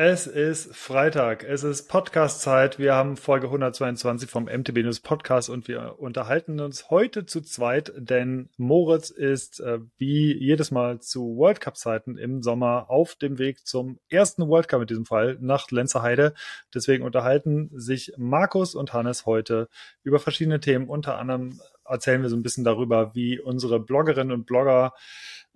Es 0.00 0.28
ist 0.28 0.76
Freitag, 0.76 1.42
es 1.42 1.64
ist 1.64 1.88
Podcast-Zeit. 1.88 2.78
Wir 2.78 2.94
haben 2.94 3.16
Folge 3.16 3.46
122 3.48 4.30
vom 4.30 4.44
MTB 4.44 4.84
News 4.84 5.00
Podcast 5.00 5.50
und 5.50 5.66
wir 5.66 5.96
unterhalten 5.98 6.60
uns 6.60 6.88
heute 6.88 7.26
zu 7.26 7.40
zweit, 7.40 7.92
denn 7.96 8.48
Moritz 8.56 9.10
ist 9.10 9.58
äh, 9.58 9.80
wie 9.96 10.38
jedes 10.38 10.70
Mal 10.70 11.00
zu 11.00 11.36
World 11.36 11.60
Cup-Zeiten 11.60 12.16
im 12.16 12.44
Sommer 12.44 12.88
auf 12.88 13.16
dem 13.16 13.40
Weg 13.40 13.66
zum 13.66 13.98
ersten 14.08 14.46
World 14.46 14.68
Cup 14.68 14.82
in 14.82 14.86
diesem 14.86 15.04
Fall 15.04 15.36
nach 15.40 15.68
Lenzerheide. 15.72 16.32
Deswegen 16.72 17.02
unterhalten 17.02 17.68
sich 17.74 18.12
Markus 18.16 18.76
und 18.76 18.92
Hannes 18.92 19.26
heute 19.26 19.68
über 20.04 20.20
verschiedene 20.20 20.60
Themen. 20.60 20.88
Unter 20.88 21.18
anderem 21.18 21.58
erzählen 21.88 22.22
wir 22.22 22.28
so 22.28 22.36
ein 22.36 22.42
bisschen 22.42 22.64
darüber, 22.64 23.14
wie 23.14 23.40
unsere 23.40 23.80
Bloggerinnen 23.80 24.32
und 24.32 24.46
Blogger 24.46 24.92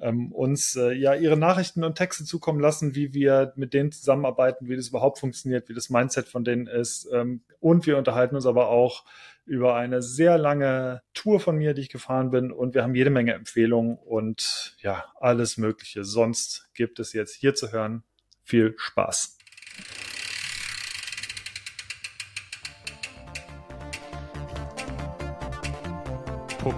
ähm, 0.01 0.33
uns 0.33 0.77
äh, 0.77 0.93
ja 0.93 1.15
ihre 1.15 1.37
Nachrichten 1.37 1.85
und 1.85 1.97
Texte 1.97 2.25
zukommen 2.25 2.61
lassen, 2.61 2.95
wie 2.95 3.15
wir 3.15 3.53
mit 3.57 3.73
denen 3.73 3.93
zusammenarbeiten, 3.93 4.69
wie 4.69 4.77
das 4.77 4.89
überhaupt 4.89 5.19
funktioniert, 5.19 5.69
wie 5.69 5.75
das 5.75 5.91
Mindset 5.91 6.29
von 6.29 6.45
denen 6.45 6.67
ist. 6.67 7.09
Ähm, 7.13 7.43
und 7.61 7.87
wir 7.87 7.97
unterhalten 7.97 8.35
uns 8.35 8.47
aber 8.47 8.69
auch 8.69 9.05
über 9.45 9.77
eine 9.77 10.03
sehr 10.03 10.39
lange 10.39 11.03
Tour 11.15 11.41
von 11.41 11.57
mir, 11.57 11.75
die 11.75 11.83
ich 11.83 11.89
gefahren 11.89 12.31
bin. 12.31 12.53
Und 12.53 12.75
wir 12.75 12.83
haben 12.83 12.95
jede 12.95 13.11
Menge 13.11 13.35
Empfehlungen 13.35 13.97
und 13.97 14.77
ja, 14.81 15.05
alles 15.21 15.57
Mögliche. 15.57 16.05
Sonst 16.05 16.69
gibt 16.75 16.99
es 17.01 17.13
jetzt 17.13 17.35
hier 17.35 17.55
zu 17.55 17.73
hören. 17.73 18.05
Viel 18.45 18.75
Spaß. 18.77 19.39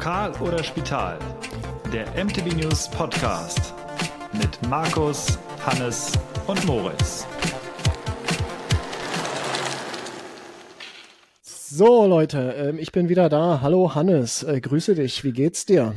Pokal 0.05 0.33
oder 0.43 0.63
Spital? 0.63 1.19
der 1.91 2.05
MTB 2.23 2.63
News 2.63 2.91
Podcast 2.91 3.73
mit 4.35 4.61
Markus, 4.69 5.39
Hannes 5.65 6.13
und 6.47 6.63
Moritz. 6.67 7.27
So 11.41 12.07
Leute, 12.07 12.55
ähm, 12.59 12.79
ich 12.79 12.93
bin 12.93 13.09
wieder 13.09 13.31
da. 13.31 13.61
Hallo 13.63 13.95
Hannes, 13.95 14.43
äh, 14.43 14.61
grüße 14.61 14.95
dich. 14.95 15.25
Wie 15.25 15.33
geht's 15.33 15.65
dir? 15.65 15.95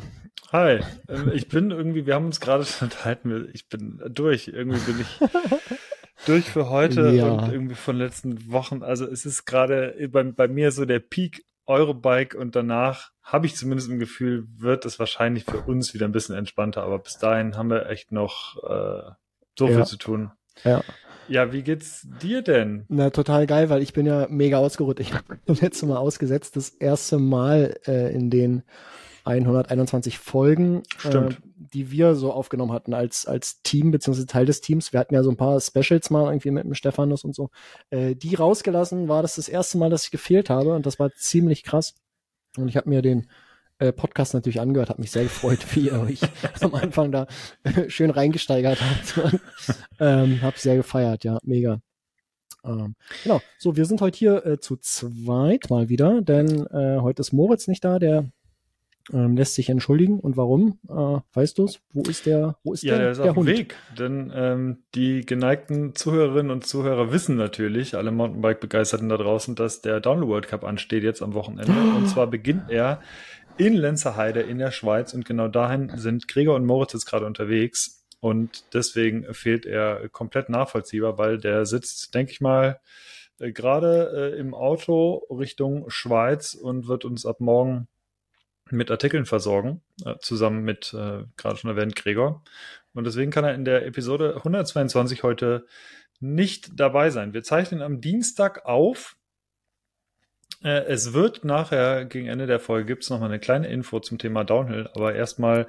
Hi, 0.54 0.80
ähm, 1.10 1.30
ich 1.34 1.50
bin 1.50 1.72
irgendwie, 1.72 2.06
wir 2.06 2.16
haben 2.16 2.28
uns 2.28 2.40
gerade 2.40 2.64
schon 2.64 2.88
unterhalten, 2.90 3.50
ich 3.52 3.68
bin 3.68 4.02
durch. 4.10 4.48
Irgendwie 4.48 4.80
bin 4.90 5.02
ich 5.02 5.20
durch 6.26 6.46
für 6.46 6.70
heute 6.70 7.10
ja. 7.10 7.28
und 7.28 7.52
irgendwie 7.52 7.76
von 7.76 7.98
letzten 7.98 8.50
Wochen. 8.50 8.84
Also 8.84 9.06
es 9.06 9.26
ist 9.26 9.44
gerade 9.44 9.98
bei, 10.14 10.24
bei 10.24 10.48
mir 10.48 10.72
so 10.72 10.86
der 10.86 11.00
Peak 11.00 11.44
Eurobike 11.68 12.38
und 12.38 12.56
danach 12.56 13.12
habe 13.22 13.46
ich 13.46 13.56
zumindest 13.56 13.90
im 13.90 14.00
Gefühl, 14.00 14.48
wird 14.56 14.86
es 14.86 15.00
wahrscheinlich 15.00 15.44
für 15.46 15.60
uns 15.60 15.94
wieder 15.94 16.06
ein 16.06 16.12
bisschen 16.12 16.36
entspannter. 16.36 16.84
Aber 16.84 17.00
bis 17.00 17.18
dahin 17.18 17.58
haben 17.58 17.70
wir 17.70 17.90
echt 17.90 18.12
noch 18.12 18.58
äh, 18.64 19.12
so 19.58 19.68
ja. 19.68 19.76
viel 19.76 19.86
zu 19.86 19.98
tun. 19.98 20.32
Ja. 20.64 20.82
Ja, 21.30 21.52
wie 21.52 21.62
geht's 21.62 22.08
dir 22.22 22.42
denn? 22.42 22.86
Na, 22.88 23.10
total 23.10 23.48
geil, 23.48 23.70
weil 23.70 23.82
ich 23.82 23.92
bin 23.92 24.06
ja 24.06 24.28
mega 24.30 24.58
ausgeruht. 24.58 25.02
Ich 25.02 25.14
habe 25.14 25.38
letzte 25.62 25.86
Mal 25.86 25.98
ausgesetzt, 25.98 26.56
das 26.56 26.70
erste 26.70 27.20
Mal 27.20 27.78
äh, 27.86 28.14
in 28.14 28.30
den 28.30 28.64
121 29.28 30.18
Folgen, 30.18 30.84
äh, 31.04 31.30
die 31.56 31.92
wir 31.92 32.16
so 32.16 32.32
aufgenommen 32.32 32.72
hatten 32.72 32.94
als, 32.94 33.26
als 33.26 33.62
Team 33.62 33.92
beziehungsweise 33.92 34.26
Teil 34.26 34.46
des 34.46 34.62
Teams. 34.62 34.94
Wir 34.94 35.00
hatten 35.00 35.14
ja 35.14 35.24
so 35.24 35.30
ein 35.30 35.38
paar 35.38 35.60
Specials 35.60 36.10
mal 36.10 36.26
irgendwie 36.32 36.52
mit 36.52 36.64
dem 36.64 36.74
Stefanus 36.74 37.24
und 37.24 37.36
so. 37.36 37.50
Äh, 37.90 38.16
die 38.16 38.36
rausgelassen 38.36 39.08
war 39.08 39.22
das 39.22 39.36
das 39.36 39.50
erste 39.50 39.78
Mal, 39.78 39.90
dass 39.90 40.06
ich 40.06 40.12
gefehlt 40.12 40.50
habe 40.50 40.74
und 40.74 40.86
das 40.86 40.98
war 40.98 41.12
ziemlich 41.14 41.64
krass. 41.64 41.96
Und 42.58 42.70
ich 42.70 42.78
habe 42.78 42.90
mir 42.90 43.02
den 43.02 43.28
äh, 43.80 43.92
Podcast 43.92 44.34
natürlich 44.34 44.60
angehört, 44.60 44.90
habe 44.90 45.02
mich 45.02 45.12
sehr 45.12 45.24
gefreut, 45.24 45.60
wie 45.76 45.88
ihr 45.88 46.00
euch 46.00 46.22
am 46.62 46.74
Anfang 46.74 47.12
da 47.12 47.28
äh, 47.64 47.90
schön 47.90 48.10
reingesteigert 48.10 48.80
habt. 48.82 49.42
ähm, 50.00 50.42
hab 50.42 50.58
sehr 50.58 50.78
gefeiert, 50.78 51.24
ja, 51.24 51.38
mega. 51.44 51.80
Ähm, 52.64 52.96
genau, 53.24 53.42
so, 53.60 53.76
wir 53.76 53.86
sind 53.86 54.02
heute 54.02 54.18
hier 54.18 54.46
äh, 54.46 54.60
zu 54.60 54.78
zweit 54.78 55.70
mal 55.70 55.90
wieder, 55.90 56.22
denn 56.22 56.66
äh, 56.68 57.00
heute 57.00 57.22
ist 57.22 57.34
Moritz 57.34 57.68
nicht 57.68 57.84
da, 57.84 58.00
der 58.00 58.30
ähm, 59.14 59.38
lässt 59.38 59.56
sich 59.56 59.70
entschuldigen. 59.70 60.20
Und 60.20 60.38
warum? 60.38 60.80
Äh, 60.90 61.20
weißt 61.34 61.58
du 61.58 61.66
es? 61.66 61.80
Wo 61.94 62.02
ist 62.04 62.26
der? 62.26 62.58
Wo 62.64 62.74
ist 62.74 62.84
ja, 62.84 62.96
der? 62.96 63.00
der 63.00 63.12
ist 63.12 63.18
der 63.20 63.32
auf 63.32 63.38
dem 63.38 63.46
Weg. 63.46 63.76
Denn 63.98 64.32
ähm, 64.36 64.84
die 64.96 65.26
geneigten 65.26 65.96
Zuhörerinnen 65.96 66.52
und 66.52 66.66
Zuhörer 66.66 67.12
wissen 67.12 67.36
natürlich, 67.36 67.96
alle 67.96 68.12
Mountainbike-Begeisterten 68.12 69.10
da 69.10 69.18
draußen, 69.18 69.56
dass 69.56 69.82
der 69.82 70.00
Download 70.00 70.32
World 70.32 70.48
Cup 70.48 70.64
ansteht 70.64 71.04
jetzt 71.04 71.22
am 71.22 71.34
Wochenende. 71.34 71.72
Oh. 71.72 71.98
Und 71.98 72.08
zwar 72.08 72.28
beginnt 72.28 72.70
er 72.70 73.02
in 73.58 73.74
Lenzerheide 73.74 74.42
in 74.42 74.60
der 74.60 74.72
Schweiz. 74.72 75.14
Und 75.14 75.26
genau 75.26 75.48
dahin 75.48 75.92
sind 75.96 76.28
Gregor 76.28 76.56
und 76.56 76.66
Moritz 76.66 76.94
jetzt 76.94 77.06
gerade 77.06 77.26
unterwegs. 77.26 78.06
Und 78.20 78.66
deswegen 78.74 79.34
fehlt 79.34 79.66
er 79.66 80.10
komplett 80.10 80.50
nachvollziehbar, 80.50 81.18
weil 81.18 81.38
der 81.38 81.66
sitzt, 81.66 82.14
denke 82.14 82.32
ich 82.32 82.42
mal, 82.42 82.80
äh, 83.40 83.52
gerade 83.52 84.34
äh, 84.36 84.40
im 84.40 84.54
Auto 84.54 85.24
Richtung 85.30 85.90
Schweiz 85.90 86.54
und 86.54 86.88
wird 86.88 87.06
uns 87.06 87.26
ab 87.26 87.40
morgen 87.40 87.88
mit 88.72 88.92
Artikeln 88.92 89.26
versorgen, 89.26 89.82
äh, 90.06 90.16
zusammen 90.20 90.64
mit 90.64 90.94
äh, 90.94 91.24
gerade 91.38 91.58
schon 91.58 91.70
erwähnt 91.70 91.96
Gregor. 91.96 92.44
Und 92.94 93.06
deswegen 93.06 93.32
kann 93.32 93.44
er 93.44 93.54
in 93.54 93.66
der 93.66 93.86
Episode 93.86 94.38
122 94.38 95.24
heute 95.24 95.66
nicht 96.20 96.80
dabei 96.80 97.10
sein. 97.10 97.34
Wir 97.34 97.44
zeichnen 97.44 97.82
am 97.82 98.02
Dienstag 98.02 98.66
auf. 98.66 99.16
Äh, 100.64 100.86
es 100.86 101.14
wird 101.14 101.46
nachher 101.46 102.06
gegen 102.06 102.28
Ende 102.28 102.48
der 102.48 102.60
Folge 102.60 102.86
gibt 102.86 103.04
es 103.04 103.10
nochmal 103.10 103.30
eine 103.30 103.40
kleine 103.40 103.68
Info 103.68 104.00
zum 104.00 104.18
Thema 104.18 104.44
Downhill, 104.44 104.90
aber 104.94 105.14
erstmal 105.14 105.68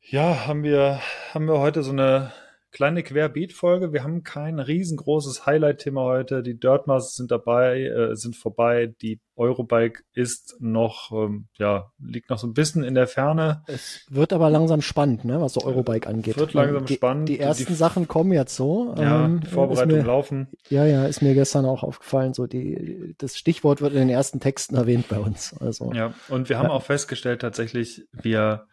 ja, 0.00 0.46
haben 0.46 0.62
wir, 0.62 1.00
haben 1.32 1.46
wir 1.46 1.58
heute 1.58 1.82
so 1.82 1.92
eine 1.92 2.32
kleine 2.72 3.02
Querbeet-Folge. 3.02 3.92
Wir 3.92 4.02
haben 4.02 4.22
kein 4.22 4.58
riesengroßes 4.58 5.46
Highlight-Thema 5.46 6.02
heute. 6.02 6.42
Die 6.42 6.58
Dirtmasters 6.58 7.16
sind 7.16 7.30
dabei, 7.30 7.82
äh, 7.82 8.16
sind 8.16 8.34
vorbei. 8.34 8.94
Die 9.02 9.20
Eurobike 9.36 10.02
ist 10.14 10.56
noch, 10.58 11.12
ähm, 11.12 11.48
ja, 11.58 11.92
liegt 12.02 12.30
noch 12.30 12.38
so 12.38 12.46
ein 12.46 12.54
bisschen 12.54 12.82
in 12.82 12.94
der 12.94 13.06
Ferne. 13.06 13.62
Es 13.66 14.06
wird 14.08 14.32
aber 14.32 14.48
langsam 14.50 14.80
spannend, 14.80 15.24
ne, 15.24 15.40
was 15.40 15.52
so 15.52 15.62
Eurobike 15.62 16.08
angeht. 16.08 16.38
Wird 16.38 16.54
langsam 16.54 16.86
die, 16.86 16.94
spannend. 16.94 17.28
Die 17.28 17.38
ersten 17.38 17.66
die, 17.66 17.74
Sachen 17.74 18.08
kommen 18.08 18.32
jetzt 18.32 18.56
so. 18.56 18.94
Ja, 18.96 19.26
ähm, 19.26 19.40
die 19.40 19.48
Vorbereitungen 19.48 20.06
laufen. 20.06 20.48
Ja, 20.70 20.86
ja, 20.86 21.04
ist 21.06 21.20
mir 21.20 21.34
gestern 21.34 21.66
auch 21.66 21.82
aufgefallen. 21.82 22.32
So 22.32 22.46
die, 22.46 23.14
das 23.18 23.36
Stichwort 23.36 23.82
wird 23.82 23.92
in 23.92 24.00
den 24.00 24.10
ersten 24.10 24.40
Texten 24.40 24.76
erwähnt 24.76 25.08
bei 25.08 25.18
uns. 25.18 25.54
Also. 25.60 25.92
Ja, 25.92 26.14
und 26.28 26.48
wir 26.48 26.58
haben 26.58 26.68
ja. 26.68 26.72
auch 26.72 26.82
festgestellt 26.82 27.42
tatsächlich, 27.42 28.06
wir 28.12 28.66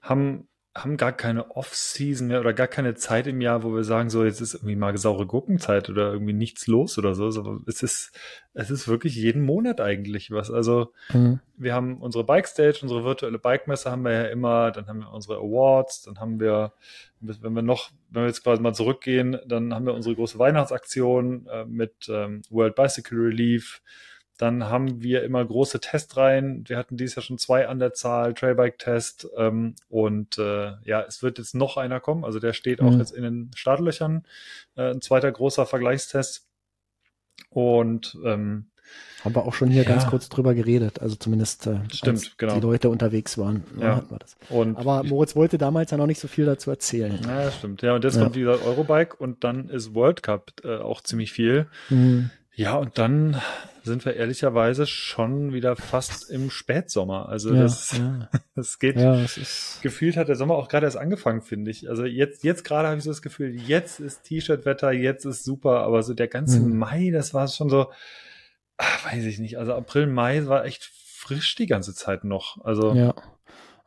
haben 0.00 0.48
haben 0.76 0.96
gar 0.96 1.12
keine 1.12 1.50
Off-Season 1.52 2.28
mehr 2.28 2.40
oder 2.40 2.52
gar 2.52 2.66
keine 2.66 2.94
Zeit 2.94 3.26
im 3.26 3.40
Jahr, 3.40 3.62
wo 3.62 3.74
wir 3.74 3.82
sagen, 3.82 4.10
so 4.10 4.24
jetzt 4.24 4.40
ist 4.40 4.54
irgendwie 4.54 4.76
mal 4.76 4.96
saure 4.98 5.26
Gurkenzeit 5.26 5.88
oder 5.88 6.12
irgendwie 6.12 6.34
nichts 6.34 6.66
los 6.66 6.98
oder 6.98 7.14
so. 7.14 7.26
Aber 7.40 7.60
es 7.66 7.82
ist, 7.82 8.12
es 8.52 8.70
ist 8.70 8.86
wirklich 8.86 9.16
jeden 9.16 9.42
Monat 9.42 9.80
eigentlich 9.80 10.30
was. 10.30 10.50
Also 10.50 10.92
mhm. 11.12 11.40
wir 11.56 11.74
haben 11.74 11.98
unsere 12.02 12.24
Bike 12.24 12.46
Stage, 12.46 12.80
unsere 12.82 13.04
virtuelle 13.04 13.38
Bike-Messe 13.38 13.90
haben 13.90 14.04
wir 14.04 14.12
ja 14.12 14.24
immer, 14.24 14.70
dann 14.70 14.86
haben 14.86 15.00
wir 15.00 15.12
unsere 15.12 15.38
Awards, 15.38 16.02
dann 16.02 16.20
haben 16.20 16.40
wir, 16.40 16.72
wenn 17.20 17.54
wir 17.54 17.62
noch, 17.62 17.90
wenn 18.10 18.22
wir 18.22 18.28
jetzt 18.28 18.42
quasi 18.42 18.60
mal 18.60 18.74
zurückgehen, 18.74 19.38
dann 19.46 19.74
haben 19.74 19.86
wir 19.86 19.94
unsere 19.94 20.14
große 20.14 20.38
Weihnachtsaktion 20.38 21.46
äh, 21.46 21.64
mit 21.64 22.08
ähm, 22.08 22.42
World 22.50 22.74
Bicycle 22.74 23.18
Relief 23.18 23.80
dann 24.36 24.64
haben 24.64 25.02
wir 25.02 25.22
immer 25.22 25.44
große 25.44 25.80
Testreihen. 25.80 26.68
Wir 26.68 26.76
hatten 26.76 26.96
dieses 26.96 27.16
Jahr 27.16 27.22
schon 27.22 27.38
zwei 27.38 27.68
an 27.68 27.78
der 27.78 27.94
Zahl, 27.94 28.34
Trailbike-Test. 28.34 29.28
Ähm, 29.36 29.74
und 29.88 30.36
äh, 30.38 30.72
ja, 30.84 31.02
es 31.02 31.22
wird 31.22 31.38
jetzt 31.38 31.54
noch 31.54 31.76
einer 31.76 32.00
kommen. 32.00 32.24
Also 32.24 32.38
der 32.38 32.52
steht 32.52 32.82
auch 32.82 32.90
mhm. 32.90 32.98
jetzt 32.98 33.12
in 33.12 33.22
den 33.22 33.50
Startlöchern. 33.54 34.24
Äh, 34.76 34.90
ein 34.90 35.00
zweiter 35.00 35.32
großer 35.32 35.64
Vergleichstest. 35.64 36.46
Und 37.48 38.18
ähm, 38.24 38.66
haben 39.24 39.34
wir 39.34 39.44
auch 39.44 39.54
schon 39.54 39.70
hier 39.70 39.82
ja. 39.82 39.88
ganz 39.88 40.06
kurz 40.06 40.28
drüber 40.28 40.54
geredet, 40.54 41.00
also 41.00 41.16
zumindest 41.16 41.66
äh, 41.66 41.80
Stimmt, 41.92 42.38
genau. 42.38 42.54
die 42.54 42.60
Leute 42.60 42.88
unterwegs 42.90 43.36
waren. 43.38 43.64
Ja. 43.80 44.04
und 44.50 44.76
Aber 44.76 45.02
Moritz 45.02 45.34
wollte 45.34 45.58
damals 45.58 45.90
ja 45.90 45.96
noch 45.96 46.06
nicht 46.06 46.20
so 46.20 46.28
viel 46.28 46.44
dazu 46.44 46.70
erzählen. 46.70 47.18
Ja, 47.26 47.50
stimmt. 47.50 47.82
Ja, 47.82 47.94
und 47.94 48.04
jetzt 48.04 48.16
ja. 48.16 48.22
kommt 48.22 48.36
wieder 48.36 48.62
Eurobike 48.64 49.16
und 49.16 49.42
dann 49.42 49.68
ist 49.68 49.94
World 49.94 50.22
Cup 50.22 50.52
äh, 50.62 50.76
auch 50.76 51.00
ziemlich 51.00 51.32
viel. 51.32 51.66
Mhm. 51.88 52.30
Ja, 52.56 52.76
und 52.76 52.96
dann 52.96 53.40
sind 53.82 54.04
wir 54.06 54.14
ehrlicherweise 54.14 54.86
schon 54.86 55.52
wieder 55.52 55.76
fast 55.76 56.30
im 56.30 56.50
Spätsommer. 56.50 57.28
Also 57.28 57.54
ja, 57.54 57.62
das, 57.62 57.96
ja. 57.96 58.30
das 58.54 58.78
geht. 58.78 58.96
Ja, 58.96 59.22
ist 59.22 59.80
gefühlt 59.82 60.16
hat 60.16 60.28
der 60.28 60.36
Sommer 60.36 60.54
auch 60.54 60.68
gerade 60.68 60.86
erst 60.86 60.96
angefangen, 60.96 61.42
finde 61.42 61.70
ich. 61.70 61.88
Also 61.88 62.06
jetzt, 62.06 62.44
jetzt 62.44 62.64
gerade 62.64 62.88
habe 62.88 62.96
ich 62.96 63.04
so 63.04 63.10
das 63.10 63.20
Gefühl, 63.20 63.54
jetzt 63.54 64.00
ist 64.00 64.22
T-Shirt-Wetter, 64.24 64.90
jetzt 64.90 65.26
ist 65.26 65.44
super, 65.44 65.82
aber 65.82 66.02
so 66.02 66.14
der 66.14 66.28
ganze 66.28 66.60
mhm. 66.60 66.78
Mai, 66.78 67.10
das 67.12 67.34
war 67.34 67.46
schon 67.46 67.68
so, 67.68 67.92
ach, 68.78 69.12
weiß 69.12 69.24
ich 69.24 69.38
nicht. 69.38 69.58
Also 69.58 69.74
April, 69.74 70.06
Mai 70.06 70.46
war 70.46 70.64
echt 70.64 70.84
frisch 70.84 71.54
die 71.56 71.66
ganze 71.66 71.94
Zeit 71.94 72.24
noch. 72.24 72.64
Also 72.64 72.94
ja. 72.94 73.14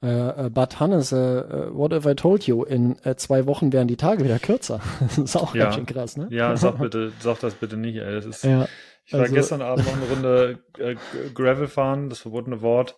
Uh, 0.02 0.08
uh, 0.46 0.50
but 0.50 0.80
Hannes, 0.80 1.12
uh, 1.12 1.70
what 1.74 1.92
if 1.92 2.06
I 2.06 2.14
told 2.14 2.48
you, 2.48 2.64
in 2.64 2.96
zwei 3.18 3.46
Wochen 3.46 3.74
wären 3.74 3.90
die 3.90 3.98
Tage 3.98 4.24
wieder 4.24 4.40
kürzer. 4.40 4.80
das 5.02 5.18
ist 5.18 5.36
auch 5.36 5.54
ja. 5.54 5.66
ganz 5.66 5.76
schön 5.76 5.86
krass, 5.86 6.16
ne? 6.16 6.28
Ja, 6.32 6.56
sag 6.56 6.78
bitte, 6.80 7.12
sag 7.20 7.40
das 7.42 7.56
bitte 7.56 7.76
nicht, 7.76 7.98
ey. 7.98 8.14
Das 8.14 8.26
ist, 8.26 8.44
ja, 8.46 8.68
ich 9.06 9.14
war 9.14 9.22
also, 9.22 9.34
gestern 9.34 9.62
Abend 9.62 9.86
noch 9.86 9.94
eine 9.94 10.06
Runde 10.06 10.60
äh, 10.78 10.96
Gravel 11.34 11.68
fahren, 11.68 12.10
das 12.10 12.20
verbotene 12.20 12.62
Wort. 12.62 12.98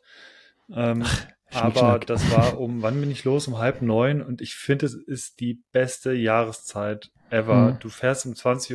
Ähm, 0.71 1.03
Ach, 1.03 1.25
aber 1.53 1.99
das 1.99 2.29
war 2.31 2.59
um, 2.59 2.81
wann 2.81 2.99
bin 2.99 3.09
ich 3.11 3.23
los? 3.23 3.47
Um 3.47 3.57
halb 3.57 3.81
neun 3.81 4.21
und 4.21 4.41
ich 4.41 4.55
finde, 4.55 4.85
es 4.85 4.93
ist 4.93 5.39
die 5.39 5.61
beste 5.71 6.13
Jahreszeit 6.13 7.11
ever. 7.29 7.71
Mhm. 7.71 7.79
Du 7.79 7.89
fährst 7.89 8.25
um 8.25 8.33
20.30 8.33 8.73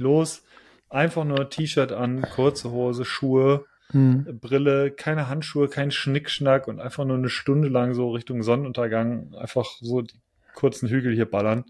Uhr 0.00 0.04
los, 0.04 0.42
einfach 0.90 1.24
nur 1.24 1.48
T-Shirt 1.50 1.92
an, 1.92 2.22
kurze 2.22 2.70
Hose, 2.70 3.04
Schuhe, 3.04 3.64
mhm. 3.92 4.38
Brille, 4.40 4.90
keine 4.90 5.28
Handschuhe, 5.28 5.68
kein 5.68 5.90
Schnickschnack 5.90 6.68
und 6.68 6.80
einfach 6.80 7.04
nur 7.04 7.16
eine 7.16 7.28
Stunde 7.28 7.68
lang 7.68 7.94
so 7.94 8.10
Richtung 8.10 8.42
Sonnenuntergang 8.42 9.34
einfach 9.34 9.66
so 9.80 10.02
die 10.02 10.20
kurzen 10.54 10.88
Hügel 10.88 11.14
hier 11.14 11.30
ballern. 11.30 11.64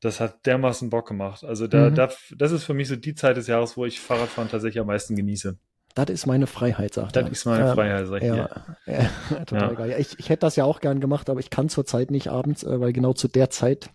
Das 0.00 0.20
hat 0.20 0.46
dermaßen 0.46 0.90
Bock 0.90 1.08
gemacht. 1.08 1.44
Also 1.44 1.66
da, 1.66 1.90
mhm. 1.90 1.94
da, 1.94 2.10
das 2.36 2.52
ist 2.52 2.64
für 2.64 2.74
mich 2.74 2.88
so 2.88 2.96
die 2.96 3.14
Zeit 3.14 3.36
des 3.36 3.48
Jahres, 3.48 3.76
wo 3.76 3.84
ich 3.84 4.00
Fahrradfahren 4.00 4.50
tatsächlich 4.50 4.80
am 4.80 4.86
meisten 4.86 5.16
genieße. 5.16 5.58
Das 5.94 6.10
ist 6.10 6.26
meine 6.26 6.46
Freiheit, 6.46 6.94
sagt 6.94 7.16
er. 7.16 7.22
Das 7.22 7.32
ist 7.32 7.44
meine 7.44 7.72
Freiheit, 7.72 8.06
sag 8.06 8.22
ich 8.22 8.28
ja, 8.28 8.48
ja, 8.86 9.44
total 9.44 9.70
ja. 9.70 9.74
geil. 9.74 9.96
Ich, 9.98 10.18
ich 10.18 10.28
hätte 10.28 10.40
das 10.40 10.54
ja 10.54 10.64
auch 10.64 10.80
gern 10.80 11.00
gemacht, 11.00 11.28
aber 11.28 11.40
ich 11.40 11.50
kann 11.50 11.68
zurzeit 11.68 12.12
nicht 12.12 12.28
abends, 12.28 12.62
äh, 12.62 12.78
weil 12.78 12.92
genau 12.92 13.14
zu 13.14 13.26
der 13.26 13.50
Zeit 13.50 13.90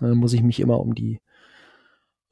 äh, 0.00 0.06
muss 0.06 0.32
ich 0.34 0.42
mich 0.42 0.60
immer 0.60 0.78
um 0.78 0.94
die 0.94 1.20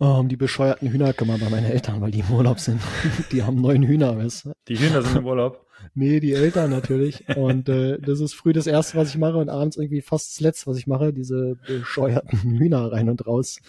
um 0.08 0.28
die 0.28 0.36
bescheuerten 0.36 0.88
Hühner 0.88 1.12
kümmern 1.12 1.40
bei 1.40 1.48
meinen 1.50 1.66
Eltern, 1.66 2.00
weil 2.00 2.10
die 2.10 2.20
im 2.20 2.30
Urlaub 2.30 2.58
sind. 2.58 2.80
die 3.32 3.42
haben 3.42 3.60
neun 3.60 3.82
Hühner, 3.82 4.16
weißt 4.16 4.46
du? 4.46 4.52
Die 4.68 4.78
Hühner 4.78 5.02
sind 5.02 5.16
im 5.16 5.26
Urlaub? 5.26 5.66
nee, 5.94 6.20
die 6.20 6.32
Eltern 6.32 6.70
natürlich. 6.70 7.24
Und 7.36 7.68
äh, 7.68 7.98
das 7.98 8.20
ist 8.20 8.34
früh 8.34 8.52
das 8.52 8.66
Erste, 8.66 8.96
was 8.96 9.10
ich 9.10 9.18
mache 9.18 9.36
und 9.36 9.48
abends 9.48 9.76
irgendwie 9.76 10.02
fast 10.02 10.30
das 10.30 10.40
Letzte, 10.40 10.66
was 10.66 10.78
ich 10.78 10.86
mache, 10.86 11.12
diese 11.12 11.56
bescheuerten 11.66 12.38
Hühner 12.58 12.92
rein 12.92 13.08
und 13.08 13.26
raus 13.26 13.60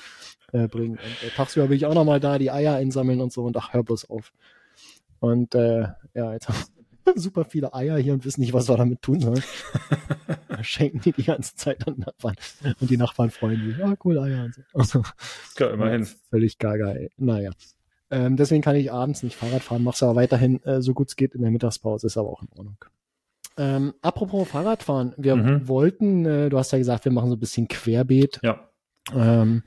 äh, 0.51 0.67
bringen. 0.67 0.97
Und 0.97 1.27
äh, 1.27 1.31
tagsüber 1.35 1.67
bin 1.67 1.77
ich 1.77 1.85
auch 1.85 1.93
nochmal 1.93 2.19
da, 2.19 2.37
die 2.37 2.51
Eier 2.51 2.75
einsammeln 2.75 3.21
und 3.21 3.31
so 3.31 3.43
und 3.43 3.57
ach, 3.57 3.73
hör 3.73 3.83
bloß 3.83 4.09
auf. 4.09 4.31
Und 5.19 5.55
äh, 5.55 5.87
ja, 6.13 6.33
jetzt 6.33 6.49
haben 6.49 6.57
super 7.15 7.45
viele 7.45 7.73
Eier 7.73 7.97
hier 7.97 8.13
und 8.13 8.25
wissen 8.25 8.41
nicht, 8.41 8.53
was 8.53 8.69
wir 8.69 8.77
damit 8.77 9.01
tun 9.01 9.19
sollen. 9.19 9.43
Schenken 10.61 11.01
die 11.01 11.11
die 11.11 11.23
ganze 11.23 11.55
Zeit 11.55 11.87
an 11.87 11.95
Nachbarn. 11.97 12.35
Und 12.79 12.89
die 12.89 12.97
Nachbarn 12.97 13.31
freuen 13.31 13.65
sich. 13.65 13.83
Ah, 13.83 13.95
cool, 14.03 14.19
Eier 14.19 14.45
und 14.45 14.53
so. 14.55 14.61
Also, 14.73 15.03
ja, 15.59 15.69
immerhin. 15.71 16.07
Völlig 16.29 16.57
gaga, 16.57 16.91
ey. 16.91 17.11
Naja. 17.17 17.51
Ähm, 18.11 18.35
deswegen 18.35 18.61
kann 18.61 18.75
ich 18.75 18.91
abends 18.91 19.23
nicht 19.23 19.35
Fahrrad 19.35 19.63
fahren, 19.63 19.83
mach's 19.83 20.03
aber 20.03 20.15
weiterhin 20.15 20.61
äh, 20.63 20.81
so 20.81 20.93
gut 20.93 21.07
es 21.07 21.15
geht 21.15 21.33
in 21.33 21.41
der 21.41 21.51
Mittagspause, 21.51 22.07
ist 22.07 22.17
aber 22.17 22.29
auch 22.29 22.41
in 22.41 22.49
Ordnung. 22.57 22.77
Ähm, 23.57 23.93
apropos 24.01 24.49
Fahrradfahren, 24.49 25.13
wir 25.17 25.35
mhm. 25.35 25.67
wollten, 25.67 26.25
äh, 26.25 26.49
du 26.49 26.57
hast 26.57 26.71
ja 26.71 26.77
gesagt, 26.77 27.05
wir 27.05 27.11
machen 27.11 27.29
so 27.29 27.35
ein 27.35 27.39
bisschen 27.39 27.69
Querbeet. 27.69 28.39
Ja. 28.43 28.69
Ähm, 29.15 29.63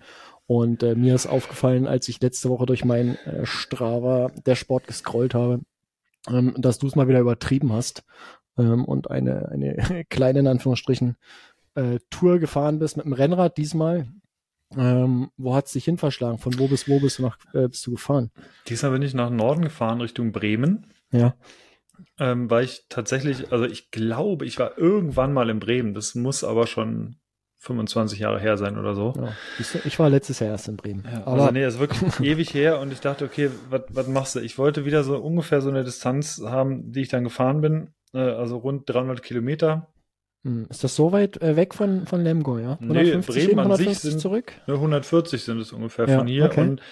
und 0.47 0.83
äh, 0.83 0.95
mir 0.95 1.15
ist 1.15 1.27
aufgefallen, 1.27 1.87
als 1.87 2.09
ich 2.09 2.21
letzte 2.21 2.51
Woche 2.51 2.67
durch 2.67 2.85
mein 2.85 3.17
äh, 3.25 3.47
Strava 3.47 4.31
der 4.45 4.57
Sport 4.57 4.87
gescrollt 4.87 5.35
habe, 5.35 5.61
ähm, 6.29 6.55
dass 6.57 6.79
du 6.79 6.87
es 6.87 6.97
mal 6.97 7.09
wieder 7.09 7.21
übertrieben 7.21 7.73
hast 7.73 8.05
ähm, 8.59 8.85
und 8.85 9.11
eine, 9.11 9.49
eine 9.49 10.05
kleine, 10.11 10.41
in 10.41 10.47
Anführungsstrichen, 10.47 11.17
äh, 11.75 11.99
Tour 12.11 12.39
gefahren 12.39 12.79
bist 12.79 12.97
mit 12.97 13.07
dem 13.07 13.13
Rennrad 13.13 13.57
diesmal. 13.57 14.09
Ähm, 14.77 15.31
wo 15.37 15.55
hat 15.55 15.67
es 15.67 15.73
dich 15.73 15.85
hin 15.85 15.99
verschlagen? 15.99 16.39
Von 16.39 16.59
wo 16.59 16.67
bis 16.69 16.89
wo 16.89 16.99
bist 16.99 17.19
du, 17.19 17.23
nach, 17.23 17.39
äh, 17.53 17.69
bist 17.69 17.87
du 17.87 17.93
gefahren? 17.93 18.31
Diesmal 18.69 18.93
bin 18.93 19.03
ich 19.03 19.15
nach 19.15 19.31
Norden 19.31 19.63
gefahren, 19.63 20.01
Richtung 20.01 20.33
Bremen. 20.33 20.87
Ja. 21.13 21.35
Ähm, 22.19 22.51
weil 22.51 22.65
ich 22.65 22.87
tatsächlich, 22.89 23.53
also 23.53 23.67
ich 23.67 23.91
glaube, 23.91 24.47
ich 24.47 24.59
war 24.59 24.77
irgendwann 24.79 25.33
mal 25.33 25.49
in 25.49 25.61
Bremen. 25.61 25.95
Das 25.95 26.15
muss 26.15 26.43
aber 26.43 26.67
schon 26.67 27.17
25 27.65 28.19
Jahre 28.19 28.39
her 28.39 28.59
sein 28.59 28.79
oder 28.79 28.95
so. 28.95 29.15
Ja, 29.17 29.33
ich 29.85 29.99
war 29.99 30.11
letztes 30.11 30.39
Jahr 30.39 30.51
erst 30.51 30.69
in 30.69 30.77
Bremen. 30.77 31.05
Ja, 31.11 31.23
aber 31.27 31.43
also 31.43 31.51
nee, 31.51 31.65
ist 31.65 31.79
wirklich 31.79 32.21
ewig 32.21 32.53
her 32.53 32.79
und 32.79 32.93
ich 32.93 33.01
dachte, 33.01 33.25
okay, 33.25 33.51
was 33.71 34.07
machst 34.07 34.37
du? 34.37 34.41
Ich 34.41 34.59
wollte 34.59 34.85
wieder 34.85 35.03
so 35.03 35.17
ungefähr 35.17 35.63
so 35.63 35.71
eine 35.71 35.83
Distanz 35.83 36.43
haben, 36.45 36.93
die 36.93 37.01
ich 37.01 37.09
dann 37.09 37.25
gefahren 37.25 37.63
bin, 37.63 37.95
äh, 38.13 38.19
also 38.19 38.59
rund 38.59 38.89
300 38.91 39.23
Kilometer. 39.23 39.89
Hm, 40.45 40.67
ist 40.69 40.85
das 40.85 40.95
so 40.95 41.13
weit 41.13 41.41
äh, 41.41 41.57
weg 41.57 41.73
von, 41.73 42.07
von 42.07 42.23
Lemgo, 42.23 42.59
ja? 42.59 42.77
150 42.83 43.35
nee, 43.35 43.55
Bremen 43.55 43.71
an 43.71 43.77
sich 43.79 43.99
sind, 43.99 44.21
zurück? 44.21 44.53
140 44.67 45.43
sind 45.43 45.59
es 45.59 45.73
ungefähr 45.73 46.07
ja, 46.07 46.19
von 46.19 46.27
hier 46.27 46.45
okay. 46.45 46.61
und 46.61 46.83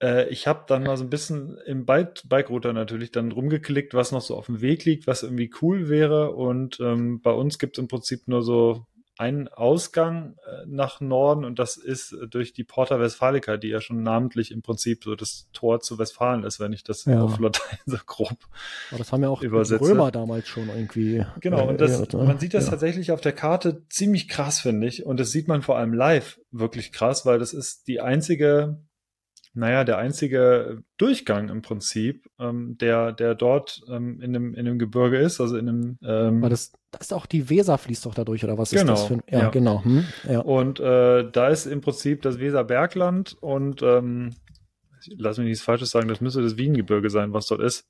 äh, 0.00 0.28
ich 0.28 0.46
habe 0.46 0.62
dann 0.68 0.84
mal 0.84 0.96
so 0.96 1.02
ein 1.02 1.10
bisschen 1.10 1.58
im 1.66 1.86
Bike, 1.86 2.22
Bike 2.28 2.50
Router 2.50 2.72
natürlich 2.72 3.10
dann 3.10 3.32
rumgeklickt, 3.32 3.94
was 3.94 4.12
noch 4.12 4.20
so 4.20 4.36
auf 4.36 4.46
dem 4.46 4.60
Weg 4.60 4.84
liegt, 4.84 5.08
was 5.08 5.24
irgendwie 5.24 5.50
cool 5.60 5.88
wäre 5.88 6.30
und 6.30 6.78
ähm, 6.78 7.20
bei 7.20 7.32
uns 7.32 7.58
gibt 7.58 7.76
es 7.76 7.82
im 7.82 7.88
Prinzip 7.88 8.28
nur 8.28 8.44
so 8.44 8.86
einen 9.18 9.48
Ausgang 9.48 10.36
äh, 10.46 10.64
nach 10.66 11.00
Norden 11.00 11.44
und 11.44 11.58
das 11.58 11.76
ist 11.76 12.12
äh, 12.12 12.28
durch 12.28 12.52
die 12.52 12.62
Porta 12.62 13.00
Westfalica, 13.00 13.56
die 13.56 13.68
ja 13.68 13.80
schon 13.80 14.04
namentlich 14.04 14.52
im 14.52 14.62
Prinzip 14.62 15.02
so 15.02 15.16
das 15.16 15.48
Tor 15.52 15.80
zu 15.80 15.98
Westfalen 15.98 16.44
ist, 16.44 16.60
wenn 16.60 16.72
ich 16.72 16.84
das 16.84 17.04
ja. 17.04 17.20
auf 17.20 17.40
Latein 17.40 17.78
so 17.86 17.96
grob 18.06 18.38
Aber 18.90 18.98
das 18.98 19.12
haben 19.12 19.22
ja 19.22 19.28
auch 19.28 19.42
übersetze. 19.42 19.84
die 19.84 19.90
Römer 19.90 20.12
damals 20.12 20.46
schon 20.46 20.68
irgendwie. 20.68 21.24
Genau, 21.40 21.68
und 21.68 21.80
das, 21.80 22.12
man 22.12 22.38
sieht 22.38 22.54
das 22.54 22.66
ja. 22.66 22.70
tatsächlich 22.70 23.10
auf 23.10 23.20
der 23.20 23.32
Karte 23.32 23.82
ziemlich 23.88 24.28
krass, 24.28 24.60
finde 24.60 24.86
ich. 24.86 25.04
Und 25.04 25.18
das 25.18 25.32
sieht 25.32 25.48
man 25.48 25.62
vor 25.62 25.76
allem 25.76 25.92
live 25.92 26.40
wirklich 26.52 26.92
krass, 26.92 27.26
weil 27.26 27.40
das 27.40 27.52
ist 27.52 27.88
die 27.88 28.00
einzige 28.00 28.78
naja, 29.58 29.84
der 29.84 29.98
einzige 29.98 30.82
Durchgang 30.98 31.48
im 31.48 31.62
Prinzip, 31.62 32.30
ähm, 32.38 32.78
der, 32.78 33.12
der 33.12 33.34
dort 33.34 33.82
ähm, 33.88 34.20
in, 34.20 34.32
dem, 34.32 34.54
in 34.54 34.64
dem 34.64 34.78
Gebirge 34.78 35.18
ist, 35.18 35.40
also 35.40 35.56
in 35.56 35.68
einem. 35.68 35.98
Ähm, 36.02 36.40
War 36.40 36.48
das, 36.48 36.72
das 36.92 37.02
ist 37.02 37.12
auch 37.12 37.26
die 37.26 37.50
Weser 37.50 37.76
fließt 37.76 38.06
doch 38.06 38.14
dadurch, 38.14 38.44
oder 38.44 38.56
was 38.56 38.70
genau, 38.70 38.94
ist 38.94 39.00
das 39.00 39.06
für 39.08 39.14
ein, 39.14 39.22
ja, 39.28 39.38
ja. 39.40 39.48
genau. 39.50 39.84
Hm, 39.84 40.04
ja. 40.28 40.40
Und 40.40 40.78
äh, 40.80 41.28
da 41.30 41.48
ist 41.48 41.66
im 41.66 41.80
Prinzip 41.80 42.22
das 42.22 42.38
Weserbergland 42.38 43.36
und 43.40 43.82
ähm, 43.82 44.34
lass 45.16 45.38
mich 45.38 45.48
nichts 45.48 45.64
Falsches 45.64 45.90
sagen, 45.90 46.08
das 46.08 46.20
müsste 46.20 46.42
das 46.42 46.56
Wiengebirge 46.56 47.10
sein, 47.10 47.32
was 47.32 47.46
dort 47.46 47.60
ist. 47.60 47.88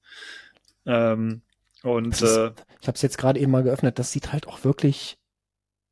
Ähm, 0.86 1.42
und 1.82 2.14
ist, 2.14 2.22
äh, 2.22 2.50
ich 2.80 2.88
habe 2.88 2.96
es 2.96 3.02
jetzt 3.02 3.18
gerade 3.18 3.38
eben 3.38 3.52
mal 3.52 3.62
geöffnet, 3.62 3.98
das 3.98 4.10
sieht 4.10 4.32
halt 4.32 4.48
auch 4.48 4.64
wirklich 4.64 5.18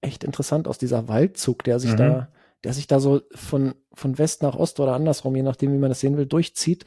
echt 0.01 0.25
interessant 0.25 0.69
aus, 0.69 0.79
dieser 0.79 1.09
Waldzug, 1.09 1.65
der 1.65 1.79
sich 1.79 1.93
mhm. 1.93 1.97
da 1.97 2.29
der 2.65 2.73
sich 2.73 2.87
da 2.87 3.01
so 3.01 3.23
von, 3.35 3.75
von 3.93 4.19
West 4.19 4.43
nach 4.43 4.57
Ost 4.57 4.81
oder 4.81 4.93
andersrum, 4.95 5.37
je 5.37 5.43
nachdem, 5.43 5.73
wie 5.73 5.79
man 5.79 5.91
das 5.91 6.01
sehen 6.01 6.17
will, 6.17 6.27
durchzieht. 6.27 6.85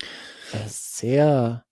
Sehr, 0.68 1.66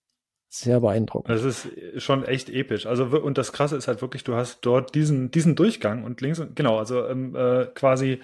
sehr 0.49 0.79
beeindruckend. 0.79 1.29
Das 1.29 1.44
ist 1.44 1.67
schon 1.97 2.23
echt 2.23 2.49
episch. 2.49 2.85
Also, 2.85 3.05
und 3.05 3.38
das 3.38 3.51
Krasse 3.51 3.75
ist 3.75 3.88
halt 3.88 4.01
wirklich, 4.01 4.23
du 4.23 4.35
hast 4.35 4.61
dort 4.61 4.95
diesen, 4.95 5.31
diesen 5.31 5.55
Durchgang 5.55 6.03
und 6.03 6.21
links 6.21 6.39
und, 6.39 6.55
genau, 6.55 6.77
also 6.77 7.05
ähm, 7.07 7.35
äh, 7.35 7.65
quasi 7.73 8.13
äh, 8.13 8.19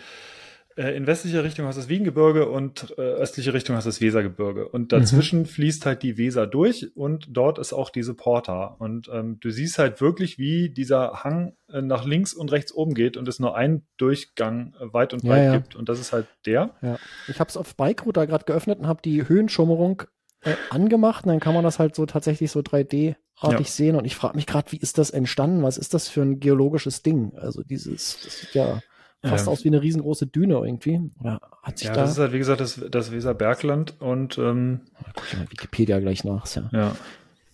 in 0.75 1.05
westlicher 1.05 1.43
Richtung 1.43 1.67
hast 1.67 1.75
du 1.75 1.81
das 1.81 1.89
Wiegengebirge 1.89 2.49
und 2.49 2.95
äh, 2.97 3.01
östliche 3.01 3.53
Richtung 3.53 3.75
hast 3.75 3.85
du 3.85 3.89
das 3.89 4.01
Wesergebirge. 4.01 4.67
Und 4.67 4.91
dazwischen 4.91 5.39
mhm. 5.39 5.45
fließt 5.45 5.85
halt 5.85 6.01
die 6.01 6.17
Weser 6.17 6.47
durch 6.47 6.95
und 6.95 7.27
dort 7.29 7.59
ist 7.59 7.73
auch 7.73 7.91
diese 7.91 8.15
Porta. 8.15 8.75
Und 8.79 9.09
ähm, 9.13 9.39
du 9.39 9.51
siehst 9.51 9.77
halt 9.77 10.01
wirklich, 10.01 10.39
wie 10.39 10.69
dieser 10.69 11.23
Hang 11.23 11.55
äh, 11.69 11.81
nach 11.81 12.05
links 12.05 12.33
und 12.33 12.51
rechts 12.51 12.73
oben 12.73 12.95
geht 12.95 13.17
und 13.17 13.27
es 13.27 13.39
nur 13.39 13.55
einen 13.55 13.85
Durchgang 13.97 14.73
äh, 14.79 14.91
weit 14.93 15.13
und 15.13 15.23
breit 15.23 15.43
ja, 15.43 15.43
ja. 15.43 15.57
gibt. 15.57 15.75
Und 15.75 15.89
das 15.89 15.99
ist 15.99 16.11
halt 16.11 16.27
der. 16.45 16.71
Ja. 16.81 16.97
Ich 17.27 17.39
habe 17.39 17.49
es 17.49 17.57
auf 17.57 17.75
Bike 17.75 18.05
Router 18.05 18.25
gerade 18.25 18.45
geöffnet 18.45 18.79
und 18.79 18.87
habe 18.87 19.01
die 19.03 19.27
Höhenschummerung 19.27 20.03
äh, 20.41 20.55
angemacht. 20.71 21.25
Und 21.25 21.29
dann 21.29 21.39
kann 21.39 21.53
man 21.53 21.63
das 21.63 21.77
halt 21.77 21.93
so 21.95 22.07
tatsächlich 22.07 22.49
so 22.49 22.61
3D-artig 22.61 23.67
ja. 23.67 23.71
sehen. 23.71 23.95
Und 23.95 24.05
ich 24.05 24.15
frage 24.15 24.35
mich 24.35 24.47
gerade, 24.47 24.71
wie 24.71 24.77
ist 24.77 24.97
das 24.97 25.11
entstanden? 25.11 25.61
Was 25.61 25.77
ist 25.77 25.93
das 25.93 26.07
für 26.07 26.23
ein 26.23 26.39
geologisches 26.39 27.03
Ding? 27.03 27.33
Also 27.35 27.61
dieses, 27.61 28.19
das 28.23 28.39
sieht 28.39 28.55
ja 28.55 28.81
fast 29.23 29.47
ähm, 29.47 29.53
aus 29.53 29.63
wie 29.63 29.69
eine 29.69 29.81
riesengroße 29.81 30.27
Düne 30.27 30.55
irgendwie. 30.55 31.09
Oder 31.19 31.39
hat 31.61 31.77
sich 31.77 31.87
ja, 31.87 31.93
da. 31.93 32.01
das 32.01 32.11
ist 32.11 32.19
halt, 32.19 32.33
wie 32.33 32.39
gesagt, 32.39 32.61
das, 32.61 32.81
das 32.89 33.11
Weserbergland 33.11 33.99
und 34.01 34.37
ähm, 34.37 34.81
guck 35.15 35.25
ich 35.25 35.37
mal 35.37 35.49
Wikipedia 35.49 35.99
gleich 35.99 36.23
nach, 36.23 36.45
ja. 36.55 36.69
ja. 36.71 36.95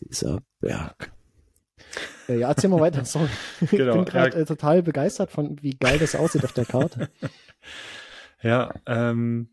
Weserberg. 0.01 1.11
Äh, 2.27 2.39
ja, 2.39 2.49
erzähl 2.49 2.69
mal 2.69 2.79
weiter, 2.79 3.05
sorry. 3.05 3.29
Genau, 3.71 3.91
ich 3.91 3.95
bin 3.95 4.05
gerade 4.05 4.35
ja. 4.35 4.41
äh, 4.41 4.45
total 4.45 4.83
begeistert 4.83 5.31
von, 5.31 5.61
wie 5.61 5.75
geil 5.77 5.99
das 5.99 6.15
aussieht 6.15 6.43
auf 6.43 6.53
der 6.53 6.65
Karte. 6.65 7.09
Ja, 8.41 8.73
ähm, 8.85 9.49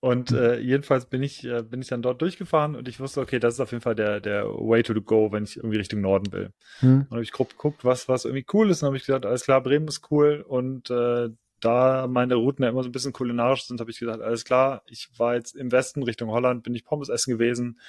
und 0.00 0.32
äh, 0.32 0.58
jedenfalls 0.58 1.06
bin 1.06 1.22
ich, 1.22 1.44
äh, 1.44 1.62
bin 1.62 1.80
ich 1.80 1.88
dann 1.88 2.02
dort 2.02 2.20
durchgefahren 2.20 2.76
und 2.76 2.88
ich 2.88 3.00
wusste, 3.00 3.20
okay, 3.20 3.38
das 3.38 3.54
ist 3.54 3.60
auf 3.60 3.70
jeden 3.70 3.82
Fall 3.82 3.94
der, 3.94 4.20
der 4.20 4.46
Way 4.46 4.82
to 4.82 5.00
go, 5.00 5.32
wenn 5.32 5.44
ich 5.44 5.56
irgendwie 5.56 5.78
Richtung 5.78 6.00
Norden 6.00 6.32
will. 6.32 6.50
Hm. 6.80 7.06
Und 7.08 7.10
habe 7.10 7.22
ich 7.22 7.32
grob 7.32 7.50
geguckt, 7.50 7.84
was, 7.84 8.08
was 8.08 8.24
irgendwie 8.24 8.46
cool 8.52 8.70
ist. 8.70 8.82
Und 8.82 8.86
habe 8.86 8.96
ich 8.96 9.06
gesagt, 9.06 9.26
alles 9.26 9.44
klar, 9.44 9.62
Bremen 9.62 9.88
ist 9.88 10.10
cool 10.10 10.44
und 10.46 10.90
äh, 10.90 11.28
da 11.60 12.06
meine 12.06 12.34
Routen 12.34 12.64
ja 12.64 12.70
immer 12.70 12.82
so 12.82 12.88
ein 12.88 12.92
bisschen 12.92 13.12
kulinarisch 13.12 13.64
sind, 13.64 13.80
habe 13.80 13.90
ich 13.90 13.98
gesagt, 13.98 14.22
alles 14.22 14.44
klar, 14.44 14.82
ich 14.86 15.08
war 15.16 15.34
jetzt 15.34 15.56
im 15.56 15.72
Westen 15.72 16.02
Richtung 16.02 16.30
Holland, 16.30 16.62
bin 16.62 16.74
ich 16.74 16.84
Pommes 16.84 17.08
essen 17.08 17.32
gewesen. 17.32 17.80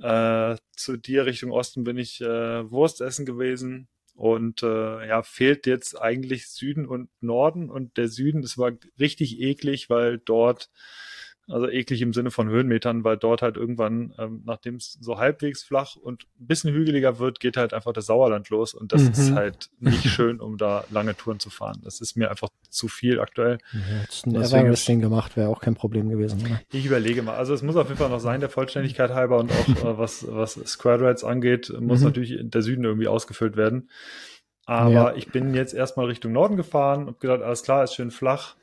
Äh, 0.00 0.56
zu 0.74 0.96
dir 0.96 1.26
Richtung 1.26 1.52
Osten 1.52 1.84
bin 1.84 1.98
ich 1.98 2.20
äh, 2.20 2.70
Wurst 2.70 3.00
essen 3.00 3.26
gewesen. 3.26 3.88
Und 4.14 4.62
äh, 4.62 5.08
ja, 5.08 5.22
fehlt 5.22 5.66
jetzt 5.66 5.98
eigentlich 6.00 6.48
Süden 6.48 6.86
und 6.86 7.08
Norden. 7.20 7.70
Und 7.70 7.96
der 7.96 8.08
Süden, 8.08 8.42
das 8.42 8.58
war 8.58 8.72
richtig 8.98 9.40
eklig, 9.40 9.88
weil 9.88 10.18
dort 10.18 10.70
also 11.52 11.68
eklig 11.68 12.02
im 12.02 12.12
Sinne 12.12 12.30
von 12.30 12.48
Höhenmetern, 12.48 13.04
weil 13.04 13.16
dort 13.16 13.42
halt 13.42 13.56
irgendwann, 13.56 14.14
ähm, 14.18 14.42
nachdem 14.44 14.76
es 14.76 14.98
so 15.00 15.18
halbwegs 15.18 15.62
flach 15.62 15.96
und 15.96 16.24
ein 16.40 16.46
bisschen 16.46 16.72
hügeliger 16.72 17.18
wird, 17.18 17.40
geht 17.40 17.56
halt 17.56 17.74
einfach 17.74 17.92
das 17.92 18.06
Sauerland 18.06 18.48
los 18.48 18.74
und 18.74 18.92
das 18.92 19.02
mhm. 19.02 19.10
ist 19.10 19.32
halt 19.32 19.70
nicht 19.78 20.04
schön, 20.08 20.40
um 20.40 20.56
da 20.56 20.84
lange 20.90 21.16
Touren 21.16 21.40
zu 21.40 21.50
fahren. 21.50 21.80
Das 21.84 22.00
ist 22.00 22.16
mir 22.16 22.30
einfach 22.30 22.48
zu 22.70 22.88
viel 22.88 23.20
aktuell. 23.20 23.58
Ja, 23.72 23.80
jetzt 24.02 24.26
ein 24.26 24.34
Everesting 24.34 25.00
gemacht 25.00 25.36
wäre 25.36 25.48
auch 25.48 25.60
kein 25.60 25.74
Problem 25.74 26.08
gewesen. 26.08 26.40
Oder? 26.40 26.60
Ich 26.72 26.86
überlege 26.86 27.22
mal. 27.22 27.36
Also 27.36 27.54
es 27.54 27.62
muss 27.62 27.76
auf 27.76 27.88
jeden 27.88 27.98
Fall 27.98 28.10
noch 28.10 28.20
sein, 28.20 28.40
der 28.40 28.48
Vollständigkeit 28.48 29.10
halber 29.10 29.38
und 29.38 29.50
auch 29.52 29.68
äh, 29.68 29.98
was, 29.98 30.26
was 30.28 30.54
Square 30.54 31.08
Rides 31.08 31.24
angeht, 31.24 31.72
muss 31.80 32.00
mhm. 32.00 32.06
natürlich 32.06 32.38
der 32.42 32.62
Süden 32.62 32.84
irgendwie 32.84 33.08
ausgefüllt 33.08 33.56
werden. 33.56 33.90
Aber 34.64 34.90
ja. 34.90 35.14
ich 35.14 35.28
bin 35.28 35.54
jetzt 35.54 35.74
erstmal 35.74 36.06
Richtung 36.06 36.32
Norden 36.32 36.56
gefahren 36.56 37.08
und 37.08 37.20
gedacht, 37.20 37.42
alles 37.42 37.62
klar, 37.62 37.84
ist 37.84 37.94
schön 37.94 38.10
flach 38.10 38.56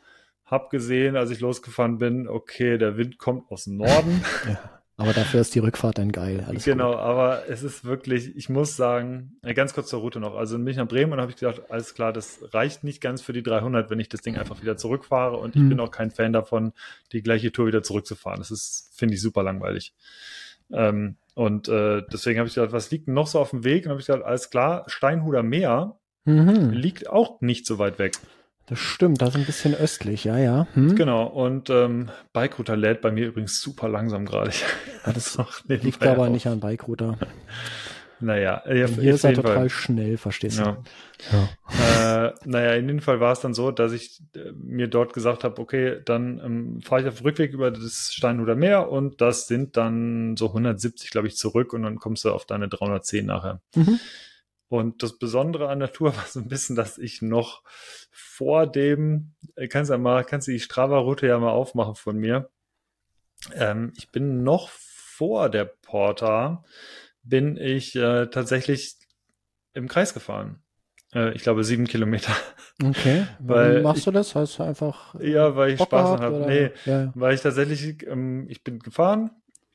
hab 0.50 0.70
gesehen, 0.70 1.16
als 1.16 1.30
ich 1.32 1.40
losgefahren 1.40 1.98
bin, 1.98 2.28
okay, 2.28 2.78
der 2.78 2.98
Wind 2.98 3.18
kommt 3.18 3.52
aus 3.52 3.66
dem 3.66 3.78
Norden. 3.78 4.24
ja. 4.48 4.80
Aber 5.00 5.14
dafür 5.14 5.40
ist 5.40 5.56
die 5.56 5.60
Rückfahrt 5.60 5.98
dann 5.98 6.12
geil. 6.12 6.44
Alles 6.46 6.66
genau, 6.66 6.92
gut. 6.92 7.00
aber 7.00 7.48
es 7.48 7.64
ist 7.64 7.86
wirklich, 7.86 8.36
ich 8.36 8.50
muss 8.50 8.76
sagen, 8.76 9.38
ganz 9.56 9.74
kurz 9.74 9.88
zur 9.88 10.02
Route 10.02 10.20
noch. 10.20 10.36
Also 10.36 10.58
bin 10.58 10.68
ich 10.68 10.76
nach 10.76 10.90
Bremen 10.90 11.14
und 11.14 11.22
habe 11.22 11.32
ich 11.32 11.38
gedacht, 11.38 11.62
alles 11.70 11.94
klar, 11.94 12.12
das 12.12 12.40
reicht 12.52 12.84
nicht 12.84 13.00
ganz 13.00 13.22
für 13.22 13.32
die 13.32 13.42
300, 13.42 13.90
wenn 13.90 14.02
ich 14.02 14.10
das 14.10 14.20
Ding 14.20 14.36
einfach 14.38 14.62
wieder 14.62 14.76
zurückfahre. 14.76 15.38
Und 15.38 15.56
ich 15.56 15.62
hm. 15.62 15.70
bin 15.70 15.80
auch 15.80 15.92
kein 15.92 16.12
Fan 16.12 16.34
davon, 16.34 16.74
die 17.14 17.24
gleiche 17.24 17.54
Tour 17.54 17.68
wieder 17.68 17.82
zurückzufahren. 17.82 18.40
Das 18.40 18.52
ist, 18.52 18.92
finde 18.94 19.14
ich, 19.14 19.22
super 19.22 19.42
langweilig. 19.42 19.94
Ähm, 20.70 21.16
und 21.34 21.70
äh, 21.70 22.04
deswegen 22.12 22.40
habe 22.40 22.50
ich 22.50 22.56
gedacht, 22.56 22.74
was 22.74 22.92
liegt 22.92 23.08
denn 23.08 23.14
noch 23.14 23.28
so 23.28 23.40
auf 23.40 23.52
dem 23.52 23.64
Weg? 23.64 23.86
Und 23.86 23.92
habe 23.92 24.02
ich 24.02 24.08
gedacht, 24.08 24.26
alles 24.26 24.50
klar, 24.50 24.84
Steinhuder 24.88 25.44
Meer 25.44 25.98
mhm. 26.26 26.72
liegt 26.72 27.10
auch 27.10 27.40
nicht 27.40 27.66
so 27.66 27.80
weit 27.80 28.00
weg. 28.00 28.18
Das 28.70 28.78
stimmt, 28.78 29.20
das 29.22 29.30
ist 29.30 29.36
ein 29.36 29.46
bisschen 29.46 29.74
östlich, 29.74 30.26
ja, 30.26 30.38
ja. 30.38 30.68
Hm? 30.76 30.96
Genau, 30.96 31.26
und 31.26 31.72
ähm, 31.72 32.10
Bikerouter 32.34 32.78
lädt 32.78 33.02
bei 33.02 33.12
mir 33.12 33.28
übrigens 33.28 33.60
super 33.60 33.90
langsam 33.90 34.26
gerade. 34.26 34.52
Ja, 35.06 35.14
das 35.14 35.38
liegt 35.68 36.06
aber 36.06 36.24
auf. 36.24 36.30
nicht 36.30 36.46
an 36.48 36.60
Bikerouter. 36.60 37.18
Naja, 38.22 38.62
ja, 38.68 38.86
hier 38.86 39.14
ist 39.14 39.24
er 39.24 39.34
total 39.34 39.56
Fall. 39.56 39.70
schnell, 39.70 40.18
verstehst 40.18 40.60
du? 40.60 40.64
Ja. 40.64 40.84
ja. 41.32 42.28
Äh, 42.28 42.34
naja, 42.44 42.74
in 42.74 42.86
dem 42.90 43.00
Fall 43.00 43.22
war 43.22 43.32
es 43.32 43.40
dann 43.40 43.54
so, 43.54 43.72
dass 43.72 43.94
ich 43.94 44.22
äh, 44.36 44.52
mir 44.62 44.90
dort 44.90 45.14
gesagt 45.14 45.46
habe, 45.46 45.62
okay, 45.62 46.02
dann 46.04 46.42
ähm, 46.44 46.82
fahre 46.82 47.02
ich 47.02 47.08
auf 47.08 47.20
dem 47.20 47.28
Rückweg 47.28 47.54
über 47.54 47.72
das 47.72 48.12
Steinhuder 48.14 48.56
Meer 48.56 48.90
und 48.92 49.22
das 49.22 49.48
sind 49.48 49.78
dann 49.78 50.36
so 50.36 50.48
170, 50.48 51.12
glaube 51.12 51.28
ich, 51.28 51.38
zurück 51.38 51.72
und 51.72 51.84
dann 51.84 51.96
kommst 51.96 52.26
du 52.26 52.32
auf 52.32 52.46
deine 52.46 52.68
310 52.68 53.26
nachher. 53.26 53.62
Mhm. 53.74 54.02
Und 54.70 55.02
das 55.02 55.18
Besondere 55.18 55.70
an 55.70 55.80
der 55.80 55.92
Tour 55.92 56.16
war 56.16 56.26
so 56.26 56.40
ein 56.40 56.48
bisschen, 56.48 56.76
dass 56.76 56.98
ich 56.98 57.22
noch 57.22 57.64
vor 58.12 58.68
dem, 58.68 59.34
äh, 59.56 59.68
kannst 59.68 59.90
du 59.90 59.96
ja 59.96 59.98
mal, 59.98 60.24
kannst 60.24 60.48
du 60.48 60.52
die 60.52 60.60
Strava-Route 60.60 61.28
ja 61.28 61.38
mal 61.40 61.52
aufmachen 61.52 61.96
von 61.96 62.18
mir. 62.18 62.50
Ähm, 63.54 63.94
ich 63.98 64.12
bin 64.12 64.44
noch 64.44 64.70
vor 64.70 65.50
der 65.50 65.66
Porta, 65.66 66.64
bin 67.24 67.58
ich 67.58 67.96
äh, 67.96 68.28
tatsächlich 68.28 68.96
im 69.74 69.88
Kreis 69.88 70.14
gefahren. 70.14 70.62
Äh, 71.14 71.34
ich 71.34 71.42
glaube 71.42 71.64
sieben 71.64 71.88
Kilometer. 71.88 72.32
Okay. 72.82 73.28
Warum 73.40 73.82
machst 73.82 74.08
du 74.08 74.12
das? 74.12 74.36
Heißt 74.36 74.58
du 74.58 74.64
einfach. 74.64 75.14
Ja, 75.20 75.54
weil 75.58 75.72
ich 75.72 75.80
Bock 75.80 75.90
Spaß 75.90 76.22
habe. 76.22 76.46
Nee, 76.48 76.72
ja. 76.86 77.12
weil 77.14 77.36
ich 77.36 77.42
tatsächlich, 77.42 78.08
ähm, 78.08 78.46
ich 78.48 78.64
bin 78.64 78.80
gefahren. 78.80 79.32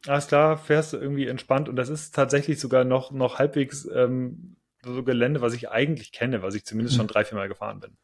Alles 0.06 0.28
klar, 0.28 0.56
fährst 0.56 0.94
du 0.94 0.96
irgendwie 0.96 1.26
entspannt 1.26 1.68
und 1.68 1.76
das 1.76 1.90
ist 1.90 2.14
tatsächlich 2.14 2.58
sogar 2.58 2.84
noch, 2.84 3.12
noch 3.12 3.38
halbwegs 3.38 3.86
ähm, 3.94 4.56
so 4.84 5.02
Gelände, 5.02 5.40
was 5.40 5.54
ich 5.54 5.70
eigentlich 5.70 6.12
kenne, 6.12 6.42
was 6.42 6.54
ich 6.54 6.64
zumindest 6.64 6.96
schon 6.96 7.06
mhm. 7.06 7.10
drei, 7.10 7.24
vier 7.24 7.38
Mal 7.38 7.48
gefahren 7.48 7.80
bin. 7.80 7.96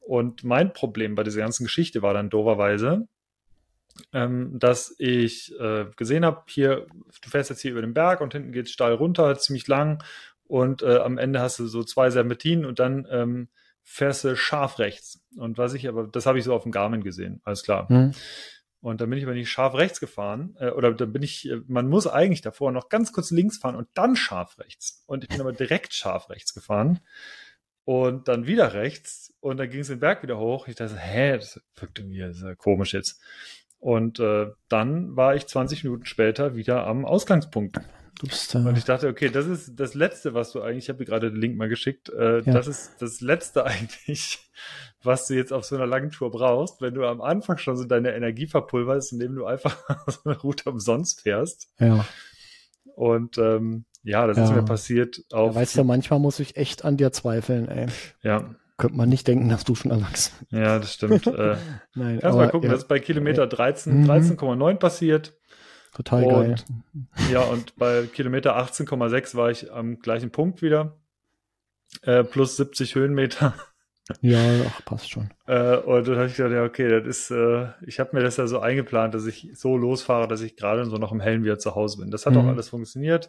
Und 0.00 0.44
mein 0.44 0.72
Problem 0.72 1.14
bei 1.14 1.22
dieser 1.22 1.40
ganzen 1.40 1.64
Geschichte 1.64 2.02
war 2.02 2.14
dann 2.14 2.30
doverweise, 2.30 3.06
ähm, 4.12 4.58
dass 4.58 4.94
ich 4.98 5.54
äh, 5.60 5.86
gesehen 5.96 6.24
habe, 6.24 6.42
hier, 6.48 6.86
du 7.22 7.30
fährst 7.30 7.50
jetzt 7.50 7.60
hier 7.60 7.72
über 7.72 7.82
den 7.82 7.94
Berg 7.94 8.20
und 8.20 8.32
hinten 8.32 8.52
geht 8.52 8.66
es 8.66 8.72
steil 8.72 8.94
runter, 8.94 9.38
ziemlich 9.38 9.68
lang 9.68 10.02
und 10.44 10.82
äh, 10.82 10.98
am 10.98 11.18
Ende 11.18 11.40
hast 11.40 11.58
du 11.58 11.66
so 11.66 11.84
zwei 11.84 12.10
Serpentinen 12.10 12.64
und 12.64 12.78
dann 12.78 13.06
ähm, 13.10 13.48
fährst 13.82 14.24
du 14.24 14.36
scharf 14.36 14.78
rechts. 14.78 15.20
Und 15.36 15.58
was 15.58 15.74
ich 15.74 15.88
aber, 15.88 16.06
das 16.06 16.26
habe 16.26 16.38
ich 16.38 16.44
so 16.44 16.54
auf 16.54 16.62
dem 16.62 16.72
Garmin 16.72 17.02
gesehen, 17.02 17.40
alles 17.44 17.62
klar. 17.62 17.86
Mhm. 17.90 18.12
Und 18.82 19.00
dann 19.00 19.08
bin 19.08 19.18
ich 19.18 19.24
aber 19.24 19.34
nicht 19.34 19.48
scharf 19.48 19.74
rechts 19.74 20.00
gefahren. 20.00 20.56
Äh, 20.58 20.70
oder 20.70 20.92
dann 20.92 21.12
bin 21.12 21.22
ich, 21.22 21.48
äh, 21.48 21.60
man 21.68 21.88
muss 21.88 22.06
eigentlich 22.08 22.42
davor 22.42 22.72
noch 22.72 22.88
ganz 22.88 23.12
kurz 23.12 23.30
links 23.30 23.58
fahren 23.58 23.76
und 23.76 23.88
dann 23.94 24.16
scharf 24.16 24.58
rechts. 24.58 25.04
Und 25.06 25.22
ich 25.22 25.30
bin 25.30 25.40
aber 25.40 25.52
direkt 25.52 25.94
scharf 25.94 26.28
rechts 26.28 26.52
gefahren. 26.52 27.00
Und 27.84 28.28
dann 28.28 28.46
wieder 28.46 28.74
rechts. 28.74 29.32
Und 29.40 29.58
dann 29.58 29.70
ging 29.70 29.80
es 29.80 29.88
den 29.88 30.00
Berg 30.00 30.22
wieder 30.24 30.38
hoch. 30.38 30.66
Ich 30.66 30.74
dachte, 30.74 30.98
hä, 30.98 31.36
das 31.36 31.60
wirkt 31.76 31.98
irgendwie 32.00 32.18
das 32.18 32.40
ja 32.40 32.54
komisch 32.56 32.92
jetzt. 32.92 33.20
Und 33.78 34.18
äh, 34.18 34.50
dann 34.68 35.16
war 35.16 35.36
ich 35.36 35.46
20 35.46 35.84
Minuten 35.84 36.04
später 36.04 36.56
wieder 36.56 36.86
am 36.86 37.04
Ausgangspunkt. 37.04 37.78
Bist, 38.22 38.54
äh 38.54 38.58
und 38.58 38.78
ich 38.78 38.84
dachte, 38.84 39.08
okay, 39.08 39.28
das 39.28 39.46
ist 39.46 39.72
das 39.76 39.94
Letzte, 39.94 40.34
was 40.34 40.52
du 40.52 40.62
eigentlich, 40.62 40.84
ich 40.84 40.88
habe 40.88 40.98
dir 40.98 41.04
gerade 41.04 41.30
den 41.30 41.40
Link 41.40 41.56
mal 41.56 41.68
geschickt, 41.68 42.08
äh, 42.10 42.40
ja. 42.40 42.52
das 42.52 42.66
ist 42.66 43.00
das 43.00 43.20
Letzte 43.20 43.64
eigentlich, 43.66 44.50
was 45.02 45.26
du 45.26 45.34
jetzt 45.34 45.52
auf 45.52 45.64
so 45.64 45.76
einer 45.76 45.86
langen 45.86 46.10
Tour 46.10 46.30
brauchst, 46.30 46.80
wenn 46.80 46.94
du 46.94 47.06
am 47.06 47.20
Anfang 47.20 47.58
schon 47.58 47.76
so 47.76 47.84
deine 47.84 48.14
Energie 48.14 48.46
verpulverst, 48.46 49.12
indem 49.12 49.34
du 49.34 49.46
einfach 49.46 49.76
so 50.06 50.20
eine 50.24 50.38
Route 50.38 50.70
umsonst 50.70 51.22
fährst. 51.22 51.68
Ja. 51.78 52.04
Und 52.94 53.38
ähm, 53.38 53.84
ja, 54.04 54.26
das 54.26 54.36
ja. 54.36 54.44
ist 54.44 54.50
mir 54.50 54.64
passiert. 54.64 55.22
Auf 55.32 55.54
ja, 55.54 55.60
weißt 55.60 55.78
du, 55.78 55.84
manchmal 55.84 56.18
muss 56.18 56.40
ich 56.40 56.56
echt 56.56 56.84
an 56.84 56.96
dir 56.96 57.12
zweifeln, 57.12 57.68
ey. 57.68 57.86
Ja. 58.22 58.54
Könnte 58.78 58.96
man 58.96 59.08
nicht 59.08 59.28
denken, 59.28 59.48
dass 59.48 59.64
du 59.64 59.74
schon 59.74 59.90
erwachsen 59.90 60.32
bist. 60.40 60.52
Ja, 60.52 60.78
das 60.78 60.94
stimmt. 60.94 61.26
äh, 61.26 61.56
Nein, 61.94 62.18
kannst 62.20 62.24
aber, 62.24 62.36
mal 62.36 62.50
gucken, 62.50 62.68
ja. 62.68 62.72
das 62.72 62.82
ist 62.82 62.88
bei 62.88 62.98
Kilometer 62.98 63.46
13, 63.46 64.06
13,9 64.08 64.72
mhm. 64.72 64.78
passiert. 64.78 65.34
Total 65.92 66.24
und, 66.24 66.32
geil. 66.32 66.54
Ja, 67.30 67.42
und 67.42 67.76
bei 67.76 68.06
Kilometer 68.06 68.56
18,6 68.56 69.36
war 69.36 69.50
ich 69.50 69.70
am 69.70 69.98
gleichen 69.98 70.30
Punkt 70.30 70.62
wieder. 70.62 70.96
Äh, 72.02 72.24
plus 72.24 72.56
70 72.56 72.94
Höhenmeter. 72.94 73.54
Ja, 74.20 74.38
ach, 74.66 74.84
passt 74.84 75.10
schon. 75.10 75.30
Äh, 75.46 75.76
und 75.76 76.08
dann 76.08 76.16
habe 76.16 76.26
ich 76.26 76.34
gedacht, 76.34 76.52
ja, 76.52 76.64
okay, 76.64 76.88
das 76.88 77.06
ist, 77.06 77.30
äh, 77.30 77.68
ich 77.86 78.00
habe 78.00 78.16
mir 78.16 78.22
das 78.22 78.36
ja 78.36 78.46
so 78.46 78.58
eingeplant, 78.58 79.14
dass 79.14 79.26
ich 79.26 79.50
so 79.54 79.76
losfahre, 79.76 80.26
dass 80.26 80.40
ich 80.40 80.56
gerade 80.56 80.84
so 80.86 80.96
noch 80.96 81.12
im 81.12 81.20
Hellen 81.20 81.44
wieder 81.44 81.58
zu 81.58 81.74
Hause 81.74 81.98
bin. 81.98 82.10
Das 82.10 82.26
hat 82.26 82.32
mhm. 82.34 82.40
auch 82.40 82.46
alles 82.46 82.70
funktioniert. 82.70 83.28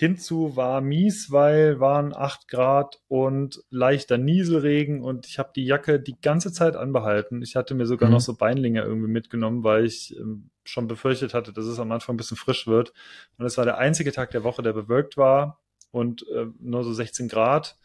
Hinzu 0.00 0.54
war 0.54 0.80
mies, 0.80 1.32
weil 1.32 1.80
waren 1.80 2.14
acht 2.14 2.46
Grad 2.46 3.00
und 3.08 3.64
leichter 3.68 4.16
Nieselregen 4.16 5.02
und 5.02 5.26
ich 5.26 5.40
habe 5.40 5.50
die 5.56 5.64
Jacke 5.64 5.98
die 5.98 6.14
ganze 6.20 6.52
Zeit 6.52 6.76
anbehalten. 6.76 7.42
Ich 7.42 7.56
hatte 7.56 7.74
mir 7.74 7.84
sogar 7.84 8.08
mhm. 8.08 8.12
noch 8.14 8.20
so 8.20 8.36
Beinlinge 8.36 8.82
irgendwie 8.82 9.10
mitgenommen, 9.10 9.64
weil 9.64 9.84
ich 9.84 10.16
ähm, 10.16 10.50
schon 10.62 10.86
befürchtet 10.86 11.34
hatte, 11.34 11.52
dass 11.52 11.64
es 11.64 11.80
am 11.80 11.90
Anfang 11.90 12.14
ein 12.14 12.16
bisschen 12.16 12.36
frisch 12.36 12.68
wird. 12.68 12.92
Und 13.38 13.46
es 13.46 13.58
war 13.58 13.64
der 13.64 13.78
einzige 13.78 14.12
Tag 14.12 14.30
der 14.30 14.44
Woche, 14.44 14.62
der 14.62 14.72
bewölkt 14.72 15.16
war 15.16 15.58
und 15.90 16.24
äh, 16.28 16.46
nur 16.60 16.84
so 16.84 16.92
16 16.92 17.26
Grad. 17.26 17.76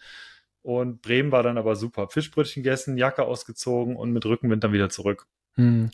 Und 0.61 1.01
Bremen 1.01 1.31
war 1.31 1.41
dann 1.41 1.57
aber 1.57 1.75
super. 1.75 2.09
Fischbrötchen 2.09 2.61
gegessen, 2.61 2.95
Jacke 2.95 3.23
ausgezogen 3.23 3.95
und 3.95 4.11
mit 4.11 4.23
Rückenwind 4.23 4.63
dann 4.63 4.71
wieder 4.71 4.89
zurück. 4.89 5.25
Mhm. 5.55 5.89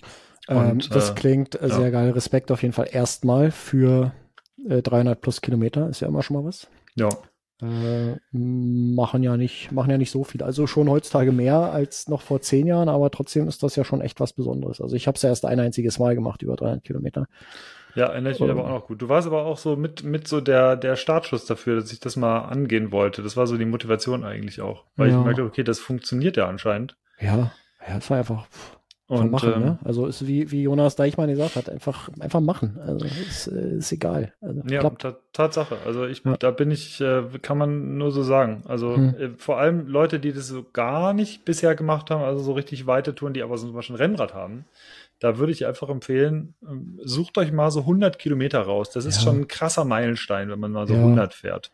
Und, 0.50 0.58
ähm, 0.58 0.80
das 0.90 1.12
äh, 1.12 1.14
klingt 1.14 1.56
äh, 1.62 1.70
sehr 1.70 1.80
ja. 1.80 1.90
geil. 1.92 2.10
Respekt 2.12 2.52
auf 2.52 2.62
jeden 2.62 2.74
Fall 2.74 2.90
erstmal 2.92 3.52
für 3.52 4.12
300 4.68 5.18
äh, 5.18 5.20
plus 5.20 5.42
Kilometer 5.42 5.90
ist 5.90 6.00
ja 6.02 6.08
immer 6.08 6.24
schon 6.24 6.38
mal 6.38 6.46
was. 6.46 6.68
Ja. 6.96 7.10
Äh, 7.62 8.16
machen 8.32 9.22
ja 9.22 9.36
nicht, 9.36 9.72
machen 9.72 9.92
ja 9.92 9.98
nicht 9.98 10.12
so 10.12 10.24
viel. 10.24 10.44
Also 10.44 10.66
schon 10.66 10.90
heutzutage 10.90 11.32
mehr 11.32 11.58
als 11.58 12.08
noch 12.08 12.22
vor 12.22 12.42
zehn 12.42 12.68
Jahren, 12.68 12.88
aber 12.88 13.12
trotzdem 13.12 13.48
ist 13.48 13.64
das 13.64 13.76
ja 13.76 13.84
schon 13.84 14.02
echt 14.02 14.20
was 14.20 14.34
Besonderes. 14.34 14.80
Also 14.80 14.96
ich 14.96 15.08
habe 15.08 15.16
es 15.16 15.22
ja 15.22 15.30
erst 15.30 15.46
ein 15.46 15.60
einziges 15.60 16.00
Mal 16.00 16.16
gemacht, 16.16 16.42
über 16.42 16.56
300 16.56 16.84
Kilometer. 16.84 17.28
Ja, 17.96 18.06
erinnere 18.06 18.34
ich 18.34 18.40
mich 18.40 18.50
aber 18.50 18.66
auch 18.66 18.70
noch 18.70 18.88
gut. 18.88 19.02
Du 19.02 19.10
warst 19.10 19.28
aber 19.28 19.46
auch 19.46 19.58
so 19.58 19.76
mit, 19.76 20.04
mit 20.04 20.28
so 20.28 20.42
der, 20.42 20.78
der 20.78 20.96
Startschuss 20.96 21.46
dafür, 21.46 21.76
dass 21.76 21.92
ich 21.92 22.00
das 22.00 22.16
mal 22.16 22.40
angehen 22.42 22.92
wollte. 22.92 23.24
Das 23.24 23.36
war 23.36 23.48
so 23.48 23.58
die 23.58 23.66
Motivation 23.66 24.24
eigentlich 24.24 24.62
auch. 24.62 24.86
Weil 24.96 25.10
ja. 25.10 25.18
ich 25.18 25.26
merkte, 25.26 25.44
okay, 25.44 25.64
das 25.64 25.80
funktioniert 25.80 26.38
ja 26.38 26.48
anscheinend. 26.48 26.96
Ja, 27.20 27.52
ja, 27.88 27.98
es 27.98 28.10
war 28.10 28.20
einfach, 28.20 28.48
und, 29.10 29.32
machen, 29.32 29.54
ähm, 29.56 29.60
ne? 29.62 29.80
Also 29.84 30.06
ist 30.06 30.28
wie, 30.28 30.52
wie 30.52 30.62
Jonas 30.62 30.96
Deichmann 30.96 31.30
gesagt 31.30 31.56
hat, 31.56 31.68
einfach, 31.68 32.10
einfach 32.20 32.42
machen. 32.42 32.80
Also 32.86 33.06
ist, 33.06 33.48
äh, 33.48 33.78
ist 33.78 33.92
egal. 33.92 34.34
Also, 34.40 34.62
ja, 34.70 34.88
Tatsache. 35.34 35.78
Also 35.84 36.06
ich, 36.06 36.24
ja. 36.24 36.38
da 36.38 36.52
bin 36.52 36.70
ich, 36.70 37.02
äh, 37.02 37.24
kann 37.42 37.58
man 37.58 37.98
nur 37.98 38.12
so 38.12 38.22
sagen. 38.22 38.62
Also 38.68 38.96
hm. 38.96 39.16
äh, 39.18 39.30
vor 39.38 39.58
allem 39.58 39.88
Leute, 39.88 40.20
die 40.20 40.32
das 40.32 40.48
so 40.48 40.64
gar 40.74 41.14
nicht 41.14 41.44
bisher 41.44 41.74
gemacht 41.74 42.12
haben, 42.12 42.24
also 42.24 42.44
so 42.44 42.54
richtig 42.54 42.86
weite 42.86 43.16
Touren, 43.16 43.34
die 43.34 43.42
aber 43.42 43.58
so 43.58 43.66
zum 43.66 43.76
Beispiel 43.76 43.96
ein 43.96 44.02
Rennrad 44.02 44.36
haben, 44.36 44.66
da 45.20 45.40
würde 45.40 45.52
ich 45.52 45.66
einfach 45.66 45.90
empfehlen, 45.90 46.54
ähm, 46.62 47.00
sucht 47.04 47.40
euch 47.40 47.52
mal 47.52 47.72
so 47.72 47.82
100 47.82 48.20
Kilometer 48.20 48.62
raus. 48.62 48.92
Das 48.92 49.06
ist 49.06 49.18
ja. 49.18 49.24
schon 49.24 49.42
ein 49.42 49.48
krasser 49.48 49.86
Meilenstein, 49.86 50.50
wenn 50.50 50.60
man 50.60 50.72
mal 50.72 50.88
so 50.88 50.94
ja. 50.94 51.00
100 51.00 51.34
fährt. 51.34 51.72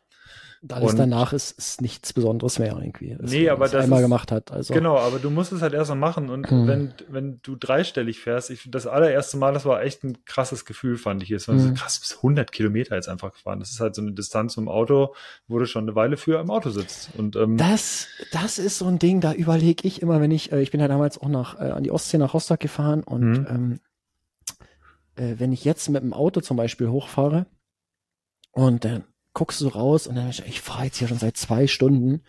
Alles 0.71 0.91
und 0.91 0.97
danach 0.97 1.33
ist, 1.33 1.51
ist 1.51 1.81
nichts 1.81 2.13
Besonderes 2.13 2.59
mehr 2.59 2.77
irgendwie. 2.77 3.15
Das, 3.19 3.31
nee, 3.31 3.49
aber 3.49 3.65
das 3.67 3.83
einmal 3.83 3.99
ist, 3.99 4.05
gemacht 4.05 4.31
hat. 4.31 4.51
Also. 4.51 4.73
Genau, 4.73 4.97
aber 4.97 5.19
du 5.19 5.29
musst 5.29 5.51
es 5.51 5.61
halt 5.61 5.73
erst 5.73 5.89
mal 5.89 5.95
machen 5.95 6.29
und 6.29 6.49
hm. 6.49 6.67
wenn, 6.67 6.93
wenn 7.09 7.39
du 7.43 7.55
dreistellig 7.55 8.19
fährst, 8.19 8.49
ich, 8.49 8.69
das 8.69 8.87
allererste 8.87 9.37
Mal, 9.37 9.53
das 9.53 9.65
war 9.65 9.83
echt 9.83 10.03
ein 10.03 10.23
krasses 10.25 10.65
Gefühl, 10.65 10.97
fand 10.97 11.23
ich. 11.23 11.31
Es 11.31 11.47
war 11.47 11.55
hm. 11.55 11.61
so 11.61 11.73
krass, 11.73 11.99
bis 11.99 12.17
100 12.17 12.51
Kilometer 12.51 12.95
jetzt 12.95 13.09
einfach 13.09 13.33
gefahren. 13.33 13.59
Das 13.59 13.71
ist 13.71 13.79
halt 13.79 13.95
so 13.95 14.01
eine 14.01 14.13
Distanz 14.13 14.57
im 14.57 14.67
Auto, 14.67 15.13
wo 15.47 15.59
du 15.59 15.65
schon 15.65 15.83
eine 15.83 15.95
Weile 15.95 16.17
früher 16.17 16.39
im 16.39 16.49
Auto 16.49 16.69
sitzt. 16.69 17.09
Und, 17.17 17.35
ähm, 17.35 17.57
das, 17.57 18.07
das 18.31 18.57
ist 18.57 18.77
so 18.77 18.85
ein 18.85 18.99
Ding, 18.99 19.21
da 19.21 19.33
überlege 19.33 19.87
ich 19.87 20.01
immer, 20.01 20.21
wenn 20.21 20.31
ich, 20.31 20.51
äh, 20.51 20.61
ich 20.61 20.71
bin 20.71 20.79
ja 20.79 20.87
damals 20.87 21.17
auch 21.17 21.29
nach, 21.29 21.59
äh, 21.59 21.71
an 21.71 21.83
die 21.83 21.91
Ostsee 21.91 22.17
nach 22.17 22.33
Rostock 22.33 22.59
gefahren 22.59 23.03
und 23.03 23.35
hm. 23.35 23.47
ähm, 23.49 23.79
äh, 25.15 25.35
wenn 25.39 25.51
ich 25.51 25.63
jetzt 25.65 25.89
mit 25.89 26.03
dem 26.03 26.13
Auto 26.13 26.41
zum 26.41 26.57
Beispiel 26.57 26.89
hochfahre 26.89 27.45
und 28.51 28.85
äh, 28.85 29.01
guckst 29.35 29.61
du 29.61 29.67
raus 29.67 30.07
und 30.07 30.15
dann 30.15 30.29
ich, 30.29 30.43
ich 30.47 30.61
fahre 30.61 30.85
jetzt 30.85 30.97
hier 30.97 31.07
schon 31.07 31.19
seit 31.19 31.37
zwei 31.37 31.67
Stunden 31.67 32.23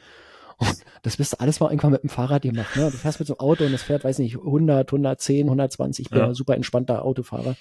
und 0.58 0.84
das 1.02 1.16
bist 1.16 1.32
du 1.32 1.40
alles 1.40 1.60
mal 1.60 1.70
irgendwann 1.70 1.92
mit 1.92 2.02
dem 2.02 2.10
Fahrrad 2.10 2.42
gemacht. 2.42 2.76
Ne? 2.76 2.90
Du 2.90 2.96
fährst 2.96 3.18
mit 3.18 3.28
so 3.28 3.36
einem 3.38 3.48
Auto 3.48 3.64
und 3.64 3.72
es 3.74 3.82
fährt, 3.82 4.04
weiß 4.04 4.18
nicht, 4.18 4.36
100, 4.36 4.88
110, 4.88 5.46
120. 5.46 6.06
Ich 6.06 6.10
bin 6.10 6.18
ja. 6.18 6.26
ein 6.26 6.34
super 6.34 6.54
entspannter 6.54 7.04
Autofahrer. 7.04 7.56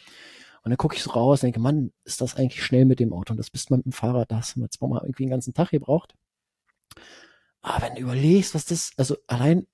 Und 0.64 0.72
dann 0.72 0.78
gucke 0.78 0.96
ich 0.96 1.04
so 1.04 1.12
raus 1.12 1.42
und 1.42 1.48
denke, 1.48 1.60
Mann, 1.60 1.92
ist 2.06 2.22
das 2.22 2.36
eigentlich 2.36 2.64
schnell 2.64 2.86
mit 2.86 3.00
dem 3.00 3.14
Auto? 3.14 3.34
Und 3.34 3.38
das 3.38 3.52
bist 3.52 3.70
du 3.70 3.75
mit 3.75 3.86
dem 3.86 3.92
Fahrrad, 3.92 4.32
da 4.32 4.38
hast 4.38 4.56
du 4.56 4.62
jetzt 4.62 4.82
mal 4.82 5.02
irgendwie 5.04 5.24
den 5.24 5.30
ganzen 5.30 5.54
Tag 5.54 5.70
gebraucht. 5.70 6.16
Aber 7.62 7.86
wenn 7.86 7.96
du 7.96 8.02
überlegst, 8.02 8.56
was 8.56 8.66
das, 8.66 8.92
also 8.98 9.18
allein 9.28 9.68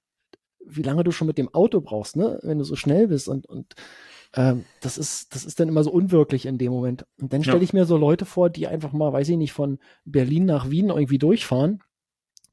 wie 0.66 0.84
lange 0.84 1.04
du 1.04 1.12
schon 1.12 1.28
mit 1.28 1.38
dem 1.38 1.54
Auto 1.54 1.82
brauchst, 1.82 2.16
ne, 2.16 2.40
wenn 2.44 2.58
du 2.58 2.64
so 2.64 2.76
schnell 2.76 3.08
bist 3.08 3.28
und, 3.28 3.46
und 3.46 3.74
ähm, 4.34 4.66
das 4.80 4.98
ist, 4.98 5.36
das 5.36 5.44
ist 5.46 5.60
dann 5.60 5.68
immer 5.68 5.84
so 5.84 5.92
unwirklich 5.92 6.46
in 6.46 6.58
dem 6.58 6.72
Moment. 6.72 7.06
Und 7.20 7.34
dann 7.34 7.44
stelle 7.44 7.58
ja. 7.58 7.64
ich 7.64 7.74
mir 7.74 7.86
so 7.86 7.98
Leute 7.98 8.26
vor, 8.26 8.50
die 8.50 8.68
einfach 8.68 8.94
mal, 8.94 9.12
weiß 9.12 9.30
ich 9.30 9.38
nicht, 9.38 9.52
von 9.52 9.80
Berlin 10.06 10.46
nach 10.46 10.70
Wien 10.70 10.90
irgendwie 10.90 11.18
durchfahren, 11.18 11.84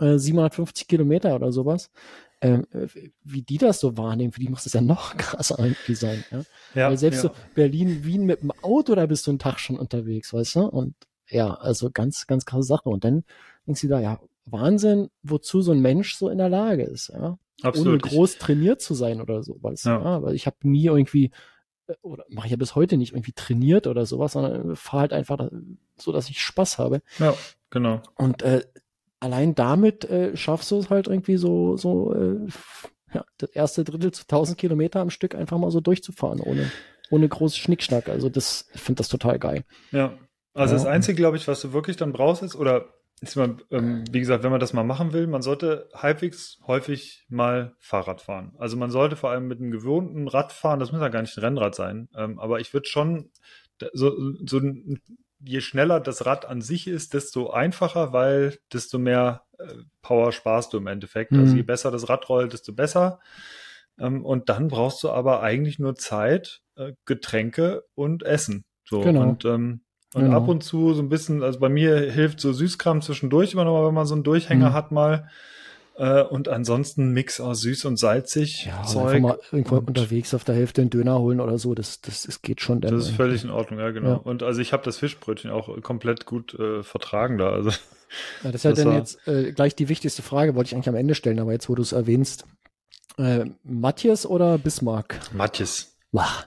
äh, 0.00 0.18
750 0.18 0.88
Kilometer 0.88 1.34
oder 1.34 1.52
sowas. 1.52 1.90
Ähm, 2.40 2.66
wie 3.24 3.42
die 3.42 3.58
das 3.58 3.80
so 3.80 3.96
wahrnehmen, 3.96 4.32
für 4.32 4.38
die 4.38 4.48
muss 4.48 4.64
das 4.64 4.72
ja 4.72 4.80
noch 4.80 5.16
krasser 5.16 5.58
irgendwie 5.58 5.94
sein. 5.94 6.24
Ja? 6.30 6.42
ja 6.74 6.88
Weil 6.88 6.98
selbst 6.98 7.24
ja. 7.24 7.30
so 7.30 7.34
Berlin, 7.54 8.04
Wien 8.04 8.24
mit 8.24 8.42
dem 8.42 8.52
Auto, 8.62 8.94
da 8.94 9.06
bist 9.06 9.26
du 9.26 9.32
einen 9.32 9.40
Tag 9.40 9.58
schon 9.58 9.78
unterwegs, 9.78 10.32
weißt 10.32 10.56
du? 10.56 10.60
Und 10.60 10.94
ja, 11.28 11.54
also 11.54 11.90
ganz, 11.90 12.26
ganz 12.26 12.44
krasse 12.44 12.64
Sache. 12.64 12.88
Und 12.88 13.04
dann 13.04 13.24
denkst 13.66 13.82
du 13.82 13.88
da, 13.88 14.00
ja, 14.00 14.20
Wahnsinn, 14.46 15.10
wozu 15.22 15.62
so 15.62 15.72
ein 15.72 15.80
Mensch 15.80 16.14
so 16.14 16.28
in 16.28 16.38
der 16.38 16.48
Lage 16.48 16.84
ist, 16.84 17.08
ja. 17.08 17.38
Absolut. 17.62 18.04
Ohne 18.04 18.14
groß 18.14 18.38
trainiert 18.38 18.80
zu 18.80 18.94
sein 18.94 19.20
oder 19.20 19.42
sowas. 19.42 19.82
Ja. 19.84 20.00
ja 20.02 20.22
weil 20.22 20.34
ich 20.34 20.46
habe 20.46 20.56
nie 20.62 20.84
irgendwie 20.84 21.26
äh, 21.26 21.30
oder 22.02 22.24
mache 22.28 22.46
ich 22.46 22.50
ja 22.50 22.56
bis 22.56 22.74
heute 22.74 22.96
nicht 22.96 23.12
irgendwie 23.12 23.32
trainiert 23.32 23.86
oder 23.86 24.06
sowas, 24.06 24.32
sondern 24.32 24.76
fahre 24.76 25.02
halt 25.02 25.12
einfach 25.12 25.48
so, 25.96 26.12
dass 26.12 26.28
ich 26.28 26.40
Spaß 26.40 26.78
habe. 26.78 27.02
Ja, 27.18 27.34
genau. 27.70 28.02
Und 28.16 28.42
äh, 28.42 28.62
allein 29.20 29.54
damit 29.54 30.04
äh, 30.04 30.36
schaffst 30.36 30.70
du 30.70 30.78
es 30.78 30.90
halt 30.90 31.08
irgendwie 31.08 31.36
so, 31.36 31.76
so 31.76 32.14
äh, 32.14 32.46
ja, 33.12 33.24
das 33.38 33.50
erste 33.50 33.84
Drittel 33.84 34.12
zu 34.12 34.22
1000 34.22 34.58
Kilometer 34.58 35.00
am 35.00 35.10
Stück 35.10 35.34
einfach 35.34 35.58
mal 35.58 35.70
so 35.70 35.80
durchzufahren, 35.80 36.40
ohne, 36.40 36.70
ohne 37.10 37.28
großen 37.28 37.58
Schnickschnack. 37.58 38.08
Also 38.08 38.28
das, 38.28 38.68
ich 38.74 38.80
finde 38.80 38.98
das 38.98 39.08
total 39.08 39.38
geil. 39.38 39.64
Ja, 39.92 40.18
also 40.54 40.74
ja. 40.74 40.78
das 40.78 40.86
Einzige, 40.86 41.16
glaube 41.16 41.36
ich, 41.36 41.48
was 41.48 41.60
du 41.60 41.72
wirklich 41.72 41.96
dann 41.96 42.12
brauchst 42.12 42.42
ist, 42.42 42.56
oder 42.56 42.86
ist 43.22 43.36
man, 43.36 43.62
ähm, 43.70 44.04
wie 44.10 44.20
gesagt, 44.20 44.44
wenn 44.44 44.50
man 44.50 44.60
das 44.60 44.72
mal 44.72 44.84
machen 44.84 45.12
will, 45.12 45.26
man 45.26 45.42
sollte 45.42 45.88
halbwegs 45.94 46.58
häufig 46.66 47.24
mal 47.28 47.74
Fahrrad 47.78 48.20
fahren. 48.20 48.54
Also 48.58 48.76
man 48.76 48.90
sollte 48.90 49.16
vor 49.16 49.30
allem 49.30 49.48
mit 49.48 49.60
einem 49.60 49.70
gewohnten 49.70 50.28
Rad 50.28 50.52
fahren, 50.52 50.80
das 50.80 50.92
muss 50.92 51.00
ja 51.00 51.08
gar 51.08 51.22
nicht 51.22 51.36
ein 51.36 51.44
Rennrad 51.44 51.74
sein, 51.74 52.08
ähm, 52.16 52.38
aber 52.38 52.60
ich 52.60 52.72
würde 52.72 52.88
schon 52.88 53.30
so, 53.92 54.34
so 54.44 54.60
je 55.40 55.60
schneller 55.60 56.00
das 56.00 56.26
Rad 56.26 56.46
an 56.46 56.60
sich 56.60 56.86
ist, 56.86 57.14
desto 57.14 57.50
einfacher, 57.50 58.12
weil 58.12 58.58
desto 58.72 58.98
mehr 58.98 59.44
äh, 59.58 59.74
Power 60.02 60.32
sparst 60.32 60.72
du 60.72 60.78
im 60.78 60.86
Endeffekt. 60.86 61.32
Also 61.32 61.40
mhm. 61.40 61.46
Also 61.46 61.56
je 61.56 61.62
besser 61.62 61.90
das 61.90 62.08
Rad 62.08 62.28
rollt, 62.28 62.52
desto 62.52 62.72
besser. 62.72 63.20
Ähm, 63.98 64.24
und 64.24 64.48
dann 64.48 64.68
brauchst 64.68 65.02
du 65.02 65.10
aber 65.10 65.42
eigentlich 65.42 65.78
nur 65.78 65.94
Zeit, 65.94 66.60
äh, 66.76 66.92
Getränke 67.04 67.84
und 67.94 68.22
Essen. 68.22 68.64
So 68.84 69.00
genau. 69.00 69.22
und 69.22 69.44
ähm, 69.44 69.82
und 70.14 70.24
genau. 70.24 70.36
ab 70.38 70.48
und 70.48 70.62
zu 70.62 70.94
so 70.94 71.02
ein 71.02 71.08
bisschen, 71.08 71.42
also 71.42 71.58
bei 71.58 71.68
mir 71.68 72.10
hilft 72.10 72.40
so 72.40 72.52
Süßkram 72.52 73.02
zwischendurch 73.02 73.52
immer 73.52 73.64
noch 73.64 73.72
mal, 73.72 73.86
wenn 73.86 73.94
man 73.94 74.06
so 74.06 74.14
einen 74.14 74.24
Durchhänger 74.24 74.70
mhm. 74.70 74.74
hat 74.74 74.90
mal. 74.90 75.28
Äh, 75.96 76.22
und 76.22 76.48
ansonsten 76.48 77.10
Mix 77.12 77.40
aus 77.40 77.60
süß 77.60 77.84
und 77.84 77.98
salzig. 77.98 78.66
Ja, 78.66 78.84
Zeug. 78.84 79.16
Einfach 79.16 79.28
mal 79.28 79.38
irgendwo 79.50 79.76
und 79.76 79.88
unterwegs 79.88 80.32
auf 80.32 80.44
der 80.44 80.54
Hälfte 80.54 80.80
einen 80.80 80.90
Döner 80.90 81.18
holen 81.18 81.40
oder 81.40 81.58
so, 81.58 81.74
das, 81.74 82.00
das, 82.00 82.22
das 82.22 82.40
geht 82.40 82.60
schon. 82.60 82.80
Das 82.80 82.92
ist 82.92 83.10
völlig 83.10 83.42
in 83.42 83.50
Ordnung, 83.50 83.80
ja, 83.80 83.90
genau. 83.90 84.10
Ja. 84.10 84.16
Und 84.16 84.44
also 84.44 84.60
ich 84.60 84.72
habe 84.72 84.84
das 84.84 84.96
Fischbrötchen 84.96 85.50
auch 85.50 85.68
komplett 85.82 86.24
gut 86.24 86.54
äh, 86.54 86.84
vertragen 86.84 87.36
da. 87.36 87.50
Also, 87.50 87.70
ja, 87.70 88.52
das 88.52 88.64
ist 88.64 88.64
ja 88.64 88.72
dann 88.72 88.94
jetzt 88.94 89.26
äh, 89.26 89.52
gleich 89.52 89.74
die 89.74 89.88
wichtigste 89.88 90.22
Frage, 90.22 90.54
wollte 90.54 90.68
ich 90.68 90.74
eigentlich 90.74 90.88
am 90.88 90.94
Ende 90.94 91.16
stellen, 91.16 91.40
aber 91.40 91.52
jetzt, 91.52 91.68
wo 91.68 91.74
du 91.74 91.82
es 91.82 91.92
erwähnst. 91.92 92.46
Äh, 93.18 93.46
Matthias 93.64 94.24
oder 94.24 94.56
Bismarck? 94.56 95.18
Matthias. 95.34 95.97
Wow. 96.12 96.46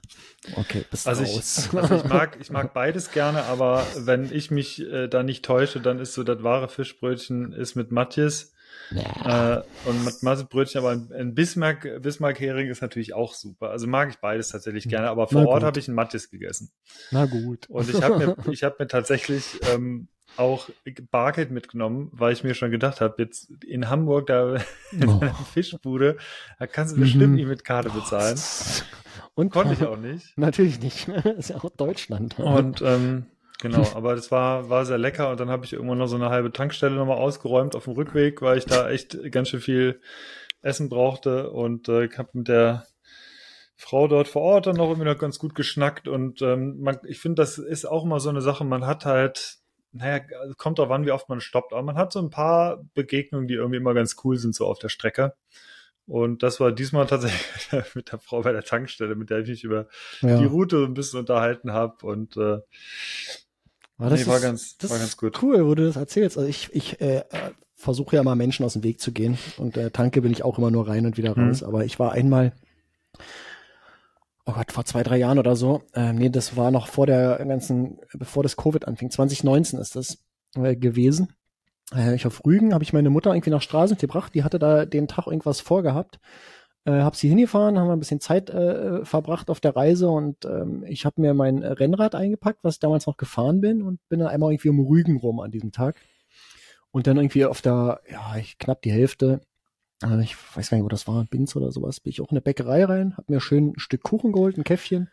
Okay, 0.56 0.86
bist 0.90 1.08
also 1.08 1.24
raus. 1.24 1.70
Ich, 1.72 1.78
also 1.78 1.96
ich 1.96 2.04
mag, 2.06 2.38
ich 2.42 2.50
mag 2.50 2.74
beides 2.74 3.12
gerne, 3.12 3.44
aber 3.44 3.86
wenn 3.96 4.34
ich 4.34 4.52
mich 4.52 4.82
äh, 4.82 5.08
da 5.08 5.24
nicht 5.24 5.46
täusche, 5.46 5.80
dann 5.80 6.00
ist 6.00 6.14
so 6.14 6.24
das 6.24 6.44
wahre 6.44 6.68
Fischbrötchen 6.68 7.54
ist 7.54 7.76
mit 7.76 7.92
Matthias. 7.92 8.54
Ja. 8.90 9.60
Äh, 9.60 9.64
und 9.86 10.04
mit 10.04 10.22
Massebrötchen, 10.22 10.80
aber 10.80 10.92
ein 10.92 11.34
Bismarck, 11.34 11.88
Bismarck-Hering 12.02 12.68
ist 12.70 12.82
natürlich 12.82 13.14
auch 13.14 13.34
super. 13.34 13.70
Also 13.70 13.88
mag 13.88 14.10
ich 14.10 14.18
beides 14.18 14.50
tatsächlich 14.50 14.90
gerne, 14.90 15.10
aber 15.10 15.28
vor 15.28 15.48
Ort 15.48 15.64
habe 15.64 15.80
ich 15.80 15.88
ein 15.88 15.96
Matthias 15.96 16.30
gegessen. 16.30 16.72
Na 17.12 17.26
gut. 17.26 17.70
Und 17.70 17.90
ich 17.90 18.02
habe 18.02 18.18
mir, 18.18 18.36
ich 18.52 18.64
habe 18.64 18.76
mir 18.80 18.88
tatsächlich 18.88 19.46
ähm, 19.72 20.10
auch 20.36 20.70
Bargeld 21.10 21.52
mitgenommen, 21.52 22.10
weil 22.12 22.34
ich 22.34 22.44
mir 22.44 22.54
schon 22.54 22.72
gedacht 22.72 23.02
habe, 23.02 23.16
jetzt 23.20 23.52
in 23.66 23.90
Hamburg 23.90 24.28
da 24.28 24.56
in 24.92 25.08
oh. 25.08 25.20
einer 25.20 25.34
Fischbude, 25.34 26.18
da 26.60 26.68
kannst 26.68 26.96
du 26.96 27.00
bestimmt 27.00 27.30
mhm. 27.30 27.36
nicht 27.36 27.48
mit 27.48 27.64
Karte 27.64 27.90
bezahlen. 27.90 28.38
Und 29.34 29.52
konnte 29.52 29.74
ich 29.74 29.84
auch 29.84 29.98
nicht. 29.98 30.34
Natürlich 30.38 30.80
nicht. 30.82 31.08
Das 31.08 31.26
ist 31.38 31.50
ja 31.50 31.58
auch 31.58 31.70
Deutschland. 31.72 32.38
Und 32.40 32.82
ähm, 32.82 33.28
genau, 33.60 33.86
aber 33.96 34.16
das 34.16 34.32
war, 34.32 34.70
war 34.70 34.86
sehr 34.86 34.98
lecker 34.98 35.32
und 35.32 35.40
dann 35.40 35.50
habe 35.50 35.66
ich 35.66 35.74
irgendwann 35.74 36.00
noch 36.00 36.08
so 36.08 36.16
eine 36.16 36.30
halbe 36.30 36.52
Tankstelle 36.52 36.96
nochmal 36.96 37.18
ausgeräumt 37.18 37.76
auf 37.76 37.86
dem 37.86 37.94
Rückweg, 37.94 38.42
weil 38.42 38.58
ich 38.58 38.66
da 38.66 38.90
echt 38.90 39.18
ganz 39.32 39.50
schön 39.50 39.62
viel 39.62 40.02
Essen 40.62 40.90
brauchte 40.90 41.50
und 41.52 41.88
äh, 41.90 42.06
ich 42.06 42.18
habe 42.18 42.30
mit 42.34 42.48
der 42.48 42.86
Frau 43.76 44.08
dort 44.08 44.28
vor 44.28 44.44
Ort 44.44 44.68
dann 44.68 44.76
noch 44.76 44.90
irgendwie 44.90 45.10
noch 45.10 45.18
ganz 45.18 45.40
gut 45.40 45.56
geschnackt 45.56 46.08
und 46.08 46.42
ähm, 46.44 46.80
man, 46.82 47.00
ich 47.04 47.20
finde, 47.20 47.42
das 47.42 47.58
ist 47.58 47.86
auch 47.86 48.04
immer 48.04 48.20
so 48.20 48.30
eine 48.30 48.42
Sache, 48.42 48.64
man 48.64 48.86
hat 48.86 49.06
halt, 49.06 49.58
naja, 49.92 50.24
kommt 50.58 50.78
drauf 50.78 50.92
an, 50.92 51.06
wie 51.06 51.12
oft 51.12 51.30
man 51.30 51.42
stoppt, 51.42 51.74
aber 51.74 51.82
man 51.82 51.98
hat 51.98 52.14
so 52.14 52.20
ein 52.20 52.30
paar 52.30 52.84
Begegnungen, 52.94 53.48
die 53.48 53.56
irgendwie 53.56 53.78
immer 53.78 53.96
ganz 53.96 54.18
cool 54.24 54.38
sind, 54.38 54.54
so 54.54 54.68
auf 54.68 54.78
der 54.78 54.90
Strecke. 54.90 55.34
Und 56.08 56.44
das 56.44 56.60
war 56.60 56.72
diesmal 56.72 57.06
tatsächlich 57.06 57.72
mit 57.96 58.12
der 58.12 58.20
Frau 58.20 58.42
bei 58.42 58.52
der 58.52 58.64
Tankstelle, 58.64 59.16
mit 59.16 59.30
der 59.30 59.40
ich 59.40 59.50
mich 59.50 59.64
über 59.64 59.88
ja. 60.22 60.38
die 60.38 60.46
Route 60.46 60.84
ein 60.84 60.94
bisschen 60.94 61.20
unterhalten 61.20 61.72
habe. 61.72 62.06
Und 62.06 62.36
äh, 62.38 62.60
war, 63.98 64.10
das 64.10 64.22
nee, 64.22 64.28
war, 64.28 64.38
ist, 64.38 64.42
ganz, 64.42 64.78
das 64.78 64.92
war 64.92 65.00
ganz 65.00 65.16
gut. 65.18 65.42
Cool, 65.42 65.66
wo 65.66 65.76
du 65.76 65.86
das 65.86 65.96
erzählst. 65.96 66.38
Also 66.38 66.50
ich, 66.50 66.70
ich 66.74 67.00
äh, 67.02 67.24
versuche 67.76 68.16
ja 68.16 68.24
mal 68.24 68.36
Menschen 68.36 68.66
aus 68.66 68.74
dem 68.74 68.84
Weg 68.84 69.00
zu 69.00 69.12
gehen. 69.12 69.38
Und 69.58 69.78
äh, 69.78 69.92
Tanke 69.92 70.22
bin 70.22 70.32
ich 70.32 70.44
auch 70.44 70.58
immer 70.58 70.72
nur 70.72 70.88
rein 70.88 71.06
und 71.06 71.18
wieder 71.18 71.36
raus. 71.36 71.62
Mhm. 71.62 71.68
Aber 71.68 71.86
ich 71.86 72.00
war 72.00 72.12
einmal, 72.12 72.54
oh 74.46 74.54
Gott, 74.54 74.72
vor 74.72 74.86
zwei, 74.86 75.04
drei 75.04 75.18
Jahren 75.18 75.40
oder 75.40 75.56
so. 75.56 75.84
Äh, 75.94 76.14
nee, 76.14 76.30
das 76.30 76.58
war 76.58 76.72
noch 76.72 76.88
vor 76.88 77.06
der 77.06 77.44
ganzen, 77.46 78.00
bevor 78.14 78.44
das 78.44 78.58
Covid 78.58 78.88
anfing. 78.88 79.12
2019 79.12 79.80
ist 79.80 79.96
das 79.96 80.18
äh, 80.56 80.76
gewesen 80.76 81.34
äh, 81.94 82.16
ich 82.16 82.26
auf 82.28 82.46
Rügen 82.46 82.74
habe 82.74 82.84
ich 82.84 82.94
meine 82.94 83.10
Mutter 83.10 83.34
irgendwie 83.34 83.50
nach 83.50 83.62
Straßen 83.62 83.98
gebracht. 83.98 84.34
Die 84.34 84.44
hatte 84.44 84.60
da 84.60 84.86
den 84.86 85.08
Tag 85.08 85.28
irgendwas 85.28 85.62
vorgehabt. 85.62 86.20
Äh, 86.86 87.02
hab 87.02 87.16
sie 87.16 87.30
hingefahren, 87.30 87.78
haben 87.78 87.88
wir 87.88 87.94
ein 87.94 88.00
bisschen 88.00 88.22
Zeit 88.22 88.50
äh, 88.50 89.06
verbracht 89.06 89.52
auf 89.52 89.60
der 89.60 89.76
Reise 89.76 90.10
und 90.10 90.46
ähm, 90.46 90.84
ich 90.88 91.06
habe 91.06 91.22
mir 91.22 91.36
mein 91.36 91.60
Rennrad 91.60 92.16
eingepackt, 92.16 92.64
was 92.64 92.76
ich 92.76 92.80
damals 92.80 93.06
noch 93.06 93.18
gefahren 93.18 93.62
bin 93.62 93.84
und 93.84 94.00
bin 94.10 94.20
dann 94.20 94.30
einmal 94.30 94.52
irgendwie 94.52 94.70
um 94.70 94.80
Rügen 94.80 95.18
rum 95.18 95.40
an 95.42 95.52
diesem 95.52 95.72
Tag. 95.72 95.96
Und 96.92 97.08
dann 97.08 97.18
irgendwie 97.18 97.46
auf 97.46 97.62
der, 97.62 98.02
ja, 98.10 98.36
ich 98.38 98.58
knapp 98.58 98.82
die 98.82 98.92
Hälfte, 98.92 99.42
äh, 100.04 100.22
ich 100.24 100.36
weiß 100.56 100.72
gar 100.72 100.78
nicht, 100.78 100.86
wo 100.86 100.90
das 100.90 101.08
war, 101.08 101.24
Binz 101.26 101.56
oder 101.56 101.72
sowas, 101.72 102.00
bin 102.00 102.12
ich 102.12 102.22
auch 102.22 102.32
in 102.32 102.32
eine 102.32 102.42
Bäckerei 102.42 102.84
rein, 102.86 103.16
hab 103.16 103.30
mir 103.30 103.42
schön 103.42 103.74
ein 103.76 103.80
Stück 103.80 104.02
Kuchen 104.02 104.32
geholt, 104.32 104.58
ein 104.58 104.64
Käffchen, 104.64 105.10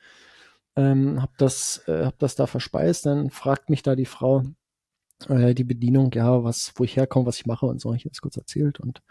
ähm, 0.76 1.20
hab 1.20 1.36
das, 1.38 1.82
äh, 1.86 2.06
hab 2.06 2.18
das 2.18 2.34
da 2.34 2.46
verspeist, 2.46 3.04
dann 3.06 3.30
fragt 3.30 3.68
mich 3.68 3.82
da 3.82 3.94
die 3.94 4.06
Frau, 4.06 4.44
äh, 5.28 5.54
die 5.54 5.64
Bedienung, 5.64 6.10
ja, 6.14 6.44
was, 6.44 6.72
wo 6.76 6.84
ich 6.84 6.96
herkomme, 6.96 7.26
was 7.26 7.38
ich 7.38 7.46
mache 7.46 7.66
und 7.66 7.80
so, 7.80 7.92
ich 7.94 8.04
jetzt 8.04 8.22
kurz 8.22 8.36
erzählt 8.36 8.80
und 8.80 9.02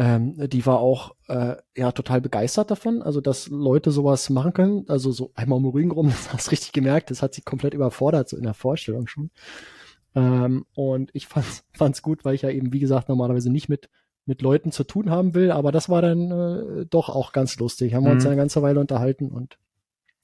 ähm, 0.00 0.48
die 0.48 0.64
war 0.64 0.78
auch 0.78 1.16
äh, 1.26 1.56
ja 1.76 1.90
total 1.90 2.20
begeistert 2.20 2.70
davon, 2.70 3.02
also 3.02 3.20
dass 3.20 3.48
Leute 3.48 3.90
sowas 3.90 4.30
machen 4.30 4.52
können, 4.52 4.84
also 4.88 5.10
so 5.10 5.32
einmal 5.34 5.56
um 5.56 5.64
den 5.64 5.72
Rücken 5.72 5.90
rum, 5.90 6.08
das 6.10 6.32
hast 6.32 6.46
du 6.46 6.50
richtig 6.52 6.72
gemerkt, 6.72 7.10
das 7.10 7.22
hat 7.22 7.34
sie 7.34 7.42
komplett 7.42 7.74
überfordert 7.74 8.28
so 8.28 8.36
in 8.36 8.44
der 8.44 8.54
Vorstellung 8.54 9.08
schon. 9.08 9.30
Ähm, 10.14 10.66
und 10.74 11.10
ich 11.14 11.26
fand's, 11.26 11.64
fand's 11.72 12.02
gut, 12.02 12.24
weil 12.24 12.34
ich 12.34 12.42
ja 12.42 12.50
eben 12.50 12.72
wie 12.72 12.80
gesagt 12.80 13.08
normalerweise 13.08 13.50
nicht 13.50 13.68
mit 13.68 13.90
mit 14.24 14.42
Leuten 14.42 14.72
zu 14.72 14.84
tun 14.84 15.10
haben 15.10 15.34
will, 15.34 15.50
aber 15.50 15.72
das 15.72 15.88
war 15.88 16.02
dann 16.02 16.30
äh, 16.30 16.86
doch 16.86 17.08
auch 17.08 17.32
ganz 17.32 17.58
lustig. 17.58 17.94
Haben 17.94 18.04
wir 18.04 18.12
uns 18.12 18.24
mhm. 18.24 18.30
eine 18.30 18.36
ganze 18.36 18.60
Weile 18.60 18.78
unterhalten 18.78 19.30
und 19.30 19.58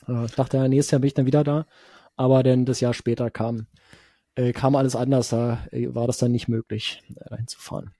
äh, 0.06 0.26
dachte, 0.36 0.58
ja, 0.58 0.68
nächstes 0.68 0.90
Jahr 0.90 1.00
bin 1.00 1.06
ich 1.06 1.14
dann 1.14 1.24
wieder 1.24 1.42
da, 1.42 1.66
aber 2.14 2.42
dann 2.42 2.66
das 2.66 2.80
Jahr 2.80 2.92
später 2.92 3.30
kam 3.30 3.66
äh, 4.36 4.52
kam 4.52 4.76
alles 4.76 4.96
anders, 4.96 5.28
da 5.30 5.66
äh, 5.70 5.94
war 5.94 6.06
das 6.06 6.18
dann 6.18 6.32
nicht 6.32 6.48
möglich, 6.48 7.02
äh, 7.16 7.34
reinzufahren. 7.34 7.92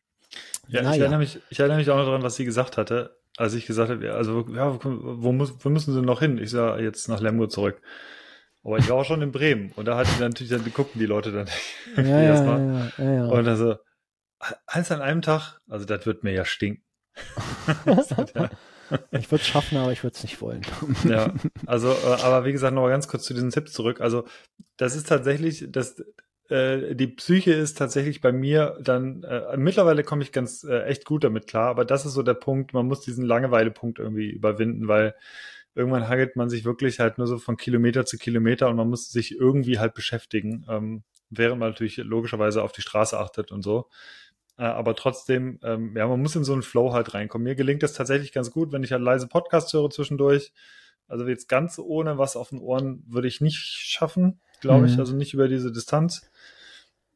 Ja, 0.69 0.83
naja. 0.83 0.95
ich, 0.95 1.01
erinnere 1.01 1.19
mich, 1.19 1.39
ich 1.51 1.61
erinnere 1.61 1.79
mich 1.79 1.91
auch 1.91 1.97
noch 1.97 2.07
daran, 2.07 2.23
was 2.23 2.37
sie 2.37 2.45
gesagt 2.45 2.77
hatte, 2.77 3.17
als 3.37 3.55
ich 3.55 3.67
gesagt 3.67 3.91
habe, 3.91 4.15
also 4.15 4.47
ja, 4.53 4.79
wo, 4.83 5.33
muss, 5.33 5.55
wo 5.61 5.69
müssen 5.69 5.93
sie 5.93 6.03
noch 6.03 6.21
hin? 6.21 6.39
Ich 6.39 6.51
sage 6.51 6.83
jetzt 6.83 7.09
nach 7.09 7.21
Lemgo 7.21 7.47
zurück. 7.47 7.81
Aber 8.63 8.79
ich 8.79 8.89
war 8.89 8.97
auch 8.97 9.05
schon 9.05 9.21
in 9.21 9.31
Bremen 9.31 9.73
und 9.77 9.87
da 9.87 9.97
hatte 9.97 10.11
ich 10.13 10.21
natürlich 10.21 10.51
dann, 10.51 10.65
die 10.65 10.71
guckten 10.71 10.99
die 10.99 11.07
Leute 11.07 11.33
dann 11.33 11.49
ja, 12.07 12.21
erstmal. 12.21 12.93
Ja, 12.99 13.05
ja, 13.05 13.13
ja, 13.13 13.25
Und 13.27 13.47
also, 13.47 13.77
alles 14.67 14.91
an 14.91 15.03
einem 15.03 15.23
Tag, 15.23 15.61
also 15.69 15.85
das 15.85 16.07
wird 16.07 16.25
mir 16.25 16.33
ja 16.33 16.45
stinken. 16.45 16.83
ich 19.13 19.31
würde 19.31 19.43
es 19.43 19.47
schaffen, 19.47 19.79
aber 19.79 19.93
ich 19.93 20.03
würde 20.03 20.17
es 20.17 20.23
nicht 20.23 20.41
wollen. 20.41 20.63
ja, 21.05 21.33
also, 21.67 21.91
äh, 21.93 22.23
aber 22.23 22.45
wie 22.45 22.53
gesagt, 22.53 22.75
noch 22.75 22.83
mal 22.83 22.89
ganz 22.89 23.09
kurz 23.09 23.25
zu 23.25 23.35
diesen 23.35 23.51
Tipps 23.51 23.73
zurück. 23.73 24.01
Also, 24.01 24.25
das 24.77 24.97
ist 24.97 25.09
tatsächlich, 25.09 25.67
das, 25.69 26.03
äh, 26.49 26.95
die 26.95 27.07
Psyche 27.07 27.53
ist 27.53 27.79
tatsächlich 27.79 28.21
bei 28.21 28.33
mir 28.33 28.79
dann, 28.81 29.23
äh, 29.23 29.57
mittlerweile 29.57 30.05
komme 30.05 30.23
ich 30.23 30.33
ganz 30.33 30.65
äh, 30.65 30.83
echt 30.85 31.05
gut 31.05 31.25
damit 31.25 31.47
klar, 31.47 31.71
aber 31.71 31.85
das 31.85 32.05
ist 32.05 32.13
so 32.13 32.23
der 32.23 32.35
Punkt, 32.35 32.75
man 32.75 32.87
muss 32.87 33.01
diesen 33.01 33.25
Langeweile-Punkt 33.25 33.99
irgendwie 33.99 34.31
überwinden, 34.31 34.89
weil 34.89 35.15
irgendwann 35.75 36.09
hagelt 36.09 36.37
man 36.37 36.51
sich 36.51 36.65
wirklich 36.65 37.01
halt 37.01 37.19
nur 37.19 37.27
so 37.27 37.39
von 37.39 37.57
Kilometer 37.57 38.05
zu 38.05 38.19
Kilometer 38.19 38.69
und 38.69 38.77
man 38.77 38.89
muss 38.89 39.11
sich 39.11 39.33
irgendwie 39.39 39.79
halt 39.79 39.95
beschäftigen, 39.95 40.67
ähm, 40.69 41.03
während 41.31 41.61
man 41.61 41.71
natürlich 41.71 41.97
logischerweise 41.97 42.63
auf 42.63 42.73
die 42.73 42.83
Straße 42.83 43.19
achtet 43.19 43.51
und 43.51 43.63
so. 43.63 43.89
äh, 44.59 44.65
aber 44.65 44.95
trotzdem, 44.95 45.59
ähm, 45.63 45.97
ja, 45.97 46.07
man 46.07 46.21
muss 46.21 46.37
in 46.37 46.45
so 46.45 46.53
einen 46.53 46.63
Flow 46.63 46.93
halt 46.93 47.15
reinkommen. 47.15 47.45
Mir 47.45 47.57
gelingt 47.57 47.83
das 47.83 47.95
tatsächlich 47.95 48.33
ganz 48.33 48.51
gut, 48.51 48.73
wenn 48.73 48.85
ich 48.85 48.93
halt 48.93 49.03
leise 49.03 49.27
Podcast 49.29 49.73
höre 49.73 49.91
zwischendurch. 49.91 50.53
Also 51.09 51.27
jetzt 51.27 51.49
ganz 51.49 51.79
ohne 51.79 52.19
was 52.19 52.37
auf 52.37 52.51
den 52.51 52.61
Ohren 52.61 53.03
würde 53.07 53.29
ich 53.29 53.41
nicht 53.41 53.59
schaffen, 53.59 54.41
glaube 54.61 54.87
mhm. 54.87 54.93
ich, 54.93 54.99
also 54.99 55.15
nicht 55.15 55.35
über 55.35 55.49
diese 55.49 55.73
Distanz. 55.73 56.31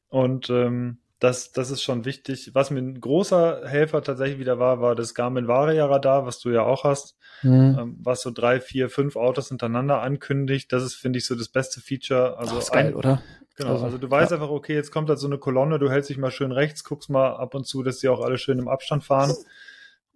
Und 0.08 0.50
ähm, 0.50 0.98
das, 1.18 1.50
das 1.52 1.70
ist 1.70 1.82
schon 1.82 2.04
wichtig. 2.04 2.50
Was 2.54 2.70
mir 2.70 2.78
ein 2.78 3.00
großer 3.00 3.66
Helfer 3.66 4.02
tatsächlich 4.02 4.38
wieder 4.38 4.58
war, 4.58 4.80
war 4.80 4.94
das 4.94 5.14
Garmin 5.14 5.48
Varia 5.48 5.86
Radar, 5.86 6.26
was 6.26 6.38
du 6.38 6.50
ja 6.50 6.62
auch 6.62 6.84
hast, 6.84 7.16
mhm. 7.42 7.76
ähm, 7.78 7.96
was 8.00 8.22
so 8.22 8.30
drei, 8.30 8.60
vier, 8.60 8.88
fünf 8.88 9.16
Autos 9.16 9.48
hintereinander 9.48 10.00
ankündigt. 10.00 10.72
Das 10.72 10.84
ist, 10.84 10.94
finde 10.94 11.18
ich, 11.18 11.26
so 11.26 11.34
das 11.34 11.48
beste 11.48 11.80
Feature. 11.80 12.38
Also 12.38 12.54
Ach, 12.56 12.60
ist 12.60 12.72
geil, 12.72 12.88
ein, 12.88 12.94
oder? 12.94 13.22
Genau, 13.56 13.72
also, 13.72 13.86
also 13.86 13.98
du 13.98 14.08
weißt 14.08 14.30
ja. 14.30 14.36
einfach, 14.36 14.50
okay, 14.50 14.74
jetzt 14.74 14.92
kommt 14.92 15.08
halt 15.08 15.18
so 15.18 15.26
eine 15.26 15.38
Kolonne, 15.38 15.80
du 15.80 15.90
hältst 15.90 16.08
dich 16.08 16.18
mal 16.18 16.30
schön 16.30 16.52
rechts, 16.52 16.84
guckst 16.84 17.10
mal 17.10 17.34
ab 17.34 17.54
und 17.56 17.66
zu, 17.66 17.82
dass 17.82 17.98
die 17.98 18.08
auch 18.08 18.20
alle 18.20 18.38
schön 18.38 18.60
im 18.60 18.68
Abstand 18.68 19.02
fahren. 19.02 19.34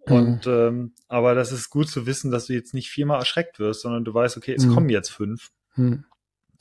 Mhm. 0.05 0.13
Und 0.15 0.47
ähm, 0.47 0.93
aber 1.09 1.35
das 1.35 1.51
ist 1.51 1.69
gut 1.69 1.89
zu 1.89 2.05
wissen, 2.05 2.31
dass 2.31 2.47
du 2.47 2.53
jetzt 2.53 2.73
nicht 2.73 2.89
viermal 2.89 3.19
erschreckt 3.19 3.59
wirst, 3.59 3.81
sondern 3.81 4.05
du 4.05 4.13
weißt, 4.13 4.37
okay, 4.37 4.53
es 4.53 4.65
mhm. 4.65 4.73
kommen 4.73 4.89
jetzt 4.89 5.09
fünf. 5.09 5.51
Mhm. 5.75 6.05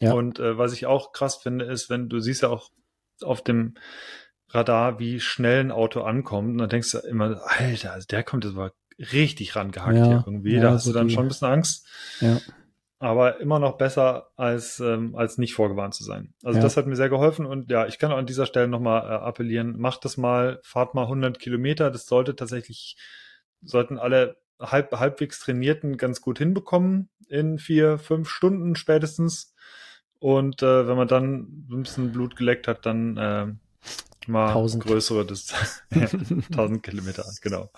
Ja. 0.01 0.14
Und 0.14 0.40
äh, 0.40 0.59
was 0.59 0.73
ich 0.73 0.87
auch 0.87 1.12
krass 1.12 1.37
finde, 1.37 1.66
ist, 1.66 1.88
wenn 1.88 2.09
du 2.09 2.18
siehst 2.18 2.42
ja 2.42 2.49
auch 2.49 2.71
auf 3.22 3.42
dem 3.42 3.75
Radar, 4.48 4.98
wie 4.98 5.20
schnell 5.20 5.61
ein 5.61 5.70
Auto 5.70 6.03
ankommt. 6.03 6.51
Und 6.51 6.59
dann 6.59 6.68
denkst 6.68 6.92
du 6.92 6.98
immer, 6.98 7.40
Alter, 7.46 7.92
also 7.92 8.07
der 8.07 8.22
kommt 8.22 8.44
jetzt 8.44 8.55
aber 8.55 8.72
richtig 8.98 9.57
rangehackt 9.57 9.96
ja, 9.96 10.07
hier 10.07 10.25
irgendwie. 10.27 10.55
Ja, 10.55 10.62
da 10.62 10.70
hast 10.72 10.85
so 10.85 10.92
du 10.92 10.98
dann 10.98 11.09
die, 11.09 11.14
schon 11.14 11.25
ein 11.25 11.29
bisschen 11.29 11.48
Angst. 11.48 11.87
Ja. 12.20 12.38
Aber 12.98 13.40
immer 13.40 13.59
noch 13.59 13.79
besser, 13.79 14.29
als, 14.37 14.79
ähm, 14.79 15.16
als 15.16 15.37
nicht 15.37 15.55
vorgewarnt 15.55 15.94
zu 15.94 16.05
sein. 16.05 16.35
Also 16.44 16.59
ja. 16.59 16.62
das 16.62 16.77
hat 16.77 16.87
mir 16.87 16.94
sehr 16.94 17.09
geholfen. 17.09 17.46
Und 17.46 17.70
ja, 17.70 17.87
ich 17.87 17.98
kann 17.98 18.12
auch 18.12 18.16
an 18.16 18.27
dieser 18.27 18.46
Stelle 18.46 18.68
nochmal 18.68 19.03
äh, 19.03 19.14
appellieren, 19.14 19.77
macht 19.79 20.05
das 20.05 20.16
mal, 20.16 20.61
fahrt 20.62 20.94
mal 20.94 21.03
100 21.03 21.38
Kilometer. 21.38 21.90
Das 21.90 22.07
sollte 22.07 22.37
tatsächlich, 22.37 22.96
sollten 23.61 23.98
alle 23.98 24.37
halb, 24.61 24.92
halbwegs 24.92 25.40
Trainierten 25.40 25.96
ganz 25.96 26.20
gut 26.20 26.38
hinbekommen 26.38 27.11
in 27.29 27.59
vier, 27.59 27.98
fünf 27.98 28.29
Stunden 28.29 28.77
spätestens. 28.77 29.51
Und 30.22 30.62
äh, 30.62 30.87
wenn 30.87 30.96
man 30.96 31.08
dann 31.08 31.66
ein 31.68 31.82
bisschen 31.82 32.12
Blut 32.12 32.37
geleckt 32.37 32.68
hat, 32.68 32.87
dann 32.87 33.16
äh, 33.16 33.46
Mal 34.28 34.50
1000. 34.50 34.85
größere 34.85 35.26
Distanz. 35.26 35.82
1000 35.90 36.80
Kilometer, 36.80 37.24
genau. 37.42 37.70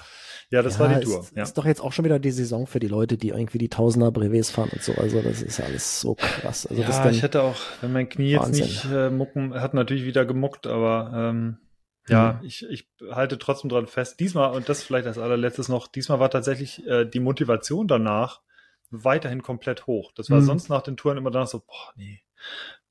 Ja, 0.51 0.61
das 0.61 0.75
ja, 0.75 0.81
war 0.81 0.89
die 0.95 1.05
Tour. 1.07 1.21
Ist, 1.21 1.35
ja. 1.35 1.43
ist 1.43 1.57
doch 1.57 1.65
jetzt 1.65 1.81
auch 1.81 1.93
schon 1.93 2.05
wieder 2.05 2.19
die 2.19 2.33
Saison 2.33 2.67
für 2.67 2.81
die 2.81 2.87
Leute, 2.87 3.17
die 3.17 3.31
irgendwie 3.31 3.57
die 3.57 3.71
Tausender 3.71 4.13
Brevets 4.13 4.51
fahren 4.51 4.69
und 4.71 4.83
so. 4.83 4.93
Also 4.93 5.23
das 5.23 5.41
ist 5.41 5.59
alles 5.59 6.03
so 6.03 6.17
krass. 6.17 6.67
Also 6.67 6.83
ja, 6.83 7.11
ich 7.11 7.23
hätte 7.23 7.43
auch, 7.43 7.57
wenn 7.81 7.95
mein 7.95 8.11
Knie 8.11 8.37
Wahnsinn. 8.37 8.67
jetzt 8.67 8.85
nicht 8.85 8.93
äh, 8.93 9.09
mucken, 9.09 9.55
hat 9.55 9.73
natürlich 9.73 10.05
wieder 10.05 10.27
gemuckt, 10.27 10.67
aber 10.67 11.13
ähm, 11.15 11.57
ja, 12.09 12.39
hm. 12.39 12.47
ich, 12.47 12.67
ich 12.69 12.91
halte 13.11 13.39
trotzdem 13.39 13.71
dran 13.71 13.87
fest. 13.87 14.21
Diesmal, 14.21 14.55
und 14.55 14.69
das 14.69 14.83
vielleicht 14.83 15.07
als 15.07 15.17
allerletztes 15.17 15.71
noch, 15.71 15.89
diesmal 15.89 16.21
war 16.21 16.29
tatsächlich 16.29 16.87
äh, 16.87 17.07
die 17.07 17.21
Motivation 17.21 17.89
danach 17.89 18.43
weiterhin 18.91 19.43
komplett 19.43 19.87
hoch. 19.87 20.13
Das 20.15 20.29
war 20.29 20.41
hm. 20.41 20.45
sonst 20.45 20.69
nach 20.69 20.83
den 20.83 20.99
Touren 20.99 21.17
immer 21.17 21.31
danach 21.31 21.49
so, 21.49 21.61
boah, 21.61 21.95
nee, 21.97 22.21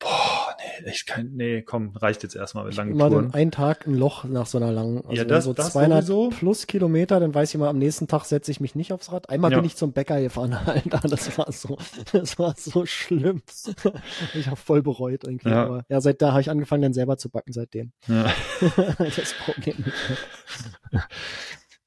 boah, 0.03 0.55
nee, 0.59 0.89
echt 0.89 1.07
kein, 1.07 1.31
nee, 1.33 1.61
komm, 1.61 1.95
reicht 1.95 2.23
jetzt 2.23 2.35
erstmal 2.35 2.65
mit 2.65 2.75
langen 2.75 2.91
immer 2.91 3.09
Touren. 3.09 3.25
Immer 3.25 3.35
einen 3.35 3.51
Tag 3.51 3.87
ein 3.87 3.95
Loch 3.95 4.23
nach 4.25 4.45
so 4.45 4.57
einer 4.57 4.71
langen, 4.71 5.03
also 5.05 5.13
ja, 5.13 5.23
das, 5.23 5.45
so 5.45 5.53
das 5.53 5.71
200 5.71 6.03
sowieso. 6.03 6.29
plus 6.37 6.67
Kilometer, 6.67 7.19
dann 7.19 7.33
weiß 7.33 7.53
ich 7.53 7.59
mal, 7.59 7.69
am 7.69 7.77
nächsten 7.77 8.07
Tag 8.07 8.25
setze 8.25 8.51
ich 8.51 8.59
mich 8.59 8.75
nicht 8.75 8.91
aufs 8.91 9.11
Rad. 9.11 9.29
Einmal 9.29 9.51
ja. 9.51 9.57
bin 9.57 9.65
ich 9.65 9.75
zum 9.75 9.93
Bäcker 9.93 10.21
gefahren, 10.21 10.53
Alter, 10.65 11.07
das 11.07 11.37
war 11.37 11.51
so, 11.51 11.77
das 12.11 12.37
war 12.37 12.53
so 12.57 12.85
schlimm. 12.85 13.41
ich 14.33 14.47
habe 14.47 14.57
voll 14.57 14.81
bereut 14.81 15.23
irgendwie, 15.23 15.49
ja. 15.49 15.63
aber 15.63 15.85
ja, 15.89 16.01
seit 16.01 16.21
da 16.21 16.31
habe 16.31 16.41
ich 16.41 16.49
angefangen, 16.49 16.83
dann 16.83 16.93
selber 16.93 17.17
zu 17.17 17.29
backen 17.29 17.53
seitdem. 17.53 17.91
Ja. 18.07 18.31
das 18.97 19.33
Problem. 19.33 19.85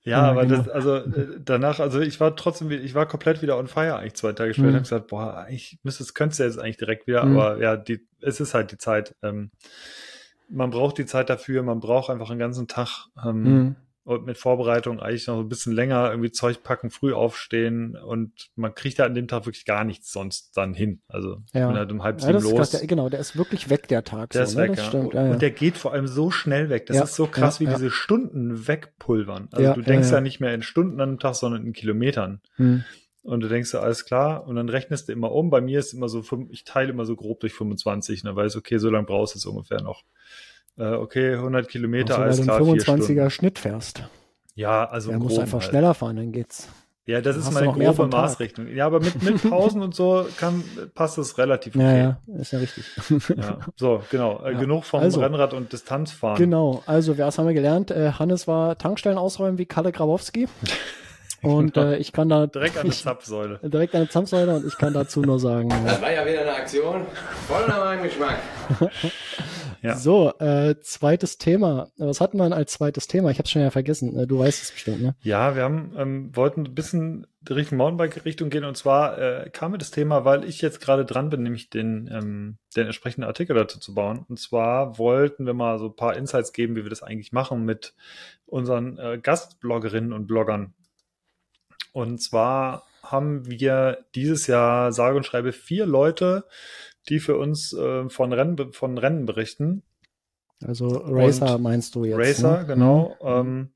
Ja, 0.07 0.23
aber 0.23 0.47
genau. 0.47 0.59
das, 0.59 0.69
also 0.69 0.97
äh, 0.97 1.41
danach, 1.45 1.81
also 1.81 2.01
ich 2.01 2.21
war 2.21 2.37
trotzdem, 2.37 2.71
ich 2.71 2.95
war 2.95 3.07
komplett 3.07 3.43
wieder 3.43 3.59
on 3.59 3.67
fire 3.67 3.97
eigentlich 3.97 4.15
zwei 4.15 4.33
Tage 4.33 4.55
später. 4.55 4.69
Mhm. 4.69 4.75
habe 4.75 4.83
gesagt, 4.83 5.07
boah, 5.09 5.47
ich 5.51 5.79
müsste, 5.83 6.05
es 6.05 6.15
könntest 6.15 6.41
du 6.41 6.45
jetzt 6.45 6.59
eigentlich 6.59 6.77
direkt 6.77 7.07
wieder, 7.07 7.25
mhm. 7.25 7.37
aber 7.37 7.59
ja, 7.59 7.77
die, 7.77 8.07
es 8.21 8.41
ist 8.41 8.55
halt 8.55 8.71
die 8.71 8.79
Zeit. 8.79 9.17
Ähm, 9.23 9.51
man 10.49 10.71
braucht 10.71 10.99
die 10.99 11.07
Zeit 11.07 11.29
dafür, 11.29 11.65
man 11.65 11.81
braucht 11.81 12.09
einfach 12.09 12.31
einen 12.31 12.39
ganzen 12.39 12.69
Tag. 12.69 13.09
Ähm, 13.25 13.43
mhm 13.43 13.77
und 14.07 14.25
mit 14.25 14.39
Vorbereitung 14.39 15.01
eigentlich 15.01 15.27
noch 15.27 15.41
ein 15.41 15.49
bisschen 15.49 15.73
länger 15.73 16.11
irgendwie 16.11 16.31
Zeug 16.31 16.63
packen, 16.63 16.91
früh 16.91 17.13
aufstehen 17.13 17.97
und 17.97 18.51
man 18.55 18.73
kriegt 18.73 18.99
ja 18.99 19.05
an 19.05 19.15
dem 19.15 19.27
Tag 19.27 19.47
wirklich 19.47 19.65
gar 19.65 19.83
nichts 19.83 20.13
sonst 20.13 20.57
dann 20.57 20.75
hin. 20.75 21.03
Also 21.09 21.43
ja. 21.53 21.67
bin 21.67 21.77
halt 21.77 21.91
um 21.91 22.05
halb 22.05 22.21
sieben 22.21 22.39
ja, 22.39 22.39
los. 22.39 22.71
Der, 22.71 22.87
genau, 22.87 23.09
der 23.09 23.19
ist 23.19 23.37
wirklich 23.37 23.69
weg, 23.69 23.89
der 23.89 24.05
Tag. 24.05 24.31
Der 24.31 24.47
so, 24.47 24.53
ist 24.53 24.57
ne? 24.57 24.71
weg, 24.71 24.79
ja. 24.79 24.85
Stimmt, 24.85 25.15
ja. 25.15 25.33
Und 25.33 25.43
der 25.43 25.51
geht 25.51 25.77
vor 25.77 25.93
allem 25.93 26.07
so 26.07 26.31
schnell 26.31 26.71
weg. 26.71 26.87
Das 26.87 27.03
ist 27.03 27.17
so 27.17 27.27
krass, 27.27 27.59
wie 27.59 27.67
diese 27.67 27.91
Stunden 27.91 28.69
wegpulvern. 28.69 29.49
Also 29.51 29.73
du 29.73 29.83
denkst 29.83 30.13
ja, 30.13 30.21
nicht 30.21 30.39
mehr 30.39 30.55
in 30.55 30.63
Stunden 30.63 31.01
an 31.01 31.09
einem 31.09 31.19
Tag, 31.19 31.35
sondern 31.35 31.67
in 31.67 31.73
Kilometern. 31.73 32.41
Hm. 32.55 32.85
Und 33.23 33.41
du 33.41 33.49
denkst, 33.49 33.75
alles 33.75 34.05
klar, 34.05 34.47
und 34.47 34.55
dann 34.55 34.69
rechnest 34.69 35.09
du 35.09 35.13
immer 35.13 35.33
um. 35.33 35.51
Bei 35.51 35.61
mir 35.61 35.81
ist 35.81 35.93
immer 35.93 36.09
so, 36.09 36.23
ich 36.51 36.63
teile 36.63 36.91
immer 36.91 37.05
so 37.05 37.17
grob 37.17 37.41
durch 37.41 37.55
25, 37.55 38.23
und 38.23 38.29
dann 38.29 38.37
weiß 38.37 38.55
okay, 38.55 38.79
so 38.79 38.89
lange 38.89 39.07
brauchst 39.07 39.35
du 39.35 39.39
es 39.39 39.47
ungefähr 39.47 39.83
noch 39.83 40.05
äh, 40.79 40.85
okay, 40.85 41.35
100 41.35 41.69
Kilometer, 41.69 42.19
als 42.19 42.43
klar, 42.43 42.61
25er 42.61 43.31
Schnitt 43.31 43.59
fährst. 43.59 44.03
Ja, 44.55 44.89
also. 44.89 45.11
Er 45.11 45.19
muss 45.19 45.39
einfach 45.39 45.61
halt. 45.61 45.71
schneller 45.71 45.95
fahren, 45.95 46.17
dann 46.17 46.33
geht's. 46.33 46.69
Ja, 47.09 47.21
das 47.21 47.37
ist 47.37 47.53
meine 47.53 47.73
grobe 47.73 48.09
Maßrichtung. 48.09 48.67
Ja, 48.67 48.87
aber 48.87 48.99
mit, 48.99 49.23
mit 49.23 49.41
Pausen 49.49 49.81
und 49.81 49.95
so 49.95 50.27
kann, 50.39 50.65
passt 50.93 51.19
es 51.19 51.39
relativ 51.39 51.77
okay. 51.77 51.85
Ja, 51.85 52.19
ja, 52.27 52.41
ist 52.41 52.53
ja 52.53 52.59
richtig. 52.59 52.85
Ja, 53.37 53.59
so, 53.77 54.03
genau. 54.11 54.43
Ja. 54.45 54.59
Genug 54.59 54.85
vom 54.85 55.01
also, 55.01 55.21
Rennrad 55.21 55.55
und 55.55 55.73
Distanzfahren. 55.73 56.37
Genau. 56.37 56.83
Also, 56.87 57.17
was 57.17 57.39
haben 57.39 57.47
wir 57.47 57.55
gelernt? 57.55 57.93
Äh, 57.93 58.13
Hannes 58.19 58.49
war 58.49 58.77
Tankstellen 58.77 59.19
ausräumen 59.19 59.57
wie 59.57 59.67
Kalle 59.67 59.93
Grabowski. 59.93 60.49
Und 61.43 61.77
äh, 61.77 61.99
ich 61.99 62.13
kann 62.13 62.29
da. 62.29 62.47
Direkt 62.47 62.77
an 62.79 62.87
der 62.87 62.93
Zapfsäule. 62.93 63.61
Direkt 63.63 63.95
an 63.95 64.01
der 64.01 64.11
Zapfsäule 64.11 64.57
und 64.57 64.67
ich 64.67 64.77
kann 64.79 64.95
dazu 64.95 65.21
nur 65.21 65.39
sagen. 65.39 65.69
Das 65.85 66.01
war 66.01 66.11
ja 66.11 66.27
wieder 66.27 66.41
eine 66.41 66.55
Aktion. 66.55 67.03
Voll 67.47 67.69
nach 67.69 67.79
meinem 67.79 68.03
Geschmack. 68.03 68.39
Ja. 69.87 69.97
So, 69.97 70.33
äh, 70.41 70.75
zweites 70.81 71.39
Thema. 71.39 71.93
Was 71.97 72.21
hatten 72.21 72.39
wir 72.39 72.51
als 72.53 72.73
zweites 72.73 73.07
Thema? 73.07 73.31
Ich 73.31 73.39
habe 73.39 73.45
es 73.45 73.53
schon 73.53 73.63
ja 73.63 73.71
vergessen. 73.71 74.19
Äh, 74.19 74.27
du 74.27 74.41
weißt 74.41 74.61
es 74.61 74.73
bestimmt, 74.73 75.01
ne? 75.01 75.15
Ja, 75.21 75.55
wir 75.55 75.63
haben 75.63 75.93
ähm, 75.97 76.35
wollten 76.35 76.67
ein 76.67 76.75
bisschen 76.75 77.29
Richtung 77.49 77.79
Mountainbike-Richtung 77.79 78.51
gehen 78.51 78.65
und 78.65 78.77
zwar 78.77 79.17
äh, 79.19 79.51
kam 79.51 79.71
mir 79.71 79.79
das 79.79 79.93
Thema, 79.93 80.25
weil 80.25 80.43
ich 80.43 80.61
jetzt 80.61 80.81
gerade 80.81 81.05
dran 81.05 81.31
bin, 81.31 81.45
nämlich 81.45 81.71
den, 81.71 82.11
ähm, 82.13 82.59
den 82.75 82.87
entsprechenden 82.87 83.29
Artikel 83.29 83.55
dazu 83.55 83.79
zu 83.79 83.95
bauen. 83.95 84.27
Und 84.29 84.41
zwar 84.41 84.99
wollten 84.99 85.47
wir 85.47 85.55
mal 85.55 85.79
so 85.79 85.87
ein 85.87 85.95
paar 85.97 86.17
Insights 86.17 86.53
geben, 86.53 86.75
wie 86.75 86.83
wir 86.83 86.91
das 86.91 87.05
eigentlich 87.05 87.31
machen 87.31 87.65
mit 87.65 87.95
unseren 88.45 88.99
äh, 88.99 89.19
Gastbloggerinnen 89.23 90.13
und 90.13 90.27
Bloggern. 90.27 90.75
Und 91.93 92.21
zwar 92.21 92.83
haben 93.05 93.49
wir 93.49 94.05
dieses 94.17 94.49
Jahr 94.49 94.91
sage 94.91 95.17
und 95.17 95.25
schreibe 95.25 95.53
vier 95.53 95.87
Leute, 95.87 96.45
die 97.09 97.21
für 97.21 97.37
uns 97.37 97.73
äh, 97.73 98.09
von, 98.09 98.33
Rennen, 98.33 98.73
von 98.73 98.99
Rennen 98.99 99.27
berichten. 99.27 99.83
Also 100.65 100.89
Racer 100.89 101.57
und 101.57 101.63
meinst 101.63 101.95
du 101.95 102.05
jetzt? 102.05 102.19
Racer, 102.19 102.61
ne? 102.61 102.67
genau. 102.67 103.17
Mhm. 103.23 103.29
Ähm, 103.29 103.71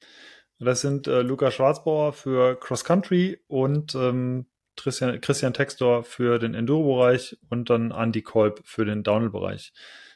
das 0.58 0.82
sind 0.82 1.06
äh, 1.06 1.22
Luca 1.22 1.50
Schwarzbauer 1.50 2.12
für 2.12 2.58
Cross 2.58 2.84
Country 2.84 3.40
und 3.48 3.94
ähm, 3.94 4.46
Christian, 4.76 5.20
Christian 5.20 5.52
Textor 5.52 6.04
für 6.04 6.38
den 6.38 6.54
Enduro-Bereich 6.54 7.38
und 7.48 7.70
dann 7.70 7.90
Andy 7.90 8.22
Kolb 8.22 8.60
für 8.64 8.84
den 8.84 9.02
Downhill-Bereich. 9.02 9.72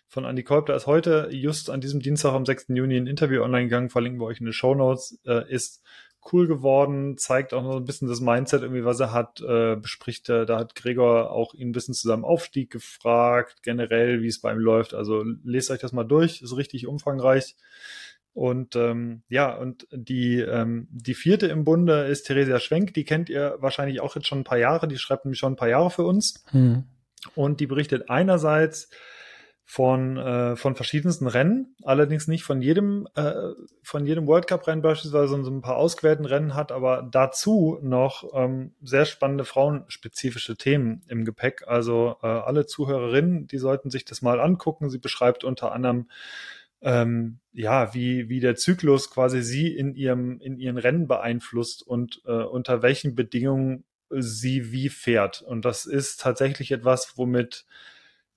Von 0.06 0.24
Andy 0.24 0.42
Kolb, 0.42 0.66
da 0.66 0.76
ist 0.76 0.86
heute 0.86 1.28
just 1.32 1.70
an 1.70 1.80
diesem 1.80 2.00
Dienstag 2.00 2.34
am 2.34 2.46
6. 2.46 2.66
Juni 2.68 2.96
ein 2.96 3.06
Interview 3.06 3.42
online 3.42 3.64
gegangen, 3.64 3.90
verlinken 3.90 4.20
wir 4.20 4.26
euch 4.26 4.38
in 4.38 4.46
den 4.46 4.52
Show 4.52 4.74
Notes, 4.74 5.18
äh, 5.26 5.50
ist 5.50 5.82
cool 6.32 6.46
geworden, 6.46 7.18
zeigt 7.18 7.52
auch 7.52 7.62
noch 7.62 7.76
ein 7.76 7.84
bisschen 7.84 8.08
das 8.08 8.20
Mindset 8.20 8.62
irgendwie, 8.62 8.84
was 8.84 9.00
er 9.00 9.12
hat, 9.12 9.40
äh, 9.40 9.76
bespricht 9.76 10.28
er, 10.28 10.46
da 10.46 10.58
hat 10.58 10.74
Gregor 10.74 11.30
auch 11.30 11.54
ihn 11.54 11.68
ein 11.68 11.72
bisschen 11.72 11.94
zu 11.94 12.08
seinem 12.08 12.24
Aufstieg 12.24 12.70
gefragt, 12.70 13.62
generell, 13.62 14.22
wie 14.22 14.28
es 14.28 14.40
bei 14.40 14.52
ihm 14.52 14.58
läuft. 14.58 14.94
Also 14.94 15.24
lest 15.44 15.70
euch 15.70 15.80
das 15.80 15.92
mal 15.92 16.04
durch, 16.04 16.42
ist 16.42 16.56
richtig 16.56 16.86
umfangreich. 16.86 17.56
Und 18.32 18.74
ähm, 18.74 19.22
ja, 19.28 19.54
und 19.54 19.86
die, 19.92 20.40
ähm, 20.40 20.88
die 20.90 21.14
vierte 21.14 21.46
im 21.46 21.64
Bunde 21.64 22.06
ist 22.06 22.24
Theresia 22.24 22.58
Schwenk, 22.58 22.92
die 22.94 23.04
kennt 23.04 23.28
ihr 23.28 23.56
wahrscheinlich 23.60 24.00
auch 24.00 24.16
jetzt 24.16 24.26
schon 24.26 24.40
ein 24.40 24.44
paar 24.44 24.58
Jahre, 24.58 24.88
die 24.88 24.98
schreibt 24.98 25.24
nämlich 25.24 25.38
schon 25.38 25.52
ein 25.52 25.56
paar 25.56 25.68
Jahre 25.68 25.90
für 25.90 26.02
uns. 26.02 26.42
Hm. 26.50 26.82
Und 27.36 27.60
die 27.60 27.66
berichtet 27.66 28.10
einerseits 28.10 28.90
von, 29.66 30.18
äh, 30.18 30.56
von 30.56 30.76
verschiedensten 30.76 31.26
Rennen, 31.26 31.74
allerdings 31.82 32.28
nicht 32.28 32.44
von 32.44 32.60
jedem, 32.60 33.08
äh, 33.14 33.32
von 33.82 34.06
jedem 34.06 34.26
World 34.26 34.46
Cup 34.46 34.66
Rennen 34.66 34.82
beispielsweise, 34.82 35.28
sondern 35.28 35.44
so 35.44 35.50
ein 35.50 35.62
paar 35.62 35.76
ausgewählten 35.76 36.26
Rennen 36.26 36.54
hat, 36.54 36.70
aber 36.70 37.08
dazu 37.10 37.78
noch 37.82 38.30
ähm, 38.34 38.74
sehr 38.82 39.06
spannende 39.06 39.44
frauenspezifische 39.44 40.56
Themen 40.56 41.02
im 41.08 41.24
Gepäck. 41.24 41.64
Also 41.66 42.16
äh, 42.22 42.26
alle 42.26 42.66
Zuhörerinnen, 42.66 43.46
die 43.46 43.58
sollten 43.58 43.90
sich 43.90 44.04
das 44.04 44.20
mal 44.20 44.38
angucken. 44.38 44.90
Sie 44.90 44.98
beschreibt 44.98 45.44
unter 45.44 45.72
anderem 45.72 46.08
ähm, 46.82 47.38
ja, 47.52 47.94
wie, 47.94 48.28
wie 48.28 48.40
der 48.40 48.56
Zyklus 48.56 49.10
quasi 49.10 49.42
sie 49.42 49.74
in 49.74 49.94
ihrem, 49.94 50.38
in 50.40 50.58
ihren 50.58 50.76
Rennen 50.76 51.08
beeinflusst 51.08 51.82
und 51.82 52.20
äh, 52.26 52.32
unter 52.32 52.82
welchen 52.82 53.14
Bedingungen 53.14 53.84
sie 54.10 54.70
wie 54.70 54.90
fährt. 54.90 55.40
Und 55.40 55.64
das 55.64 55.86
ist 55.86 56.20
tatsächlich 56.20 56.70
etwas, 56.70 57.14
womit 57.16 57.64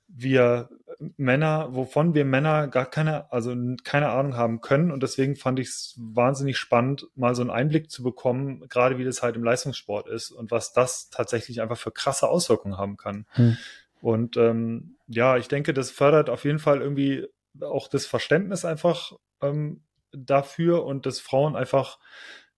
wir 0.07 0.69
Männer, 1.17 1.75
wovon 1.75 2.13
wir 2.15 2.25
Männer 2.25 2.67
gar 2.67 2.85
keine, 2.85 3.31
also 3.31 3.55
keine 3.83 4.09
Ahnung 4.09 4.35
haben 4.35 4.61
können. 4.61 4.91
Und 4.91 5.03
deswegen 5.03 5.35
fand 5.35 5.59
ich 5.59 5.67
es 5.67 5.95
wahnsinnig 5.97 6.57
spannend, 6.57 7.07
mal 7.15 7.35
so 7.35 7.41
einen 7.41 7.51
Einblick 7.51 7.91
zu 7.91 8.03
bekommen, 8.03 8.67
gerade 8.69 8.97
wie 8.97 9.03
das 9.03 9.21
halt 9.21 9.35
im 9.35 9.43
Leistungssport 9.43 10.07
ist 10.07 10.31
und 10.31 10.49
was 10.49 10.73
das 10.73 11.09
tatsächlich 11.09 11.61
einfach 11.61 11.77
für 11.77 11.91
krasse 11.91 12.27
Auswirkungen 12.27 12.77
haben 12.77 12.97
kann. 12.97 13.25
Hm. 13.31 13.57
Und 14.01 14.37
ähm, 14.37 14.95
ja, 15.07 15.37
ich 15.37 15.47
denke, 15.47 15.73
das 15.73 15.91
fördert 15.91 16.29
auf 16.29 16.45
jeden 16.45 16.59
Fall 16.59 16.81
irgendwie 16.81 17.27
auch 17.61 17.87
das 17.87 18.05
Verständnis 18.05 18.65
einfach 18.65 19.13
ähm, 19.41 19.83
dafür 20.11 20.85
und 20.85 21.05
dass 21.05 21.19
Frauen 21.19 21.55
einfach 21.55 21.99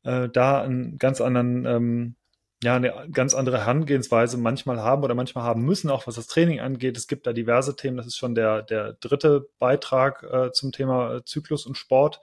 äh, 0.03 0.29
da 0.29 0.61
einen 0.61 0.97
ganz 0.97 1.21
anderen 1.21 1.65
ähm, 1.65 2.15
ja 2.63 2.75
eine 2.75 3.09
ganz 3.11 3.33
andere 3.33 3.59
Herangehensweise 3.59 4.37
manchmal 4.37 4.81
haben 4.81 5.03
oder 5.03 5.15
manchmal 5.15 5.43
haben 5.43 5.63
müssen, 5.63 5.89
auch 5.89 6.07
was 6.07 6.15
das 6.15 6.27
Training 6.27 6.59
angeht. 6.59 6.97
Es 6.97 7.07
gibt 7.07 7.25
da 7.25 7.33
diverse 7.33 7.75
Themen. 7.75 7.97
Das 7.97 8.07
ist 8.07 8.17
schon 8.17 8.35
der, 8.35 8.63
der 8.63 8.93
dritte 8.93 9.49
Beitrag 9.59 10.23
äh, 10.23 10.51
zum 10.51 10.71
Thema 10.71 11.15
äh, 11.15 11.25
Zyklus 11.25 11.65
und 11.65 11.77
Sport. 11.77 12.19